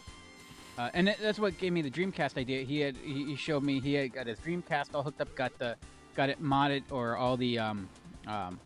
uh, 0.79 0.91
and 0.95 1.15
that's 1.21 1.39
what 1.39 1.59
gave 1.59 1.73
me 1.73 1.83
the 1.83 1.91
Dreamcast 1.91 2.37
idea. 2.39 2.63
He 2.63 2.81
had 2.81 2.97
he, 2.97 3.25
he 3.25 3.37
showed 3.37 3.63
me 3.63 3.81
he 3.81 3.95
had 3.95 4.13
got 4.13 4.27
his 4.27 4.39
Dreamcast 4.41 4.95
all 4.95 5.03
hooked 5.03 5.21
up, 5.21 5.35
got 5.35 5.57
the 5.59 5.77
got 6.15 6.29
it 6.29 6.43
modded 6.43 6.83
or 6.91 7.17
all 7.17 7.37
the 7.37 7.59
um, 7.59 7.89
um, 8.27 8.59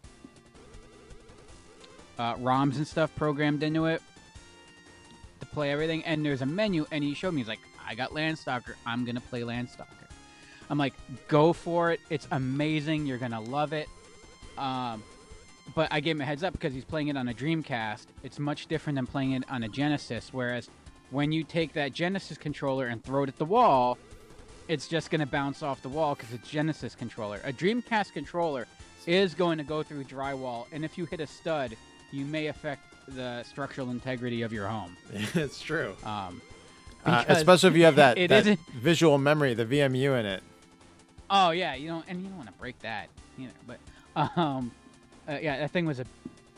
uh, 2.19 2.35
ROMs 2.37 2.77
and 2.77 2.87
stuff 2.87 3.15
programmed 3.17 3.63
into 3.63 3.87
it 3.87 4.03
to 5.41 5.47
play 5.47 5.71
everything. 5.71 6.05
And 6.05 6.25
there's 6.25 6.43
a 6.43 6.47
menu, 6.47 6.87
and 6.91 7.03
he 7.03 7.15
showed 7.15 7.35
me 7.35 7.41
he's 7.41 7.49
like, 7.49 7.61
I 7.87 7.95
got 7.95 8.11
Landstalker. 8.11 8.75
I'm 8.87 9.05
gonna 9.05 9.21
play 9.21 9.43
Landstalker. 9.43 9.87
I'm 10.71 10.79
like, 10.79 10.95
go 11.29 11.53
for 11.53 11.93
it. 11.93 12.01
It's 12.11 12.27
amazing. 12.31 13.07
You're 13.07 13.19
gonna 13.19 13.41
love 13.41 13.73
it. 13.73 13.89
Um, 14.57 15.03
but 15.75 15.89
I 15.91 16.01
gave 16.01 16.17
him 16.17 16.23
a 16.23 16.25
heads 16.25 16.43
up 16.43 16.53
because 16.53 16.75
he's 16.75 16.85
playing 16.85 17.09
it 17.09 17.17
on 17.17 17.29
a 17.29 17.35
Dreamcast. 17.35 18.07
It's 18.23 18.39
much 18.39 18.67
different 18.67 18.97
than 18.97 19.07
playing 19.07 19.33
it 19.33 19.45
on 19.51 19.63
a 19.63 19.69
Genesis. 19.69 20.31
Whereas 20.33 20.69
when 21.11 21.33
you 21.33 21.45
take 21.45 21.73
that 21.75 21.93
Genesis 21.93 22.39
controller 22.39 22.87
and 22.87 23.03
throw 23.03 23.25
it 23.25 23.29
at 23.29 23.39
the 23.39 23.45
wall, 23.45 23.99
it's 24.69 24.89
just 24.89 25.11
gonna 25.11 25.27
bounce 25.27 25.63
off 25.63 25.83
the 25.83 25.89
wall 25.89 26.15
because 26.15 26.33
it's 26.33 26.49
Genesis 26.49 26.95
controller. 26.95 27.41
A 27.45 27.53
Dreamcast 27.53 28.13
controller 28.13 28.67
is 29.07 29.35
going 29.35 29.59
to 29.59 29.65
go 29.65 29.83
through 29.83 30.05
drywall, 30.05 30.67
and 30.73 30.85
if 30.85 30.97
you 30.97 31.05
hit 31.05 31.21
a 31.21 31.27
stud, 31.27 31.77
you 32.15 32.25
may 32.25 32.47
affect 32.47 32.83
the 33.09 33.43
structural 33.43 33.91
integrity 33.91 34.43
of 34.43 34.53
your 34.53 34.67
home. 34.69 34.97
it's 35.35 35.61
true. 35.61 35.95
Um, 36.05 36.41
Uh, 37.05 37.23
especially 37.29 37.69
if 37.69 37.77
you 37.77 37.85
have 37.85 37.97
that, 37.97 38.17
it 38.23 38.29
that 38.29 38.59
visual 38.73 39.19
memory, 39.19 39.53
the 39.53 39.67
VMU 39.67 40.19
in 40.19 40.25
it. 40.25 40.43
Oh 41.29 41.51
yeah, 41.51 41.75
you 41.75 41.89
don't, 41.89 42.05
and 42.09 42.23
you 42.23 42.29
don't 42.29 42.37
want 42.39 42.49
to 42.49 42.55
break 42.55 42.79
that 42.81 43.09
either. 43.39 43.53
But 43.67 43.79
um, 44.41 44.71
uh, 45.29 45.37
yeah, 45.43 45.59
that 45.59 45.71
thing 45.71 45.85
was 45.85 46.01
a 46.01 46.07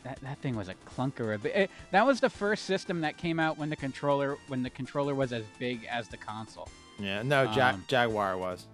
that, 0.05 0.21
that 0.21 0.39
thing 0.39 0.55
was 0.55 0.69
a 0.69 0.75
clunker. 0.89 1.35
A. 1.45 1.63
It, 1.63 1.71
that 1.91 2.07
was 2.07 2.21
the 2.21 2.31
first 2.31 2.65
system 2.65 3.01
that 3.01 3.17
came 3.17 3.41
out 3.41 3.59
when 3.59 3.71
the 3.71 3.77
controller 3.77 4.37
when 4.47 4.63
the 4.63 4.71
controller 4.71 5.17
was 5.17 5.33
as 5.33 5.43
big 5.59 5.85
as 5.91 6.07
the 6.09 6.17
console. 6.17 6.69
Yeah, 7.01 7.23
no, 7.23 7.43
ja- 7.51 7.71
Um, 7.71 7.85
Jaguar 7.89 8.37
was. 8.39 8.67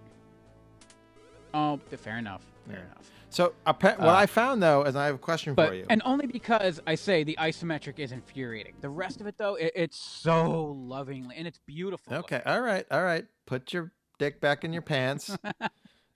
Oh, 1.55 1.79
fair 1.97 2.17
enough. 2.19 2.41
Fair 2.67 2.77
Yeah. 2.77 2.83
enough. 2.85 3.09
So 3.33 3.53
what 3.65 3.83
Uh, 3.99 4.09
I 4.09 4.27
found 4.27 4.61
though, 4.61 4.83
is 4.83 4.95
I 4.95 5.07
have 5.07 5.15
a 5.15 5.17
question 5.17 5.55
But 5.55 5.69
for 5.69 5.73
you. 5.75 5.85
and 5.89 6.01
only 6.05 6.27
because 6.27 6.79
I 6.85 6.93
say 6.95 7.23
the 7.23 7.35
isometric 7.39 7.97
is 7.97 8.11
infuriating. 8.11 8.75
The 8.81 8.89
rest 8.89 9.21
of 9.21 9.27
it 9.27 9.37
though, 9.39 9.55
it, 9.55 9.71
it's 9.75 9.97
so 9.97 10.75
lovingly 10.77 11.35
and 11.35 11.47
it's 11.47 11.59
beautiful. 11.65 12.13
okay, 12.13 12.41
all 12.45 12.61
right, 12.61 12.85
all 12.91 13.01
right. 13.03 13.25
Put 13.47 13.73
your 13.73 13.91
dick 14.19 14.39
back 14.39 14.63
in 14.63 14.71
your 14.71 14.83
pants. 14.83 15.35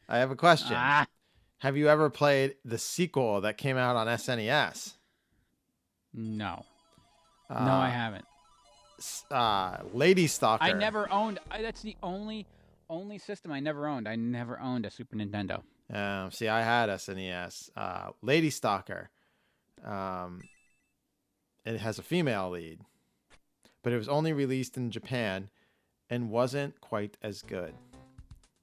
I 0.08 0.18
have 0.20 0.30
a 0.32 0.36
question. 0.36 0.76
Ah, 0.80 1.08
Have 1.60 1.76
you 1.76 1.90
ever 1.90 2.12
played 2.12 2.56
the 2.64 2.78
sequel 2.78 3.42
that 3.42 3.58
came 3.58 3.78
out 3.78 3.96
on 3.96 4.06
SNES? 4.08 4.94
no, 6.14 6.64
no, 7.50 7.56
I 7.56 7.88
Uh, 7.88 7.92
haven't. 7.92 8.26
Uh, 9.32 9.78
Lady 9.94 10.28
Stalker. 10.28 10.64
I 10.64 10.74
never 10.74 11.12
owned. 11.12 11.40
I, 11.52 11.62
that's 11.64 11.82
the 11.82 11.96
only 12.04 12.46
only 12.90 13.18
system 13.18 13.52
I 13.52 13.60
never 13.60 13.88
owned. 13.88 14.08
I 14.08 14.16
never 14.16 14.60
owned 14.60 14.86
a 14.86 14.92
Super 14.92 15.16
Nintendo. 15.16 15.62
Um, 15.94 16.32
see, 16.32 16.48
I 16.48 16.62
had 16.62 16.90
SNES. 16.90 17.70
Uh, 17.76 18.10
Lady 18.22 18.50
Stalker. 18.50 19.10
Um, 19.86 20.42
it 21.66 21.80
has 21.80 22.00
a 22.00 22.04
female 22.04 22.50
lead, 22.50 22.80
but 23.84 23.94
it 23.94 23.98
was 23.98 24.10
only 24.10 24.34
released 24.34 24.78
in 24.78 24.92
Japan 24.92 25.50
and 26.10 26.30
wasn't 26.30 26.80
quite 26.82 27.18
as 27.22 27.42
good. 27.42 27.74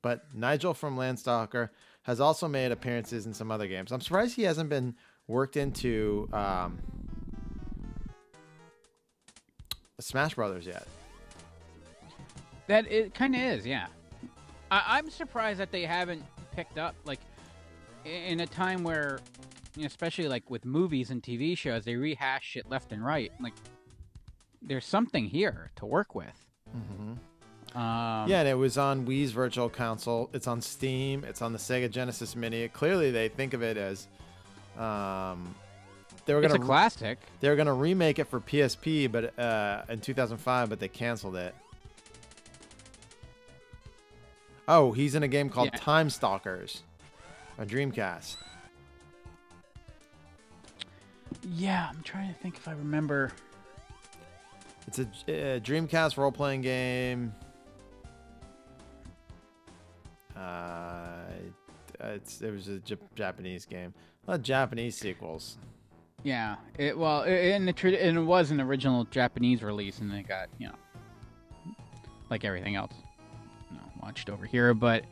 But 0.03 0.27
Nigel 0.35 0.75
from 0.75 0.97
Landstalker 0.97 1.71
has 2.03 2.21
also 2.21 2.49
made 2.49 2.73
appearances 2.73 3.27
in 3.27 3.33
some 3.33 3.51
other 3.51 3.67
games. 3.67 3.93
I'm 3.93 4.01
surprised 4.01 4.37
he 4.37 4.43
hasn't 4.43 4.69
been 4.69 4.95
worked 5.27 5.57
into 5.57 6.29
um, 6.33 6.79
Smash 10.01 10.35
Brothers 10.35 10.67
yet. 10.67 10.87
That 12.67 12.91
it 12.91 13.15
kind 13.15 13.35
of 13.35 13.41
is, 13.41 13.67
yeah. 13.67 13.87
I, 14.71 14.83
I'm 14.99 15.11
surprised 15.11 15.61
that 15.61 15.71
they 15.71 15.83
haven't 15.83 16.23
picked 16.55 16.79
up 16.79 16.95
like 17.05 17.21
in 18.05 18.41
a 18.41 18.47
time 18.47 18.85
where, 18.85 19.19
you 19.77 19.83
know, 19.83 19.87
especially 19.87 20.29
like 20.29 20.51
with 20.51 20.65
movies 20.65 21.11
and 21.11 21.23
TV 21.23 21.57
shows, 21.57 21.85
they 21.85 21.97
rehash 21.97 22.45
shit 22.45 22.69
left 22.69 22.93
and 22.93 23.05
right. 23.05 23.33
Like, 23.41 23.55
there's 24.63 24.85
something 24.85 25.27
here 25.27 25.71
to 25.77 25.87
work 25.87 26.15
with. 26.15 26.47
Mm-hmm. 26.77 27.13
Um, 27.77 28.29
yeah, 28.29 28.41
and 28.41 28.49
it 28.49 28.57
was 28.57 28.79
on 28.79 29.05
Wii's 29.05 29.33
Virtual 29.33 29.69
Console. 29.69 30.31
It's 30.33 30.47
on 30.47 30.61
Steam. 30.61 31.25
It's 31.25 31.43
on 31.43 31.53
the 31.53 31.59
Sega 31.59 31.91
Genesis 31.91 32.37
Mini. 32.37 32.69
Clearly, 32.69 33.11
they 33.11 33.29
think 33.29 33.53
of 33.53 33.63
it 33.63 33.77
as 33.77 34.07
um, 34.79 35.55
they 36.25 36.35
were 36.35 36.41
gonna 36.41 36.59
classic. 36.59 37.19
they 37.41 37.49
were 37.49 37.57
gonna 37.57 37.75
remake 37.75 38.19
it 38.19 38.29
for 38.29 38.41
PSP, 38.41 39.11
but 39.11 39.37
uh, 39.39 39.83
in 39.89 40.01
2005, 40.01 40.69
but 40.69 40.79
they 40.79 40.89
canceled 40.89 41.37
it. 41.37 41.55
Oh, 44.67 44.93
he's 44.93 45.15
in 45.15 45.23
a 45.23 45.29
game 45.29 45.51
called 45.51 45.71
Yeah. 45.73 45.79
Time 45.79 46.09
Stalkers, 46.11 46.83
a 47.59 47.67
Dreamcast. 47.67 48.37
Yeah, 51.55 51.89
I'm 51.91 52.03
trying 52.03 52.33
to 52.33 52.41
think 52.41 52.57
if 52.57 52.67
I 52.69 52.73
remember. 52.73 53.31
It's 54.87 54.99
a, 54.99 55.07
a 55.29 55.61
Dreamcast 55.61 56.17
role 56.17 56.33
playing 56.33 56.63
game. 56.63 57.35
Uh, 60.37 61.25
it's 62.01 62.41
it 62.41 62.51
was 62.51 62.69
a 62.69 62.79
J- 62.79 62.97
Japanese 63.15 63.65
game. 63.67 63.95
A 64.27 64.33
lot 64.33 64.35
of 64.37 64.43
Japanese 64.43 64.97
sequels. 64.97 65.59
Yeah, 66.23 66.57
it 66.79 66.97
well, 66.97 67.23
it, 67.23 67.53
and, 67.53 67.69
it, 67.69 67.85
and 67.85 68.19
it 68.19 68.23
was 68.23 68.51
an 68.51 68.61
original 68.61 69.05
Japanese 69.05 69.63
release, 69.63 69.99
and 70.01 70.13
it 70.13 70.27
got 70.27 70.49
you 70.59 70.69
know, 70.69 71.75
like 72.31 72.45
everything 72.45 72.77
else, 72.77 72.95
over 74.31 74.47
here. 74.47 74.75
But 74.75 75.05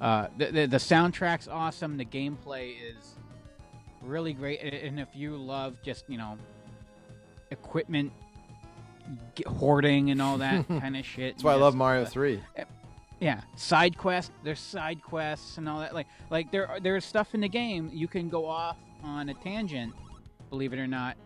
uh, 0.00 0.28
the, 0.36 0.46
the 0.46 0.66
the 0.66 0.76
soundtrack's 0.76 1.48
awesome. 1.48 1.96
The 1.96 2.04
gameplay 2.04 2.74
is 2.90 3.16
really 4.02 4.32
great, 4.32 4.60
and- 4.62 5.00
if 5.00 5.08
you 5.14 5.36
love 5.36 5.76
just 5.82 6.04
you 6.08 6.18
know, 6.18 6.38
equipment 7.50 8.12
hoarding 9.46 10.10
and 10.10 10.20
all 10.20 10.38
that 10.38 10.66
kind 10.80 10.96
of 10.96 11.04
shit, 11.04 11.34
That's 11.34 11.44
why 11.44 11.52
I 11.52 11.56
love 11.56 11.74
Mario 11.74 12.02
uh, 12.02 12.06
3. 12.06 12.40
yeah, 13.20 13.40
side 13.56 13.96
quests. 13.96 14.30
There's 14.44 14.60
side 14.60 15.02
quests 15.02 15.58
and 15.58 15.68
all 15.68 15.80
that. 15.80 15.94
Like, 15.94 16.06
like 16.30 16.52
there, 16.52 16.68
are- 16.68 16.80
there's 16.80 17.04
stuff 17.04 17.34
in 17.34 17.40
the 17.40 17.48
game 17.48 17.90
you 17.92 18.06
can 18.08 18.28
go 18.28 18.46
off 18.46 18.76
on 19.02 19.28
a 19.30 19.34
tangent, 19.34 19.94
believe 20.50 20.72
it 20.72 20.78
or 20.78 20.86
not, 20.86 21.16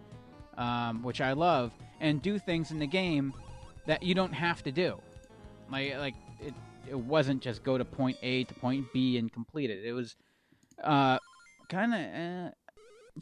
um, 0.56 1.02
which 1.02 1.20
I 1.20 1.32
love, 1.32 1.72
and 2.00 2.22
do 2.22 2.38
things 2.38 2.70
in 2.70 2.78
the 2.78 2.86
game 2.86 3.34
that 3.86 4.02
you 4.02 4.14
don't 4.14 4.32
have 4.32 4.62
to 4.64 4.72
do. 4.72 4.98
Like, 5.70 5.96
like 5.96 6.14
it, 6.40 6.54
it 6.88 6.98
wasn't 6.98 7.42
just 7.42 7.62
go 7.62 7.78
to 7.78 7.84
point 7.84 8.16
A 8.22 8.44
to 8.44 8.54
point 8.54 8.86
B 8.92 9.18
and 9.18 9.32
complete 9.32 9.70
it. 9.70 9.84
It 9.84 9.92
was, 9.92 10.16
uh, 10.82 11.18
kind 11.68 11.94
of, 11.94 12.00
uh, 12.00 12.50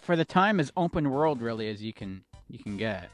for 0.00 0.16
the 0.16 0.24
time 0.24 0.60
as 0.60 0.72
open 0.76 1.10
world 1.10 1.42
really 1.42 1.68
as 1.68 1.82
you 1.82 1.92
can 1.92 2.22
you 2.48 2.58
can 2.58 2.76
get. 2.76 3.10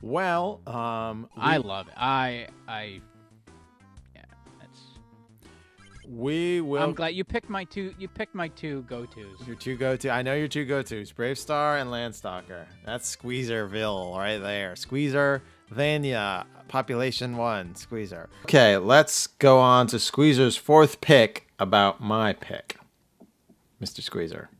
Well, 0.00 0.60
um, 0.66 1.28
we, 1.36 1.42
I 1.42 1.56
love 1.56 1.88
it. 1.88 1.94
I, 1.96 2.46
I, 2.68 3.00
yeah, 4.14 4.22
that's. 4.60 4.80
we 6.08 6.60
will. 6.60 6.82
I'm 6.82 6.94
glad 6.94 7.14
you 7.14 7.24
picked 7.24 7.48
my 7.48 7.64
two. 7.64 7.94
You 7.98 8.06
picked 8.06 8.34
my 8.34 8.48
two 8.48 8.82
go 8.82 9.06
tos. 9.06 9.46
Your 9.46 9.56
two 9.56 9.76
go 9.76 9.96
to. 9.96 10.10
I 10.10 10.22
know 10.22 10.34
your 10.34 10.46
two 10.46 10.64
go 10.64 10.82
tos: 10.82 11.12
BraveStarr 11.12 11.80
and 11.80 11.90
Landstalker. 11.90 12.66
That's 12.84 13.16
Squeezerville 13.16 14.16
right 14.16 14.38
there. 14.38 14.76
Squeezer 14.76 15.42
Vania, 15.70 16.46
population 16.68 17.36
one. 17.36 17.74
Squeezer. 17.74 18.28
Okay, 18.44 18.76
let's 18.76 19.26
go 19.26 19.58
on 19.58 19.86
to 19.88 19.98
Squeezer's 19.98 20.56
fourth 20.56 21.00
pick 21.00 21.48
about 21.58 22.00
my 22.00 22.32
pick, 22.32 22.76
Mr. 23.82 24.02
Squeezer. 24.02 24.50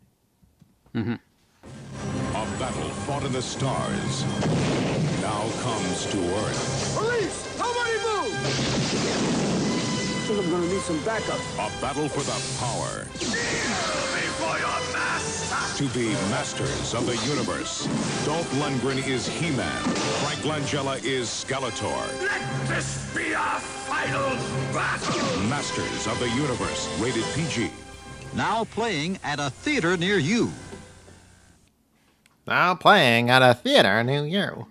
Mm-hmm. 0.94 1.14
A 1.14 2.58
battle 2.58 2.88
fought 3.06 3.24
in 3.24 3.32
the 3.32 3.42
stars 3.42 4.24
now 5.22 5.48
comes 5.60 6.06
to 6.06 6.18
Earth. 6.18 6.96
Police! 6.96 7.58
Nobody 7.58 7.92
move! 7.98 8.34
I 10.28 10.30
think 10.30 10.44
I'm 10.44 10.50
gonna 10.50 10.66
need 10.66 10.80
some 10.82 11.04
backup. 11.04 11.40
A 11.54 11.80
battle 11.80 12.08
for 12.08 12.20
the 12.20 12.36
power 12.58 13.97
to 15.78 15.84
be 15.90 16.08
masters 16.30 16.92
of 16.92 17.06
the 17.06 17.16
universe. 17.30 17.86
Dolph 18.26 18.50
Lundgren 18.54 19.06
is 19.06 19.28
He-Man. 19.28 19.82
Frank 19.82 20.40
Langella 20.40 21.00
is 21.04 21.28
Skeletor. 21.28 22.06
Let 22.20 22.68
this 22.68 23.14
be 23.14 23.32
our 23.32 23.60
final 23.60 24.28
battle! 24.74 25.40
Masters 25.48 26.08
of 26.08 26.18
the 26.18 26.28
universe. 26.30 26.88
Rated 27.00 27.22
PG. 27.34 27.70
Now 28.34 28.64
playing 28.64 29.20
at 29.22 29.38
a 29.38 29.50
theater 29.50 29.96
near 29.96 30.18
you. 30.18 30.50
Now 32.48 32.74
playing 32.74 33.30
at 33.30 33.42
a 33.42 33.54
theater 33.54 34.02
near 34.02 34.26
you. 34.26 34.66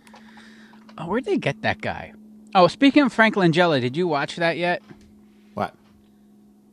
Oh, 0.98 1.08
where'd 1.08 1.24
they 1.24 1.38
get 1.38 1.62
that 1.62 1.80
guy? 1.80 2.12
Oh, 2.54 2.68
speaking 2.68 3.04
of 3.04 3.14
Frank 3.14 3.36
Langella, 3.36 3.80
did 3.80 3.96
you 3.96 4.10
watch 4.10 4.36
that 4.36 4.58
yet? 4.58 4.82
What? 5.54 5.74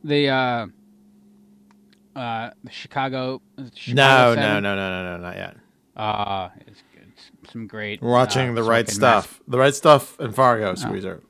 The 0.03 0.29
uh, 0.29 0.67
uh, 2.15 2.51
Chicago. 2.69 3.41
No, 3.57 3.69
Chicago 3.75 3.95
no, 3.95 4.35
Seven? 4.35 4.63
no, 4.63 4.75
no, 4.75 4.75
no, 4.75 5.17
no, 5.17 5.23
not 5.23 5.35
yet. 5.35 5.57
Uh, 5.95 6.49
it's 6.67 6.83
good. 6.93 7.11
Some 7.51 7.67
great. 7.67 8.01
We're 8.01 8.11
watching 8.11 8.49
uh, 8.49 8.53
the 8.53 8.63
right 8.63 8.85
Sorkin 8.87 8.91
stuff. 8.93 9.41
The 9.47 9.57
right 9.57 9.75
stuff 9.75 10.19
and 10.19 10.33
Fargo, 10.35 10.75
Squeezer. 10.75 11.21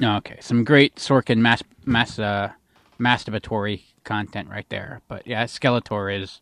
Mas- 0.00 0.18
okay, 0.18 0.38
some 0.40 0.64
great 0.64 0.96
Sorkin 0.96 1.38
mass 1.38 1.62
mass 1.84 2.18
uh, 2.18 2.52
masturbatory 3.00 3.82
content 4.04 4.48
right 4.48 4.68
there. 4.68 5.00
But 5.08 5.26
yeah, 5.26 5.44
Skeletor 5.44 6.20
is 6.20 6.40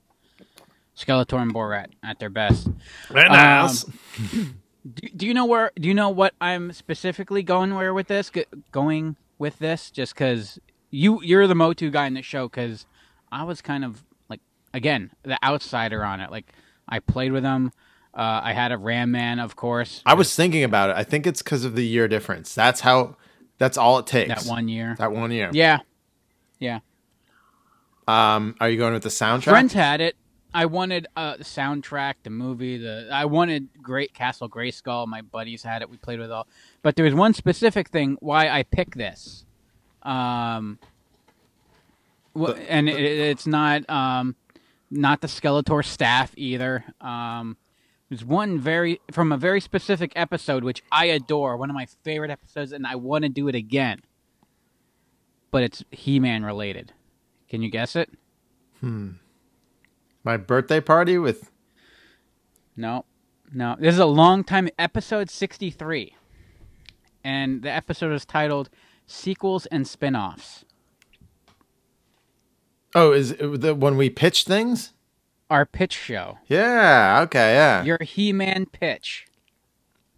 Skeletor 0.97 1.41
and 1.41 1.55
Borat 1.55 1.87
at 2.03 2.19
their 2.19 2.31
best. 2.31 2.69
Very 3.11 3.29
Um, 3.29 3.33
nice. 3.35 3.85
do, 4.33 5.09
do 5.17 5.27
you 5.27 5.35
know 5.35 5.47
where? 5.47 5.71
Do 5.79 5.89
you 5.89 5.95
know 5.95 6.11
what 6.11 6.35
I'm 6.41 6.73
specifically 6.73 7.43
going 7.43 7.75
where 7.75 7.95
with 7.95 8.09
this? 8.09 8.31
G- 8.31 8.45
going 8.73 9.17
with 9.39 9.59
this, 9.59 9.91
just 9.91 10.15
because 10.15 10.59
you 10.91 11.21
you're 11.23 11.47
the 11.47 11.55
Motu 11.55 11.91
guy 11.91 12.07
in 12.07 12.15
the 12.15 12.23
show. 12.23 12.49
Because 12.49 12.87
I 13.33 13.45
was 13.45 13.61
kind 13.63 13.85
of 13.85 14.05
like 14.29 14.41
again 14.73 15.11
the 15.23 15.43
outsider 15.43 16.05
on 16.05 16.21
it. 16.21 16.31
Like 16.31 16.53
I 16.89 17.01
played 17.01 17.33
with 17.33 17.43
them. 17.43 17.73
Uh, 18.15 18.43
I 18.45 18.53
had 18.53 18.73
a 18.73 18.77
Ram 18.77 19.11
Man, 19.11 19.39
of 19.39 19.57
course. 19.57 20.03
I 20.05 20.15
was 20.15 20.35
thinking 20.35 20.65
about 20.65 20.91
it. 20.91 20.97
I 20.97 21.03
think 21.03 21.27
it's 21.27 21.43
because 21.43 21.65
of 21.65 21.75
the 21.75 21.85
year 21.85 22.07
difference. 22.09 22.55
That's 22.55 22.81
how. 22.81 23.17
That's 23.59 23.79
all 23.79 23.99
it 23.99 24.07
takes. 24.07 24.45
That 24.45 24.51
one 24.51 24.69
year. 24.69 24.97
That 24.99 25.13
one 25.13 25.31
year. 25.31 25.49
Yeah, 25.53 25.79
yeah. 26.59 26.81
Um, 28.09 28.57
are 28.61 28.69
you 28.69 28.77
going 28.77 28.93
with 28.93 29.05
the 29.05 29.09
soundtrack? 29.09 29.45
Friends 29.45 29.73
had 29.73 30.01
it. 30.01 30.17
I 30.55 30.67
wanted 30.67 31.07
uh, 31.17 31.37
the 31.37 31.45
soundtrack, 31.45 32.15
the 32.25 32.31
movie. 32.31 32.77
The 32.77 33.09
I 33.11 33.25
wanted 33.25 33.69
Great 33.81 34.13
Castle 34.13 34.49
Grayskull. 34.49 35.07
My 35.07 35.23
buddies 35.23 35.63
had 35.63 35.81
it. 35.81 35.89
We 35.89 35.97
played 35.97 36.19
with 36.19 36.31
all. 36.31 36.47
But 36.83 36.97
there 36.97 37.05
was 37.05 37.15
one 37.15 37.33
specific 37.33 37.89
thing 37.89 38.17
why 38.21 38.49
I 38.49 38.65
picked 38.65 38.99
this. 38.99 39.45
Um, 40.03 40.79
wh- 42.37 42.59
and 42.69 42.89
it, 42.89 43.01
it's 43.01 43.47
not 43.47 43.89
um, 43.89 44.37
not 44.91 45.21
the 45.21 45.29
Skeletor 45.29 45.85
staff 45.85 46.33
either. 46.37 46.85
Um, 47.01 47.57
there's 48.09 48.25
one 48.25 48.59
very 48.59 49.01
from 49.11 49.33
a 49.33 49.37
very 49.37 49.61
specific 49.61 50.13
episode 50.17 50.65
which 50.65 50.83
I 50.93 51.07
adore. 51.07 51.57
One 51.57 51.71
of 51.71 51.75
my 51.75 51.87
favorite 52.05 52.31
episodes, 52.31 52.73
and 52.73 52.87
I 52.87 52.97
want 52.97 53.25
to 53.25 53.29
do 53.29 53.49
it 53.49 53.55
again. 53.55 54.01
But 55.51 55.63
it's 55.63 55.85
He-Man 55.91 56.45
related. 56.45 56.93
Can 57.49 57.61
you 57.61 57.71
guess 57.71 57.95
it? 57.97 58.11
Hmm. 58.81 59.11
My 60.25 60.37
birthday 60.37 60.81
party 60.81 61.19
with. 61.19 61.51
No, 62.77 63.05
no. 63.53 63.77
This 63.79 63.95
is 63.95 64.01
a 64.01 64.07
long 64.07 64.45
time. 64.45 64.69
Episode 64.79 65.29
sixty-three, 65.29 66.17
and 67.23 67.63
the 67.63 67.71
episode 67.71 68.13
is 68.13 68.25
titled 68.25 68.71
"Sequels 69.07 69.67
and 69.67 69.87
Spin-offs." 69.87 70.65
Oh, 72.95 73.13
is 73.13 73.33
it 73.33 73.61
the 73.61 73.75
when 73.75 73.97
we 73.97 74.11
pitch 74.11 74.45
things? 74.45 74.93
Our 75.51 75.67
pitch 75.67 75.93
show. 75.95 76.39
Yeah. 76.47 77.21
Okay. 77.25 77.55
Yeah. 77.55 77.85
Your 77.85 77.99
He-Man 78.01 78.67
pitch, 78.67 79.27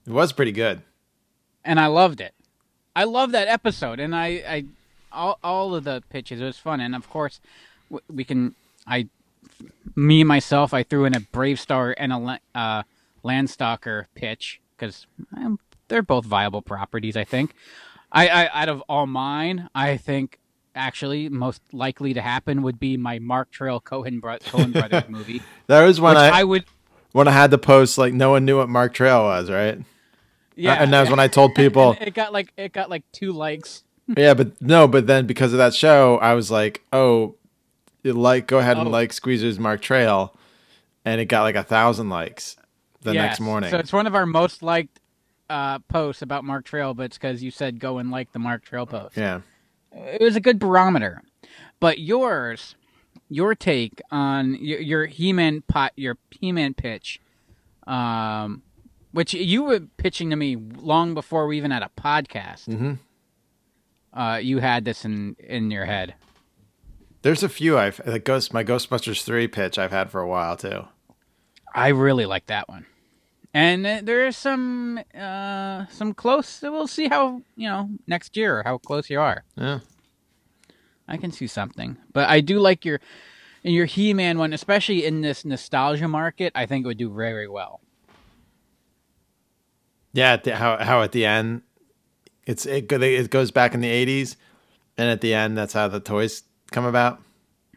it 0.07 0.13
was 0.13 0.33
pretty 0.33 0.53
good. 0.53 0.83
and 1.65 1.81
I 1.81 1.87
loved 1.87 2.21
it. 2.21 2.35
I 2.97 3.05
love 3.05 3.33
that 3.33 3.49
episode, 3.49 3.99
and 3.99 4.15
I, 4.15 4.27
I, 4.47 4.65
all, 5.11 5.39
all 5.43 5.75
of 5.75 5.83
the 5.83 6.03
pitches. 6.11 6.41
It 6.41 6.45
was 6.45 6.59
fun, 6.59 6.81
and 6.81 6.95
of 6.95 7.11
course, 7.11 7.41
we 8.09 8.23
can. 8.25 8.55
I, 8.87 9.09
me 9.97 10.23
myself, 10.23 10.73
I 10.73 10.83
threw 10.85 11.05
in 11.05 11.15
a 11.15 11.21
BraveStarr 11.21 11.95
and 11.97 12.13
a 12.13 12.41
uh, 12.55 12.83
Landstalker 13.25 14.07
pitch 14.15 14.61
because 14.77 15.07
they're 15.89 16.03
both 16.03 16.25
viable 16.25 16.63
properties. 16.63 17.17
I 17.17 17.25
think. 17.25 17.55
I, 18.13 18.29
I 18.29 18.63
out 18.63 18.69
of 18.69 18.81
all 18.89 19.07
mine, 19.09 19.69
I 19.75 19.97
think 19.97 20.39
actually 20.75 21.29
most 21.29 21.63
likely 21.73 22.15
to 22.15 22.21
happen 22.21 22.63
would 22.63 22.79
be 22.79 22.97
my 22.97 23.19
Mark 23.19 23.51
Trail 23.51 23.81
Coen, 23.81 24.21
bro- 24.21 24.39
Coen 24.39 24.73
brothers 24.75 25.09
movie. 25.09 25.43
That 25.67 25.85
was 25.85 26.01
when 26.01 26.17
I, 26.17 26.41
I 26.41 26.45
would. 26.45 26.65
when 27.13 27.29
I 27.29 27.33
had 27.33 27.51
the 27.51 27.59
post 27.59 27.99
like 27.99 28.13
no 28.15 28.31
one 28.31 28.45
knew 28.45 28.57
what 28.59 28.69
Mark 28.69 28.95
Trail 28.95 29.23
was, 29.25 29.51
right? 29.51 29.79
Yeah, 30.57 30.75
and 30.75 30.93
that 30.93 31.01
was 31.03 31.11
when 31.11 31.19
I 31.21 31.29
told 31.29 31.55
people. 31.57 31.97
It 32.01 32.15
got 32.15 32.33
like 32.33 32.53
it 32.57 32.73
got 32.73 32.89
like 32.91 33.03
two 33.13 33.33
likes. 33.33 33.83
yeah, 34.17 34.35
but 34.35 34.61
no, 34.61 34.87
but 34.87 35.07
then 35.07 35.27
because 35.27 35.53
of 35.53 35.59
that 35.59 35.75
show, 35.75 36.19
I 36.19 36.35
was 36.35 36.51
like, 36.51 36.83
oh, 36.93 37.37
you 38.03 38.13
like 38.13 38.47
go 38.47 38.59
ahead 38.59 38.77
and 38.77 38.89
Oh. 38.89 38.91
like 38.91 39.13
Squeezer's 39.13 39.59
Mark 39.59 39.81
Trail, 39.81 40.35
and 41.05 41.21
it 41.21 41.25
got 41.27 41.43
like 41.43 41.55
a 41.57 41.65
thousand 41.65 42.09
likes 42.11 42.57
the 43.01 43.15
next 43.15 43.41
morning. 43.41 43.71
So 43.71 43.79
it's 43.79 43.93
one 43.93 44.07
of 44.07 44.15
our 44.15 44.27
most 44.27 44.63
liked 44.63 45.01
uh, 45.51 45.79
posts 45.81 46.23
about 46.23 46.45
Mark 46.45 46.65
Trail, 46.65 46.95
but 46.95 47.05
it's 47.05 47.19
because 47.19 47.43
you 47.43 47.51
said 47.51 47.79
go 47.81 47.99
and 47.99 48.11
like 48.11 48.33
the 48.33 48.39
Mark 48.39 48.65
Trail 48.65 48.87
post. 48.87 49.17
yeah. 49.17 49.41
It 49.95 50.21
was 50.21 50.37
a 50.37 50.41
good 50.41 50.59
barometer. 50.59 51.23
But 51.81 51.99
yours, 51.99 52.75
your 53.29 53.55
take 53.55 54.01
on 54.11 54.55
your, 54.57 54.81
your 54.81 55.07
He-Man 55.07 55.63
pot, 55.63 55.93
your 55.97 56.19
He-Man 56.31 56.75
pitch, 56.75 57.21
um, 57.87 58.63
which 59.13 59.35
you 59.35 59.65
were 59.65 59.81
pitching 59.97 60.31
to 60.31 60.37
me 60.37 60.57
long 60.57 61.15
before 61.15 61.47
we 61.47 61.57
even 61.57 61.71
had 61.71 61.83
a 61.83 61.91
podcast. 62.01 62.67
Mhm. 62.67 62.99
Uh, 64.13 64.39
you 64.43 64.59
had 64.59 64.85
this 64.85 65.05
in 65.05 65.37
in 65.41 65.71
your 65.71 65.85
head. 65.85 66.15
There's 67.23 67.43
a 67.43 67.49
few 67.49 67.79
I've 67.79 68.01
like 68.07 68.25
Ghost 68.25 68.53
my 68.53 68.63
Ghostbusters 68.63 69.25
three 69.25 69.49
pitch 69.49 69.79
I've 69.79 69.91
had 69.93 70.11
for 70.11 70.21
a 70.21 70.29
while 70.29 70.57
too. 70.57 70.85
I 71.75 71.89
really 71.89 72.27
like 72.27 72.47
that 72.47 72.69
one. 72.69 72.87
And 73.55 73.87
uh, 73.87 74.01
there 74.03 74.27
is 74.27 74.37
some 74.37 75.01
uh, 75.17 75.87
some 75.87 76.13
close. 76.13 76.61
We'll 76.61 76.89
see 76.89 77.07
how 77.09 77.43
you 77.57 77.69
know 77.69 77.89
next 78.07 78.37
year 78.37 78.63
how 78.65 78.79
close 78.79 79.09
you 79.09 79.21
are. 79.21 79.45
Yeah. 79.57 79.79
I 81.07 81.17
can 81.17 81.31
see 81.31 81.47
something, 81.47 81.97
but 82.13 82.29
I 82.29 82.41
do 82.41 82.59
like 82.59 82.85
your 82.85 83.01
your 83.63 83.87
He-Man 83.87 84.39
one, 84.39 84.53
especially 84.53 85.05
in 85.05 85.21
this 85.21 85.45
nostalgia 85.45 86.09
market. 86.09 86.53
I 86.55 86.67
think 86.67 86.85
it 86.85 86.89
would 86.89 86.99
do 86.99 87.15
very 87.15 87.49
well. 87.49 87.81
Yeah, 90.13 90.33
at 90.33 90.45
the, 90.45 90.57
how 90.57 90.83
how 90.83 91.03
at 91.03 91.13
the 91.13 91.25
end, 91.25 91.63
it's 92.47 92.67
it 92.67 92.91
it 92.91 93.31
goes 93.31 93.51
back 93.51 93.75
in 93.75 93.81
the 93.81 93.89
'80s, 93.89 94.37
and 94.99 95.09
at 95.09 95.21
the 95.21 95.33
end, 95.33 95.57
that's 95.57 95.75
how 95.75 95.89
the 95.89 96.01
toys 96.01 96.43
come 96.73 96.85
about. 96.85 97.21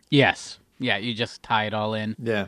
Yes, 0.10 0.60
yeah, 0.80 0.98
you 0.98 1.14
just 1.14 1.44
tie 1.44 1.66
it 1.66 1.74
all 1.74 1.94
in. 1.94 2.16
Yeah, 2.22 2.48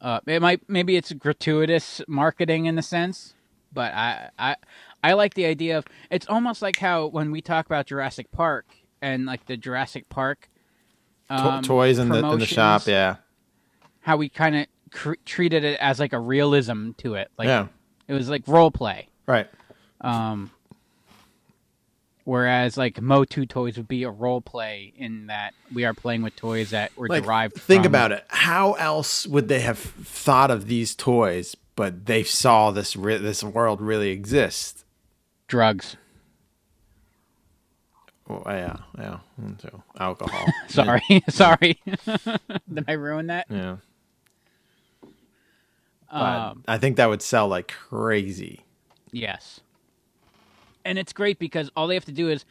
Uh, 0.00 0.20
it 0.26 0.40
might 0.40 0.60
maybe 0.68 0.96
it's 0.96 1.12
gratuitous 1.12 2.00
marketing 2.08 2.66
in 2.66 2.74
the 2.74 2.82
sense, 2.82 3.34
but 3.72 3.92
I 3.92 4.30
I 4.38 4.56
I 5.04 5.12
like 5.12 5.34
the 5.34 5.44
idea 5.46 5.76
of 5.78 5.84
it's 6.10 6.26
almost 6.28 6.62
like 6.62 6.78
how 6.78 7.06
when 7.06 7.30
we 7.30 7.40
talk 7.42 7.66
about 7.66 7.86
Jurassic 7.86 8.30
Park 8.32 8.66
and 9.02 9.26
like 9.26 9.46
the 9.46 9.56
Jurassic 9.56 10.08
Park 10.08 10.48
To- 11.28 11.34
um, 11.34 11.62
toys 11.62 11.98
in 11.98 12.08
the 12.08 12.24
in 12.32 12.38
the 12.38 12.46
shop. 12.46 12.86
Yeah, 12.86 13.16
how 14.00 14.16
we 14.16 14.28
kind 14.30 14.56
of 14.56 14.66
cr- 14.90 15.14
treated 15.26 15.64
it 15.64 15.78
as 15.80 16.00
like 16.00 16.12
a 16.14 16.18
realism 16.20 16.92
to 16.98 17.14
it. 17.14 17.30
Like 17.38 17.46
Yeah. 17.48 17.66
it 18.08 18.14
was 18.14 18.28
like 18.30 18.42
role 18.46 18.70
play. 18.70 19.08
right. 19.26 19.48
Um, 20.00 20.50
whereas 22.24 22.76
like 22.76 23.00
Motu 23.00 23.46
toys 23.46 23.76
would 23.76 23.88
be 23.88 24.02
a 24.04 24.10
role 24.10 24.40
play 24.40 24.92
in 24.96 25.26
that 25.26 25.54
we 25.72 25.84
are 25.84 25.94
playing 25.94 26.22
with 26.22 26.36
toys 26.36 26.70
that 26.70 26.96
were 26.96 27.08
Like, 27.08 27.24
derived. 27.24 27.56
think 27.56 27.84
from- 27.84 27.90
about 27.92 28.12
it. 28.12 28.24
How 28.28 28.72
else 28.74 29.26
would 29.26 29.48
they 29.48 29.60
have 29.60 29.78
thought 29.78 30.50
of 30.50 30.66
these 30.66 30.94
toys? 30.94 31.56
But 31.76 32.04
they 32.06 32.22
saw 32.24 32.70
this 32.72 32.94
re- 32.94 33.16
this 33.16 33.42
world 33.42 33.80
really 33.80 34.10
exist. 34.10 34.84
drugs. 35.48 35.96
Oh, 38.28 38.42
yeah, 38.46 38.76
yeah. 38.98 39.18
So 39.58 39.82
alcohol. 39.98 40.46
Sorry, 40.68 41.02
sorry. 41.28 41.80
Did 42.72 42.84
I 42.86 42.92
ruin 42.92 43.26
that? 43.26 43.46
Yeah. 43.50 43.78
Um, 46.10 46.64
I 46.68 46.78
think 46.78 46.96
that 46.96 47.06
would 47.08 47.22
sell 47.22 47.48
like 47.48 47.68
crazy. 47.68 48.60
Yes. 49.12 49.60
And 50.84 50.98
it's 50.98 51.12
great 51.12 51.38
because 51.38 51.70
all 51.76 51.86
they 51.86 51.94
have 51.94 52.04
to 52.06 52.12
do 52.12 52.28
is 52.28 52.44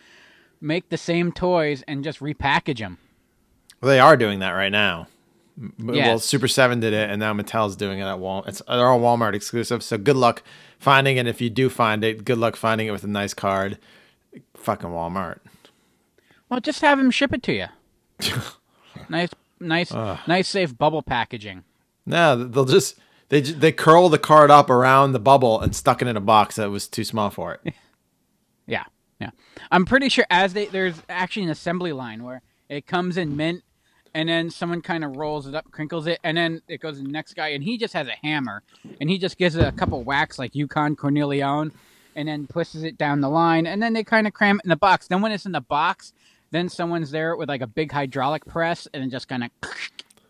make 0.61 0.89
the 0.89 0.97
same 0.97 1.31
toys 1.31 1.83
and 1.87 2.03
just 2.03 2.19
repackage 2.19 2.79
them. 2.79 2.97
Well, 3.81 3.89
they 3.89 3.99
are 3.99 4.17
doing 4.17 4.39
that 4.39 4.51
right 4.51 4.71
now. 4.71 5.07
M- 5.57 5.73
Well, 5.79 6.19
Super 6.19 6.47
Seven 6.47 6.79
did 6.79 6.93
it, 6.93 7.09
and 7.09 7.19
now 7.19 7.33
Mattel's 7.33 7.75
doing 7.75 7.99
it 7.99 8.03
at 8.03 8.17
Walmart. 8.17 8.47
It's 8.47 8.61
they're 8.67 8.87
all 8.87 8.99
Walmart 8.99 9.33
exclusive. 9.33 9.83
So 9.83 9.97
good 9.97 10.15
luck 10.15 10.43
finding 10.79 11.17
it. 11.17 11.27
If 11.27 11.41
you 11.41 11.49
do 11.49 11.69
find 11.69 12.03
it, 12.03 12.23
good 12.25 12.37
luck 12.37 12.55
finding 12.55 12.87
it 12.87 12.91
with 12.91 13.03
a 13.03 13.07
nice 13.07 13.33
card. 13.33 13.77
Fucking 14.55 14.89
Walmart. 14.89 15.39
Well, 16.49 16.59
just 16.59 16.81
have 16.81 16.97
them 16.97 17.11
ship 17.11 17.33
it 17.33 17.43
to 17.43 17.53
you. 17.53 17.67
nice, 19.09 19.29
nice, 19.59 19.91
Ugh. 19.93 20.19
nice, 20.27 20.47
safe 20.47 20.77
bubble 20.77 21.01
packaging. 21.01 21.63
No, 22.05 22.35
they'll 22.43 22.65
just 22.65 22.97
they 23.29 23.41
they 23.41 23.71
curl 23.71 24.09
the 24.09 24.17
card 24.19 24.51
up 24.51 24.69
around 24.69 25.11
the 25.13 25.19
bubble 25.19 25.59
and 25.59 25.75
stuck 25.75 26.01
it 26.01 26.07
in 26.07 26.17
a 26.17 26.21
box 26.21 26.55
that 26.57 26.69
was 26.69 26.87
too 26.87 27.03
small 27.03 27.29
for 27.29 27.59
it. 27.63 27.73
Yeah, 28.69 28.85
yeah. 29.19 29.31
I'm 29.71 29.85
pretty 29.85 30.09
sure 30.09 30.25
as 30.29 30.53
they 30.53 30.65
there's 30.67 31.01
actually 31.09 31.43
an 31.43 31.49
assembly 31.49 31.91
line 31.91 32.23
where 32.23 32.41
it 32.69 32.85
comes 32.87 33.17
in 33.17 33.35
mint, 33.35 33.63
and 34.13 34.29
then 34.29 34.49
someone 34.49 34.81
kind 34.81 35.03
of 35.03 35.17
rolls 35.17 35.47
it 35.47 35.55
up, 35.55 35.69
crinkles 35.71 36.07
it, 36.07 36.19
and 36.23 36.37
then 36.37 36.61
it 36.67 36.79
goes 36.81 36.97
to 36.97 37.03
the 37.03 37.09
next 37.09 37.33
guy, 37.35 37.49
and 37.49 37.63
he 37.63 37.77
just 37.77 37.93
has 37.93 38.07
a 38.07 38.15
hammer, 38.23 38.63
and 39.01 39.09
he 39.09 39.17
just 39.17 39.37
gives 39.37 39.55
it 39.55 39.67
a 39.67 39.71
couple 39.71 40.01
whacks 40.03 40.39
like 40.39 40.55
Yukon 40.55 40.95
Cornelius, 40.95 41.71
and 42.15 42.27
then 42.27 42.47
pushes 42.47 42.83
it 42.83 42.97
down 42.97 43.21
the 43.21 43.29
line, 43.29 43.65
and 43.67 43.81
then 43.81 43.93
they 43.93 44.03
kind 44.03 44.27
of 44.27 44.33
cram 44.33 44.57
it 44.57 44.65
in 44.65 44.69
the 44.69 44.75
box. 44.75 45.07
Then 45.07 45.21
when 45.21 45.31
it's 45.31 45.45
in 45.45 45.51
the 45.51 45.61
box, 45.61 46.13
then 46.51 46.69
someone's 46.69 47.11
there 47.11 47.35
with 47.35 47.49
like 47.49 47.61
a 47.61 47.67
big 47.67 47.91
hydraulic 47.91 48.45
press, 48.45 48.87
and 48.93 49.01
then 49.03 49.09
just 49.09 49.27
kind 49.27 49.43
of. 49.43 49.49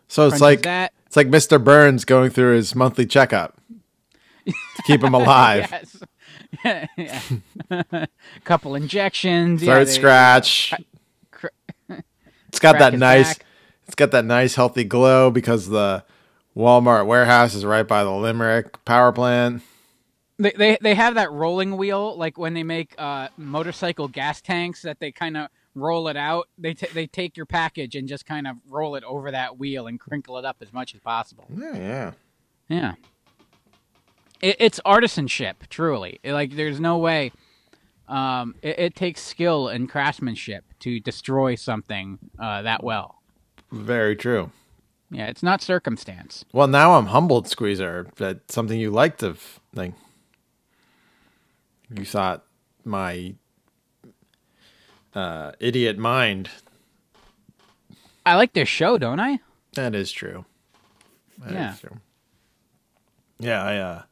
So 0.08 0.26
it's 0.26 0.40
like 0.40 0.62
that. 0.62 0.92
it's 1.06 1.16
like 1.16 1.28
Mr. 1.28 1.62
Burns 1.62 2.04
going 2.04 2.30
through 2.30 2.56
his 2.56 2.74
monthly 2.74 3.06
checkup 3.06 3.60
to 4.46 4.82
keep 4.84 5.02
him 5.02 5.14
alive. 5.20 5.68
yes. 5.70 6.02
Yeah, 6.64 6.86
yeah. 6.96 8.06
Couple 8.44 8.74
injections. 8.74 9.62
yeah, 9.62 9.78
they- 9.84 9.84
scratch. 9.90 10.74
cr- 11.30 11.46
It's 12.48 12.58
got 12.58 12.78
that 12.78 12.94
nice. 12.94 13.34
back. 13.38 13.46
It's 13.86 13.94
got 13.94 14.10
that 14.12 14.24
nice 14.24 14.54
healthy 14.54 14.84
glow 14.84 15.30
because 15.30 15.68
the 15.68 16.04
Walmart 16.56 17.06
warehouse 17.06 17.54
is 17.54 17.64
right 17.64 17.86
by 17.86 18.04
the 18.04 18.10
Limerick 18.10 18.84
power 18.84 19.12
plant. 19.12 19.62
They, 20.38 20.52
they 20.56 20.78
they 20.80 20.94
have 20.94 21.14
that 21.16 21.30
rolling 21.32 21.76
wheel 21.76 22.16
like 22.16 22.38
when 22.38 22.54
they 22.54 22.62
make 22.62 22.94
uh, 22.98 23.28
motorcycle 23.36 24.08
gas 24.08 24.40
tanks 24.40 24.82
that 24.82 24.98
they 25.00 25.12
kind 25.12 25.36
of 25.36 25.48
roll 25.74 26.08
it 26.08 26.16
out. 26.16 26.48
They 26.56 26.74
t- 26.74 26.86
they 26.94 27.06
take 27.06 27.36
your 27.36 27.46
package 27.46 27.94
and 27.94 28.08
just 28.08 28.26
kind 28.26 28.46
of 28.46 28.56
roll 28.68 28.94
it 28.94 29.04
over 29.04 29.30
that 29.30 29.58
wheel 29.58 29.86
and 29.86 30.00
crinkle 30.00 30.38
it 30.38 30.44
up 30.44 30.56
as 30.60 30.72
much 30.72 30.94
as 30.94 31.00
possible. 31.00 31.46
Yeah, 31.54 31.76
yeah. 31.76 32.12
Yeah. 32.68 32.94
It, 34.40 34.56
it's 34.58 34.80
artisanship, 34.86 35.54
truly. 35.68 36.18
Like 36.24 36.56
there's 36.56 36.80
no 36.80 36.98
way. 36.98 37.32
Um, 38.08 38.54
it, 38.62 38.78
it 38.78 38.94
takes 38.96 39.22
skill 39.22 39.68
and 39.68 39.88
craftsmanship 39.88 40.64
to 40.80 40.98
destroy 41.00 41.54
something 41.54 42.18
uh, 42.38 42.62
that 42.62 42.82
well. 42.82 43.22
Very 43.70 44.16
true. 44.16 44.50
Yeah, 45.12 45.26
it's 45.26 45.42
not 45.42 45.60
circumstance. 45.62 46.44
Well, 46.52 46.68
now 46.68 46.94
I'm 46.94 47.06
humbled, 47.06 47.48
Squeezer. 47.48 48.08
That 48.16 48.50
something 48.50 48.78
you 48.80 48.90
liked 48.90 49.22
of 49.22 49.60
like 49.74 49.92
you 51.94 52.04
thought 52.04 52.44
my 52.84 53.34
uh, 55.14 55.52
idiot 55.60 55.98
mind. 55.98 56.48
I 58.24 58.36
like 58.36 58.52
this 58.52 58.68
show, 58.68 58.98
don't 58.98 59.18
I? 59.20 59.40
That 59.74 59.94
is 59.94 60.12
true. 60.12 60.44
That 61.38 61.48
is 61.48 61.54
Yeah. 61.54 61.74
true. 61.80 61.96
Yeah, 63.38 63.62
I 63.64 63.76
uh, 63.78 64.02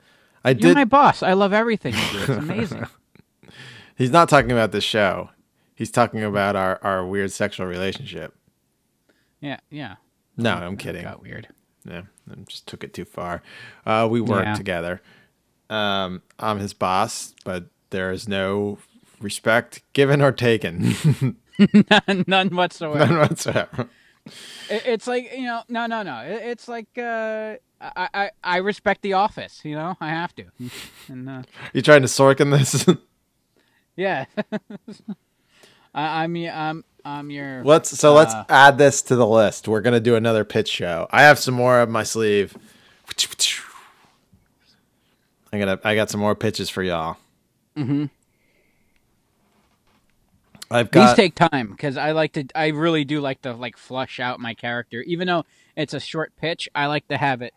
I 0.44 0.51
You're 0.51 0.60
did. 0.60 0.74
my 0.74 0.85
boss. 0.85 1.23
I 1.23 1.32
love 1.32 1.52
everything 1.52 1.94
you 1.94 2.01
do. 2.12 2.19
It's 2.20 2.28
amazing. 2.28 2.86
He's 3.97 4.10
not 4.10 4.28
talking 4.28 4.52
about 4.52 4.73
the 4.73 4.81
show. 4.81 5.31
He's 5.74 5.90
talking 5.90 6.23
about 6.23 6.56
our, 6.56 6.78
our 6.82 7.05
weird 7.06 7.31
sexual 7.32 7.66
relationship. 7.66 8.35
yeah, 9.40 9.59
yeah. 9.70 9.97
No, 10.36 10.52
I'm 10.55 10.77
kidding. 10.77 11.02
Got 11.02 11.23
weird. 11.23 11.48
Yeah, 11.85 12.02
I 12.31 12.35
just 12.47 12.66
took 12.69 12.85
it 12.85 12.94
too 12.94 13.05
far. 13.05 13.43
Uh, 13.85 14.06
we 14.10 14.20
work 14.20 14.44
Yeah. 14.44 14.55
together. 14.55 15.01
Um, 15.70 16.23
I'm 16.39 16.59
his 16.59 16.73
boss, 16.74 17.35
but 17.44 17.66
there 17.90 18.10
is 18.12 18.28
no 18.28 18.78
respect 19.20 19.82
given 19.94 20.20
or 20.23 20.31
taken. 20.32 20.94
none, 21.90 22.24
none 22.27 22.55
whatsoever. 22.55 23.06
None 23.06 23.19
whatsoever. 23.19 23.89
It, 24.70 24.82
it's 24.86 25.06
like 25.09 25.32
you 25.32 25.44
know, 25.47 25.62
no, 25.69 25.86
no, 25.86 26.02
no. 26.02 26.19
It, 26.20 26.43
it's 26.44 26.69
like 26.69 26.86
uh, 26.98 27.55
I, 27.80 28.09
I, 28.12 28.30
I 28.42 28.56
respect 28.59 29.02
the 29.02 29.12
office. 29.14 29.60
You 29.64 29.74
know, 29.76 29.96
I 30.00 30.09
have 30.09 30.34
to. 30.36 30.44
And 31.09 31.28
uh, 31.28 31.42
You 31.72 31.80
trying 31.82 32.02
to 32.02 32.09
Sorkin 32.09 32.50
this? 32.50 32.84
yeah, 33.96 34.26
I, 35.94 36.24
I'm 36.24 36.34
y- 36.34 36.52
I'm 36.55 36.84
I'm 37.05 37.30
your. 37.30 37.64
let's 37.64 37.98
so 37.98 38.12
let's 38.12 38.34
uh, 38.34 38.44
add 38.48 38.76
this 38.76 39.00
to 39.02 39.16
the 39.16 39.26
list. 39.26 39.68
We're 39.68 39.80
gonna 39.80 40.00
do 40.00 40.16
another 40.16 40.44
pitch 40.44 40.68
show. 40.68 41.06
I 41.10 41.22
have 41.22 41.38
some 41.38 41.55
more 41.55 41.80
up 41.80 41.88
my 41.88 42.02
sleeve. 42.02 42.56
I 45.52 45.59
got 45.59 45.86
I 45.86 45.94
got 45.94 46.10
some 46.10 46.20
more 46.20 46.34
pitches 46.34 46.68
for 46.68 46.82
y'all. 46.82 47.16
mhm. 47.76 48.10
I've 50.70 50.90
got... 50.90 51.16
These 51.16 51.16
take 51.16 51.34
time 51.34 51.70
because 51.70 51.96
I 51.96 52.12
like 52.12 52.34
to. 52.34 52.44
I 52.55 52.68
really 52.68 53.05
do 53.05 53.20
like 53.22 53.40
to 53.42 53.55
like 53.55 53.78
flush 53.78 54.20
out 54.20 54.38
my 54.38 54.52
character, 54.52 55.00
even 55.02 55.26
though 55.26 55.46
it's 55.76 55.94
a 55.94 56.00
short 56.00 56.34
pitch. 56.36 56.68
I 56.74 56.86
like 56.86 57.09
to 57.09 57.16
have 57.16 57.40
it. 57.40 57.55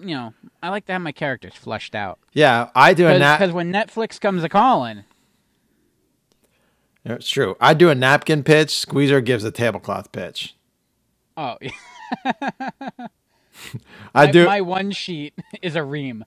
You 0.00 0.14
know, 0.14 0.34
I 0.62 0.68
like 0.68 0.86
to 0.86 0.92
have 0.92 1.02
my 1.02 1.12
characters 1.12 1.54
flushed 1.54 1.94
out. 1.94 2.18
yeah. 2.32 2.70
I 2.74 2.92
do 2.94 3.06
a 3.06 3.18
nap. 3.18 3.38
Because 3.40 3.54
when 3.54 3.72
Netflix 3.72 4.20
comes 4.20 4.44
a 4.44 4.48
calling, 4.48 5.04
It's 7.04 7.28
true. 7.28 7.56
I 7.60 7.72
do 7.74 7.88
a 7.88 7.94
napkin 7.94 8.42
pitch. 8.42 8.76
Squeezer 8.76 9.20
gives 9.20 9.44
a 9.44 9.50
tablecloth 9.50 10.12
pitch. 10.12 10.54
oh, 11.36 11.56
I 14.14 14.26
my, 14.26 14.30
do. 14.30 14.44
My 14.46 14.60
one 14.60 14.90
sheet 14.92 15.34
is 15.62 15.76
a 15.76 15.82
ream. 15.82 16.24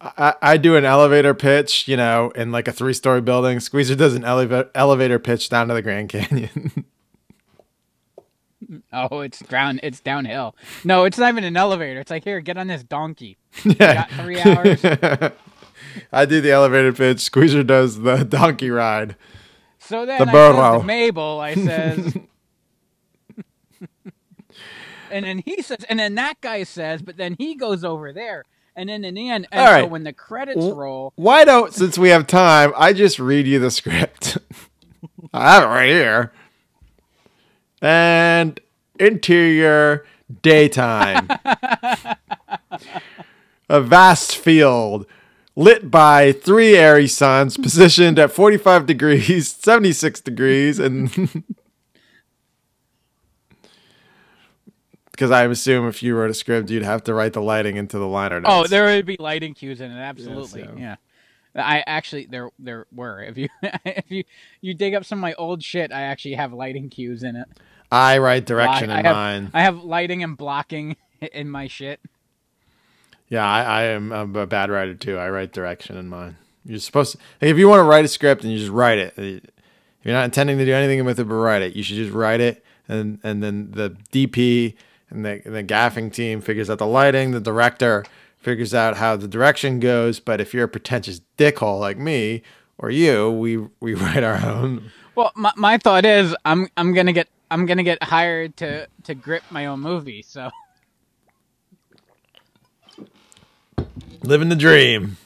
I, 0.00 0.34
I 0.42 0.56
do 0.58 0.76
an 0.76 0.84
elevator 0.84 1.32
pitch. 1.34 1.88
You 1.88 1.96
know, 1.96 2.30
in 2.34 2.52
like 2.52 2.68
a 2.68 2.72
three-story 2.72 3.22
building. 3.22 3.60
Squeezer 3.60 3.94
does 3.94 4.14
an 4.14 4.24
elevator 4.24 4.70
elevator 4.74 5.18
pitch 5.18 5.48
down 5.48 5.68
to 5.68 5.74
the 5.74 5.82
Grand 5.82 6.08
Canyon. 6.10 6.84
Oh, 8.92 9.20
it's 9.20 9.38
down. 9.40 9.78
It's 9.82 10.00
downhill. 10.00 10.56
No, 10.84 11.04
it's 11.04 11.18
not 11.18 11.28
even 11.32 11.44
an 11.44 11.56
elevator. 11.56 12.00
It's 12.00 12.10
like 12.10 12.24
here, 12.24 12.40
get 12.40 12.56
on 12.56 12.66
this 12.66 12.82
donkey. 12.82 13.36
Yeah. 13.64 13.94
Got 13.94 14.10
three 14.10 14.40
hours. 14.40 14.84
I 16.12 16.24
do 16.26 16.40
the 16.40 16.50
elevator 16.50 16.92
pitch. 16.92 17.20
Squeezer 17.20 17.62
does 17.62 18.00
the 18.00 18.24
donkey 18.24 18.70
ride. 18.70 19.16
So 19.78 20.04
then 20.04 20.18
The 20.18 20.30
I 20.30 20.32
says 20.52 20.80
to 20.80 20.86
Mabel, 20.86 21.40
I 21.40 21.54
says, 21.54 22.16
and 25.10 25.24
then 25.24 25.38
he 25.44 25.62
says, 25.62 25.78
and 25.88 25.98
then 25.98 26.14
that 26.16 26.40
guy 26.40 26.64
says, 26.64 27.02
but 27.02 27.16
then 27.16 27.36
he 27.38 27.54
goes 27.54 27.84
over 27.84 28.12
there, 28.12 28.44
and 28.74 28.88
then 28.88 29.04
in 29.04 29.14
the 29.14 29.30
end, 29.30 29.46
and 29.52 29.60
All 29.60 29.80
so 29.82 29.86
when 29.86 30.02
the 30.04 30.12
credits 30.12 30.56
W- 30.56 30.74
roll, 30.74 31.12
Why 31.16 31.44
don't, 31.44 31.72
since 31.72 31.96
we 31.96 32.08
have 32.08 32.26
time, 32.26 32.72
I 32.76 32.92
just 32.92 33.18
read 33.18 33.46
you 33.46 33.58
the 33.58 33.70
script? 33.70 34.38
I 35.32 35.52
have 35.54 35.62
it 35.64 35.66
right 35.66 35.88
here. 35.88 36.32
And 37.82 38.58
interior 38.98 40.06
daytime. 40.42 41.28
a 43.68 43.80
vast 43.80 44.36
field 44.36 45.06
lit 45.54 45.90
by 45.90 46.32
three 46.32 46.76
airy 46.76 47.06
suns 47.06 47.56
positioned 47.56 48.18
at 48.18 48.30
45 48.30 48.86
degrees, 48.86 49.48
76 49.50 50.20
degrees, 50.20 50.78
and. 50.78 51.44
Because 55.10 55.30
I 55.30 55.46
assume 55.46 55.88
if 55.88 56.02
you 56.02 56.14
wrote 56.14 56.30
a 56.30 56.34
script, 56.34 56.68
you'd 56.68 56.82
have 56.82 57.02
to 57.04 57.14
write 57.14 57.32
the 57.32 57.40
lighting 57.40 57.76
into 57.76 57.98
the 57.98 58.06
liner 58.06 58.38
notes. 58.38 58.52
oh, 58.54 58.66
there 58.66 58.84
would 58.84 59.06
be 59.06 59.16
lighting 59.18 59.54
cues 59.54 59.80
in 59.80 59.90
it. 59.90 59.98
Absolutely, 59.98 60.64
so- 60.64 60.74
yeah. 60.76 60.96
I 61.58 61.82
actually 61.86 62.26
there 62.26 62.50
there 62.58 62.86
were 62.92 63.22
if 63.22 63.38
you 63.38 63.48
if 63.62 64.10
you 64.10 64.24
you 64.60 64.74
dig 64.74 64.94
up 64.94 65.04
some 65.04 65.18
of 65.18 65.22
my 65.22 65.34
old 65.34 65.62
shit, 65.62 65.92
I 65.92 66.02
actually 66.02 66.34
have 66.34 66.52
lighting 66.52 66.90
cues 66.90 67.22
in 67.22 67.36
it. 67.36 67.48
I 67.90 68.18
write 68.18 68.46
direction 68.46 68.90
I 68.90 69.00
in 69.00 69.04
have, 69.04 69.14
mine. 69.14 69.50
I 69.54 69.62
have 69.62 69.84
lighting 69.84 70.22
and 70.22 70.36
blocking 70.36 70.96
in 71.20 71.50
my 71.50 71.68
shit. 71.68 72.00
Yeah, 73.28 73.46
I, 73.46 73.62
I 73.62 73.82
am 73.84 74.12
I'm 74.12 74.36
a 74.36 74.46
bad 74.46 74.70
writer 74.70 74.94
too. 74.94 75.18
I 75.18 75.28
write 75.30 75.52
direction 75.52 75.96
in 75.96 76.08
mine. 76.08 76.36
You're 76.64 76.80
supposed 76.80 77.12
to, 77.12 77.18
hey, 77.40 77.50
if 77.50 77.58
you 77.58 77.68
want 77.68 77.80
to 77.80 77.84
write 77.84 78.04
a 78.04 78.08
script 78.08 78.42
and 78.42 78.52
you 78.52 78.58
just 78.58 78.72
write 78.72 78.98
it. 78.98 79.14
If 79.16 79.42
you're 80.02 80.14
not 80.14 80.24
intending 80.24 80.58
to 80.58 80.64
do 80.64 80.74
anything 80.74 81.04
with 81.04 81.20
it 81.20 81.24
but 81.24 81.34
write 81.34 81.62
it, 81.62 81.76
you 81.76 81.82
should 81.82 81.96
just 81.96 82.12
write 82.12 82.40
it 82.40 82.64
and 82.88 83.18
and 83.22 83.42
then 83.42 83.70
the 83.72 83.96
DP 84.12 84.74
and 85.10 85.24
the, 85.24 85.42
and 85.44 85.54
the 85.54 85.64
gaffing 85.64 86.12
team 86.12 86.40
figures 86.40 86.68
out 86.68 86.78
the 86.78 86.86
lighting, 86.86 87.30
the 87.30 87.40
director 87.40 88.04
figures 88.46 88.72
out 88.72 88.96
how 88.96 89.16
the 89.16 89.26
direction 89.26 89.80
goes. 89.80 90.20
But 90.20 90.40
if 90.40 90.54
you're 90.54 90.66
a 90.66 90.68
pretentious 90.68 91.20
dickhole 91.36 91.80
like 91.80 91.98
me 91.98 92.42
or 92.78 92.90
you, 92.90 93.28
we 93.28 93.56
we 93.80 93.94
write 94.02 94.22
our 94.22 94.36
own. 94.36 94.92
Well, 95.16 95.32
my, 95.34 95.52
my 95.56 95.78
thought 95.78 96.06
is 96.06 96.34
I'm 96.44 96.68
I'm 96.76 96.94
gonna 96.94 97.12
get 97.12 97.28
I'm 97.50 97.66
gonna 97.66 97.82
get 97.82 98.00
hired 98.04 98.56
to 98.58 98.86
to 99.02 99.14
grip 99.14 99.42
my 99.50 99.66
own 99.66 99.80
movie. 99.80 100.22
So 100.22 100.50
Living 104.22 104.48
the 104.48 104.56
dream. 104.56 105.16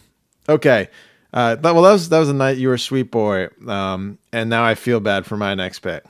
Okay. 0.48 0.88
Uh, 1.32 1.54
that, 1.56 1.74
well, 1.74 1.82
that 1.82 1.92
was 1.92 2.08
that 2.08 2.18
was 2.18 2.30
a 2.30 2.34
night 2.34 2.56
you 2.56 2.68
were 2.68 2.74
a 2.74 2.78
sweet 2.78 3.10
boy, 3.10 3.48
um, 3.68 4.18
and 4.32 4.48
now 4.50 4.64
I 4.64 4.74
feel 4.74 4.98
bad 4.98 5.26
for 5.26 5.36
my 5.36 5.54
next 5.54 5.78
pick. 5.80 6.02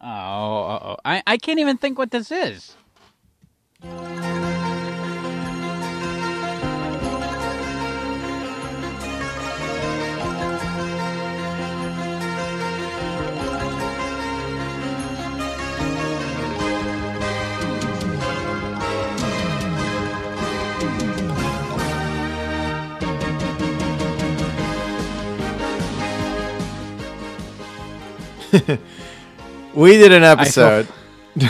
oh, 0.00 0.06
uh-oh. 0.06 0.96
I 1.04 1.22
I 1.26 1.36
can't 1.38 1.58
even 1.58 1.76
think 1.76 1.98
what 1.98 2.12
this 2.12 2.30
is. 2.30 2.74
We 29.74 29.98
did 29.98 30.10
an 30.10 30.24
episode, 30.24 30.88
and 31.36 31.48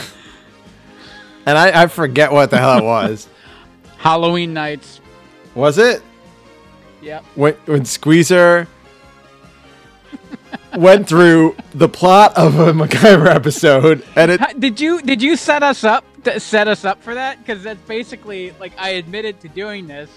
I, 1.46 1.82
I 1.82 1.86
forget 1.86 2.32
what 2.32 2.50
the 2.50 2.58
hell 2.58 2.78
it 2.78 2.82
was. 2.84 3.28
Halloween 3.98 4.52
nights. 4.52 5.00
Was 5.54 5.78
it 5.78 6.02
Yep. 7.02 7.24
when 7.36 7.54
when 7.66 7.84
Squeezer 7.84 8.66
went 10.76 11.08
through 11.08 11.54
the 11.72 11.88
plot 11.88 12.36
of 12.36 12.58
a 12.58 12.72
MacGyver 12.72 13.26
episode, 13.32 14.04
and 14.16 14.32
it 14.32 14.60
Did 14.60 14.80
you 14.80 15.00
did 15.02 15.22
you 15.22 15.36
set 15.36 15.62
us 15.62 15.84
up 15.84 16.04
to 16.24 16.40
set 16.40 16.66
us 16.66 16.84
up 16.84 17.00
for 17.04 17.14
that? 17.14 17.38
Because 17.38 17.62
that's 17.62 17.80
basically 17.82 18.52
like 18.58 18.72
I 18.76 18.90
admitted 18.90 19.40
to 19.42 19.48
doing 19.48 19.86
this, 19.86 20.10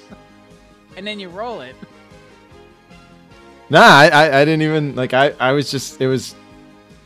and 0.98 1.06
then 1.06 1.20
you 1.20 1.30
roll 1.30 1.62
it. 1.62 1.76
nah, 3.70 3.80
I, 3.82 4.08
I 4.08 4.40
I 4.42 4.46
didn't 4.46 4.64
even 4.64 4.96
like 4.96 5.14
I 5.14 5.34
I 5.40 5.52
was 5.52 5.70
just 5.70 6.02
it 6.02 6.08
was 6.08 6.34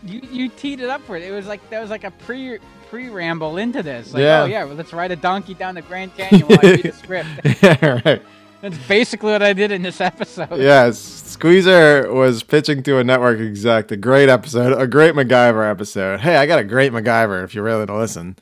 You 0.05 0.21
you 0.31 0.49
teed 0.49 0.79
it 0.81 0.89
up 0.89 1.01
for 1.03 1.15
it. 1.15 1.23
It 1.23 1.31
was 1.31 1.47
like 1.47 1.67
that 1.69 1.79
was 1.81 1.89
like 1.89 2.03
a 2.03 2.11
pre 2.11 2.59
pre 2.89 3.09
ramble 3.09 3.57
into 3.57 3.81
this. 3.83 4.13
Like, 4.13 4.21
Yeah. 4.21 4.41
oh 4.43 4.45
yeah, 4.45 4.63
well, 4.65 4.75
let's 4.75 4.93
ride 4.93 5.11
a 5.11 5.15
donkey 5.15 5.53
down 5.53 5.75
the 5.75 5.81
Grand 5.81 6.15
Canyon 6.15 6.47
while 6.47 6.59
I 6.63 6.71
read 6.71 6.83
the 6.83 6.91
script. 6.93 7.29
yeah 7.63 8.01
right. 8.05 8.21
That's 8.61 8.77
basically 8.87 9.31
what 9.33 9.43
I 9.43 9.51
did 9.51 9.71
in 9.71 9.81
this 9.81 9.99
episode. 9.99 10.57
Yes, 10.57 10.97
Squeezer 10.97 12.09
was 12.13 12.43
pitching 12.43 12.81
to 12.83 12.97
a 12.97 13.03
network 13.03 13.39
exec 13.41 13.91
a 13.91 13.97
great 13.97 14.29
episode, 14.29 14.79
a 14.81 14.87
great 14.87 15.15
MacGyver 15.15 15.69
episode. 15.69 16.21
Hey, 16.21 16.37
I 16.37 16.45
got 16.45 16.59
a 16.59 16.63
great 16.63 16.93
MacGyver 16.93 17.43
if 17.43 17.53
you're 17.53 17.65
willing 17.65 17.87
to 17.87 17.95
listen. 17.97 18.37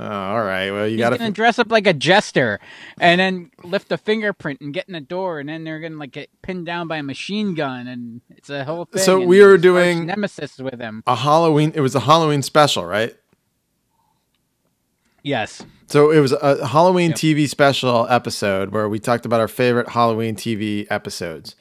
Oh, 0.00 0.06
all 0.06 0.44
right. 0.44 0.70
Well, 0.70 0.86
you 0.86 0.96
got 0.96 1.10
to. 1.10 1.30
dress 1.32 1.58
up 1.58 1.72
like 1.72 1.88
a 1.88 1.92
jester, 1.92 2.60
and 3.00 3.20
then 3.20 3.50
lift 3.64 3.90
a 3.90 3.98
fingerprint 3.98 4.60
and 4.60 4.72
get 4.72 4.86
in 4.86 4.92
the 4.92 5.00
door, 5.00 5.40
and 5.40 5.48
then 5.48 5.64
they're 5.64 5.80
gonna 5.80 5.96
like 5.96 6.12
get 6.12 6.30
pinned 6.40 6.66
down 6.66 6.86
by 6.86 6.98
a 6.98 7.02
machine 7.02 7.54
gun, 7.54 7.88
and 7.88 8.20
it's 8.30 8.48
a 8.48 8.64
whole 8.64 8.84
thing. 8.84 9.02
So 9.02 9.18
and 9.18 9.28
we 9.28 9.42
were 9.42 9.58
doing- 9.58 10.06
nemesis 10.06 10.58
with 10.58 10.80
him. 10.80 11.02
A 11.08 11.16
Halloween. 11.16 11.72
It 11.74 11.80
was 11.80 11.96
a 11.96 12.00
Halloween 12.00 12.42
special, 12.42 12.84
right? 12.84 13.16
Yes. 15.24 15.64
So 15.88 16.12
it 16.12 16.20
was 16.20 16.32
a 16.32 16.68
Halloween 16.68 17.12
TV 17.12 17.48
special 17.48 18.06
episode 18.08 18.70
where 18.70 18.88
we 18.88 19.00
talked 19.00 19.26
about 19.26 19.40
our 19.40 19.48
favorite 19.48 19.88
Halloween 19.90 20.36
TV 20.36 20.86
episodes. 20.90 21.56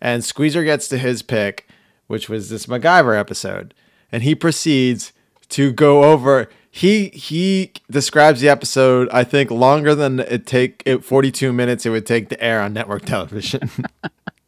And 0.00 0.24
Squeezer 0.24 0.64
gets 0.64 0.88
to 0.88 0.98
his 0.98 1.22
pick, 1.22 1.68
which 2.08 2.28
was 2.28 2.50
this 2.50 2.66
MacGyver 2.66 3.18
episode. 3.18 3.74
And 4.10 4.24
he 4.24 4.34
proceeds 4.34 5.12
to 5.50 5.72
go 5.72 6.04
over 6.04 6.48
he 6.76 7.08
he 7.08 7.72
describes 7.90 8.42
the 8.42 8.50
episode 8.50 9.08
I 9.10 9.24
think 9.24 9.50
longer 9.50 9.94
than 9.94 10.20
it 10.20 10.46
take 10.46 10.82
it 10.84 11.02
42 11.02 11.50
minutes 11.50 11.86
it 11.86 11.90
would 11.90 12.04
take 12.04 12.28
to 12.28 12.42
air 12.44 12.60
on 12.60 12.74
network 12.74 13.06
television. 13.06 13.70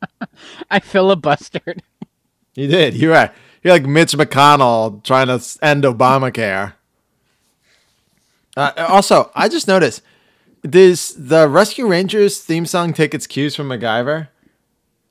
I 0.71 0.79
filibustered. 0.79 1.81
you 2.55 2.67
did. 2.67 2.95
You're 2.95 3.15
right. 3.15 3.33
You're 3.63 3.73
like 3.73 3.87
Mitch 3.87 4.13
McConnell 4.13 5.03
trying 5.05 5.29
to 5.29 5.43
end 5.63 5.85
Obamacare. 5.85 6.75
Uh, 8.55 8.73
also, 8.89 9.31
I 9.35 9.49
just 9.49 9.67
noticed 9.67 10.03
does 10.63 11.15
the 11.17 11.49
Rescue 11.49 11.87
Rangers 11.87 12.41
theme 12.41 12.67
song 12.67 12.93
take 12.93 13.15
its 13.15 13.27
cues 13.27 13.57
from 13.57 13.71
MacGyver? 13.71 14.29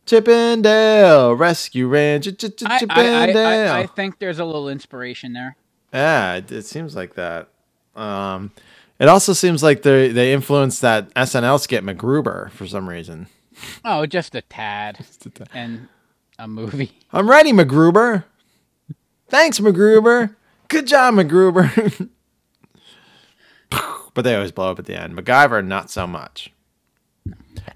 Chip 0.05 0.27
'n 0.27 0.61
Dale 0.61 1.33
Rescue 1.33 1.87
Ranger, 1.87 2.31
Ch- 2.31 2.55
Ch- 2.55 2.63
I, 2.63 2.85
I, 2.89 3.31
I, 3.31 3.31
I, 3.31 3.79
I 3.79 3.85
think 3.87 4.19
there's 4.19 4.37
a 4.37 4.45
little 4.45 4.69
inspiration 4.69 5.33
there. 5.33 5.55
Yeah, 5.93 6.35
it, 6.35 6.51
it 6.51 6.65
seems 6.65 6.95
like 6.95 7.15
that. 7.15 7.49
Um, 7.95 8.51
it 8.99 9.07
also 9.07 9.33
seems 9.33 9.63
like 9.63 9.81
they 9.83 10.09
they 10.09 10.33
influenced 10.33 10.81
that 10.81 11.13
SNL 11.13 11.59
skit 11.59 11.83
MacGruber 11.83 12.51
for 12.51 12.67
some 12.67 12.87
reason. 12.89 13.27
Oh, 13.85 14.05
just 14.07 14.35
a 14.35 14.41
tad. 14.41 15.05
And 15.53 15.87
a 16.39 16.47
movie. 16.47 16.91
I'm 17.11 17.29
ready, 17.29 17.51
MacGruber. 17.51 18.23
Thanks, 19.29 19.59
MacGruber. 19.59 20.35
Good 20.67 20.87
job, 20.87 21.15
MacGruber. 21.15 22.09
but 24.13 24.21
they 24.21 24.35
always 24.35 24.51
blow 24.51 24.71
up 24.71 24.79
at 24.79 24.85
the 24.85 24.99
end. 24.99 25.15
MacGyver, 25.15 25.65
not 25.65 25.89
so 25.89 26.07
much. 26.07 26.51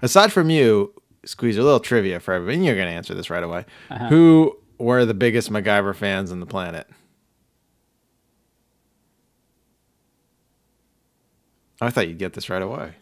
Aside 0.00 0.32
from 0.32 0.50
you, 0.50 0.92
Squeeze, 1.24 1.56
a 1.56 1.62
little 1.62 1.80
trivia 1.80 2.20
for 2.20 2.34
everybody. 2.34 2.56
and 2.56 2.64
You're 2.64 2.74
going 2.74 2.88
to 2.88 2.94
answer 2.94 3.14
this 3.14 3.30
right 3.30 3.42
away. 3.42 3.64
Uh-huh. 3.90 4.08
Who 4.08 4.58
were 4.78 5.04
the 5.04 5.14
biggest 5.14 5.50
MacGyver 5.52 5.94
fans 5.94 6.32
on 6.32 6.40
the 6.40 6.46
planet? 6.46 6.88
I 11.86 11.90
thought 11.90 12.08
you'd 12.08 12.18
get 12.18 12.32
this 12.32 12.48
right 12.48 12.62
away. 12.62 12.94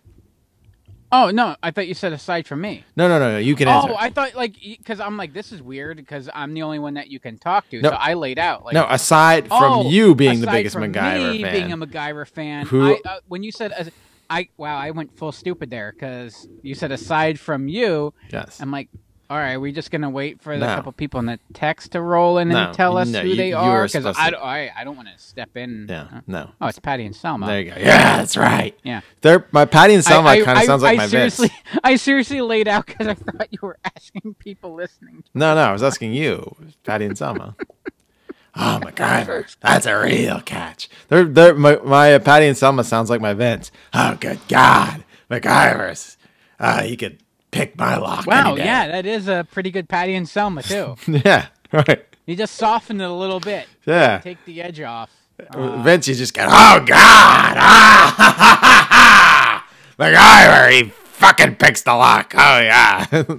Oh 1.12 1.31
no, 1.31 1.57
I 1.61 1.73
thought 1.73 1.89
you 1.89 1.94
said 1.94 2.12
aside 2.12 2.47
from 2.47 2.61
me. 2.61 2.85
No, 2.94 3.09
no, 3.09 3.19
no, 3.19 3.32
no. 3.32 3.39
You 3.39 3.57
can 3.57 3.66
answer. 3.66 3.90
Oh, 3.90 3.97
I 3.98 4.11
thought 4.11 4.35
like 4.36 4.55
because 4.61 5.01
I'm 5.01 5.16
like 5.16 5.32
this 5.32 5.51
is 5.51 5.61
weird 5.61 5.97
because 5.97 6.31
I'm 6.32 6.55
the 6.55 6.62
only 6.62 6.78
one 6.78 6.94
that 6.94 7.09
you 7.09 7.19
can 7.19 7.36
talk 7.36 7.69
to. 7.70 7.81
No. 7.82 7.90
So 7.90 7.97
I 7.97 8.15
laid 8.15 8.39
out 8.39 8.65
like 8.65 8.74
no, 8.74 8.86
aside 8.89 9.48
from 9.48 9.62
Oh, 9.62 9.90
you 9.90 10.15
being 10.15 10.40
the 10.40 10.47
biggest 10.47 10.77
MacGyver 10.77 11.32
me 11.32 11.43
fan. 11.43 11.52
being 11.52 11.73
a 11.73 11.77
MacGyver 11.77 12.28
fan. 12.28 12.66
Who- 12.66 12.94
I, 12.94 13.01
uh, 13.05 13.19
when 13.27 13.43
you 13.43 13.51
said 13.51 13.73
as, 13.73 13.90
I 14.28 14.48
wow, 14.57 14.77
I 14.78 14.93
went 14.93 15.16
full 15.19 15.32
stupid 15.32 15.69
there 15.69 15.90
because 15.93 16.47
you 16.62 16.77
said 16.77 16.93
aside 16.93 17.40
from 17.40 17.66
you. 17.66 18.15
Yes. 18.32 18.61
I'm 18.61 18.70
like, 18.70 18.89
all 19.31 19.36
right, 19.39 19.57
we're 19.59 19.70
just 19.70 19.93
gonna 19.93 20.11
wait 20.11 20.43
for 20.43 20.59
the 20.59 20.66
No. 20.66 20.74
couple 20.74 20.90
people 20.90 21.20
in 21.20 21.27
the 21.27 21.39
text 21.55 21.93
to 21.93 22.01
roll 22.02 22.39
in 22.39 22.48
No, 22.48 22.65
and 22.66 22.74
tell 22.74 22.97
us 22.98 23.09
no, 23.09 23.20
who 23.20 23.28
you- 23.28 23.36
they 23.36 23.51
you 23.51 23.57
are 23.57 23.86
because 23.86 24.05
I, 24.05 24.31
I 24.31 24.70
I 24.77 24.82
don't 24.82 24.97
want 24.97 25.07
to 25.09 25.16
step 25.23 25.57
in. 25.57 25.86
Yeah, 25.89 26.09
uh, 26.12 26.20
no. 26.27 26.51
Oh, 26.61 26.66
it's 26.66 26.81
Patty 26.81 27.07
and 27.07 27.15
Selma. 27.15 27.47
There 27.47 27.61
you 27.61 27.70
go. 27.70 27.77
Yeah, 27.78 28.16
that's 28.16 28.36
right. 28.36 28.77
Yeah. 28.82 29.02
They're, 29.20 29.47
my 29.52 29.66
Patty 29.66 29.94
and 29.94 30.05
Selma 30.05 30.43
kind 30.43 30.59
of 30.59 30.65
sounds 30.65 30.82
like 30.82 30.94
I 30.94 31.02
my 31.02 31.07
seriously, 31.07 31.47
Vince. 31.48 31.81
I 31.85 31.94
seriously 31.94 32.40
laid 32.40 32.66
out 32.66 32.86
because 32.86 33.07
I 33.07 33.15
thought 33.15 33.47
you 33.52 33.61
were 33.62 33.78
asking 33.85 34.35
people 34.35 34.74
listening. 34.74 35.23
No, 35.32 35.55
no, 35.55 35.61
I 35.62 35.73
was 35.73 35.85
asking 35.85 36.12
you, 36.12 36.57
Patty 36.82 37.05
and 37.05 37.16
Selma. 37.16 37.55
oh, 38.57 38.81
MacGyver. 38.82 39.57
That's 39.61 39.86
a 39.86 39.97
real 39.97 40.40
catch. 40.40 40.89
They're, 41.07 41.23
they're, 41.24 41.55
my, 41.55 41.77
my 41.85 42.15
uh, 42.15 42.19
Patty 42.19 42.47
and 42.47 42.57
Selma 42.59 42.82
sounds 42.82 43.11
like 43.11 43.20
my 43.20 43.35
Vince. 43.35 43.70
Oh, 43.94 44.16
good 44.19 44.40
God. 44.48 45.05
MacGyver's. 45.31 46.16
Uh, 46.59 46.82
he 46.82 46.97
could 46.97 47.23
pick 47.51 47.77
my 47.78 47.97
lock. 47.97 48.27
Wow, 48.27 48.56
yeah, 48.56 48.89
that 48.89 49.06
is 49.06 49.28
a 49.28 49.47
pretty 49.51 49.70
good 49.70 49.89
Patty 49.89 50.14
and 50.14 50.28
Selma 50.28 50.62
too. 50.62 50.97
yeah, 51.06 51.48
right. 51.72 52.05
you 52.27 52.36
just 52.36 52.56
softened 52.56 53.01
it 53.01 53.09
a 53.09 53.12
little 53.12 53.40
bit. 53.40 53.66
Yeah. 53.86 54.18
Take 54.18 54.44
the 54.44 54.62
edge 54.62 54.81
off. 54.81 55.10
Vince, 55.55 56.06
you 56.06 56.14
just 56.14 56.35
got, 56.35 56.48
oh, 56.48 56.85
God. 56.85 56.98
Ah, 56.98 58.14
ha, 58.16 58.36
ha, 58.39 59.66
ha, 59.98 60.68
he 60.70 60.85
fucking 60.85 61.56
picks 61.56 61.82
the 61.82 61.94
lock. 61.94 62.35
Oh, 62.36 62.60
yeah. 62.60 63.06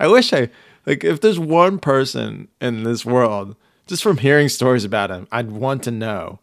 I 0.00 0.06
wish 0.06 0.32
I 0.32 0.48
like 0.86 1.02
if 1.04 1.20
there's 1.20 1.38
one 1.38 1.78
person 1.78 2.48
in 2.60 2.84
this 2.84 3.04
world, 3.04 3.56
just 3.86 4.02
from 4.02 4.18
hearing 4.18 4.48
stories 4.48 4.84
about 4.84 5.10
him, 5.10 5.26
I'd 5.32 5.50
want 5.50 5.82
to 5.84 5.90
know. 5.90 6.38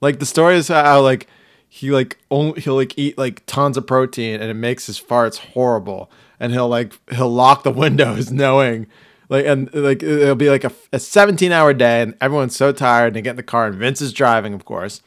Like 0.00 0.18
the 0.18 0.26
story 0.26 0.56
is 0.56 0.68
how 0.68 1.00
like 1.00 1.26
he 1.74 1.90
like 1.90 2.18
only 2.30 2.60
he'll 2.60 2.74
like 2.74 2.98
eat 2.98 3.16
like 3.16 3.46
tons 3.46 3.78
of 3.78 3.86
protein 3.86 4.42
and 4.42 4.50
it 4.50 4.54
makes 4.54 4.88
his 4.88 5.00
farts 5.00 5.38
horrible, 5.38 6.10
and 6.38 6.52
he'll 6.52 6.68
like 6.68 6.92
he'll 7.10 7.32
lock 7.32 7.62
the 7.62 7.70
windows 7.84 8.30
knowing. 8.30 8.86
Like 9.30 9.46
and 9.46 9.72
like 9.72 10.02
it'll 10.02 10.34
be 10.34 10.50
like 10.50 10.64
a, 10.64 10.72
a 10.92 10.98
17 10.98 11.50
hour 11.50 11.72
day 11.72 12.02
and 12.02 12.14
everyone's 12.20 12.54
so 12.54 12.72
tired 12.72 13.06
and 13.06 13.16
they 13.16 13.22
get 13.22 13.30
in 13.30 13.36
the 13.36 13.42
car 13.42 13.68
and 13.68 13.76
Vince 13.76 14.02
is 14.02 14.12
driving 14.12 14.52
of 14.52 14.66
course 14.66 15.00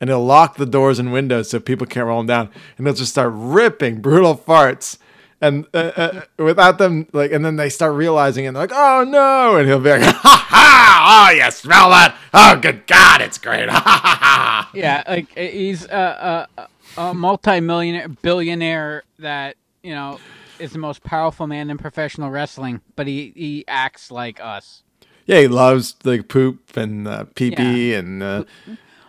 and 0.00 0.10
he'll 0.10 0.24
lock 0.24 0.56
the 0.56 0.66
doors 0.66 0.98
and 0.98 1.12
windows 1.12 1.50
so 1.50 1.60
people 1.60 1.86
can't 1.86 2.06
roll 2.06 2.18
them 2.18 2.26
down 2.26 2.50
and 2.76 2.84
they'll 2.84 2.94
just 2.94 3.12
start 3.12 3.30
ripping 3.32 4.00
brutal 4.00 4.36
farts 4.36 4.98
and 5.40 5.66
uh, 5.72 5.92
uh, 5.96 6.20
without 6.38 6.78
them 6.78 7.06
like 7.12 7.30
and 7.32 7.44
then 7.44 7.56
they 7.56 7.68
start 7.68 7.94
realizing 7.94 8.44
it 8.44 8.48
and 8.48 8.56
they're 8.56 8.64
like 8.64 8.72
oh 8.74 9.04
no 9.04 9.56
and 9.56 9.68
he'll 9.68 9.78
be 9.78 9.90
like 9.90 10.02
ha 10.02 10.46
ha 10.48 11.28
oh 11.30 11.34
you 11.34 11.50
smell 11.50 11.90
that? 11.90 12.16
Oh 12.34 12.56
good 12.56 12.86
god 12.86 13.20
it's 13.20 13.38
great. 13.38 13.68
Ha 13.70 13.80
ha 13.80 14.18
ha 14.20 14.70
Yeah, 14.74 15.02
like 15.06 15.28
uh, 15.36 15.40
he's 15.40 15.84
a, 15.86 16.48
a, 16.56 16.68
a 17.00 17.14
multi-millionaire 17.14 18.08
billionaire 18.08 19.04
that 19.18 19.56
you 19.82 19.94
know 19.94 20.18
is 20.58 20.72
the 20.72 20.78
most 20.78 21.04
powerful 21.04 21.46
man 21.46 21.70
in 21.70 21.78
professional 21.78 22.30
wrestling, 22.30 22.80
but 22.96 23.06
he 23.06 23.32
he 23.36 23.64
acts 23.68 24.10
like 24.10 24.40
us. 24.42 24.82
yeah 25.26 25.38
he 25.40 25.46
loves 25.48 25.94
like 26.04 26.28
poop 26.28 26.76
and 26.76 27.06
uh, 27.06 27.24
pee 27.36 27.50
pee 27.52 27.94
and 27.94 28.22
uh, 28.22 28.44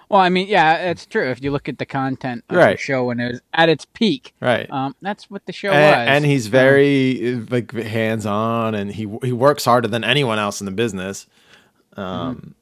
Well, 0.09 0.19
I 0.19 0.29
mean, 0.29 0.47
yeah, 0.47 0.89
it's 0.89 1.05
true. 1.05 1.29
If 1.29 1.43
you 1.43 1.51
look 1.51 1.69
at 1.69 1.77
the 1.77 1.85
content 1.85 2.43
of 2.49 2.55
the 2.55 2.77
show 2.77 3.05
when 3.05 3.19
it 3.19 3.31
was 3.31 3.41
at 3.53 3.69
its 3.69 3.85
peak, 3.85 4.33
Right. 4.41 4.67
Um, 4.71 4.95
that's 5.03 5.29
what 5.29 5.45
the 5.45 5.53
show 5.53 5.69
and, 5.71 5.99
was. 6.09 6.15
and 6.15 6.25
he's 6.25 6.47
very 6.47 7.35
uh, 7.35 7.41
like 7.49 7.71
hands 7.73 8.25
on 8.25 8.73
and 8.73 8.91
he 8.91 9.07
he 9.23 9.31
works 9.31 9.65
harder 9.65 9.87
than 9.87 10.03
anyone 10.03 10.39
else 10.39 10.61
in 10.61 10.65
the 10.65 10.71
business. 10.71 11.27
Um 11.95 12.55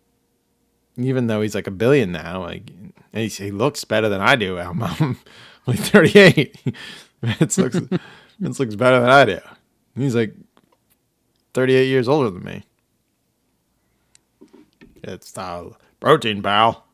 even 0.98 1.28
though 1.28 1.42
he's 1.42 1.56
like 1.56 1.68
a 1.68 1.72
billion 1.72 2.12
now 2.12 2.42
like 2.42 2.70
he, 3.14 3.28
he 3.28 3.52
looks 3.52 3.84
better 3.86 4.10
than 4.10 4.20
I 4.20 4.36
do 4.36 4.58
I'm, 4.60 4.82
I'm 4.84 5.18
like 5.68 5.80
38 5.80 6.58
Vince 7.22 7.58
looks 7.58 7.80
Vince 8.40 8.60
looks 8.60 8.76
better 8.76 9.00
than 9.00 9.10
I 9.10 9.24
do. 9.26 9.40
He's 9.96 10.16
like 10.16 10.34
38 11.54 11.86
years 11.86 12.08
older 12.10 12.30
than 12.30 12.44
me. 12.44 12.64
It's 15.04 15.38
uh, 15.38 15.70
protein 16.00 16.42
pal 16.44 16.87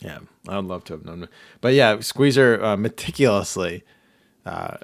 yeah 0.00 0.18
I 0.48 0.56
would 0.56 0.66
love 0.66 0.84
to 0.84 0.94
have 0.94 1.04
known 1.04 1.28
but 1.60 1.74
yeah 1.74 2.00
Squeezer 2.00 2.62
uh, 2.62 2.76
meticulously 2.76 3.84
uh, 4.46 4.78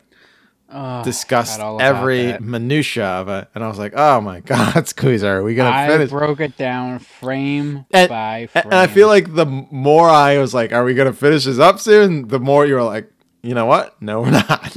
Oh, 0.77 1.05
discussed 1.05 1.61
every 1.61 2.36
minutia 2.41 3.05
of 3.05 3.28
it, 3.28 3.49
and 3.55 3.62
I 3.62 3.69
was 3.69 3.78
like, 3.78 3.93
"Oh 3.95 4.20
my 4.20 4.41
god, 4.45 4.89
Squeezer, 4.89 5.39
are 5.39 5.43
we 5.45 5.55
gonna 5.55 5.70
I 5.70 5.86
finish?" 5.86 6.11
broke 6.11 6.41
it 6.41 6.57
down 6.57 6.99
frame 6.99 7.85
and, 7.93 8.09
by 8.09 8.47
frame. 8.47 8.65
and 8.65 8.74
I 8.74 8.89
feel 8.89 9.07
like 9.07 9.35
the 9.35 9.47
more 9.47 10.09
I 10.09 10.39
was 10.39 10.53
like, 10.53 10.73
"Are 10.73 10.82
we 10.82 10.95
gonna 10.95 11.12
finish 11.12 11.45
this 11.45 11.61
up 11.61 11.78
soon?" 11.78 12.27
The 12.27 12.41
more 12.41 12.66
you 12.66 12.74
were 12.74 12.82
like, 12.82 13.09
"You 13.43 13.55
know 13.55 13.66
what? 13.66 14.01
No, 14.03 14.23
we're 14.23 14.31
not." 14.32 14.77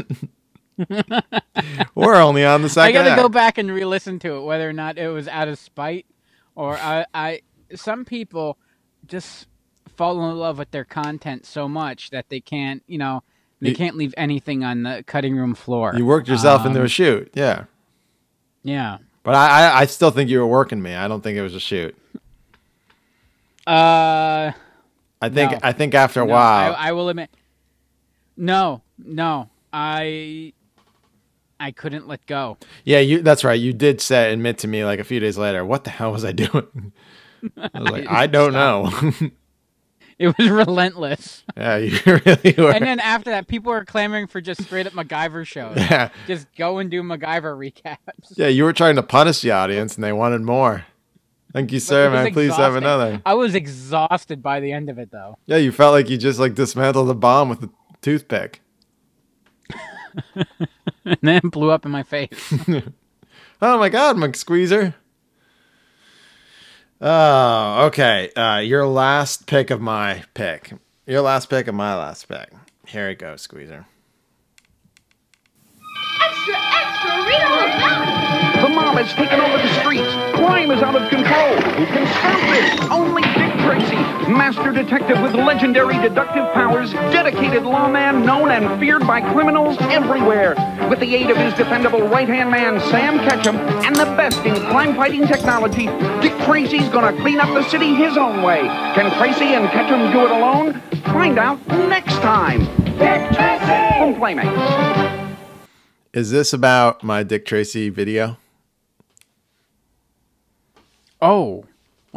We're 1.96 2.16
only 2.18 2.46
on 2.46 2.62
the 2.62 2.76
I 2.78 2.92
got 2.92 3.16
to 3.16 3.20
go 3.20 3.30
back 3.30 3.58
and 3.58 3.72
re-listen 3.72 4.20
to 4.20 4.36
it, 4.36 4.42
whether 4.42 4.70
or 4.70 4.74
not 4.74 5.00
it 5.00 5.08
was 5.08 5.28
out 5.28 5.48
of 5.48 5.58
spite 5.58 6.06
or 6.54 6.78
I. 6.78 7.06
I 7.16 7.42
some 7.74 8.06
people 8.06 8.60
just 9.08 9.48
fall 9.98 10.30
in 10.30 10.38
love 10.38 10.57
with 10.57 10.72
their 10.72 10.86
content 10.86 11.45
so 11.45 11.68
much 11.68 12.11
that 12.11 12.30
they 12.30 12.40
can't, 12.40 12.82
you 12.88 12.98
know, 12.98 13.24
they 13.60 13.69
You- 13.69 13.76
can't 13.76 13.98
leave 13.98 14.14
anything 14.15 14.64
on 14.64 14.84
the 14.84 15.03
cutting 15.07 15.36
room 15.36 15.56
floor. 15.56 15.94
You 15.98 16.06
worked 16.06 16.28
yourself 16.30 16.65
into 16.65 16.80
a 16.80 16.84
Um, 16.84 16.88
shoot. 16.88 17.32
Yeah. 17.34 17.65
Yeah. 18.64 18.99
But 19.24 19.36
I, 19.36 19.64
I, 19.72 19.80
I 19.82 19.86
still 19.88 20.11
think 20.11 20.30
you 20.30 20.40
were 20.40 20.48
working 20.48 20.82
me. 20.82 20.94
I 20.95 21.07
don't 21.07 21.22
think 21.22 21.38
it 21.38 21.41
was 21.41 21.56
a 21.56 21.60
shoot. 21.60 21.95
Uh, 23.65 24.52
I 25.22 25.30
think 25.30 25.52
No. 25.52 25.60
I 25.64 25.72
think 25.74 25.94
after 25.94 26.22
a 26.22 26.26
no, 26.26 26.32
while, 26.34 26.74
I, 26.78 26.90
I 26.90 26.91
will 26.94 27.10
admit. 27.10 27.30
No, 28.38 28.82
no, 28.98 29.49
I, 29.74 30.53
I 31.60 31.72
couldn't 31.72 32.07
let 32.07 32.26
go. 32.28 32.57
yeah, 32.86 32.99
you. 32.99 33.22
That's 33.22 33.44
right. 33.44 33.60
You 33.60 33.74
did 33.74 33.99
say 33.99 34.32
admit 34.32 34.60
to 34.60 34.68
me 34.68 34.86
like 34.86 34.99
a 34.99 35.03
few 35.03 35.19
days 35.19 35.38
later. 35.38 35.65
What 35.65 35.84
the 35.84 35.90
hell 35.90 36.11
was 36.14 36.24
I 36.24 36.32
doing? 36.32 36.94
I 37.57 37.69
was 37.80 37.90
like, 37.91 38.07
I 38.10 38.28
don't 38.28 38.53
know. 38.53 38.91
It 40.19 40.35
was 40.35 40.49
relentless. 40.49 41.44
yeah, 41.56 41.77
you 41.77 41.99
really 42.06 42.56
were. 42.57 42.72
And 42.72 42.84
then 42.84 42.99
after 42.99 43.30
that, 43.30 43.48
people 43.48 43.72
were 43.72 43.85
clamoring 43.85 44.26
for 44.26 44.41
just 44.41 44.64
straight 44.64 44.88
up 44.88 44.94
MacGyver 44.94 45.45
shows. 45.45 45.76
Yeah. 45.77 46.10
Just 46.26 46.48
go 46.57 46.80
and 46.80 46.89
do 46.89 47.03
MacGyver 47.03 47.56
recaps. 47.56 48.34
yeah, 48.35 48.48
you 48.48 48.64
were 48.64 48.73
trying 48.73 48.95
to 48.95 49.03
punish 49.03 49.41
the 49.41 49.52
audience, 49.52 49.94
and 49.94 50.03
they 50.03 50.11
wanted 50.11 50.41
more. 50.41 50.85
Thank 51.53 51.72
you, 51.72 51.80
sir. 51.80 52.10
Man, 52.10 52.34
please 52.34 52.56
have 52.56 52.76
another. 52.76 53.22
I 53.27 53.35
was 53.35 53.53
exhausted 53.53 54.41
by 54.41 54.60
the 54.60 54.72
end 54.72 54.89
of 54.89 54.98
it, 54.98 55.11
though. 55.11 55.38
Yeah, 55.45 55.57
you 55.57 55.72
felt 55.72 55.94
like 55.94 56.10
you 56.10 56.18
just 56.18 56.39
like 56.39 56.56
dismantled 56.56 57.10
a 57.11 57.14
bomb 57.14 57.49
with 57.49 57.64
a 57.64 57.69
toothpick. 58.02 58.61
and 61.06 61.18
then 61.22 61.41
blew 61.49 61.69
up 61.72 61.85
in 61.85 61.91
my 61.91 62.03
face. 62.03 62.53
Oh 63.61 63.77
my 63.80 63.89
God, 63.89 64.18
McSqueezer. 64.18 64.94
Oh, 66.99 67.86
okay. 67.88 68.32
Uh, 68.36 68.57
your 68.60 68.88
last 68.88 69.45
pick 69.45 69.69
of 69.69 69.80
my 69.82 70.24
pick. 70.34 70.74
Your 71.06 71.22
last 71.22 71.49
pick 71.49 71.68
of 71.68 71.76
my 71.76 71.95
last 71.95 72.28
pick. 72.28 72.49
Here 72.88 73.10
it 73.10 73.19
goes, 73.19 73.41
Squeezer. 73.41 73.86
Extra, 76.22 76.56
extra, 76.56 77.11
read 77.26 77.44
all 77.44 77.60
about 77.60 78.02
it. 78.57 78.61
The 78.61 78.69
mob 78.69 78.98
has 78.98 79.14
taken 79.14 79.40
over 79.40 79.57
the 79.57 79.74
streets. 79.80 80.11
Crime 80.36 80.72
is 80.72 80.82
out 80.82 80.95
of 80.95 81.07
control. 81.10 81.56
Who 81.78 81.86
can 81.86 82.07
stop 82.07 82.40
this? 82.49 82.90
Only 82.90 83.22
Dick 83.22 83.47
Tracy, 83.68 83.98
master 84.31 84.72
detective 84.72 85.22
with 85.22 85.34
legendary 85.34 85.95
deductive 85.95 86.53
powers, 86.53 86.94
dedicated 86.94 87.64
lawman 87.64 88.26
known 88.26 88.49
and 88.49 88.80
feared 88.80 89.06
by 89.06 89.19
criminals 89.19 89.76
everywhere. 89.81 90.56
With 90.89 91.02
the 91.02 91.14
aid 91.14 91.30
of 91.30 91.35
his 91.35 91.53
dependable 91.53 92.07
right-hand 92.07 92.49
man, 92.49 92.80
Sam 92.89 93.19
Catchem, 93.19 93.57
and 93.84 93.94
the 93.94 94.06
best 94.15 94.39
in 94.45 94.56
crime-fighting 94.56 95.27
technology, 95.27 95.88
Dick 96.22 96.31
Tracy's 96.45 96.88
gonna 96.88 97.11
clean 97.22 97.41
up 97.41 97.49
the 97.49 97.69
city 97.69 97.94
his 97.94 98.15
own 98.15 98.41
way. 98.41 98.61
Can 98.95 99.11
Tracy 99.18 99.53
and 99.53 99.68
Catchem 99.68 100.14
do 100.14 100.26
it 100.26 100.31
alone? 100.31 100.81
Find 101.03 101.38
out 101.38 101.68
next 101.68 102.15
time. 102.19 102.65
Dick 102.98 103.30
Tracy! 103.35 103.99
From 103.99 104.15
Playmates. 104.15 105.38
Is 106.14 106.31
this 106.31 106.53
about 106.53 107.03
my 107.03 107.22
Dick 107.23 107.45
Tracy 107.45 107.89
video? 107.89 108.38
oh, 111.22 111.65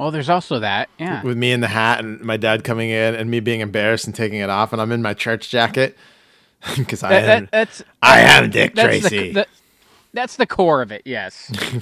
well, 0.00 0.10
there's 0.10 0.28
also 0.30 0.58
that. 0.60 0.88
Yeah. 0.98 1.22
With 1.22 1.36
me 1.36 1.52
in 1.52 1.60
the 1.60 1.68
hat 1.68 2.00
and 2.00 2.20
my 2.22 2.36
dad 2.36 2.64
coming 2.64 2.90
in 2.90 3.14
and 3.14 3.30
me 3.30 3.40
being 3.40 3.60
embarrassed 3.60 4.06
and 4.06 4.14
taking 4.14 4.40
it 4.40 4.50
off, 4.50 4.72
and 4.72 4.80
I'm 4.80 4.92
in 4.92 5.02
my 5.02 5.14
church 5.14 5.50
jacket 5.50 5.96
because 6.76 7.02
I 7.02 7.10
That- 7.10 7.28
am, 7.28 7.42
that- 7.44 7.50
that's 7.52 7.82
I 8.02 8.20
am 8.20 8.50
Dick 8.50 8.74
that's 8.74 9.00
Tracy. 9.00 9.32
the- 9.32 9.46
that's 10.12 10.36
the 10.36 10.46
core 10.46 10.82
of 10.82 10.90
it. 10.90 11.02
Yes. 11.04 11.52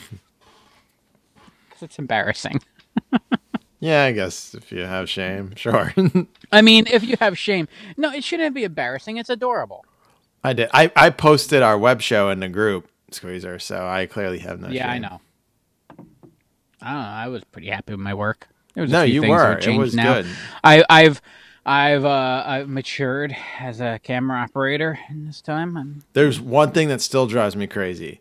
it's 1.80 1.98
embarrassing. 1.98 2.60
yeah, 3.80 4.04
I 4.04 4.12
guess 4.12 4.54
if 4.54 4.70
you 4.72 4.80
have 4.80 5.08
shame, 5.08 5.54
sure. 5.54 5.94
I 6.52 6.60
mean, 6.60 6.86
if 6.88 7.02
you 7.04 7.16
have 7.20 7.38
shame, 7.38 7.68
no, 7.96 8.10
it 8.12 8.24
shouldn't 8.24 8.54
be 8.54 8.64
embarrassing. 8.64 9.16
It's 9.16 9.30
adorable. 9.30 9.84
I 10.44 10.52
did. 10.52 10.68
I, 10.74 10.90
I 10.96 11.10
posted 11.10 11.62
our 11.62 11.78
web 11.78 12.02
show 12.02 12.28
in 12.30 12.40
the 12.40 12.48
group, 12.48 12.88
Squeezer, 13.12 13.58
so 13.58 13.86
I 13.86 14.06
clearly 14.06 14.38
have 14.40 14.60
no 14.60 14.68
yeah, 14.68 14.90
I 14.90 14.98
know. 14.98 15.20
I 16.88 16.92
don't 16.92 17.02
know. 17.02 17.08
I 17.08 17.28
was 17.28 17.44
pretty 17.44 17.68
happy 17.68 17.92
with 17.92 18.00
my 18.00 18.14
work. 18.14 18.48
There 18.74 18.82
was 18.82 18.90
No, 18.90 19.02
you 19.02 19.22
were. 19.22 19.58
It 19.58 19.76
was 19.76 19.94
now. 19.94 20.14
good. 20.14 20.26
I, 20.64 20.84
I've, 20.88 21.20
I've, 21.66 22.04
uh, 22.04 22.42
I've 22.46 22.68
matured 22.68 23.36
as 23.60 23.80
a 23.80 24.00
camera 24.02 24.38
operator 24.38 24.98
in 25.10 25.26
this 25.26 25.42
time. 25.42 25.76
I'm, 25.76 26.02
There's 26.14 26.40
one 26.40 26.72
thing 26.72 26.88
that 26.88 27.00
still 27.02 27.26
drives 27.26 27.56
me 27.56 27.66
crazy. 27.66 28.20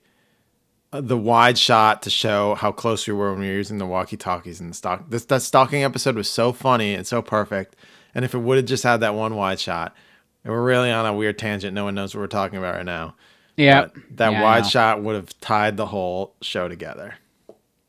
Uh, 0.92 1.02
The 1.02 1.18
wide 1.18 1.58
shot 1.58 2.02
to 2.04 2.10
show 2.10 2.56
how 2.56 2.72
close 2.72 3.08
we 3.08 3.14
were 3.14 3.32
when 3.32 3.40
we 3.42 3.48
were 3.48 3.54
using 3.54 3.78
the 3.78 3.86
walkie-talkies 3.86 4.60
in 4.60 4.68
the 4.68 4.74
stock. 4.74 5.10
This 5.10 5.26
that 5.26 5.42
stalking 5.44 5.84
episode 5.84 6.16
was 6.16 6.30
so 6.30 6.52
funny 6.52 6.94
and 6.94 7.08
so 7.08 7.22
perfect. 7.22 7.76
And 8.14 8.26
if 8.26 8.34
it 8.34 8.40
would 8.40 8.58
have 8.58 8.66
just 8.66 8.84
had 8.84 9.00
that 9.02 9.16
one 9.16 9.36
wide 9.36 9.60
shot, 9.60 9.96
and 10.44 10.54
we're 10.54 10.64
really 10.64 10.92
on 10.92 11.06
a 11.06 11.14
weird 11.14 11.38
tangent. 11.38 11.74
No 11.74 11.84
one 11.86 11.96
knows 11.96 12.16
what 12.16 12.22
we're 12.22 12.28
talking 12.28 12.58
about 12.58 12.76
right 12.76 12.86
now. 12.86 13.16
Yeah. 13.58 13.82
But 13.82 14.18
that 14.18 14.32
Yeah, 14.32 14.40
I 14.40 14.44
wide 14.44 14.66
shot 14.68 15.04
would 15.04 15.16
have 15.16 15.40
tied 15.40 15.78
the 15.78 15.88
whole 15.88 16.36
show 16.42 16.68
together. 16.68 17.16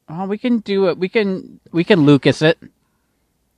Oh, 0.09 0.27
we 0.27 0.39
can 0.39 0.59
do 0.59 0.89
it. 0.89 0.99
We 0.99 1.09
can, 1.09 1.61
we 1.73 1.85
can 1.85 2.01
Lucas 2.07 2.43
it. 2.43 2.59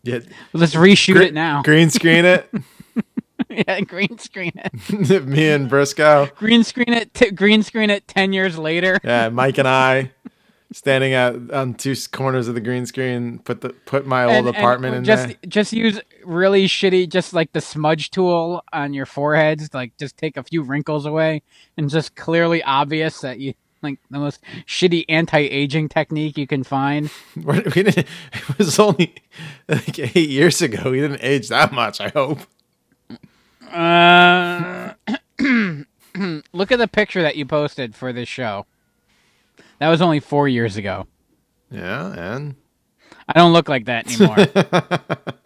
Yeah. 0.03 0.21
Let's 0.53 0.75
reshoot 0.75 1.15
Gre- 1.15 1.23
it 1.23 1.35
now. 1.35 1.63
Green 1.63 1.91
screen 1.91 2.25
it. 2.25 2.51
yeah, 3.49 3.81
green 3.81 4.19
screen 4.19 4.53
it. 4.57 5.27
me 5.27 5.49
and 5.51 5.69
Briscoe. 5.69 6.29
Green 6.37 6.63
screen 6.63 6.93
it. 6.93 7.13
T- 7.15 7.31
green 7.31 7.63
screen 7.63 7.91
it. 7.91 8.07
Ten 8.07 8.33
years 8.33 8.59
later. 8.59 8.99
Yeah, 9.03 9.29
Mike 9.31 9.59
and 9.59 9.67
I 9.67 10.13
standing 10.73 11.13
at 11.15 11.51
on 11.51 11.75
two 11.75 11.95
corners 12.13 12.47
of 12.49 12.55
the 12.55 12.61
green 12.61 12.87
screen. 12.87 13.41
Put 13.41 13.61
the 13.61 13.71
put 13.87 14.07
my 14.07 14.25
old 14.25 14.35
And- 14.35 14.49
and 14.49 14.57
apartment 14.57 14.95
in 14.95 15.05
just 15.05 15.27
there. 15.27 15.37
just 15.49 15.73
use 15.73 16.01
really 16.25 16.67
shitty 16.67 17.09
just 17.09 17.33
like 17.33 17.53
the 17.53 17.61
smudge 17.61 18.11
tool 18.11 18.63
on 18.73 18.93
your 18.95 19.07
foreheads 19.07 19.71
like 19.75 19.97
just 19.99 20.17
take 20.17 20.37
a 20.37 20.43
few 20.45 20.63
wrinkles 20.63 21.07
away 21.07 21.43
and 21.77 21.89
just 21.91 22.15
clearly 22.15 22.63
obvious 22.63 23.21
that 23.23 23.41
you 23.41 23.55
like 23.83 23.99
the 24.11 24.19
most 24.19 24.41
shitty 24.67 25.05
anti-aging 25.09 25.89
technique 25.89 26.37
you 26.39 26.47
can 26.47 26.63
find 26.65 27.11
We're- 27.43 27.63
didn't, 27.63 27.99
it 27.99 28.59
was 28.59 28.79
only 28.79 29.15
like 29.69 29.99
eight 29.99 30.29
years 30.31 30.61
ago. 30.63 30.91
We 30.91 31.01
didn't 31.01 31.21
age 31.23 31.49
that 31.49 31.73
much. 31.73 32.01
I 32.01 32.09
hope. 32.09 32.41
uh 33.73 34.95
look 36.53 36.73
at 36.73 36.79
the 36.79 36.89
picture 36.89 37.23
that 37.23 37.37
you 37.37 37.47
posted 37.47 37.95
for 37.95 38.13
this 38.13 38.29
show 38.29 38.67
that 39.79 39.89
was 39.89 40.03
only 40.03 40.21
four 40.21 40.49
years 40.49 40.77
ago 40.77 41.07
Yeah, 41.71 42.13
and 42.35 42.57
i 43.29 43.33
don't 43.39 43.53
look 43.53 43.69
like 43.69 43.85
that 43.87 44.07
anymore 44.21 44.37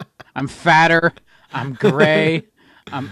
i'm 0.35 0.47
fatter 0.47 1.13
i'm 1.53 1.73
gray 1.73 2.43
i'm 2.91 3.11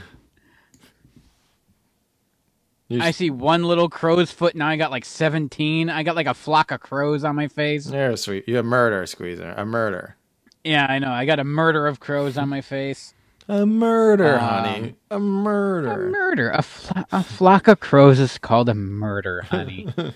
I 2.91 3.11
see 3.11 3.29
one 3.31 3.63
little 3.63 3.89
crow's 3.89 4.29
foot. 4.31 4.55
Now 4.55 4.67
I 4.67 4.75
got 4.75 4.91
like 4.91 5.03
17. 5.05 5.89
I 5.89 6.03
got 6.03 6.15
like 6.15 6.27
a 6.27 6.33
flock 6.33 6.71
of 6.71 6.79
crows 6.81 7.23
on 7.23 7.35
my 7.35 7.47
face. 7.47 7.89
You're 7.91 8.15
sweet. 8.17 8.47
You 8.47 8.59
a 8.59 8.63
murder, 8.63 9.05
Squeezer. 9.07 9.53
A 9.57 9.65
murder. 9.65 10.15
Yeah, 10.63 10.85
I 10.87 10.99
know. 10.99 11.11
I 11.11 11.25
got 11.25 11.39
a 11.39 11.43
murder 11.43 11.87
of 11.87 11.99
crows 11.99 12.37
on 12.37 12.49
my 12.49 12.61
face. 12.61 13.13
A 13.49 13.65
murder, 13.65 14.35
Um, 14.35 14.39
honey. 14.39 14.95
A 15.11 15.19
murder. 15.19 15.91
A 15.91 15.97
murder. 16.11 16.49
A, 16.51 16.61
flo- 16.61 17.03
a 17.11 17.23
flock 17.23 17.67
of 17.67 17.79
crows 17.79 18.19
is 18.19 18.37
called 18.37 18.69
a 18.69 18.73
murder, 18.75 19.41
honey. 19.49 19.87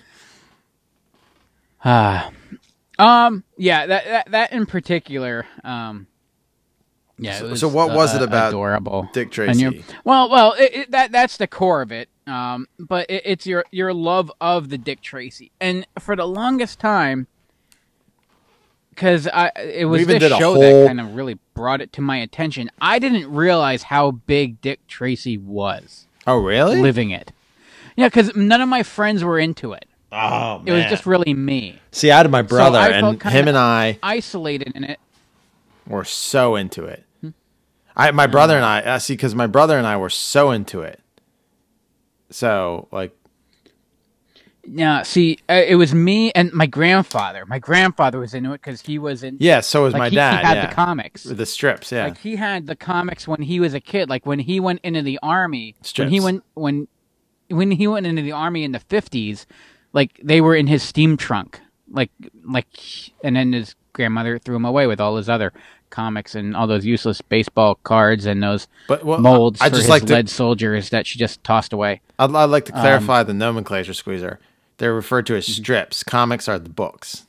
Ah. 1.84 2.30
um. 2.98 3.44
Yeah. 3.56 3.86
That 3.86 4.04
that 4.04 4.30
that 4.32 4.52
in 4.52 4.66
particular. 4.66 5.46
Um. 5.64 6.06
Yeah. 7.18 7.38
So- 7.38 7.48
was, 7.50 7.60
so 7.60 7.68
what 7.68 7.92
was 7.92 8.14
it 8.14 8.20
uh, 8.20 8.24
about 8.24 8.48
adorable 8.48 9.08
Dick 9.12 9.30
Tracy? 9.30 9.84
well, 10.04 10.28
well, 10.30 10.52
it, 10.54 10.74
it, 10.74 10.90
that 10.90 11.12
that's 11.12 11.36
the 11.36 11.46
core 11.46 11.82
of 11.82 11.92
it. 11.92 12.08
Um. 12.28 12.66
But 12.78 13.08
it, 13.10 13.22
it's 13.24 13.46
your 13.46 13.64
your 13.70 13.92
love 13.94 14.30
of 14.40 14.68
the 14.68 14.78
Dick 14.78 15.00
Tracy, 15.00 15.50
and 15.60 15.86
for 15.98 16.14
the 16.16 16.26
longest 16.26 16.78
time, 16.78 17.26
because 18.90 19.26
I 19.28 19.50
it 19.56 19.86
was 19.86 20.06
this 20.06 20.22
show 20.22 20.54
whole- 20.54 20.60
that 20.60 20.86
kind 20.88 21.00
of 21.00 21.14
really 21.14 21.38
brought 21.54 21.80
it 21.80 21.92
to 21.94 22.00
my 22.00 22.16
attention. 22.18 22.70
I 22.80 22.98
didn't 22.98 23.32
realize 23.32 23.84
how 23.84 24.10
big 24.12 24.60
Dick 24.60 24.80
Tracy 24.88 25.38
was 25.38 26.06
Oh, 26.26 26.36
really? 26.38 26.80
living 26.82 27.10
it. 27.10 27.32
Yeah, 27.96 28.06
because 28.08 28.34
none 28.36 28.60
of 28.60 28.68
my 28.68 28.82
friends 28.82 29.24
were 29.24 29.38
into 29.38 29.72
it. 29.72 29.86
Oh, 30.12 30.58
man. 30.60 30.68
It 30.68 30.72
was 30.72 30.84
just 30.86 31.04
really 31.04 31.34
me. 31.34 31.80
See, 31.90 32.10
I 32.10 32.18
had 32.18 32.30
my 32.30 32.42
brother, 32.42 32.78
So 32.78 32.82
I 32.84 32.88
and 32.90 33.22
him 33.22 33.48
and 33.48 33.58
I 33.58 33.98
isolated 34.02 34.72
in 34.74 34.84
it. 34.84 34.98
were 35.86 36.04
so 36.04 36.54
into 36.56 36.84
it. 36.84 37.04
Hmm. 37.20 37.30
I, 37.96 38.10
my 38.12 38.26
brother 38.26 38.56
and 38.56 38.64
I, 38.64 38.80
uh, 38.82 38.98
see, 39.00 39.14
because 39.14 39.34
my 39.34 39.46
brother 39.46 39.76
and 39.76 39.86
I 39.86 39.96
were 39.96 40.10
so 40.10 40.50
into 40.50 40.80
it. 40.80 41.00
So, 42.30 42.88
like, 42.92 43.16
Yeah, 44.66 45.02
see, 45.02 45.38
uh, 45.48 45.62
it 45.66 45.76
was 45.76 45.94
me 45.94 46.30
and 46.32 46.52
my 46.52 46.66
grandfather. 46.66 47.46
My 47.46 47.58
grandfather 47.58 48.18
was 48.18 48.34
into 48.34 48.52
it 48.52 48.60
because 48.60 48.82
he 48.82 48.98
was 48.98 49.22
in. 49.22 49.38
yeah, 49.40 49.60
so 49.60 49.84
was 49.84 49.94
like, 49.94 50.00
my 50.00 50.08
he, 50.10 50.16
dad. 50.16 50.40
He 50.40 50.46
had 50.46 50.56
yeah. 50.56 50.66
the 50.66 50.74
comics. 50.74 51.24
the 51.24 51.46
strips. 51.46 51.90
Yeah, 51.90 52.04
Like 52.04 52.18
he 52.18 52.36
had 52.36 52.66
the 52.66 52.76
comics 52.76 53.26
when 53.26 53.42
he 53.42 53.60
was 53.60 53.72
a 53.72 53.80
kid. 53.80 54.10
Like 54.10 54.26
when 54.26 54.38
he 54.38 54.60
went 54.60 54.80
into 54.82 55.02
the 55.02 55.18
army. 55.22 55.74
When 55.96 56.10
he 56.10 56.20
went 56.20 56.44
when 56.54 56.88
when 57.48 57.70
he 57.70 57.86
went 57.86 58.06
into 58.06 58.22
the 58.22 58.32
army 58.32 58.64
in 58.64 58.72
the 58.72 58.80
fifties, 58.80 59.46
like 59.92 60.20
they 60.22 60.40
were 60.40 60.54
in 60.54 60.66
his 60.66 60.82
steam 60.82 61.16
trunk, 61.16 61.60
like 61.90 62.10
like, 62.44 62.66
and 63.24 63.36
then 63.36 63.52
his 63.54 63.74
grandmother 63.94 64.38
threw 64.38 64.56
him 64.56 64.64
away 64.64 64.86
with 64.86 65.00
all 65.00 65.16
his 65.16 65.28
other 65.28 65.52
comics 65.90 66.34
and 66.34 66.54
all 66.56 66.66
those 66.66 66.84
useless 66.84 67.20
baseball 67.20 67.76
cards 67.84 68.26
and 68.26 68.42
those 68.42 68.66
But, 68.86 69.04
well, 69.04 69.18
molds 69.18 69.60
I- 69.60 69.66
for 69.66 69.70
just 69.70 69.82
his 69.82 69.88
like 69.90 70.04
to- 70.06 70.14
lead 70.14 70.28
soldiers 70.28 70.90
that 70.90 71.06
she 71.06 71.18
just 71.18 71.42
tossed 71.44 71.72
away. 71.72 72.00
I'd, 72.18 72.34
I'd 72.34 72.44
like 72.46 72.64
to 72.66 72.74
Um, 72.74 72.80
clarify 72.80 73.22
the 73.22 73.34
nomenclature, 73.34 73.94
Squeezer. 73.94 74.38
They're 74.78 74.94
referred 74.94 75.26
to 75.26 75.36
as 75.36 75.44
Mm-hmm. 75.46 75.62
strips. 75.62 76.02
Comics 76.04 76.48
are 76.48 76.58
the 76.58 76.68
books. 76.68 77.26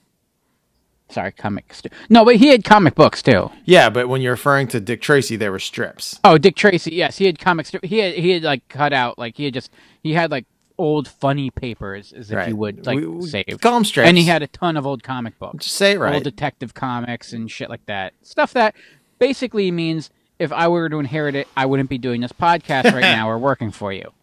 Sorry, 1.12 1.32
comics. 1.32 1.82
No, 2.08 2.24
but 2.24 2.36
he 2.36 2.50
had 2.50 2.64
comic 2.64 2.94
books 2.94 3.24
too. 3.24 3.50
Yeah, 3.66 3.90
but 3.90 4.08
when 4.08 4.22
you're 4.22 4.34
referring 4.34 4.68
to 4.68 4.80
Dick 4.80 5.02
Tracy, 5.02 5.36
they 5.36 5.50
were 5.50 5.58
strips. 5.58 6.20
Oh, 6.24 6.38
Dick 6.38 6.56
Tracy. 6.56 6.92
Yes, 6.94 7.18
he 7.18 7.26
had 7.26 7.40
comics. 7.40 7.72
He 7.82 7.98
had 7.98 8.14
he 8.14 8.30
had 8.30 8.44
like 8.44 8.68
cut 8.68 8.94
out 8.94 9.18
like 9.18 9.36
he 9.36 9.46
had 9.46 9.56
just 9.56 9.72
he 10.04 10.14
had 10.14 10.30
like 10.30 10.46
old 10.80 11.08
funny 11.08 11.52
papers 11.52 12.12
as 12.14 12.32
if 12.32 12.38
Right. 12.38 12.48
you 12.50 12.56
would 12.56 12.86
like 12.88 12.98
We- 12.98 13.06
we 13.08 13.28
save. 13.28 13.60
call 13.62 13.84
strips. 13.84 14.08
And 14.08 14.18
he 14.18 14.24
had 14.24 14.42
a 14.42 14.48
ton 14.48 14.78
of 14.78 14.88
old 14.88 15.04
comic 15.04 15.38
books. 15.38 15.66
Just 15.66 15.76
say 15.78 15.92
it 15.92 16.00
right. 16.00 16.16
Old 16.16 16.24
detective 16.24 16.74
comics 16.74 17.34
and 17.34 17.52
shit 17.52 17.70
like 17.70 17.86
that. 17.86 18.14
Stuff 18.24 18.54
that 18.54 18.74
basically 19.20 19.70
means 19.72 20.10
if 20.40 20.52
I 20.54 20.68
were 20.70 20.88
to 20.90 20.98
inherit 21.00 21.36
it, 21.36 21.48
I 21.58 21.66
wouldn't 21.66 21.90
be 21.90 21.98
doing 21.98 22.22
this 22.22 22.32
podcast 22.32 22.86
right 22.94 23.02
now 23.18 23.30
or 23.30 23.38
working 23.38 23.72
for 23.72 23.92
you. 23.94 24.14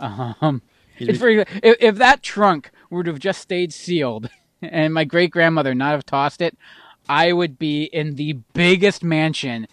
Um, 0.00 0.62
it's 0.98 1.18
very, 1.18 1.40
if, 1.62 1.76
if 1.80 1.96
that 1.96 2.22
trunk 2.22 2.70
were 2.88 3.04
to 3.04 3.10
have 3.10 3.20
just 3.20 3.40
stayed 3.42 3.72
sealed 3.72 4.30
and 4.62 4.94
my 4.94 5.04
great 5.04 5.30
grandmother 5.30 5.74
not 5.74 5.92
have 5.92 6.06
tossed 6.06 6.40
it, 6.40 6.56
I 7.08 7.32
would 7.34 7.58
be 7.58 7.84
in 7.84 8.14
the 8.14 8.34
biggest 8.54 9.04
mansion 9.04 9.66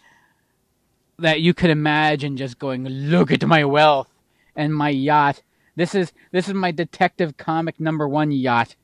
that 1.20 1.40
you 1.42 1.54
could 1.54 1.70
imagine 1.70 2.36
just 2.38 2.60
going, 2.60 2.86
look 2.88 3.32
at 3.32 3.46
my 3.46 3.64
wealth 3.64 4.10
and 4.56 4.76
my 4.76 4.90
yacht. 4.90 5.42
This 5.78 5.96
is 5.96 6.12
this 6.32 6.48
is 6.50 6.54
my 6.54 6.72
detective 6.72 7.38
comic 7.38 7.80
number 7.80 8.06
one 8.08 8.32
yacht. 8.32 8.76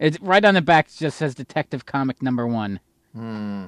It's 0.00 0.18
right 0.20 0.44
on 0.44 0.54
the 0.54 0.62
back 0.62 0.86
it 0.88 0.94
just 0.98 1.18
says 1.18 1.34
detective 1.36 1.86
comic 1.86 2.20
number 2.22 2.46
one. 2.46 2.80
Hmm. 3.14 3.66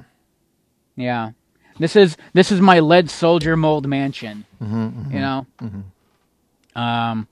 Yeah. 0.96 1.32
This 1.78 1.94
is 1.94 2.16
this 2.32 2.50
is 2.50 2.60
my 2.60 2.80
lead 2.80 3.08
soldier 3.10 3.56
mold 3.56 3.86
mansion. 3.86 4.46
Mhm, 4.62 5.12
You 5.12 5.18
mhm, 5.18 5.20
know? 5.20 5.46
mhm. 5.60 6.80
Um, 6.80 7.28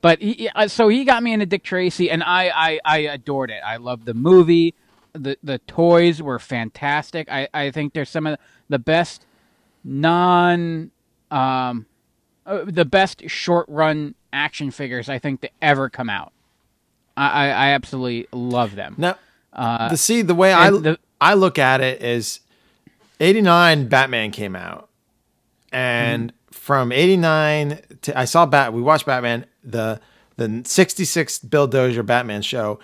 but 0.00 0.20
he, 0.22 0.32
he- 0.32 0.48
uh, 0.48 0.66
so 0.68 0.88
he 0.88 1.04
got 1.04 1.22
me 1.22 1.32
into 1.34 1.46
Dick 1.46 1.62
Tracy, 1.62 2.10
and 2.10 2.22
I, 2.22 2.48
I, 2.54 2.80
I 2.84 2.98
adored 2.98 3.50
it. 3.50 3.60
I 3.64 3.76
loved 3.76 4.06
the 4.06 4.14
movie. 4.14 4.74
the 5.12 5.36
The 5.42 5.58
toys 5.58 6.22
were 6.22 6.38
fantastic. 6.38 7.30
I, 7.30 7.48
I 7.52 7.70
think 7.70 7.92
they're 7.92 8.04
some 8.06 8.26
of 8.26 8.38
the 8.70 8.78
best 8.78 9.26
non, 9.84 10.90
um, 11.30 11.86
uh, 12.46 12.64
the 12.66 12.84
best 12.86 13.28
short 13.28 13.66
run 13.68 14.14
action 14.32 14.70
figures 14.70 15.08
I 15.08 15.18
think 15.18 15.40
to 15.42 15.50
ever 15.60 15.88
come 15.90 16.08
out. 16.10 16.32
I, 17.16 17.28
I, 17.28 17.46
I 17.48 17.68
absolutely 17.72 18.28
love 18.32 18.74
them. 18.74 18.94
Now, 18.98 19.16
uh, 19.52 19.88
the 19.90 19.96
see 19.96 20.22
the 20.22 20.34
way 20.34 20.52
I 20.52 20.70
the- 20.70 20.98
I 21.20 21.34
look 21.34 21.58
at 21.58 21.80
it 21.80 22.02
is, 22.02 22.40
eighty 23.20 23.40
nine 23.42 23.88
Batman 23.88 24.30
came 24.30 24.56
out, 24.56 24.88
and 25.72 26.32
from 26.50 26.92
eighty 26.92 27.16
nine 27.16 27.80
to 28.02 28.18
I 28.18 28.24
saw 28.24 28.46
Bat. 28.46 28.72
We 28.72 28.82
watched 28.82 29.06
Batman. 29.06 29.46
The 29.64 30.00
the 30.36 30.62
sixty 30.64 31.04
six 31.04 31.38
Bill 31.38 31.66
Dozier 31.66 32.02
Batman 32.02 32.42
show 32.42 32.78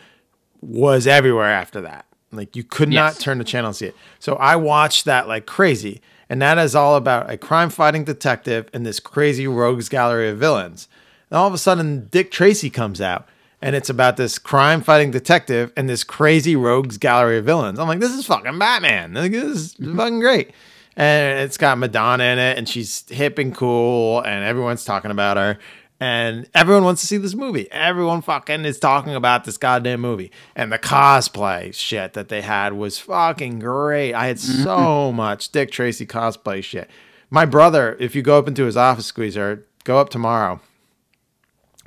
was 0.60 1.06
everywhere 1.06 1.46
after 1.50 1.80
that. 1.82 2.04
Like 2.30 2.54
you 2.56 2.64
could 2.64 2.88
not 2.90 3.14
Yes. 3.14 3.18
turn 3.18 3.38
the 3.38 3.44
channel 3.44 3.68
and 3.68 3.76
see 3.76 3.86
it. 3.86 3.96
So 4.18 4.34
I 4.36 4.56
watched 4.56 5.06
that 5.06 5.26
like 5.28 5.46
crazy, 5.46 6.00
and 6.28 6.42
that 6.42 6.58
is 6.58 6.74
all 6.74 6.96
about 6.96 7.30
a 7.30 7.38
crime 7.38 7.70
fighting 7.70 8.04
detective 8.04 8.68
and 8.74 8.84
this 8.84 9.00
crazy 9.00 9.46
rogues 9.48 9.88
gallery 9.88 10.28
of 10.28 10.36
villains. 10.38 10.86
And 11.30 11.38
all 11.38 11.46
of 11.46 11.54
a 11.54 11.58
sudden, 11.58 12.06
Dick 12.10 12.30
Tracy 12.30 12.70
comes 12.70 13.00
out, 13.00 13.28
and 13.60 13.76
it's 13.76 13.90
about 13.90 14.16
this 14.16 14.38
crime 14.38 14.82
fighting 14.82 15.10
detective 15.10 15.72
and 15.76 15.88
this 15.88 16.04
crazy 16.04 16.56
rogues 16.56 16.96
gallery 16.96 17.38
of 17.38 17.44
villains. 17.44 17.78
I'm 17.78 17.88
like, 17.88 18.00
this 18.00 18.14
is 18.14 18.26
fucking 18.26 18.58
Batman. 18.58 19.12
This 19.12 19.32
is 19.32 19.74
mm-hmm. 19.74 19.96
fucking 19.96 20.20
great. 20.20 20.52
And 20.96 21.40
it's 21.40 21.58
got 21.58 21.78
Madonna 21.78 22.24
in 22.24 22.38
it, 22.38 22.58
and 22.58 22.68
she's 22.68 23.08
hip 23.08 23.38
and 23.38 23.54
cool, 23.54 24.20
and 24.20 24.44
everyone's 24.44 24.84
talking 24.84 25.10
about 25.10 25.36
her. 25.36 25.58
And 26.00 26.48
everyone 26.54 26.84
wants 26.84 27.00
to 27.00 27.08
see 27.08 27.16
this 27.16 27.34
movie. 27.34 27.70
Everyone 27.72 28.22
fucking 28.22 28.64
is 28.64 28.78
talking 28.78 29.16
about 29.16 29.44
this 29.44 29.56
goddamn 29.56 30.00
movie. 30.00 30.30
And 30.54 30.70
the 30.70 30.78
cosplay 30.78 31.74
shit 31.74 32.12
that 32.12 32.28
they 32.28 32.40
had 32.40 32.74
was 32.74 33.00
fucking 33.00 33.58
great. 33.58 34.14
I 34.14 34.28
had 34.28 34.38
so 34.38 34.76
mm-hmm. 34.76 35.16
much 35.16 35.50
Dick 35.50 35.72
Tracy 35.72 36.06
cosplay 36.06 36.62
shit. 36.62 36.88
My 37.30 37.44
brother, 37.44 37.96
if 37.98 38.14
you 38.14 38.22
go 38.22 38.38
up 38.38 38.46
into 38.46 38.64
his 38.64 38.76
office 38.76 39.06
squeezer, 39.06 39.66
go 39.82 39.98
up 39.98 40.08
tomorrow 40.08 40.60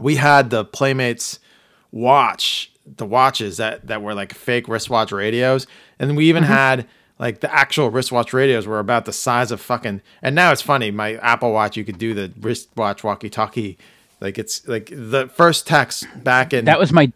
we 0.01 0.15
had 0.15 0.49
the 0.49 0.65
Playmates 0.65 1.39
watch, 1.91 2.71
the 2.97 3.05
watches 3.05 3.57
that 3.57 3.87
that 3.87 4.01
were 4.01 4.13
like 4.13 4.33
fake 4.33 4.67
wristwatch 4.67 5.11
radios, 5.11 5.67
and 5.99 6.15
we 6.17 6.25
even 6.29 6.43
Mm-hmm. 6.43 6.53
had 6.53 6.87
like 7.19 7.39
the 7.41 7.53
actual 7.53 7.89
wristwatch 7.91 8.33
radios 8.33 8.65
were 8.65 8.79
about 8.79 9.05
the 9.05 9.13
size 9.13 9.51
of 9.51 9.61
fucking. 9.61 10.01
And 10.23 10.33
now 10.35 10.51
it's 10.51 10.61
funny, 10.61 10.89
my 10.89 11.15
Apple 11.17 11.51
Watch, 11.53 11.77
you 11.77 11.83
could 11.85 11.99
do 11.99 12.13
the 12.15 12.31
wristwatch 12.39 13.03
walkie-talkie. 13.03 13.77
Like 14.19 14.37
it's 14.39 14.67
like 14.67 14.89
the 14.91 15.27
first 15.33 15.67
text 15.67 16.05
back 16.23 16.53
in 16.53 16.65
that 16.65 16.79
was 16.79 16.91
my 16.91 17.11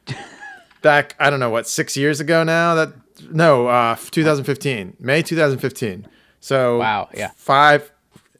back. 0.82 1.16
I 1.20 1.30
don't 1.30 1.40
know 1.40 1.50
what 1.50 1.68
six 1.68 1.96
years 1.98 2.20
ago 2.20 2.44
now. 2.44 2.76
That 2.76 2.94
no, 3.32 3.68
uh, 3.68 3.96
2015, 4.12 4.98
May 5.00 5.22
2015. 5.22 6.08
So 6.40 6.78
Wow, 6.80 7.10
yeah. 7.14 7.32
five 7.36 7.92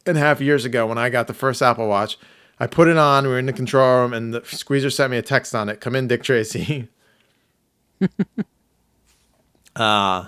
and 0.04 0.16
a 0.16 0.20
half 0.20 0.40
years 0.40 0.64
ago 0.64 0.86
when 0.86 0.98
I 0.98 1.08
got 1.10 1.26
the 1.26 1.34
first 1.34 1.62
Apple 1.62 1.88
Watch. 1.88 2.18
I 2.58 2.66
put 2.66 2.88
it 2.88 2.96
on. 2.96 3.24
We 3.24 3.30
were 3.30 3.38
in 3.38 3.46
the 3.46 3.52
control 3.52 4.02
room, 4.02 4.12
and 4.12 4.32
the 4.32 4.42
squeezer 4.44 4.90
sent 4.90 5.10
me 5.10 5.18
a 5.18 5.22
text 5.22 5.54
on 5.54 5.68
it. 5.68 5.80
Come 5.80 5.94
in, 5.94 6.08
Dick 6.08 6.22
Tracy. 6.22 6.88
uh 9.76 10.26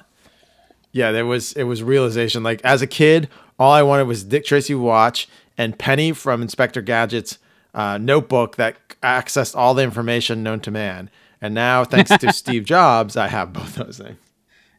yeah, 0.92 1.12
there 1.12 1.26
was 1.26 1.52
it 1.52 1.64
was 1.64 1.82
realization. 1.82 2.42
Like 2.42 2.60
as 2.64 2.82
a 2.82 2.86
kid, 2.86 3.28
all 3.58 3.72
I 3.72 3.82
wanted 3.82 4.06
was 4.06 4.24
Dick 4.24 4.44
Tracy 4.44 4.74
watch 4.74 5.28
and 5.56 5.78
Penny 5.78 6.12
from 6.12 6.42
Inspector 6.42 6.80
Gadget's 6.82 7.38
uh, 7.74 7.98
notebook 7.98 8.56
that 8.56 8.76
accessed 9.02 9.56
all 9.56 9.74
the 9.74 9.82
information 9.82 10.42
known 10.42 10.60
to 10.60 10.70
man. 10.70 11.10
And 11.40 11.54
now, 11.54 11.84
thanks 11.84 12.16
to 12.16 12.32
Steve 12.32 12.64
Jobs, 12.64 13.16
I 13.16 13.28
have 13.28 13.52
both 13.52 13.74
those 13.74 13.98
things. 13.98 14.18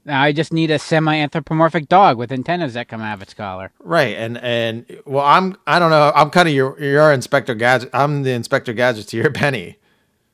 Now 0.05 0.21
I 0.21 0.31
just 0.31 0.53
need 0.53 0.71
a 0.71 0.79
semi-anthropomorphic 0.79 1.87
dog 1.87 2.17
with 2.17 2.31
antennas 2.31 2.73
that 2.73 2.87
come 2.87 3.01
out 3.01 3.15
of 3.15 3.21
its 3.21 3.33
collar. 3.33 3.71
Right, 3.79 4.15
and 4.15 4.37
and 4.37 4.85
well, 5.05 5.25
I'm 5.25 5.57
I 5.67 5.79
don't 5.79 5.91
know. 5.91 6.11
I'm 6.15 6.29
kind 6.29 6.47
of 6.47 6.53
your 6.53 6.81
your 6.81 7.11
Inspector 7.11 7.53
Gadget. 7.55 7.89
I'm 7.93 8.23
the 8.23 8.31
Inspector 8.31 8.71
Gadget 8.73 9.07
to 9.09 9.17
your 9.17 9.31
Penny. 9.33 9.77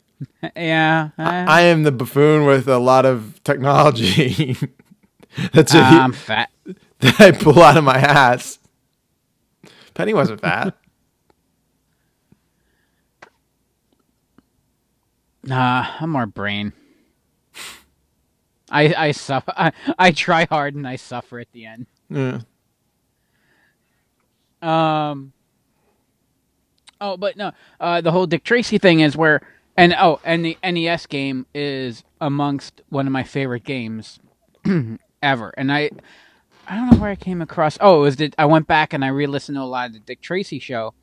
yeah, 0.56 1.10
uh, 1.18 1.22
I 1.48 1.62
am 1.62 1.84
the 1.84 1.92
buffoon 1.92 2.46
with 2.46 2.68
a 2.68 2.78
lot 2.80 3.06
of 3.06 3.44
technology. 3.44 4.56
That's 5.54 5.74
a, 5.74 5.80
I'm 5.80 6.14
fat. 6.14 6.50
that 7.00 7.20
I 7.20 7.32
pull 7.32 7.62
out 7.62 7.76
of 7.76 7.84
my 7.84 7.98
ass. 7.98 8.60
Penny 9.94 10.14
wasn't 10.14 10.40
fat. 10.40 10.78
Nah, 15.44 15.86
I'm 16.00 16.10
more 16.10 16.26
brain. 16.26 16.74
I 18.70 18.94
I 18.96 19.12
suffer. 19.12 19.54
I, 19.58 19.72
I 19.98 20.12
try 20.12 20.46
hard 20.46 20.76
and 20.76 20.88
I 20.88 20.96
suffer 20.96 21.40
at 21.40 21.52
the 21.52 21.66
end. 21.66 21.88
Yeah. 22.10 22.40
Um. 24.62 25.34
Oh, 27.00 27.18
but 27.18 27.38
no. 27.38 27.52
Uh, 27.80 28.02
the 28.02 28.12
whole 28.12 28.26
Dick 28.26 28.44
Tracy 28.44 28.78
thing 28.78 29.02
is 29.02 29.16
where, 29.18 29.42
and 29.78 29.94
oh, 29.94 30.20
and 30.24 30.44
the 30.46 30.58
NES 30.64 31.06
game 31.06 31.46
is 31.54 32.04
amongst 32.22 32.82
one 32.90 33.06
of 33.06 33.14
my 33.14 33.24
favorite 33.24 33.64
games 33.64 34.20
ever. 35.22 35.54
And 35.58 35.72
I, 35.72 35.92
I 36.68 36.76
don't 36.76 36.92
know 36.92 36.98
where 36.98 37.12
I 37.12 37.16
came 37.16 37.42
across. 37.42 37.78
Oh, 37.82 38.00
it 38.00 38.02
was 38.02 38.16
that 38.18 38.36
I 38.38 38.46
went 38.46 38.68
back 38.68 38.94
and 38.94 39.04
I 39.04 39.10
re-listened 39.10 39.58
to 39.58 39.62
a 39.62 39.66
lot 39.66 39.88
of 39.88 39.94
the 39.94 40.00
Dick 40.00 40.22
Tracy 40.22 40.60
show, 40.60 40.94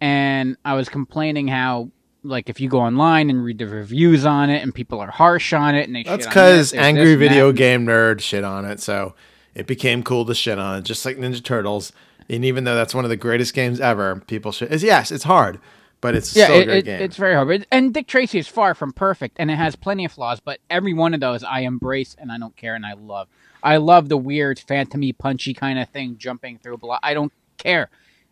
and 0.00 0.56
I 0.64 0.74
was 0.74 0.88
complaining 0.88 1.48
how. 1.48 1.90
Like 2.22 2.48
if 2.48 2.60
you 2.60 2.68
go 2.68 2.80
online 2.80 3.30
and 3.30 3.42
read 3.42 3.58
the 3.58 3.66
reviews 3.66 4.26
on 4.26 4.50
it, 4.50 4.62
and 4.62 4.74
people 4.74 5.00
are 5.00 5.10
harsh 5.10 5.52
on 5.52 5.74
it, 5.74 5.86
and 5.86 5.96
they 5.96 6.02
That's 6.02 6.26
shit 6.26 6.36
on 6.36 6.44
this, 6.44 6.72
because 6.72 6.74
angry 6.74 7.14
video 7.14 7.52
game 7.52 7.86
nerd 7.86 8.20
shit 8.20 8.44
on 8.44 8.64
it, 8.64 8.80
so 8.80 9.14
it 9.54 9.66
became 9.66 10.02
cool 10.02 10.24
to 10.26 10.34
shit 10.34 10.58
on 10.58 10.78
it, 10.78 10.82
just 10.82 11.04
like 11.04 11.16
Ninja 11.16 11.42
Turtles. 11.42 11.92
And 12.28 12.44
even 12.44 12.64
though 12.64 12.76
that's 12.76 12.94
one 12.94 13.04
of 13.04 13.08
the 13.10 13.16
greatest 13.16 13.54
games 13.54 13.80
ever, 13.80 14.22
people 14.26 14.52
should. 14.52 14.70
Is 14.70 14.82
yes, 14.82 15.10
it's 15.10 15.24
hard, 15.24 15.58
but 16.00 16.14
it's 16.14 16.36
yeah, 16.36 16.44
still 16.44 16.60
it, 16.60 16.64
great 16.66 16.78
it- 16.78 16.84
game. 16.84 17.02
it's 17.02 17.16
very 17.16 17.34
hard. 17.34 17.66
And 17.72 17.92
Dick 17.92 18.06
Tracy 18.06 18.38
is 18.38 18.46
far 18.46 18.74
from 18.74 18.92
perfect, 18.92 19.36
and 19.40 19.50
it 19.50 19.56
has 19.56 19.74
plenty 19.74 20.04
of 20.04 20.12
flaws. 20.12 20.38
But 20.40 20.60
every 20.68 20.92
one 20.94 21.14
of 21.14 21.20
those 21.20 21.42
I 21.42 21.60
embrace, 21.60 22.14
and 22.18 22.30
I 22.30 22.38
don't 22.38 22.56
care, 22.56 22.74
and 22.74 22.86
I 22.86 22.92
love. 22.92 23.28
I 23.62 23.78
love 23.78 24.08
the 24.08 24.16
weird, 24.16 24.58
phantomy, 24.58 25.16
punchy 25.16 25.54
kind 25.54 25.78
of 25.78 25.88
thing 25.88 26.16
jumping 26.18 26.58
through 26.58 26.78
block. 26.78 27.00
I 27.02 27.14
don't 27.14 27.32
care. 27.58 27.90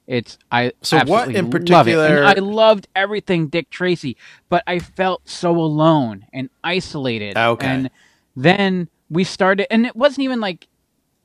It's 0.08 0.38
I. 0.50 0.72
So 0.82 1.04
what 1.04 1.34
in 1.34 1.50
particular- 1.50 2.24
I 2.24 2.32
loved 2.32 2.88
everything 2.96 3.48
Dick 3.48 3.68
Tracy, 3.68 4.16
but 4.48 4.64
I 4.66 4.78
felt 4.78 5.28
so 5.28 5.54
alone 5.54 6.24
and 6.32 6.48
isolated. 6.64 7.34
Ah, 7.36 7.48
okay. 7.48 7.66
And 7.66 7.90
then 8.34 8.88
we 9.10 9.22
started, 9.22 9.70
and 9.70 9.84
it 9.84 9.94
wasn't 9.94 10.24
even 10.24 10.40
like 10.40 10.66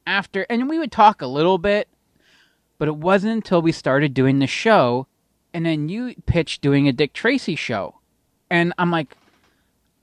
after, 0.05 0.45
and 0.49 0.69
we 0.69 0.79
would 0.79 0.91
talk 0.91 1.21
a 1.21 1.27
little 1.27 1.57
bit, 1.57 1.87
but 2.77 2.89
it 2.89 2.97
wasn't 2.97 3.31
until 3.31 3.61
we 3.61 3.71
started 3.71 4.13
doing 4.13 4.39
the 4.39 4.47
show 4.47 5.07
and 5.53 5.65
then 5.65 5.87
you 5.87 6.15
pitched 6.25 6.61
doing 6.61 6.87
a 6.87 6.91
Dick 6.91 7.13
Tracy 7.13 7.55
show, 7.55 7.99
and 8.49 8.73
I'm 8.77 8.91
like, 8.91 9.15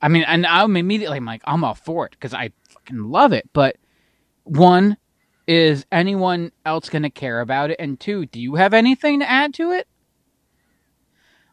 I 0.01 0.09
mean, 0.09 0.25
and 0.27 0.47
I'm 0.47 0.77
immediately 0.77 1.19
I'm 1.19 1.25
like, 1.27 1.43
I'm 1.45 1.65
all 1.65 1.75
for 1.75 2.07
it 2.07 2.13
because 2.13 2.33
I 2.33 2.53
fucking 2.71 3.11
love 3.11 3.33
it. 3.35 3.51
But 3.53 3.77
one, 4.45 4.97
is 5.51 5.85
anyone 5.91 6.53
else 6.65 6.89
going 6.89 7.03
to 7.03 7.11
care 7.11 7.41
about 7.41 7.73
it? 7.73 7.77
And 7.81 7.99
two, 7.99 8.25
do 8.25 8.41
you 8.41 8.55
have 8.55 8.73
anything 8.73 9.19
to 9.19 9.29
add 9.29 9.53
to 9.55 9.73
it? 9.73 9.89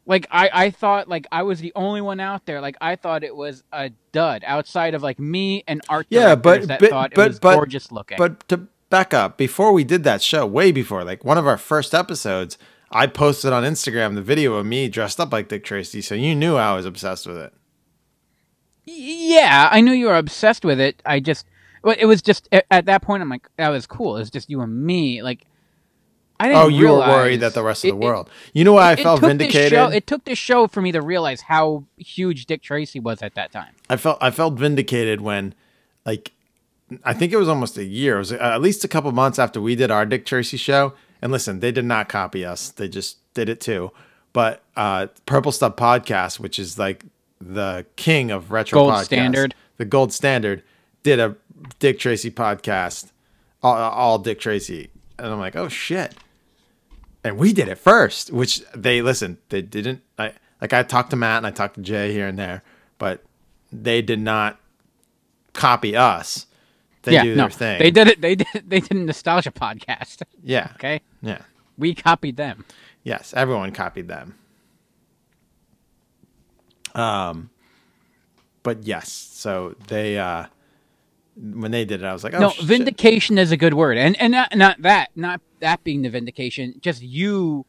Like 0.06 0.28
I, 0.30 0.50
I 0.54 0.70
thought 0.70 1.10
like 1.10 1.26
I 1.32 1.42
was 1.42 1.62
the 1.62 1.74
only 1.76 2.02
one 2.02 2.20
out 2.20 2.46
there. 2.46 2.62
Like 2.62 2.78
I 2.80 2.96
thought 2.96 3.24
it 3.24 3.36
was 3.36 3.64
a 3.74 3.90
dud 4.12 4.44
outside 4.46 4.94
of 4.94 5.02
like 5.02 5.18
me 5.18 5.64
and 5.68 5.82
art 5.90 6.06
Yeah, 6.10 6.36
but 6.36 6.68
that 6.68 6.80
but 6.80 6.90
thought 6.92 7.12
but 7.16 7.26
it 7.26 7.28
was 7.30 7.40
but, 7.40 7.56
gorgeous 7.56 7.92
looking. 7.92 8.20
But 8.20 8.48
to 8.50 8.68
back 8.92 9.16
up, 9.16 9.36
before 9.36 9.74
we 9.74 9.84
did 9.84 10.04
that 10.04 10.22
show, 10.22 10.46
way 10.46 10.72
before, 10.72 11.04
like 11.04 11.26
one 11.26 11.40
of 11.40 11.48
our 11.48 11.58
first 11.58 11.96
episodes, 11.96 12.60
I 12.92 13.08
posted 13.08 13.52
on 13.52 13.64
Instagram 13.64 14.14
the 14.14 14.22
video 14.22 14.54
of 14.54 14.68
me 14.68 14.90
dressed 14.90 15.20
up 15.20 15.34
like 15.34 15.50
Dick 15.50 15.64
Tracy, 15.64 16.04
so 16.04 16.14
you 16.14 16.36
knew 16.36 16.56
I 16.56 16.76
was 16.76 16.86
obsessed 16.86 17.26
with 17.26 17.38
it. 17.38 17.54
yeah, 18.86 19.70
I 19.72 19.82
knew 19.82 19.92
you 19.92 20.06
were 20.06 20.16
obsessed 20.16 20.64
with 20.64 20.80
it. 20.80 21.02
I 21.04 21.20
just, 21.20 21.48
well, 21.88 21.96
it 21.98 22.06
was 22.06 22.22
just 22.22 22.50
at, 22.52 22.66
at 22.70 22.86
that 22.86 23.02
point. 23.02 23.22
I'm 23.24 23.30
like, 23.30 23.48
that 23.58 23.70
was 23.70 23.88
cool. 23.88 24.18
It 24.18 24.20
was 24.20 24.30
just 24.30 24.50
you 24.50 24.60
and 24.62 24.84
me. 24.86 25.22
Like, 25.24 25.46
I 26.40 26.50
didn't. 26.50 26.62
Oh, 26.62 26.68
you 26.68 26.90
were 26.90 26.98
worried 27.00 27.40
that 27.40 27.54
the 27.54 27.64
rest 27.64 27.86
of 27.86 27.92
the 27.92 27.98
it- 27.98 28.06
world. 28.06 28.30
You 28.54 28.64
know 28.66 28.74
why 28.74 28.90
I 28.90 28.94
it 28.94 29.00
felt 29.00 29.22
took 29.22 29.30
this 29.30 29.38
vindicated? 29.38 29.72
show- 29.72 29.88
it 29.88 30.06
took 30.06 30.26
this 30.26 30.38
show 30.38 30.68
for 30.68 30.82
me 30.82 30.92
to 30.92 31.02
realize 31.02 31.42
how 31.42 31.86
huge 31.98 32.46
Dick 32.46 32.62
Tracy 32.62 33.00
was 33.00 33.22
at 33.22 33.36
that 33.36 33.52
time. 33.54 33.74
I 33.90 33.96
felt 33.96 34.18
I 34.22 34.32
felt 34.32 34.56
vindicated 34.56 35.22
when, 35.22 35.56
like, 36.06 36.34
I 37.06 37.14
think 37.14 37.32
it 37.32 37.38
was 37.38 37.48
almost 37.48 37.78
a 37.78 37.86
year. 37.86 38.16
It 38.18 38.20
was 38.20 38.32
uh, 38.34 38.38
at 38.38 38.62
least 38.62 38.84
a 38.84 38.88
couple 38.90 39.12
months 39.14 39.40
after 39.40 39.62
we 39.62 39.76
did 39.76 39.90
our 39.90 40.06
Dick 40.06 40.26
Tracy 40.26 40.58
show. 40.58 40.94
And 41.22 41.32
listen, 41.32 41.62
they 41.62 41.72
did 41.72 41.86
not 41.86 42.10
copy 42.10 42.46
us; 42.46 42.70
they 42.70 42.88
just 42.90 43.18
did 43.34 43.50
it 43.50 43.60
too. 43.62 43.92
But 44.34 44.62
uh, 44.76 45.08
Purple 45.26 45.52
Stuff 45.52 45.78
Podcast, 45.78 46.40
which 46.40 46.60
is 46.60 46.78
like 46.78 47.06
the 47.42 47.86
king 47.96 48.30
of 48.30 48.52
retro 48.52 48.78
Gold 48.80 48.94
podcasts, 48.94 49.06
standard. 49.06 49.56
the 49.78 49.86
gold 49.86 50.12
standard, 50.14 50.62
did 51.04 51.20
a 51.20 51.36
Dick 51.80 52.00
Tracy 52.00 52.32
podcast, 52.32 53.12
all, 53.62 53.76
all 53.76 54.20
Dick 54.20 54.40
Tracy, 54.40 54.90
and 55.18 55.28
I'm 55.28 55.40
like, 55.40 55.56
oh 55.56 55.70
shit. 55.70 56.14
And 57.24 57.38
we 57.38 57.52
did 57.52 57.68
it 57.68 57.78
first, 57.78 58.32
which 58.32 58.62
they 58.74 59.02
listen. 59.02 59.38
They 59.50 59.62
didn't. 59.62 60.02
I 60.18 60.34
like 60.62 60.74
I 60.74 60.84
talked 60.84 61.10
to 61.10 61.16
Matt 61.16 61.38
and 61.38 61.48
I 61.48 61.52
talked 61.52 61.76
to 61.76 61.82
Jay 61.82 62.14
here 62.14 62.28
and 62.28 62.38
there, 62.38 62.64
but 62.98 63.24
they 63.72 64.02
did 64.02 64.20
not 64.20 64.60
copy 65.54 65.96
us. 65.96 66.46
They 67.04 67.14
yeah, 67.14 67.24
do 67.24 67.36
no, 67.36 67.44
their 67.44 67.50
thing. 67.50 67.80
they 67.80 67.92
did 67.92 68.08
it. 68.08 68.22
They 68.22 68.36
did. 68.36 68.48
They 68.68 68.80
did 68.80 68.92
a 68.92 68.96
nostalgia 68.96 69.52
podcast. 69.52 70.24
Yeah. 70.44 70.72
Okay. 70.76 71.02
Yeah. 71.22 71.42
We 71.78 71.94
copied 71.94 72.38
them. 72.38 72.66
Yes, 73.04 73.34
everyone 73.36 73.72
copied 73.72 74.08
them. 74.08 74.36
Um, 76.96 77.50
but 78.64 78.84
yes, 78.84 79.12
so 79.12 79.76
they 79.88 80.18
uh, 80.18 80.48
when 81.40 81.72
they 81.72 81.86
did 81.86 82.02
it, 82.02 82.06
I 82.06 82.14
was 82.14 82.24
like, 82.24 82.34
oh, 82.34 82.40
no, 82.40 82.50
shit. 82.50 82.66
vindication 82.66 83.38
is 83.38 83.52
a 83.52 83.58
good 83.58 83.74
word, 83.74 83.98
and 83.98 84.20
and 84.20 84.32
not, 84.32 84.56
not 84.56 84.82
that, 84.82 85.10
not 85.16 85.42
that 85.60 85.84
being 85.84 86.02
the 86.02 86.10
vindication, 86.10 86.76
just 86.82 87.02
you 87.02 87.66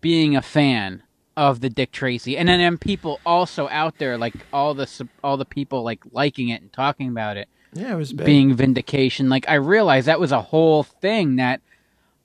being 0.00 0.36
a 0.36 0.42
fan 0.42 1.02
of 1.36 1.60
the 1.60 1.70
Dick 1.70 1.92
Tracy, 1.92 2.36
and 2.36 2.48
then, 2.48 2.78
people 2.78 3.20
also 3.24 3.68
out 3.68 3.98
there, 3.98 4.18
like 4.18 4.34
all 4.52 4.74
the 4.74 5.08
all 5.22 5.36
the 5.36 5.44
people 5.44 5.82
like 5.82 6.00
liking 6.12 6.48
it 6.48 6.60
and 6.60 6.72
talking 6.72 7.08
about 7.08 7.36
it. 7.36 7.48
Yeah, 7.72 7.92
it 7.92 7.96
was 7.96 8.12
big. 8.12 8.26
being 8.26 8.54
vindication. 8.54 9.28
Like 9.28 9.48
I 9.48 9.54
realized 9.54 10.08
that 10.08 10.20
was 10.20 10.32
a 10.32 10.42
whole 10.42 10.82
thing 10.82 11.36
that 11.36 11.60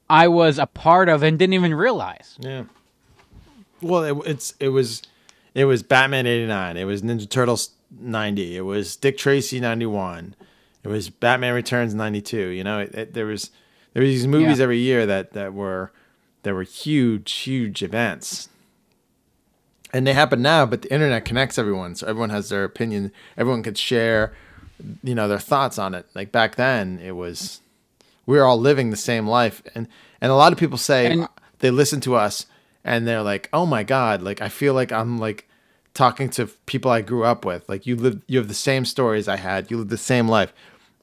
I 0.09 0.27
was 0.27 0.57
a 0.57 0.65
part 0.65 1.07
of 1.07 1.23
and 1.23 1.37
didn't 1.37 1.53
even 1.53 1.73
realize. 1.73 2.37
Yeah. 2.39 2.63
Well, 3.81 4.03
it, 4.03 4.27
it's 4.27 4.53
it 4.59 4.69
was 4.69 5.03
it 5.53 5.65
was 5.65 5.83
Batman 5.83 6.25
eighty 6.25 6.47
nine. 6.47 6.77
It 6.77 6.85
was 6.85 7.01
Ninja 7.03 7.29
Turtles 7.29 7.71
ninety. 7.91 8.57
It 8.57 8.61
was 8.61 8.95
Dick 8.95 9.17
Tracy 9.17 9.59
ninety 9.59 9.85
one. 9.85 10.35
It 10.85 10.89
was 10.89 11.09
Batman 11.09 11.53
Returns 11.55 11.93
ninety 11.95 12.21
two. 12.21 12.47
You 12.49 12.63
know, 12.63 12.79
it, 12.79 12.93
it, 12.95 13.13
there 13.13 13.25
was 13.25 13.49
there 13.93 14.01
were 14.03 14.07
these 14.07 14.27
movies 14.27 14.59
Yeah. 14.59 14.63
every 14.63 14.77
year 14.79 15.05
that 15.05 15.33
that 15.33 15.53
were 15.53 15.91
that 16.43 16.53
were 16.53 16.63
huge 16.63 17.31
huge 17.33 17.81
events. 17.83 18.47
And 19.93 20.05
they 20.05 20.13
happen 20.13 20.41
now, 20.41 20.65
but 20.65 20.81
the 20.81 20.91
internet 20.93 21.25
connects 21.25 21.57
everyone, 21.57 21.95
so 21.95 22.05
everyone 22.07 22.29
has 22.29 22.49
their 22.49 22.63
opinion. 22.65 23.11
Everyone 23.37 23.63
could 23.63 23.77
share, 23.77 24.33
you 25.03 25.15
know, 25.15 25.27
their 25.27 25.39
thoughts 25.39 25.79
on 25.79 25.93
it. 25.95 26.05
Like 26.13 26.31
back 26.31 26.55
then, 26.55 26.99
it 27.01 27.13
was 27.13 27.61
we 28.25 28.37
were 28.37 28.43
all 28.43 28.59
living 28.59 28.89
the 28.89 28.97
same 28.97 29.25
life 29.27 29.61
and 29.73 29.87
and 30.21 30.31
a 30.31 30.35
lot 30.35 30.51
of 30.51 30.57
people 30.59 30.77
say 30.77 31.11
And- 31.11 31.27
they 31.59 31.71
listen 31.71 32.01
to 32.01 32.15
us 32.15 32.45
and 32.83 33.07
they're 33.07 33.21
like 33.23 33.49
oh 33.53 33.65
my 33.65 33.83
god 33.83 34.21
like 34.21 34.41
i 34.41 34.49
feel 34.49 34.73
like 34.73 34.91
i'm 34.91 35.17
like 35.17 35.47
talking 35.93 36.29
to 36.31 36.47
people 36.65 36.89
i 36.91 37.01
grew 37.01 37.23
up 37.23 37.45
with 37.45 37.67
like 37.69 37.85
you 37.87 37.95
live 37.95 38.21
you 38.27 38.37
have 38.39 38.47
the 38.47 38.53
same 38.53 38.83
stories 38.85 39.27
i 39.27 39.37
had 39.37 39.69
you 39.71 39.77
live 39.77 39.89
the 39.89 39.97
same 39.97 40.27
life 40.27 40.53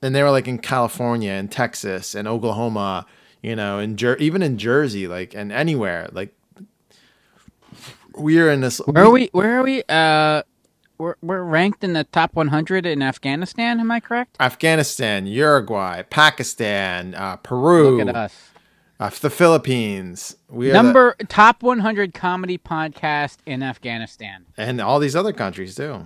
and 0.03 0.15
they 0.15 0.23
were 0.23 0.31
like 0.31 0.49
in 0.49 0.59
california 0.59 1.31
and 1.33 1.51
texas 1.51 2.15
and 2.15 2.27
oklahoma 2.29 3.07
you 3.43 3.55
know 3.57 3.79
and 3.79 3.97
Jer- 3.99 4.17
even 4.19 4.43
in 4.43 4.59
jersey 4.59 5.07
like 5.09 5.35
and 5.35 5.51
anywhere 5.53 6.09
like 6.13 6.35
we're 8.15 8.51
in 8.51 8.61
this 8.61 8.79
Where 8.79 9.05
are 9.05 9.11
we? 9.11 9.31
Where 9.33 9.59
are 9.59 9.63
we? 9.63 9.83
Uh, 9.89 10.43
we're 10.99 11.15
we're 11.23 11.43
ranked 11.43 11.83
in 11.83 11.95
the 11.95 12.05
top 12.05 12.35
100 12.35 12.85
in 12.85 13.03
Afghanistan. 13.03 13.81
Am 13.81 13.91
I 13.91 14.01
correct? 14.01 14.37
afghanistan 14.39 15.27
uruguay 15.27 16.03
pakistan 16.11 17.15
uh, 17.15 17.37
peru 17.37 17.97
Look 17.99 18.09
at 18.09 18.15
us. 18.17 18.51
uh, 19.01 19.09
the 19.21 19.31
philippines 19.31 20.37
we 20.49 20.69
are 20.69 20.73
the- 20.75 20.83
Number 20.83 21.17
top 21.29 21.63
100 21.63 22.13
comedy 22.15 22.59
podcast 22.59 23.39
in 23.47 23.63
Afghanistan. 23.63 24.45
and 24.59 24.81
all 24.81 24.99
these 24.99 25.17
other 25.17 25.33
countries 25.33 25.75
too 25.75 26.05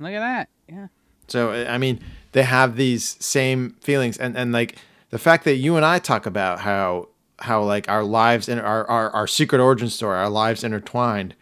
Look 0.00 0.12
at 0.12 0.20
that. 0.20 0.48
Yeah. 0.68 0.88
So 1.28 1.52
I 1.52 1.78
mean, 1.78 2.00
they 2.32 2.42
have 2.44 2.76
these 2.76 3.16
same 3.24 3.76
feelings, 3.80 4.16
and 4.18 4.36
and 4.36 4.52
like 4.52 4.76
the 5.10 5.18
fact 5.18 5.44
that 5.44 5.56
you 5.56 5.76
and 5.76 5.84
I 5.84 5.98
talk 5.98 6.26
about 6.26 6.60
how 6.60 7.08
how 7.40 7.62
like 7.62 7.88
our 7.88 8.04
lives 8.04 8.48
and 8.48 8.60
our, 8.60 8.84
our 8.88 9.10
our 9.10 9.26
secret 9.26 9.60
origin 9.60 9.88
story, 9.88 10.16
our 10.18 10.28
lives 10.30 10.64
intertwined 10.64 11.34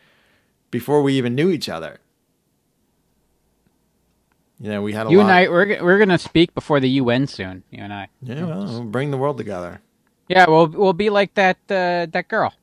before 0.71 1.03
we 1.03 1.15
even 1.15 1.35
knew 1.35 1.51
each 1.51 1.69
other. 1.69 2.01
You 4.59 4.71
know, 4.71 4.83
we 4.83 4.95
had 4.95 5.07
a 5.07 5.11
You 5.11 5.19
lot. 5.19 5.25
and 5.25 5.33
I, 5.33 5.49
we're 5.49 5.83
we're 5.85 5.99
gonna 5.99 6.19
speak 6.19 6.55
before 6.55 6.81
the 6.81 6.89
UN 6.91 7.27
soon. 7.27 7.63
You 7.71 7.83
and 7.83 7.93
I. 7.93 8.09
yeah, 8.23 8.45
well, 8.45 8.65
we'll 8.65 8.85
bring 8.85 9.11
the 9.11 9.19
world 9.19 9.37
together. 9.37 9.81
Yeah, 10.29 10.47
we'll 10.49 10.67
we'll 10.69 10.93
be 10.95 11.11
like 11.11 11.35
that 11.35 11.57
uh, 11.69 12.07
that 12.11 12.27
girl. 12.29 12.55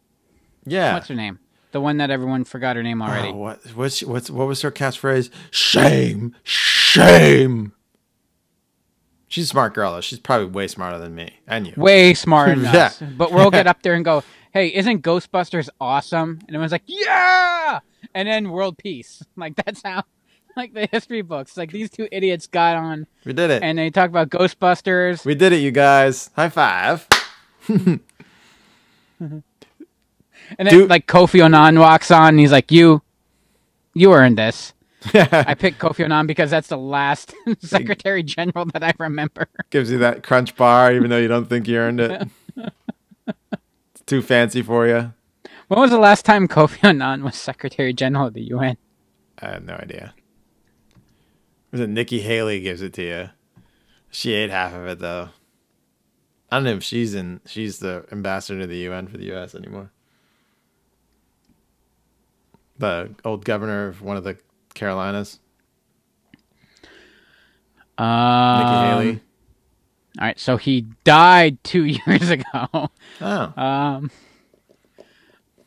Yeah. 0.66 0.94
What's 0.96 1.08
her 1.10 1.16
name? 1.16 1.40
The 1.72 1.82
one 1.82 1.98
that 1.98 2.10
everyone 2.10 2.46
forgot 2.46 2.76
her 2.76 2.84
name 2.84 3.02
already. 3.02 3.30
Oh, 3.30 3.34
what 3.36 3.64
what's 3.76 4.02
what's 4.04 4.30
what 4.30 4.48
was 4.48 4.62
her 4.62 4.72
catchphrase? 4.72 5.30
Shame, 5.52 6.36
shame. 6.44 7.73
She's 9.34 9.46
a 9.46 9.48
smart 9.48 9.74
girl 9.74 9.94
though. 9.94 10.02
She's 10.02 10.20
probably 10.20 10.46
way 10.46 10.68
smarter 10.68 11.00
than 11.00 11.16
me 11.16 11.34
and 11.48 11.66
you. 11.66 11.74
Way 11.76 12.14
smarter 12.26 12.54
than 12.54 12.72
Yeah. 12.72 12.86
us. 12.86 13.02
But 13.18 13.32
we'll 13.32 13.50
get 13.50 13.66
up 13.66 13.82
there 13.82 13.96
and 13.96 14.06
go, 14.06 14.24
"Hey, 14.54 14.68
isn't 14.68 15.02
Ghostbusters 15.02 15.70
awesome?" 15.82 16.38
And 16.42 16.50
everyone's 16.50 16.72
like, 16.72 16.84
"Yeah!" 16.86 17.80
And 18.14 18.28
then 18.28 18.52
world 18.52 18.78
peace. 18.78 19.24
Like 19.36 19.56
that's 19.56 19.82
how, 19.84 20.04
like 20.56 20.76
the 20.76 20.88
history 20.92 21.24
books. 21.24 21.58
Like 21.58 21.72
these 21.72 21.90
two 21.90 22.08
idiots 22.12 22.46
got 22.46 22.76
on 22.76 23.08
We 23.26 23.34
did 23.34 23.50
it. 23.50 23.64
and 23.64 23.80
they 23.80 23.90
talk 23.90 24.08
about 24.12 24.30
Ghostbusters. 24.30 25.26
We 25.26 25.34
did 25.34 25.52
it, 25.52 25.58
you 25.62 25.72
guys. 25.72 26.30
High 26.36 26.50
five. 26.50 27.08
And 30.60 30.68
then 30.68 30.88
like 30.88 31.08
Kofi 31.08 31.44
Annan 31.44 31.80
walks 31.80 32.12
on 32.12 32.30
and 32.30 32.40
he's 32.40 32.52
like, 32.52 32.72
"You, 32.72 33.02
you 33.96 34.14
earned 34.14 34.38
this." 34.38 34.74
I 35.14 35.56
picked 35.56 35.80
Kofi 35.80 36.04
Annan 36.04 36.28
because 36.28 36.50
that's 36.50 36.68
the 36.68 36.78
last 36.78 37.34
Secretary 37.60 38.24
General 38.24 38.66
that 38.74 38.84
I 38.84 38.94
remember. 39.00 39.48
Gives 39.70 39.92
you 39.92 39.98
that 40.00 40.24
crunch 40.24 40.56
bar, 40.56 40.94
even 40.94 41.10
though 41.10 41.18
you 41.18 41.28
don't 41.28 41.46
think 41.46 41.68
you 41.68 41.78
earned 41.78 42.00
it. 42.00 42.28
it's 43.28 44.02
too 44.06 44.22
fancy 44.22 44.62
for 44.62 44.88
you. 44.88 45.14
When 45.68 45.80
was 45.80 45.92
the 45.92 46.00
last 46.00 46.26
time 46.26 46.48
Kofi 46.48 46.84
Annan 46.88 47.24
was 47.24 47.36
Secretary 47.36 47.94
General 47.94 48.28
of 48.28 48.34
the 48.34 48.44
UN? 48.44 48.78
I 49.40 49.48
have 49.48 49.64
no 49.64 49.74
idea. 49.74 50.14
Was 51.72 51.82
it 51.82 51.90
Nikki 51.90 52.22
Haley 52.22 52.62
gives 52.62 52.82
it 52.82 52.94
to 52.94 53.02
you? 53.02 53.30
She 54.12 54.34
ate 54.34 54.52
half 54.52 54.74
of 54.74 54.86
it 54.86 55.00
though. 55.00 55.30
I 56.52 56.58
don't 56.58 56.66
know 56.66 56.74
if 56.74 56.84
she's 56.84 57.16
in. 57.16 57.42
She's 57.48 57.80
the 57.80 58.06
ambassador 58.12 58.62
to 58.62 58.68
the 58.68 58.78
UN 58.90 59.08
for 59.08 59.18
the 59.18 59.26
U.S. 59.26 59.56
anymore. 59.56 59.92
The 62.78 63.16
old 63.26 63.44
governor 63.44 63.88
of 63.88 64.04
one 64.04 64.18
of 64.18 64.24
the 64.24 64.38
Carolinas, 64.74 65.40
Um, 67.98 68.60
Nikki 68.60 68.88
Haley. 68.88 69.22
All 70.20 70.28
right, 70.28 70.40
so 70.40 70.58
he 70.58 70.82
died 71.04 71.64
two 71.64 71.86
years 72.08 72.30
ago. 72.30 72.90
Oh. 73.22 73.54
Um. 73.62 74.12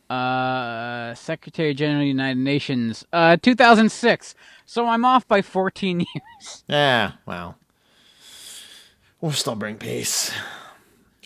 Uh, 0.09 1.13
Secretary 1.15 1.73
General 1.73 1.97
of 1.97 2.03
the 2.03 2.07
United 2.07 2.39
Nations, 2.39 3.03
uh, 3.11 3.35
2006. 3.41 4.35
So 4.65 4.87
I'm 4.87 5.03
off 5.03 5.27
by 5.27 5.41
14 5.41 5.99
years. 6.15 6.63
Yeah. 6.67 7.13
Well, 7.25 7.57
we'll 9.19 9.33
still 9.33 9.55
bring 9.55 9.75
peace. 9.75 10.31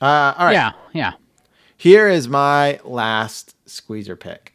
Uh, 0.01 0.33
all 0.35 0.45
right. 0.47 0.53
Yeah, 0.53 0.71
yeah. 0.93 1.11
Here 1.77 2.09
is 2.09 2.27
my 2.27 2.79
last 2.83 3.55
squeezer 3.67 4.15
pick. 4.15 4.50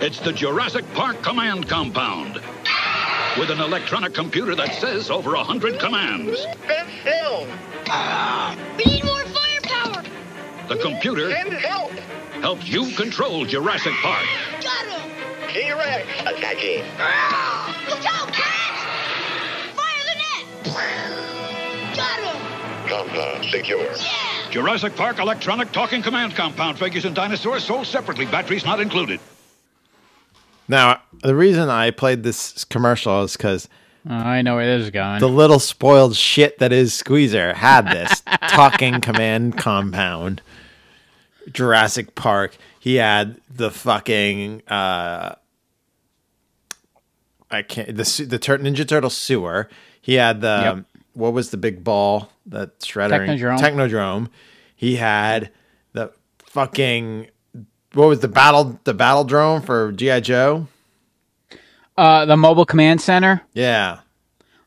It's 0.00 0.20
the 0.20 0.32
Jurassic 0.32 0.84
Park 0.92 1.22
Command 1.22 1.68
Compound. 1.68 2.34
With 3.38 3.50
an 3.50 3.60
electronic 3.60 4.14
computer 4.14 4.54
that 4.54 4.74
says 4.74 5.10
over 5.10 5.34
a 5.34 5.42
hundred 5.42 5.80
commands. 5.80 6.44
Best 6.68 6.90
film. 7.02 7.48
we 8.76 8.84
need 8.84 9.04
more 9.04 9.24
firepower. 9.24 10.04
The 10.68 10.76
computer 10.76 11.30
Send 11.30 11.52
help. 11.54 11.90
helps 12.40 12.68
you 12.68 12.90
control 12.94 13.44
Jurassic 13.46 13.92
Park. 14.02 14.24
Got 14.62 14.86
him. 14.86 15.10
T-Rex 15.52 16.06
attacking. 16.20 16.82
Look 17.88 18.04
out, 18.06 18.32
cats! 18.32 18.82
Fire 19.74 20.04
the 20.04 20.14
net. 20.72 21.96
Got 21.96 22.20
him. 22.20 22.88
Compound 22.88 23.44
secure. 23.46 23.94
Jurassic 24.50 24.94
Park 24.94 25.18
electronic 25.18 25.72
talking 25.72 26.02
command 26.02 26.34
compound 26.34 26.78
figures 26.78 27.04
and 27.06 27.14
dinosaurs 27.14 27.64
sold 27.64 27.86
separately, 27.86 28.26
batteries 28.26 28.64
not 28.64 28.78
included. 28.80 29.20
Now, 30.68 31.00
the 31.22 31.34
reason 31.36 31.68
I 31.68 31.90
played 31.90 32.22
this 32.22 32.64
commercial 32.64 33.22
is 33.22 33.36
because 33.36 33.68
Oh, 34.08 34.14
I 34.14 34.40
know 34.42 34.54
where 34.54 34.66
this 34.78 34.84
is 34.84 34.90
going. 34.90 35.18
the 35.20 35.28
little 35.28 35.58
spoiled 35.58 36.14
shit 36.14 36.58
that 36.60 36.72
is 36.72 36.94
Squeezer 36.94 37.54
had 37.54 37.90
this 37.90 38.22
talking 38.48 39.00
command 39.00 39.58
compound. 39.58 40.42
Jurassic 41.52 42.14
Park. 42.14 42.56
He 42.78 42.96
had 42.96 43.40
the 43.50 43.70
fucking 43.70 44.62
uh 44.68 45.34
I 47.50 47.62
can't 47.62 47.88
the 47.96 48.24
the 48.28 48.38
tur- 48.38 48.58
Ninja 48.58 48.86
Turtle 48.86 49.10
sewer. 49.10 49.68
He 50.00 50.14
had 50.14 50.40
the 50.40 50.60
Yep. 50.76 50.84
what 51.14 51.32
was 51.32 51.50
the 51.50 51.56
big 51.56 51.82
ball 51.84 52.30
that 52.46 52.80
shredder 52.80 53.26
Technodrome. 53.26 53.58
Technodrome. 53.58 54.28
He 54.74 54.96
had 54.96 55.50
the 55.92 56.12
fucking 56.38 57.28
what 57.96 58.08
was 58.08 58.20
the 58.20 58.28
battle 58.28 58.78
the 58.84 58.94
battle 58.94 59.24
drone 59.24 59.60
for 59.62 59.92
GI 59.92 60.20
Joe? 60.22 60.68
uh, 61.98 62.26
the 62.26 62.36
mobile 62.36 62.66
command 62.66 63.00
center, 63.00 63.42
Yeah. 63.54 64.00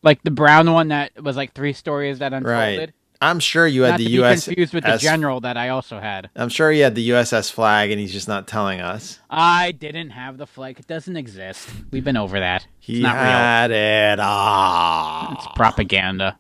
like 0.02 0.22
the 0.24 0.32
brown 0.32 0.72
one 0.74 0.88
that 0.90 1.12
was 1.22 1.36
like 1.38 1.54
three 1.54 1.74
stories 1.74 2.20
that 2.20 2.34
unfolded. 2.34 2.80
Right. 2.80 2.94
I'm 3.22 3.40
sure 3.42 3.68
you 3.68 3.82
had 3.82 3.92
Not 3.92 3.98
the 3.98 4.06
to 4.06 4.12
US 4.24 4.46
confused 4.46 4.74
with 4.74 4.86
the 4.86 4.96
general 4.98 5.42
that 5.42 5.58
I 5.58 5.70
also 5.70 6.00
had. 6.00 6.30
I'm 6.38 6.48
sure 6.48 6.72
he 6.72 6.80
had 6.80 6.96
the 6.96 7.10
USS 7.10 7.52
Flagg 7.52 7.92
and 7.92 8.00
he's 8.00 8.14
just 8.14 8.30
not 8.30 8.48
telling 8.48 8.80
us. 8.80 9.20
I 9.30 9.74
didn't 9.74 10.12
have 10.12 10.38
the 10.38 10.48
flag. 10.48 10.80
It 10.80 10.88
doesn't 10.88 11.18
exist. 11.18 11.70
We've 11.92 12.04
been 12.04 12.16
over 12.16 12.40
that. 12.40 12.66
He 12.80 12.94
it's 13.00 13.04
not 13.04 13.16
had 13.16 13.72
it. 13.72 14.20
Ah. 14.22 15.34
It's 15.34 15.48
propaganda. 15.54 16.38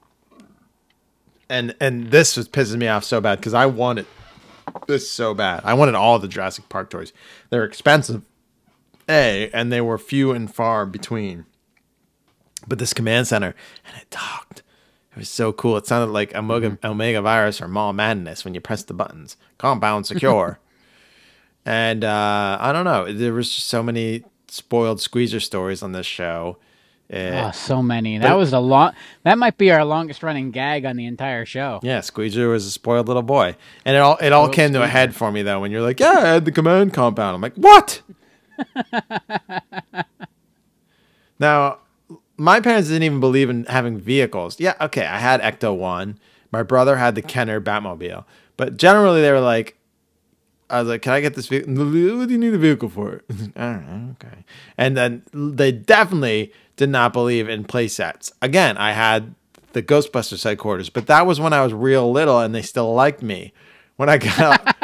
And 1.49 1.75
and 1.81 2.11
this 2.11 2.37
was 2.37 2.47
pissing 2.47 2.77
me 2.77 2.87
off 2.87 3.03
so 3.03 3.19
bad 3.19 3.39
because 3.39 3.53
I 3.53 3.65
wanted 3.65 4.05
this 4.87 5.09
so 5.09 5.33
bad. 5.33 5.61
I 5.63 5.73
wanted 5.73 5.95
all 5.95 6.19
the 6.19 6.27
Jurassic 6.27 6.69
Park 6.69 6.89
toys. 6.89 7.13
They're 7.49 7.63
expensive, 7.63 8.23
a, 9.07 9.49
and 9.53 9.71
they 9.71 9.81
were 9.81 9.97
few 9.97 10.31
and 10.31 10.53
far 10.53 10.85
between. 10.85 11.45
But 12.67 12.79
this 12.79 12.93
command 12.93 13.27
center 13.27 13.55
and 13.85 14.01
it 14.01 14.11
talked. 14.11 14.63
It 15.11 15.17
was 15.17 15.29
so 15.29 15.51
cool. 15.51 15.77
It 15.77 15.87
sounded 15.87 16.13
like 16.13 16.35
Omega, 16.35 16.77
Omega 16.83 17.21
Virus 17.21 17.61
or 17.61 17.67
Mall 17.67 17.93
Madness 17.93 18.45
when 18.45 18.53
you 18.53 18.61
press 18.61 18.83
the 18.83 18.93
buttons. 18.93 19.37
Compound 19.57 20.05
secure. 20.05 20.59
and 21.65 22.03
uh, 22.03 22.57
I 22.59 22.71
don't 22.71 22.85
know. 22.85 23.11
There 23.11 23.33
was 23.33 23.53
just 23.53 23.67
so 23.67 23.81
many 23.81 24.23
spoiled 24.47 25.01
squeezer 25.01 25.39
stories 25.39 25.81
on 25.81 25.93
this 25.93 26.05
show. 26.05 26.57
It- 27.09 27.33
Oh, 27.33 27.49
so 27.51 27.81
many. 27.81 28.19
That 28.19 28.37
was 28.37 28.53
a 28.53 28.59
long. 28.59 28.93
That 29.23 29.37
might 29.39 29.57
be 29.57 29.71
our 29.71 29.83
longest 29.83 30.21
running 30.21 30.51
gag 30.51 30.85
on 30.85 30.95
the 30.95 31.05
entire 31.07 31.43
show. 31.45 31.79
Yeah, 31.81 32.01
Squeezer 32.01 32.49
was 32.49 32.65
a 32.67 32.71
spoiled 32.71 33.07
little 33.07 33.23
boy, 33.23 33.55
and 33.83 33.95
it 33.95 33.99
all 33.99 34.17
it 34.21 34.31
all 34.31 34.45
Spoiled 34.45 34.55
came 34.55 34.73
to 34.73 34.79
a 34.79 34.81
Squeezer. 34.83 34.91
head 34.91 35.15
for 35.15 35.31
me 35.31 35.41
though 35.41 35.59
when 35.59 35.71
you're 35.71 35.81
like, 35.81 35.99
"Yeah, 35.99 36.15
I 36.17 36.27
had 36.27 36.45
the 36.45 36.51
command 36.51 36.93
compound." 36.93 37.33
I'm 37.35 37.41
like, 37.41 37.55
"What?" 37.55 38.01
now, 41.39 41.79
my 42.37 42.59
parents 42.59 42.89
didn't 42.89 43.03
even 43.03 43.19
believe 43.19 43.49
in 43.49 43.65
having 43.65 43.97
vehicles. 43.97 44.59
Yeah, 44.59 44.75
okay, 44.81 45.05
I 45.05 45.17
had 45.19 45.41
Ecto 45.41 45.75
One. 45.75 46.19
My 46.51 46.63
brother 46.63 46.97
had 46.97 47.15
the 47.15 47.21
Kenner 47.21 47.61
Batmobile, 47.61 48.25
but 48.57 48.77
generally 48.77 49.21
they 49.21 49.31
were 49.31 49.39
like, 49.39 49.77
I 50.69 50.79
was 50.81 50.89
like, 50.89 51.01
"Can 51.01 51.13
I 51.13 51.21
get 51.21 51.35
this 51.35 51.47
vehicle? 51.47 51.73
What 51.73 51.91
do 52.27 52.31
you 52.33 52.37
need 52.37 52.53
a 52.53 52.57
vehicle 52.57 52.89
for?" 52.89 53.23
I 53.55 53.71
don't 53.73 53.87
know. 53.87 54.15
Okay, 54.21 54.43
and 54.77 54.95
then 54.97 55.23
they 55.33 55.71
definitely 55.71 56.51
did 56.79 56.89
not 56.89 57.11
believe 57.11 57.49
in 57.49 57.65
play 57.65 57.89
sets. 57.89 58.31
Again, 58.41 58.77
I 58.77 58.93
had 58.93 59.35
the 59.73 59.83
Ghostbusters 59.83 60.45
headquarters, 60.45 60.89
but 60.89 61.07
that 61.07 61.27
was 61.27 61.37
when 61.37 61.51
I 61.51 61.61
was 61.61 61.73
real 61.73 62.09
little, 62.09 62.39
and 62.39 62.55
they 62.55 62.61
still 62.61 62.93
liked 62.93 63.21
me. 63.21 63.51
When 63.97 64.07
I 64.07 64.17
got, 64.17 64.39
up, 64.39 64.75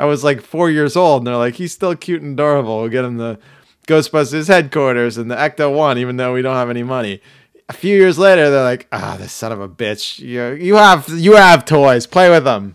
I 0.00 0.04
was 0.04 0.24
like 0.24 0.40
four 0.40 0.68
years 0.68 0.96
old, 0.96 1.20
and 1.20 1.28
they're 1.28 1.36
like, 1.36 1.54
"He's 1.54 1.70
still 1.70 1.94
cute 1.94 2.22
and 2.22 2.32
adorable. 2.32 2.80
We'll 2.80 2.88
get 2.88 3.04
him 3.04 3.18
the 3.18 3.38
Ghostbusters 3.86 4.48
headquarters 4.48 5.16
and 5.16 5.30
the 5.30 5.36
Ecto 5.36 5.72
One, 5.72 5.96
even 5.96 6.16
though 6.16 6.34
we 6.34 6.42
don't 6.42 6.56
have 6.56 6.68
any 6.68 6.82
money." 6.82 7.20
A 7.68 7.72
few 7.72 7.96
years 7.96 8.18
later, 8.18 8.50
they're 8.50 8.64
like, 8.64 8.88
"Ah, 8.90 9.16
this 9.16 9.32
son 9.32 9.52
of 9.52 9.60
a 9.60 9.68
bitch! 9.68 10.18
You 10.18 10.54
you 10.54 10.74
have 10.74 11.08
you 11.08 11.36
have 11.36 11.64
toys. 11.64 12.08
Play 12.08 12.30
with 12.30 12.42
them." 12.42 12.74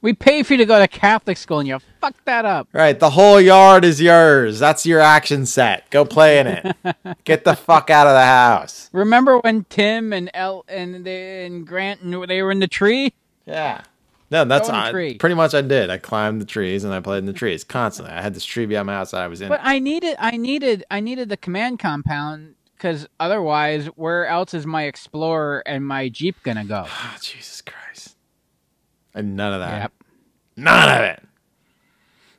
We 0.00 0.12
pay 0.12 0.42
for 0.42 0.54
you 0.54 0.58
to 0.58 0.66
go 0.66 0.78
to 0.78 0.88
Catholic 0.88 1.36
school, 1.36 1.58
and 1.58 1.68
you 1.68 1.78
fuck 2.00 2.14
that 2.24 2.44
up. 2.44 2.68
Right, 2.72 2.98
the 2.98 3.10
whole 3.10 3.40
yard 3.40 3.84
is 3.84 4.00
yours. 4.00 4.58
That's 4.58 4.86
your 4.86 5.00
action 5.00 5.46
set. 5.46 5.90
Go 5.90 6.04
play 6.04 6.38
in 6.38 6.46
it. 6.46 6.76
Get 7.24 7.44
the 7.44 7.54
fuck 7.56 7.90
out 7.90 8.06
of 8.06 8.14
the 8.14 8.24
house. 8.24 8.88
Remember 8.92 9.38
when 9.38 9.64
Tim 9.64 10.12
and 10.12 10.30
El 10.34 10.64
and 10.68 11.04
they, 11.04 11.46
and 11.46 11.66
Grant 11.66 12.04
knew 12.04 12.26
they 12.26 12.42
were 12.42 12.50
in 12.50 12.60
the 12.60 12.68
tree? 12.68 13.12
Yeah. 13.46 13.82
No, 14.30 14.44
that's 14.44 14.68
Go 14.68 14.74
in 14.74 14.80
the 14.80 14.86
I, 14.86 14.90
tree. 14.90 15.14
pretty 15.16 15.34
much 15.34 15.54
I 15.54 15.62
did. 15.62 15.88
I 15.90 15.96
climbed 15.96 16.40
the 16.40 16.44
trees 16.46 16.84
and 16.84 16.92
I 16.92 17.00
played 17.00 17.18
in 17.18 17.26
the 17.26 17.32
trees 17.32 17.64
constantly. 17.64 18.12
I 18.14 18.20
had 18.20 18.34
this 18.34 18.44
tree 18.44 18.66
behind 18.66 18.86
my 18.86 18.92
house 18.92 19.12
that 19.12 19.22
I 19.22 19.26
was 19.26 19.40
in. 19.40 19.48
But 19.48 19.60
I 19.62 19.78
needed, 19.78 20.16
I 20.18 20.36
needed, 20.36 20.84
I 20.90 21.00
needed 21.00 21.30
the 21.30 21.38
command 21.38 21.78
compound 21.78 22.54
because 22.76 23.08
otherwise, 23.18 23.86
where 23.96 24.26
else 24.26 24.52
is 24.54 24.66
my 24.66 24.84
Explorer 24.84 25.62
and 25.66 25.84
my 25.86 26.08
Jeep 26.10 26.36
gonna 26.42 26.64
go? 26.64 26.86
Jesus 27.22 27.62
Christ. 27.62 27.77
And 29.18 29.36
none 29.36 29.52
of 29.52 29.60
that. 29.60 29.80
Yep. 29.80 29.92
None 30.56 30.98
of 30.98 31.04
it. 31.04 31.22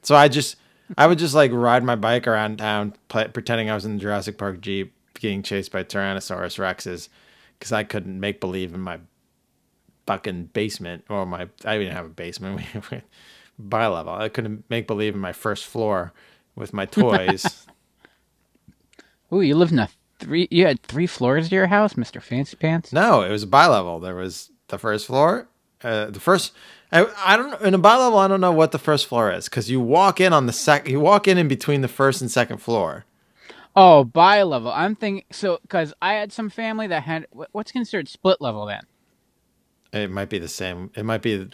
So 0.01 0.15
I 0.15 0.29
just, 0.29 0.55
I 0.97 1.07
would 1.07 1.19
just 1.19 1.35
like 1.35 1.51
ride 1.51 1.83
my 1.83 1.95
bike 1.95 2.25
around 2.25 2.57
town, 2.57 2.95
play, 3.09 3.27
pretending 3.27 3.69
I 3.69 3.75
was 3.75 3.85
in 3.85 3.95
the 3.95 4.01
Jurassic 4.01 4.37
Park 4.37 4.61
Jeep, 4.61 4.93
getting 5.19 5.43
chased 5.43 5.73
by 5.73 5.83
Tyrannosaurus 5.83 6.57
Rexes, 6.57 7.09
because 7.57 7.73
I 7.73 7.83
couldn't 7.83 8.17
make 8.19 8.39
believe 8.39 8.73
in 8.73 8.79
my 8.79 8.99
fucking 10.07 10.45
basement 10.53 11.03
or 11.09 11.25
my. 11.25 11.49
I 11.65 11.77
didn't 11.77 11.93
have 11.93 12.05
a 12.05 12.09
basement. 12.09 12.61
We 12.91 13.01
bi 13.59 13.87
level. 13.87 14.13
I 14.13 14.29
couldn't 14.29 14.63
make 14.69 14.87
believe 14.87 15.13
in 15.13 15.19
my 15.19 15.33
first 15.33 15.65
floor 15.65 16.13
with 16.55 16.71
my 16.71 16.85
toys. 16.85 17.67
Ooh, 19.33 19.41
you 19.41 19.55
live 19.55 19.73
in 19.73 19.79
a 19.79 19.89
three. 20.17 20.47
You 20.49 20.65
had 20.65 20.81
three 20.81 21.07
floors 21.07 21.49
to 21.49 21.55
your 21.55 21.67
house, 21.67 21.97
Mister 21.97 22.21
Fancy 22.21 22.55
Pants. 22.55 22.93
No, 22.93 23.21
it 23.21 23.29
was 23.29 23.43
a 23.43 23.47
bi-level. 23.47 23.99
There 23.99 24.15
was 24.15 24.49
the 24.69 24.77
first 24.77 25.07
floor, 25.07 25.49
uh, 25.83 26.07
the 26.07 26.19
first. 26.19 26.53
I, 26.91 27.05
I 27.23 27.37
don't 27.37 27.61
in 27.61 27.73
a 27.73 27.77
bi-level. 27.77 28.17
I 28.17 28.27
don't 28.27 28.41
know 28.41 28.51
what 28.51 28.71
the 28.71 28.79
first 28.79 29.07
floor 29.07 29.31
is 29.31 29.45
because 29.45 29.69
you 29.69 29.79
walk 29.79 30.19
in 30.19 30.33
on 30.33 30.45
the 30.47 30.53
sec. 30.53 30.87
You 30.89 30.99
walk 30.99 31.27
in 31.27 31.37
in 31.37 31.47
between 31.47 31.81
the 31.81 31.87
first 31.87 32.21
and 32.21 32.31
second 32.31 32.57
floor. 32.57 33.05
Oh, 33.75 34.03
bi 34.03 34.41
level. 34.43 34.71
I'm 34.71 34.95
thinking 34.95 35.23
so 35.31 35.59
because 35.61 35.93
I 36.01 36.13
had 36.15 36.33
some 36.33 36.49
family 36.49 36.87
that 36.87 37.03
had 37.03 37.27
what's 37.51 37.71
considered 37.71 38.09
split 38.09 38.41
level 38.41 38.65
then. 38.65 38.81
It 39.93 40.11
might 40.11 40.29
be 40.29 40.39
the 40.39 40.47
same. 40.47 40.91
It 40.95 41.03
might 41.05 41.21
be 41.21 41.47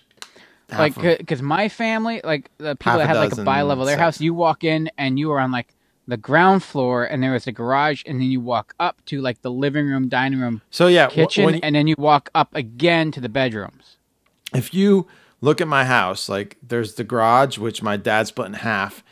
like 0.78 0.96
because 1.20 1.42
my 1.42 1.70
family 1.70 2.22
like 2.24 2.50
the 2.58 2.76
people 2.76 2.98
that 3.00 3.08
had 3.08 3.18
like 3.20 3.32
a 3.34 3.36
bi-level 3.46 3.86
their 3.86 3.98
house 3.98 4.22
you 4.22 4.34
walk 4.34 4.64
in 4.64 4.90
and 4.98 5.20
you 5.20 5.32
are 5.32 5.40
on 5.40 5.52
like 5.52 5.70
the 6.08 6.18
ground 6.18 6.64
floor 6.64 7.06
and 7.06 7.24
there 7.24 7.32
was 7.34 7.48
a 7.48 7.52
garage 7.52 8.04
and 8.06 8.20
then 8.20 8.28
you 8.28 8.40
walk 8.40 8.74
up 8.80 9.04
to 9.06 9.22
like 9.22 9.42
the 9.42 9.52
living 9.52 9.88
room 9.88 10.08
dining 10.10 10.40
room 10.40 10.62
So, 10.72 10.88
yeah, 10.88 11.08
kitchen 11.08 11.46
you- 11.56 11.60
and 11.64 11.76
then 11.76 11.88
you 11.88 11.96
walk 11.98 12.30
up 12.36 12.54
again 12.56 13.12
to 13.12 13.22
the 13.22 13.30
bedrooms 13.30 13.95
if 14.56 14.74
you 14.74 15.08
look 15.42 15.62
at 15.62 15.68
my 15.68 15.86
house, 15.86 16.28
like 16.28 16.58
there's 16.62 16.96
the 16.96 17.04
garage, 17.04 17.58
which 17.58 17.84
my 17.84 17.98
dad 17.98 18.28
split 18.28 18.48
in 18.48 18.54
half, 18.54 19.04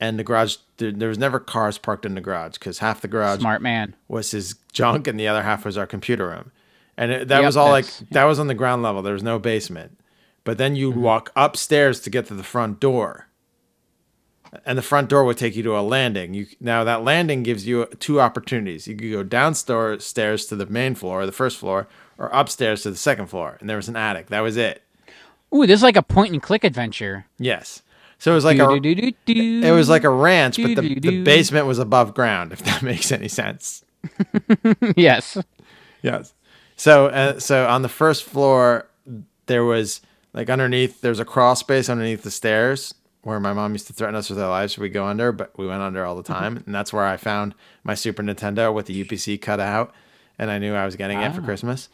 and 0.00 0.18
the 0.18 0.24
garage. 0.24 0.56
There, 0.78 0.92
there 0.92 1.08
was 1.08 1.18
never 1.18 1.40
cars 1.40 1.78
parked 1.78 2.04
in 2.04 2.14
the 2.14 2.20
garage 2.20 2.54
because 2.54 2.78
half 2.78 3.00
the 3.00 3.08
garage 3.08 3.40
Smart 3.40 3.62
man. 3.62 3.94
was 4.08 4.30
his 4.30 4.56
junk, 4.72 5.06
and 5.06 5.18
the 5.18 5.28
other 5.28 5.42
half 5.42 5.64
was 5.64 5.78
our 5.78 5.86
computer 5.86 6.28
room, 6.28 6.52
and 6.96 7.10
it, 7.10 7.28
that 7.28 7.38
Yep, 7.38 7.46
was 7.46 7.56
all 7.56 7.70
like 7.70 7.86
that 8.10 8.24
was 8.24 8.38
on 8.38 8.48
the 8.48 8.54
ground 8.54 8.82
level. 8.82 9.02
There 9.02 9.14
was 9.14 9.22
no 9.22 9.38
basement, 9.38 9.98
but 10.44 10.58
then 10.58 10.76
you 10.76 10.90
mm-hmm. 10.90 11.00
walk 11.00 11.32
upstairs 11.36 12.00
to 12.00 12.10
get 12.10 12.26
to 12.26 12.34
the 12.34 12.42
front 12.42 12.78
door, 12.78 13.28
and 14.66 14.76
the 14.76 14.82
front 14.82 15.08
door 15.08 15.24
would 15.24 15.38
take 15.38 15.56
you 15.56 15.62
to 15.62 15.78
a 15.78 15.80
landing. 15.80 16.34
You 16.34 16.46
now 16.60 16.84
that 16.84 17.04
landing 17.04 17.42
gives 17.42 17.66
you 17.66 17.86
two 18.00 18.20
opportunities. 18.20 18.86
You 18.86 18.96
could 18.96 19.12
go 19.12 19.22
downstairs 19.22 20.04
stairs 20.04 20.46
to 20.46 20.56
the 20.56 20.66
main 20.66 20.94
floor, 20.94 21.24
the 21.24 21.32
first 21.32 21.56
floor, 21.56 21.88
or 22.18 22.28
upstairs 22.32 22.82
to 22.82 22.90
the 22.90 22.96
second 22.96 23.28
floor, 23.28 23.56
and 23.60 23.70
there 23.70 23.76
was 23.76 23.88
an 23.88 23.96
attic. 23.96 24.26
That 24.28 24.40
was 24.40 24.56
it. 24.56 24.82
Ooh 25.54 25.66
this 25.66 25.78
is 25.78 25.82
like 25.82 25.96
a 25.96 26.02
point 26.02 26.32
and 26.32 26.42
click 26.42 26.64
adventure 26.64 27.26
Yes. 27.38 27.82
So 28.18 28.32
it 28.32 28.34
was 28.34 28.44
like 28.46 28.58
a 28.58 28.70
it 29.26 29.70
was 29.72 29.88
like 29.90 30.04
a 30.04 30.08
ranch, 30.10 30.56
but 30.56 30.74
the, 30.76 30.98
the 30.98 31.22
basement 31.22 31.66
was 31.66 31.78
above 31.78 32.14
ground. 32.14 32.52
If 32.54 32.62
that 32.64 32.82
makes 32.82 33.12
any 33.12 33.28
sense. 33.28 33.84
yes 34.96 35.36
Yes. 36.02 36.32
So, 36.76 37.06
uh, 37.06 37.38
so 37.40 37.66
on 37.66 37.82
the 37.82 37.88
first 37.88 38.24
floor, 38.24 38.86
there 39.46 39.64
was 39.64 40.00
like 40.32 40.48
underneath. 40.50 41.00
There's 41.00 41.20
a 41.20 41.24
crawl 41.24 41.56
space 41.56 41.88
underneath 41.88 42.22
the 42.22 42.30
stairs 42.30 42.94
where 43.22 43.40
my 43.40 43.52
mom 43.52 43.72
used 43.72 43.86
to 43.88 43.92
threaten 43.92 44.14
us 44.14 44.30
with 44.30 44.38
our 44.38 44.48
lives 44.48 44.74
if 44.74 44.78
we 44.78 44.88
go 44.88 45.04
under, 45.06 45.32
but 45.32 45.56
we 45.58 45.66
went 45.66 45.82
under 45.82 46.04
all 46.04 46.14
the 46.14 46.22
time, 46.22 46.62
and 46.64 46.74
that's 46.74 46.92
where 46.92 47.04
I 47.04 47.16
found 47.16 47.54
my 47.82 47.94
Super 47.94 48.22
Nintendo 48.22 48.72
with 48.72 48.86
the 48.86 49.04
UPC 49.04 49.40
cut 49.40 49.58
out, 49.58 49.92
and 50.38 50.48
I 50.50 50.58
knew 50.58 50.74
I 50.74 50.84
was 50.84 50.94
getting 50.96 51.20
it 51.20 51.34
for 51.34 51.40
Ah. 51.40 51.44
Christmas. 51.44 51.88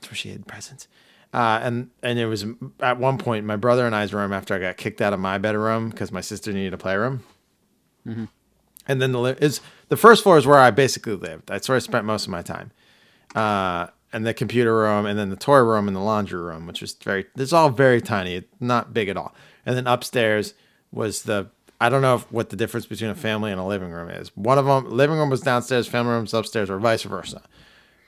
That's 0.00 0.10
where 0.10 0.16
she 0.16 0.30
hid 0.30 0.46
presents. 0.46 0.88
Uh, 1.32 1.60
and 1.62 1.90
and 2.02 2.18
it 2.18 2.26
was 2.26 2.44
at 2.80 2.98
one 2.98 3.16
point 3.18 3.46
my 3.46 3.56
brother 3.56 3.86
and 3.86 3.94
I's 3.94 4.12
room 4.12 4.32
after 4.32 4.54
I 4.54 4.58
got 4.58 4.76
kicked 4.76 5.00
out 5.00 5.12
of 5.14 5.20
my 5.20 5.38
bedroom 5.38 5.88
because 5.88 6.12
my 6.12 6.20
sister 6.20 6.52
needed 6.52 6.74
a 6.74 6.78
playroom. 6.78 7.22
Mhm. 8.06 8.28
And 8.86 9.00
then 9.00 9.12
the 9.12 9.20
li- 9.20 9.36
is 9.40 9.60
the 9.88 9.96
first 9.96 10.22
floor 10.24 10.36
is 10.36 10.46
where 10.46 10.58
I 10.58 10.70
basically 10.70 11.14
lived. 11.14 11.46
That's 11.46 11.68
where 11.68 11.76
I 11.76 11.78
spent 11.78 12.04
most 12.04 12.24
of 12.24 12.30
my 12.30 12.42
time. 12.42 12.70
Uh, 13.34 13.86
and 14.12 14.26
the 14.26 14.34
computer 14.34 14.76
room, 14.76 15.06
and 15.06 15.18
then 15.18 15.30
the 15.30 15.36
toy 15.36 15.58
room, 15.60 15.88
and 15.88 15.96
the 15.96 16.00
laundry 16.00 16.40
room, 16.40 16.66
which 16.66 16.82
was 16.82 16.92
very. 16.94 17.24
It's 17.36 17.52
all 17.54 17.70
very 17.70 18.02
tiny. 18.02 18.42
Not 18.60 18.92
big 18.92 19.08
at 19.08 19.16
all. 19.16 19.34
And 19.64 19.74
then 19.76 19.86
upstairs 19.86 20.52
was 20.90 21.22
the. 21.22 21.48
I 21.80 21.88
don't 21.88 22.02
know 22.02 22.16
if, 22.16 22.30
what 22.30 22.50
the 22.50 22.56
difference 22.56 22.86
between 22.86 23.10
a 23.10 23.14
family 23.14 23.50
and 23.50 23.58
a 23.60 23.64
living 23.64 23.90
room 23.90 24.08
is. 24.10 24.30
One 24.36 24.58
of 24.58 24.66
them, 24.66 24.90
living 24.90 25.16
room 25.16 25.30
was 25.30 25.40
downstairs, 25.40 25.88
family 25.88 26.12
room's 26.12 26.34
upstairs, 26.34 26.68
or 26.70 26.78
vice 26.78 27.02
versa. 27.04 27.42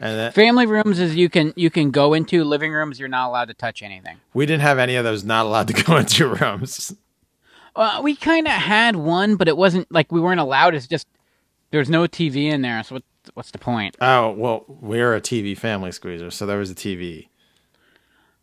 And 0.01 0.19
then, 0.19 0.33
Family 0.33 0.67
rooms 0.67 0.99
is 0.99 1.15
you 1.15 1.29
can 1.29 1.53
you 1.57 1.71
can 1.71 1.91
go 1.91 2.15
into. 2.15 2.45
Living 2.45 2.73
rooms, 2.73 2.99
you're 2.99 3.09
not 3.09 3.29
allowed 3.29 3.47
to 3.47 3.55
touch 3.55 3.83
anything. 3.83 4.19
we 4.35 4.45
didn't 4.47 4.63
have 4.63 4.79
any 4.79 4.97
of 4.97 5.05
those 5.05 5.25
not 5.25 5.47
allowed 5.47 5.69
to 5.69 5.73
go 5.85 5.97
into 5.97 6.29
rooms. 6.29 6.95
Uh, 7.77 8.01
we 8.03 8.15
kind 8.15 8.47
of 8.47 8.53
had 8.53 8.97
one, 8.97 9.37
but 9.37 9.49
it 9.49 9.57
wasn't 9.57 9.91
like 9.91 10.13
we 10.13 10.21
weren't 10.21 10.41
allowed. 10.41 10.75
It's 10.75 10.87
just 10.87 11.07
there's 11.71 11.89
no 11.91 12.05
TV 12.07 12.45
in 12.53 12.63
there. 12.63 12.83
So 12.83 12.97
what, 12.97 13.03
what's 13.35 13.51
the 13.51 13.59
point? 13.59 13.97
Oh 14.01 14.31
well, 14.33 14.65
we're 14.69 15.15
a 15.15 15.21
TV 15.21 15.57
family 15.57 15.93
squeezer, 15.93 16.31
so 16.31 16.47
there 16.47 16.59
was 16.59 16.71
a 16.71 16.75
TV. 16.75 17.29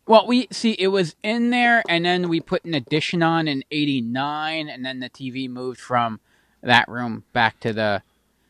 Well, 0.06 0.26
we 0.26 0.48
see 0.50 0.72
it 0.72 0.88
was 0.88 1.14
in 1.22 1.50
there, 1.50 1.82
and 1.88 2.04
then 2.04 2.28
we 2.28 2.40
put 2.40 2.64
an 2.64 2.74
addition 2.74 3.22
on 3.22 3.46
in 3.46 3.62
'89, 3.70 4.68
and 4.68 4.84
then 4.84 5.00
the 5.00 5.08
TV 5.08 5.48
moved 5.48 5.80
from 5.80 6.18
that 6.62 6.88
room 6.88 7.24
back 7.32 7.60
to 7.60 7.72
the. 7.72 8.02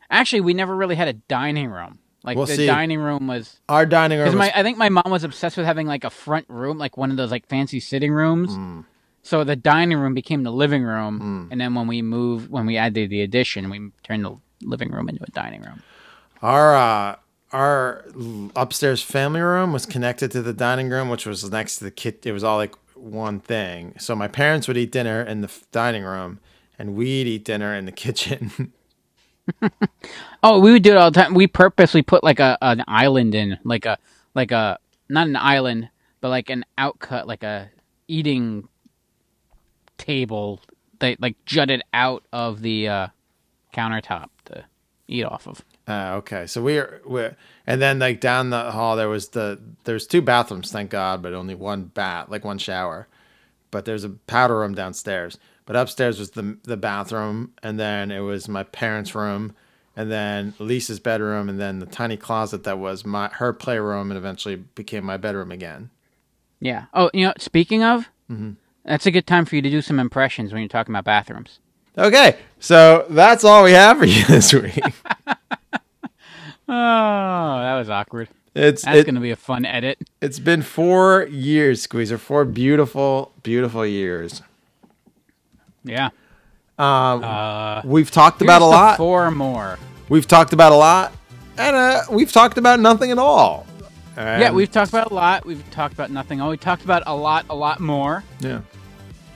Actually, 0.09 0.41
we 0.41 0.53
never 0.53 0.75
really 0.75 0.95
had 0.95 1.07
a 1.07 1.13
dining 1.13 1.69
room. 1.69 1.99
Like 2.23 2.37
Well, 2.37 2.45
the 2.45 2.55
see, 2.55 2.65
dining 2.65 2.99
room 2.99 3.27
was 3.27 3.59
Our 3.67 3.85
dining 3.85 4.17
room. 4.17 4.27
Because 4.27 4.35
Was, 4.35 4.51
my, 4.53 4.59
I 4.59 4.63
think 4.63 4.77
my 4.77 4.89
mom 4.89 5.11
was 5.11 5.23
obsessed 5.23 5.57
with 5.57 5.65
having 5.65 5.87
like 5.87 6.03
a 6.03 6.09
front 6.09 6.45
room, 6.49 6.77
like 6.77 6.95
one 6.97 7.11
of 7.11 7.17
those 7.17 7.31
like 7.31 7.47
fancy 7.47 7.79
sitting 7.79 8.11
rooms. 8.13 8.51
Mm. 8.57 8.85
So 9.23 9.43
the 9.43 9.55
dining 9.55 9.97
room 9.97 10.13
became 10.13 10.43
the 10.43 10.51
living 10.51 10.83
room, 10.83 11.47
and 11.49 11.61
then 11.61 11.75
when 11.75 11.87
we 11.87 12.01
moved, 12.01 12.49
when 12.49 12.65
we 12.65 12.75
added 12.75 13.09
the 13.09 13.21
addition, 13.21 13.69
we 13.69 13.91
turned 14.03 14.25
the 14.25 14.37
living 14.61 14.91
room 14.91 15.07
into 15.07 15.23
a 15.23 15.31
dining 15.31 15.61
room. 15.61 15.81
our 16.41 16.75
uh, 16.75 17.15
our 17.53 18.03
upstairs 18.55 19.01
family 19.01 19.39
room 19.39 19.71
was 19.71 19.85
connected 19.85 20.31
to 20.31 20.41
the 20.41 20.51
dining 20.53 20.89
room, 20.89 21.07
which 21.09 21.25
was 21.25 21.49
next 21.51 21.77
to 21.77 21.85
the 21.85 21.91
kit. 21.91 22.25
It 22.25 22.33
was 22.33 22.43
all 22.43 22.57
like 22.57 22.75
one 22.95 23.39
thing. 23.39 23.93
So 23.97 24.13
my 24.15 24.27
parents 24.27 24.67
would 24.67 24.77
eat 24.77 24.91
dinner 24.91 25.21
in 25.21 25.39
the 25.41 25.47
f- 25.47 25.63
dining 25.71 26.03
room, 26.03 26.39
and 26.77 26.95
we'd 26.95 27.27
eat 27.27 27.45
dinner 27.45 27.73
in 27.75 27.85
the 27.85 27.91
kitchen. 28.05 28.73
Oh, 30.43 30.59
we 30.59 30.73
would 30.73 30.83
do 30.83 30.91
it 30.91 30.97
all 30.97 31.09
the 31.09 31.21
time. 31.21 31.33
We 31.33 31.47
purposely 31.47 32.01
put 32.01 32.23
like 32.23 32.39
a 32.39 32.57
an 32.61 32.83
island 32.87 33.33
in, 33.33 33.57
like 33.63 33.85
a 33.85 33.97
like 34.35 34.51
a 34.51 34.77
not 35.09 35.27
an 35.27 35.37
island, 35.37 35.89
but 36.19 36.29
like 36.29 36.49
an 36.49 36.65
outcut, 36.77 37.27
like 37.27 37.43
a 37.43 37.69
eating 38.07 38.67
table 39.97 40.59
that 40.99 41.21
like 41.21 41.35
jutted 41.45 41.81
out 41.93 42.23
of 42.33 42.61
the 42.61 42.87
uh, 42.87 43.07
countertop 43.73 44.29
to 44.45 44.65
eat 45.07 45.23
off 45.23 45.47
of. 45.47 45.63
Uh, 45.87 46.15
okay, 46.15 46.47
so 46.47 46.61
we're 46.61 47.01
we're 47.05 47.35
and 47.67 47.81
then 47.81 47.99
like 47.99 48.19
down 48.19 48.49
the 48.49 48.71
hall 48.71 48.95
there 48.95 49.09
was 49.09 49.29
the 49.29 49.59
there's 49.83 50.07
two 50.07 50.21
bathrooms, 50.21 50.71
thank 50.71 50.89
God, 50.89 51.21
but 51.21 51.33
only 51.33 51.55
one 51.55 51.85
bath, 51.85 52.29
like 52.29 52.45
one 52.45 52.57
shower. 52.57 53.07
But 53.71 53.85
there's 53.85 54.03
a 54.03 54.09
powder 54.09 54.59
room 54.59 54.75
downstairs. 54.75 55.37
But 55.65 55.75
upstairs 55.75 56.19
was 56.19 56.31
the 56.31 56.57
the 56.63 56.77
bathroom, 56.77 57.53
and 57.63 57.79
then 57.79 58.11
it 58.11 58.19
was 58.19 58.47
my 58.49 58.63
parents' 58.63 59.15
room, 59.15 59.53
and 59.95 60.11
then 60.11 60.53
Lisa's 60.59 60.99
bedroom, 60.99 61.47
and 61.49 61.59
then 61.59 61.79
the 61.79 61.85
tiny 61.85 62.17
closet 62.17 62.63
that 62.65 62.79
was 62.79 63.05
my 63.05 63.29
her 63.29 63.53
playroom, 63.53 64.11
and 64.11 64.17
eventually 64.17 64.55
became 64.57 65.05
my 65.05 65.17
bedroom 65.17 65.51
again. 65.51 65.89
Yeah. 66.59 66.85
Oh, 66.93 67.09
you 67.13 67.25
know, 67.25 67.33
speaking 67.37 67.83
of, 67.83 68.09
Mhm. 68.31 68.55
that's 68.85 69.05
a 69.05 69.11
good 69.11 69.25
time 69.27 69.45
for 69.45 69.55
you 69.55 69.61
to 69.61 69.69
do 69.69 69.81
some 69.81 69.99
impressions 69.99 70.51
when 70.51 70.61
you're 70.61 70.69
talking 70.69 70.93
about 70.93 71.05
bathrooms. 71.05 71.59
Okay, 71.97 72.37
so 72.59 73.05
that's 73.09 73.43
all 73.43 73.63
we 73.63 73.71
have 73.71 73.99
for 73.99 74.05
you 74.05 74.23
this 74.25 74.53
week. 74.53 74.79
Oh, 76.65 77.59
that 77.61 77.75
was 77.77 77.89
awkward. 77.89 78.29
It's 78.55 78.83
that's 78.83 78.99
it- 78.99 79.03
going 79.05 79.15
to 79.15 79.21
be 79.21 79.31
a 79.31 79.35
fun 79.35 79.65
edit. 79.65 79.97
It's 80.21 80.39
been 80.39 80.61
four 80.61 81.23
years, 81.29 81.81
Squeezer. 81.81 82.17
Four 82.17 82.45
beautiful, 82.45 83.33
beautiful 83.43 83.85
years. 83.85 84.41
Yeah. 85.83 86.09
Um, 86.77 87.23
Uh, 87.23 87.81
we've 87.85 88.09
talked 88.11 88.41
about 88.41 88.61
a 88.61 88.65
lot. 88.65 88.97
Four 88.97 89.29
more. 89.31 89.77
We've 90.09 90.27
talked 90.27 90.53
about 90.53 90.71
a 90.71 90.75
lot, 90.75 91.13
and 91.57 91.75
uh, 91.75 92.01
we've 92.09 92.31
talked 92.31 92.57
about 92.57 92.79
nothing 92.79 93.11
at 93.11 93.17
all. 93.19 93.65
yeah, 94.17 94.51
we've 94.51 94.71
talked 94.71 94.89
about 94.89 95.11
a 95.11 95.13
lot. 95.13 95.45
We've 95.45 95.63
talked 95.71 95.93
about 95.93 96.11
nothing. 96.11 96.41
Oh, 96.41 96.49
we 96.49 96.57
talked 96.57 96.83
about 96.83 97.03
a 97.05 97.15
lot, 97.15 97.45
a 97.49 97.55
lot 97.55 97.79
more. 97.79 98.23
yeah. 98.39 98.61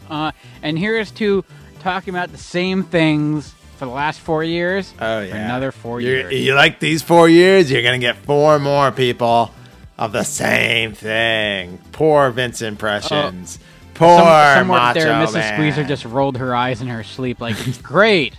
Uh, 0.10 0.32
and 0.64 0.80
here's 0.80 1.12
to 1.12 1.44
talking 1.80 2.14
about 2.14 2.32
the 2.32 2.38
same 2.38 2.84
things 2.84 3.54
for 3.78 3.86
the 3.86 3.92
last 3.92 4.20
four 4.22 4.44
years. 4.44 4.94
Oh 5.00 5.20
For 5.22 5.26
yeah. 5.28 5.36
another 5.46 5.72
4 5.72 6.00
You're- 6.02 6.22
years. 6.34 6.34
You 6.46 6.56
like 6.56 6.80
these 6.80 7.02
four 7.04 7.28
years? 7.28 7.70
You're 7.70 7.82
gonna 7.84 7.98
get 8.00 8.16
four 8.16 8.58
more 8.58 8.92
people 8.92 9.52
of 9.98 10.12
the 10.14 10.24
same 10.24 10.94
thing. 10.94 11.80
Poor 11.92 12.30
Vince 12.32 12.62
impressions. 12.62 13.60
Poor. 13.98 14.20
Some, 14.20 14.58
somewhere 14.60 14.80
up 14.80 14.94
there, 14.94 15.08
Mrs. 15.08 15.34
Man. 15.34 15.54
Squeezer 15.56 15.84
just 15.84 16.06
rolled 16.06 16.38
her 16.38 16.56
eyes 16.56 16.82
in 16.82 16.88
her 16.88 17.04
sleep, 17.04 17.42
like 17.42 17.56
great. 17.82 18.36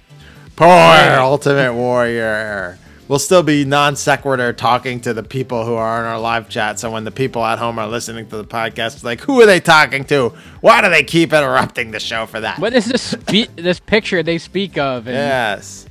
Poor. 0.54 0.68
Ultimate 0.68 1.74
Warrior. 1.74 2.78
We'll 3.08 3.18
still 3.18 3.42
be 3.42 3.64
non 3.64 3.96
sequitur 3.96 4.52
talking 4.52 5.00
to 5.00 5.14
the 5.14 5.22
people 5.22 5.64
who 5.64 5.74
are 5.74 6.00
in 6.00 6.06
our 6.06 6.20
live 6.20 6.48
chat. 6.48 6.78
So 6.78 6.90
when 6.90 7.04
the 7.04 7.10
people 7.10 7.44
at 7.44 7.58
home 7.58 7.78
are 7.78 7.88
listening 7.88 8.28
to 8.28 8.36
the 8.36 8.44
podcast, 8.44 8.94
it's 8.96 9.04
like, 9.04 9.20
who 9.22 9.40
are 9.40 9.46
they 9.46 9.60
talking 9.60 10.04
to? 10.04 10.30
Why 10.60 10.82
do 10.82 10.90
they 10.90 11.02
keep 11.04 11.32
interrupting 11.32 11.90
the 11.90 12.00
show 12.00 12.26
for 12.26 12.40
that? 12.40 12.58
What 12.58 12.74
is 12.74 12.84
this 12.86 13.02
spe- 13.02 13.54
this 13.56 13.80
picture 13.80 14.22
they 14.22 14.38
speak 14.38 14.76
of? 14.76 15.06
And 15.08 15.16
Yes. 15.16 15.86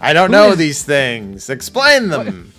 I 0.00 0.12
don't 0.12 0.32
know 0.32 0.50
is- 0.50 0.58
these 0.58 0.82
things. 0.82 1.48
Explain 1.48 2.08
them. 2.08 2.52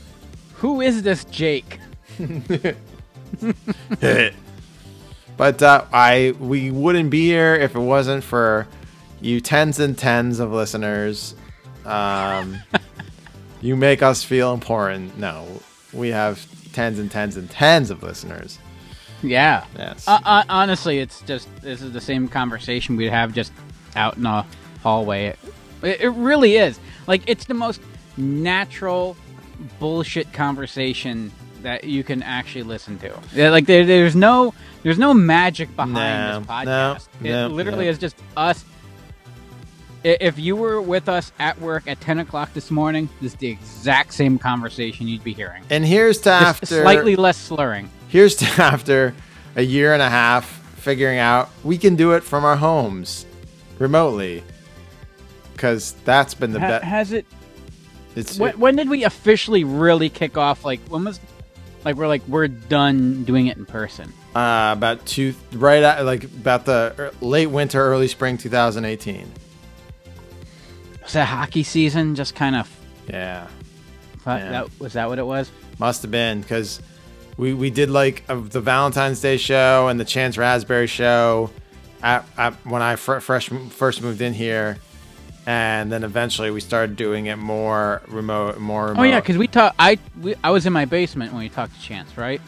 Who 0.55 0.79
is 0.79 1.03
this 1.03 1.25
Jake? 1.25 1.79
but 5.37 5.61
uh, 5.61 5.85
I 5.91 6.33
we 6.39 6.71
wouldn't 6.71 7.09
be 7.09 7.25
here 7.25 7.55
if 7.55 7.75
it 7.75 7.79
wasn't 7.79 8.23
for 8.23 8.67
you 9.21 9.39
tens 9.41 9.79
and 9.79 9.97
tens 9.97 10.39
of 10.39 10.51
listeners. 10.51 11.35
Um, 11.85 12.57
you 13.61 13.75
make 13.75 14.01
us 14.01 14.23
feel 14.23 14.53
important. 14.53 15.17
No, 15.17 15.47
we 15.93 16.09
have 16.09 16.45
tens 16.73 16.99
and 16.99 17.09
tens 17.09 17.37
and 17.37 17.49
tens 17.49 17.89
of 17.89 18.03
listeners. 18.03 18.59
Yeah. 19.21 19.65
Yes. 19.77 20.07
Uh, 20.07 20.19
uh, 20.23 20.43
honestly, 20.49 20.99
it's 20.99 21.21
just 21.21 21.47
this 21.61 21.81
is 21.81 21.93
the 21.93 22.01
same 22.01 22.27
conversation 22.27 22.97
we'd 22.97 23.09
have 23.09 23.33
just 23.33 23.53
out 23.95 24.17
in 24.17 24.25
a 24.25 24.45
hallway. 24.81 25.35
It, 25.81 26.01
it 26.01 26.09
really 26.09 26.57
is. 26.57 26.79
Like 27.07 27.23
it's 27.27 27.45
the 27.45 27.53
most 27.53 27.81
natural 28.17 29.15
bullshit 29.79 30.33
conversation 30.33 31.31
that 31.63 31.83
you 31.85 32.03
can 32.03 32.21
actually 32.23 32.63
listen 32.63 32.97
to. 32.99 33.19
Yeah, 33.33 33.49
like 33.49 33.65
there, 33.65 33.85
there's 33.85 34.15
no 34.15 34.53
there's 34.83 34.99
no 34.99 35.13
magic 35.13 35.75
behind 35.75 35.93
No, 35.93 36.39
this 36.39 36.47
no, 36.47 36.53
podcast. 36.53 37.07
it 37.21 37.29
no, 37.31 37.47
literally 37.47 37.85
no. 37.85 37.91
is 37.91 37.97
just 37.97 38.15
us. 38.37 38.63
If 40.03 40.37
you 40.37 40.57
were 40.57 40.81
with 40.81 41.07
us 41.07 41.31
at 41.39 41.59
work 41.61 41.83
at 41.87 42.01
10 42.01 42.19
o'clock 42.19 42.53
this 42.53 42.69
morning, 42.69 43.07
this 43.21 43.31
is 43.31 43.37
the 43.39 43.47
exact 43.47 44.13
same 44.13 44.37
conversation 44.37 45.07
you'd 45.07 45.23
be 45.23 45.31
hearing. 45.33 45.63
And 45.69 45.85
here's 45.85 46.17
to 46.19 46.23
Just 46.25 46.63
after 46.63 46.81
slightly 46.81 47.15
less 47.15 47.37
slurring. 47.37 47.89
Here's 48.09 48.35
to 48.37 48.45
after 48.61 49.15
a 49.55 49.61
year 49.61 49.93
and 49.93 50.01
a 50.01 50.09
half 50.09 50.45
figuring 50.75 51.19
out 51.19 51.49
we 51.63 51.77
can 51.77 51.95
do 51.95 52.11
it 52.11 52.23
from 52.23 52.43
our 52.43 52.57
homes 52.57 53.25
remotely. 53.79 54.43
Because 55.53 55.93
that's 56.03 56.33
been 56.33 56.51
the 56.51 56.59
best. 56.59 56.83
has 56.83 57.13
it 57.13 57.25
It's 58.17 58.37
when, 58.37 58.59
when 58.59 58.75
did 58.75 58.89
we 58.89 59.05
officially 59.05 59.63
really 59.63 60.09
kick 60.09 60.37
off? 60.37 60.65
Like 60.65 60.81
when 60.89 61.05
was, 61.05 61.21
like 61.85 61.95
we're 61.95 62.07
like 62.07 62.25
we're 62.27 62.47
done 62.47 63.23
doing 63.23 63.47
it 63.47 63.57
in 63.57 63.65
person. 63.65 64.11
uh, 64.35 64.73
about 64.75 65.05
two 65.05 65.33
right 65.53 65.83
at 65.83 66.05
like 66.05 66.23
about 66.23 66.65
the 66.65 67.13
late 67.21 67.47
winter, 67.47 67.79
early 67.81 68.07
spring 68.07 68.37
2018. 68.37 69.31
Was 71.03 71.13
that 71.13 71.25
hockey 71.27 71.63
season? 71.63 72.15
Just 72.15 72.35
kind 72.35 72.55
of. 72.55 72.69
Yeah, 73.09 73.47
That, 74.23 74.49
that 74.51 74.79
was 74.79 74.93
that 74.93 75.09
what 75.09 75.19
it 75.19 75.25
was? 75.25 75.51
must 75.79 76.01
have 76.03 76.11
been 76.11 76.39
because 76.41 76.79
we 77.35 77.53
we 77.53 77.69
did 77.69 77.89
like 77.89 78.23
uh, 78.29 78.35
the 78.35 78.61
Valentine's 78.61 79.19
Day 79.19 79.37
show 79.37 79.87
and 79.89 79.99
the 79.99 80.05
Chance 80.05 80.37
Raspberry 80.37 80.87
show 80.87 81.49
at, 82.01 82.25
at 82.37 82.53
when 82.65 82.81
I 82.81 82.95
fr- 82.95 83.19
fresh 83.19 83.49
first 83.49 84.01
moved 84.01 84.21
in 84.21 84.33
here, 84.33 84.77
and 85.45 85.91
then 85.91 86.03
eventually 86.03 86.51
we 86.51 86.59
started 86.61 86.95
doing 86.95 87.25
it 87.27 87.37
more 87.37 88.01
remote, 88.07 88.59
more 88.59 88.87
remote. 88.87 89.01
Oh 89.01 89.03
yeah, 89.03 89.19
because 89.19 89.37
we 89.37 89.47
talked. 89.47 89.75
I 89.79 89.97
we, 90.21 90.35
I 90.43 90.51
was 90.51 90.65
in 90.65 90.73
my 90.73 90.85
basement 90.85 91.31
when 91.33 91.41
we 91.41 91.49
talked 91.49 91.75
to 91.75 91.81
Chance, 91.81 92.17
right? 92.17 92.41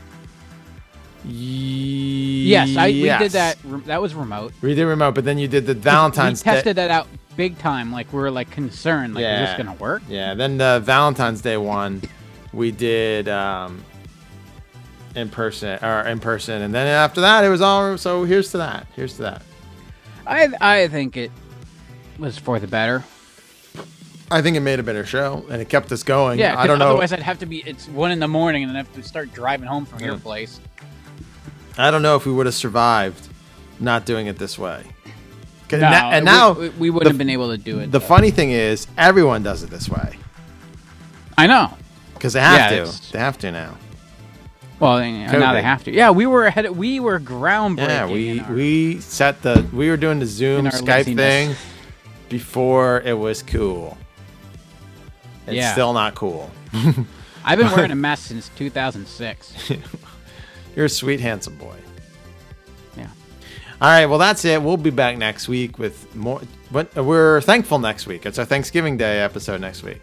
Yes, 1.28 2.76
I 2.78 2.88
we 2.92 3.02
did 3.04 3.32
that. 3.32 3.58
re- 3.64 3.82
That 3.86 4.02
was 4.02 4.14
remote. 4.14 4.54
We 4.62 4.76
did 4.76 4.86
remote, 4.86 5.16
but 5.16 5.26
then 5.26 5.38
you 5.38 5.48
did 5.48 5.66
the 5.66 5.74
Valentine's 5.74 6.44
we 6.44 6.52
Day. 6.52 6.56
tested 6.58 6.76
that 6.78 6.92
out 6.92 7.08
big 7.36 7.58
time. 7.58 7.92
Like 7.92 8.12
we 8.14 8.20
were 8.20 8.32
like 8.32 8.52
concerned. 8.52 9.16
Like, 9.16 9.24
is 9.26 9.50
this 9.50 9.58
gonna 9.58 9.74
work? 9.78 10.04
Yeah. 10.08 10.36
Then 10.36 10.58
the 10.58 10.82
Valentine's 10.84 11.42
Day 11.42 11.58
one, 11.58 12.02
we 12.54 12.72
did 12.72 13.28
um, 13.28 13.84
in 15.16 15.30
person 15.30 15.84
or 15.84 16.02
in 16.02 16.20
person, 16.20 16.62
and 16.62 16.74
then 16.74 16.88
after 16.88 17.22
that 17.22 17.44
it 17.44 17.50
was 17.50 17.62
all. 17.62 17.98
So 17.98 18.24
here's 18.24 18.52
to 18.52 18.58
that. 18.60 18.88
Here's 18.96 19.16
to 19.16 19.24
that. 19.24 19.42
I 20.28 20.50
I 20.62 20.88
think 20.90 21.18
it 21.18 21.32
was 22.18 22.38
for 22.38 22.60
the 22.60 22.68
better. 22.68 23.04
I 24.32 24.42
think 24.42 24.58
it 24.58 24.62
made 24.62 24.80
a 24.80 24.84
better 24.84 25.06
show, 25.06 25.46
and 25.52 25.62
it 25.62 25.70
kept 25.70 25.92
us 25.92 26.02
going. 26.02 26.40
Yeah, 26.40 26.60
I 26.60 26.66
don't 26.66 26.80
know. 26.80 26.90
Otherwise, 26.90 27.14
I'd 27.14 27.20
have 27.22 27.40
to 27.40 27.46
be. 27.46 27.60
It's 27.60 27.88
one 27.88 28.12
in 28.12 28.20
the 28.20 28.28
morning, 28.28 28.64
and 28.64 28.72
I 28.72 28.78
have 28.78 28.92
to 28.94 29.04
start 29.04 29.32
driving 29.34 29.68
home 29.68 29.86
from 29.86 30.00
your 30.00 30.18
place. 30.18 30.60
I 31.78 31.92
don't 31.92 32.02
know 32.02 32.16
if 32.16 32.26
we 32.26 32.32
would 32.32 32.46
have 32.48 32.56
survived 32.56 33.28
not 33.80 34.06
doing 34.06 34.28
it 34.28 34.38
this 34.40 34.58
way. 34.58 34.84
No, 35.72 35.80
na- 35.80 36.10
and 36.12 36.26
we- 36.26 36.32
now 36.32 36.52
we- 36.54 36.70
we 36.70 36.90
wouldn't 36.90 37.10
have 37.12 37.18
been 37.18 37.30
able 37.30 37.50
to 37.52 37.58
do 37.58 37.80
it, 37.80 37.92
The 37.92 38.00
though. 38.00 38.06
funny 38.06 38.32
thing 38.32 38.52
is, 38.52 38.88
everyone 38.98 39.44
does 39.44 39.62
it 39.64 39.70
this 39.70 39.90
way 39.90 40.16
I 41.38 41.48
know. 41.48 41.72
because 42.14 42.34
they 42.34 42.40
have 42.40 42.58
Yeah, 42.72 42.78
to. 42.78 42.82
it's- 42.84 43.10
They 43.12 43.20
have 43.20 43.38
to 43.40 43.52
now. 43.52 43.76
Well, 44.80 44.98
then, 44.98 45.26
now 45.40 45.54
they 45.54 45.62
have 45.64 45.84
to. 45.86 45.92
Yeah, 45.92 46.12
we 46.12 46.26
were 46.28 46.46
ahead. 46.46 46.66
Of, 46.66 46.78
we 46.78 47.00
were 47.00 47.20
groundbreaking. 47.20 47.78
Yeah, 47.90 48.06
we 48.06 48.40
our- 48.40 48.54
we 48.54 49.00
set 49.02 49.42
the 49.42 49.66
we 49.74 49.90
were 49.90 49.98
doing 49.98 50.20
the 50.20 50.26
Zoom 50.26 50.66
Skype 50.68 50.88
laziness. 50.88 51.18
thing 51.18 51.56
before 52.40 53.00
it 53.06 53.14
was 53.18 53.42
cool. 53.42 53.98
It's 55.48 55.56
Yeah. 55.56 55.72
still 55.72 55.94
not 55.94 56.16
cool. 56.16 56.52
I've 57.46 57.58
been 57.58 57.72
wearing 57.72 57.92
a 57.92 57.96
mask 58.08 58.28
since 58.28 58.50
2006. 58.58 59.72
You're 60.76 60.86
a 60.86 60.90
sweet, 60.90 61.22
handsome 61.22 61.56
boy. 61.56 61.78
Yeah. 62.98 63.08
All 63.82 63.88
right. 63.90 64.06
Well, 64.08 64.20
that's 64.20 64.44
it. 64.44 64.62
We'll 64.62 64.76
be 64.76 64.90
back 64.90 65.18
next 65.18 65.48
week 65.48 65.80
with 65.80 66.14
more. 66.14 66.42
But 66.72 66.94
we're 66.96 67.40
thankful 67.42 67.80
next 67.80 68.06
week. 68.06 68.26
It's 68.26 68.38
our 68.38 68.44
Thanksgiving 68.46 68.98
Day 68.98 69.22
episode 69.22 69.62
next 69.62 69.82
week. 69.84 70.02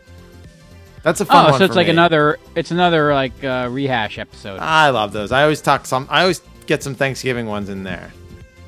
That's 1.02 1.20
a 1.20 1.26
fun 1.26 1.46
Oh, 1.46 1.50
one 1.50 1.58
so 1.58 1.64
it's 1.66 1.76
like 1.76 1.88
me. 1.88 1.92
another. 1.92 2.38
It's 2.54 2.70
another 2.70 3.12
like 3.12 3.44
uh, 3.44 3.68
rehash 3.70 4.18
episode. 4.18 4.58
I 4.60 4.88
love 4.88 5.12
those. 5.12 5.32
I 5.32 5.42
always 5.42 5.60
talk 5.60 5.84
some. 5.84 6.06
I 6.08 6.22
always 6.22 6.40
get 6.64 6.82
some 6.82 6.94
Thanksgiving 6.94 7.46
ones 7.46 7.68
in 7.68 7.82
there. 7.84 8.10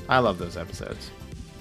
I 0.07 0.19
love 0.19 0.37
those 0.39 0.59
episodes. 0.59 1.11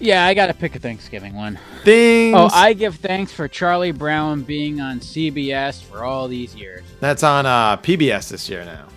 Yeah, 0.03 0.25
I 0.25 0.33
got 0.33 0.47
to 0.47 0.53
pick 0.53 0.75
a 0.75 0.79
Thanksgiving 0.79 1.33
one. 1.33 1.57
Things. 1.85 2.35
Oh, 2.37 2.49
I 2.51 2.73
give 2.73 2.95
thanks 2.97 3.31
for 3.31 3.47
Charlie 3.47 3.93
Brown 3.93 4.41
being 4.43 4.81
on 4.81 4.99
CBS 4.99 5.81
for 5.81 6.03
all 6.03 6.27
these 6.27 6.53
years. 6.53 6.83
That's 6.99 7.23
on 7.23 7.45
uh, 7.45 7.77
PBS 7.77 8.27
this 8.29 8.49
year 8.49 8.65
now. 8.65 8.87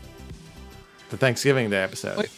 The 1.10 1.16
Thanksgiving 1.16 1.70
Day 1.70 1.80
episode. 1.84 2.18
Wait. 2.18 2.30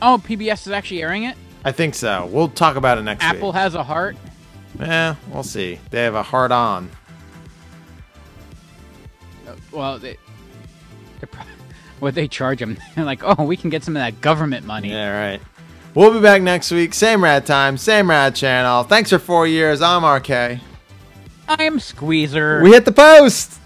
Oh, 0.00 0.22
PBS 0.26 0.66
is 0.66 0.72
actually 0.72 1.02
airing 1.02 1.24
it. 1.24 1.36
I 1.62 1.72
think 1.72 1.94
so. 1.94 2.26
We'll 2.32 2.48
talk 2.48 2.76
about 2.76 2.96
it 2.96 3.02
next 3.02 3.22
week. 3.22 3.34
Apple 3.34 3.48
week. 3.48 3.56
has 3.56 3.74
a 3.74 3.84
heart. 3.84 4.16
Yeah, 4.78 5.16
we'll 5.30 5.42
see. 5.42 5.78
They 5.90 6.02
have 6.04 6.14
a 6.14 6.22
heart 6.22 6.52
on. 6.52 6.90
Uh, 9.46 9.54
Well, 9.70 9.98
they, 9.98 10.16
they're 11.20 11.26
pro- 11.26 11.44
what 11.98 12.14
they 12.14 12.26
charge 12.26 12.60
them? 12.60 12.78
They're 12.96 13.04
like, 13.04 13.20
oh, 13.22 13.44
we 13.44 13.58
can 13.58 13.68
get 13.68 13.84
some 13.84 13.94
of 13.96 14.00
that 14.00 14.22
government 14.22 14.64
money. 14.64 14.88
Yeah, 14.88 15.30
right. 15.32 15.40
We'll 15.94 16.12
be 16.12 16.20
back 16.20 16.42
next 16.42 16.70
week. 16.70 16.94
Same 16.94 17.22
rad 17.24 17.46
time, 17.46 17.76
same 17.76 18.10
rad 18.10 18.34
channel. 18.36 18.84
Thanks 18.84 19.10
for 19.10 19.18
four 19.18 19.46
years. 19.46 19.82
I'm 19.82 20.04
RK. 20.04 20.60
I'm 21.48 21.80
Squeezer. 21.80 22.62
We 22.62 22.70
hit 22.70 22.84
the 22.84 22.92
post. 22.92 23.59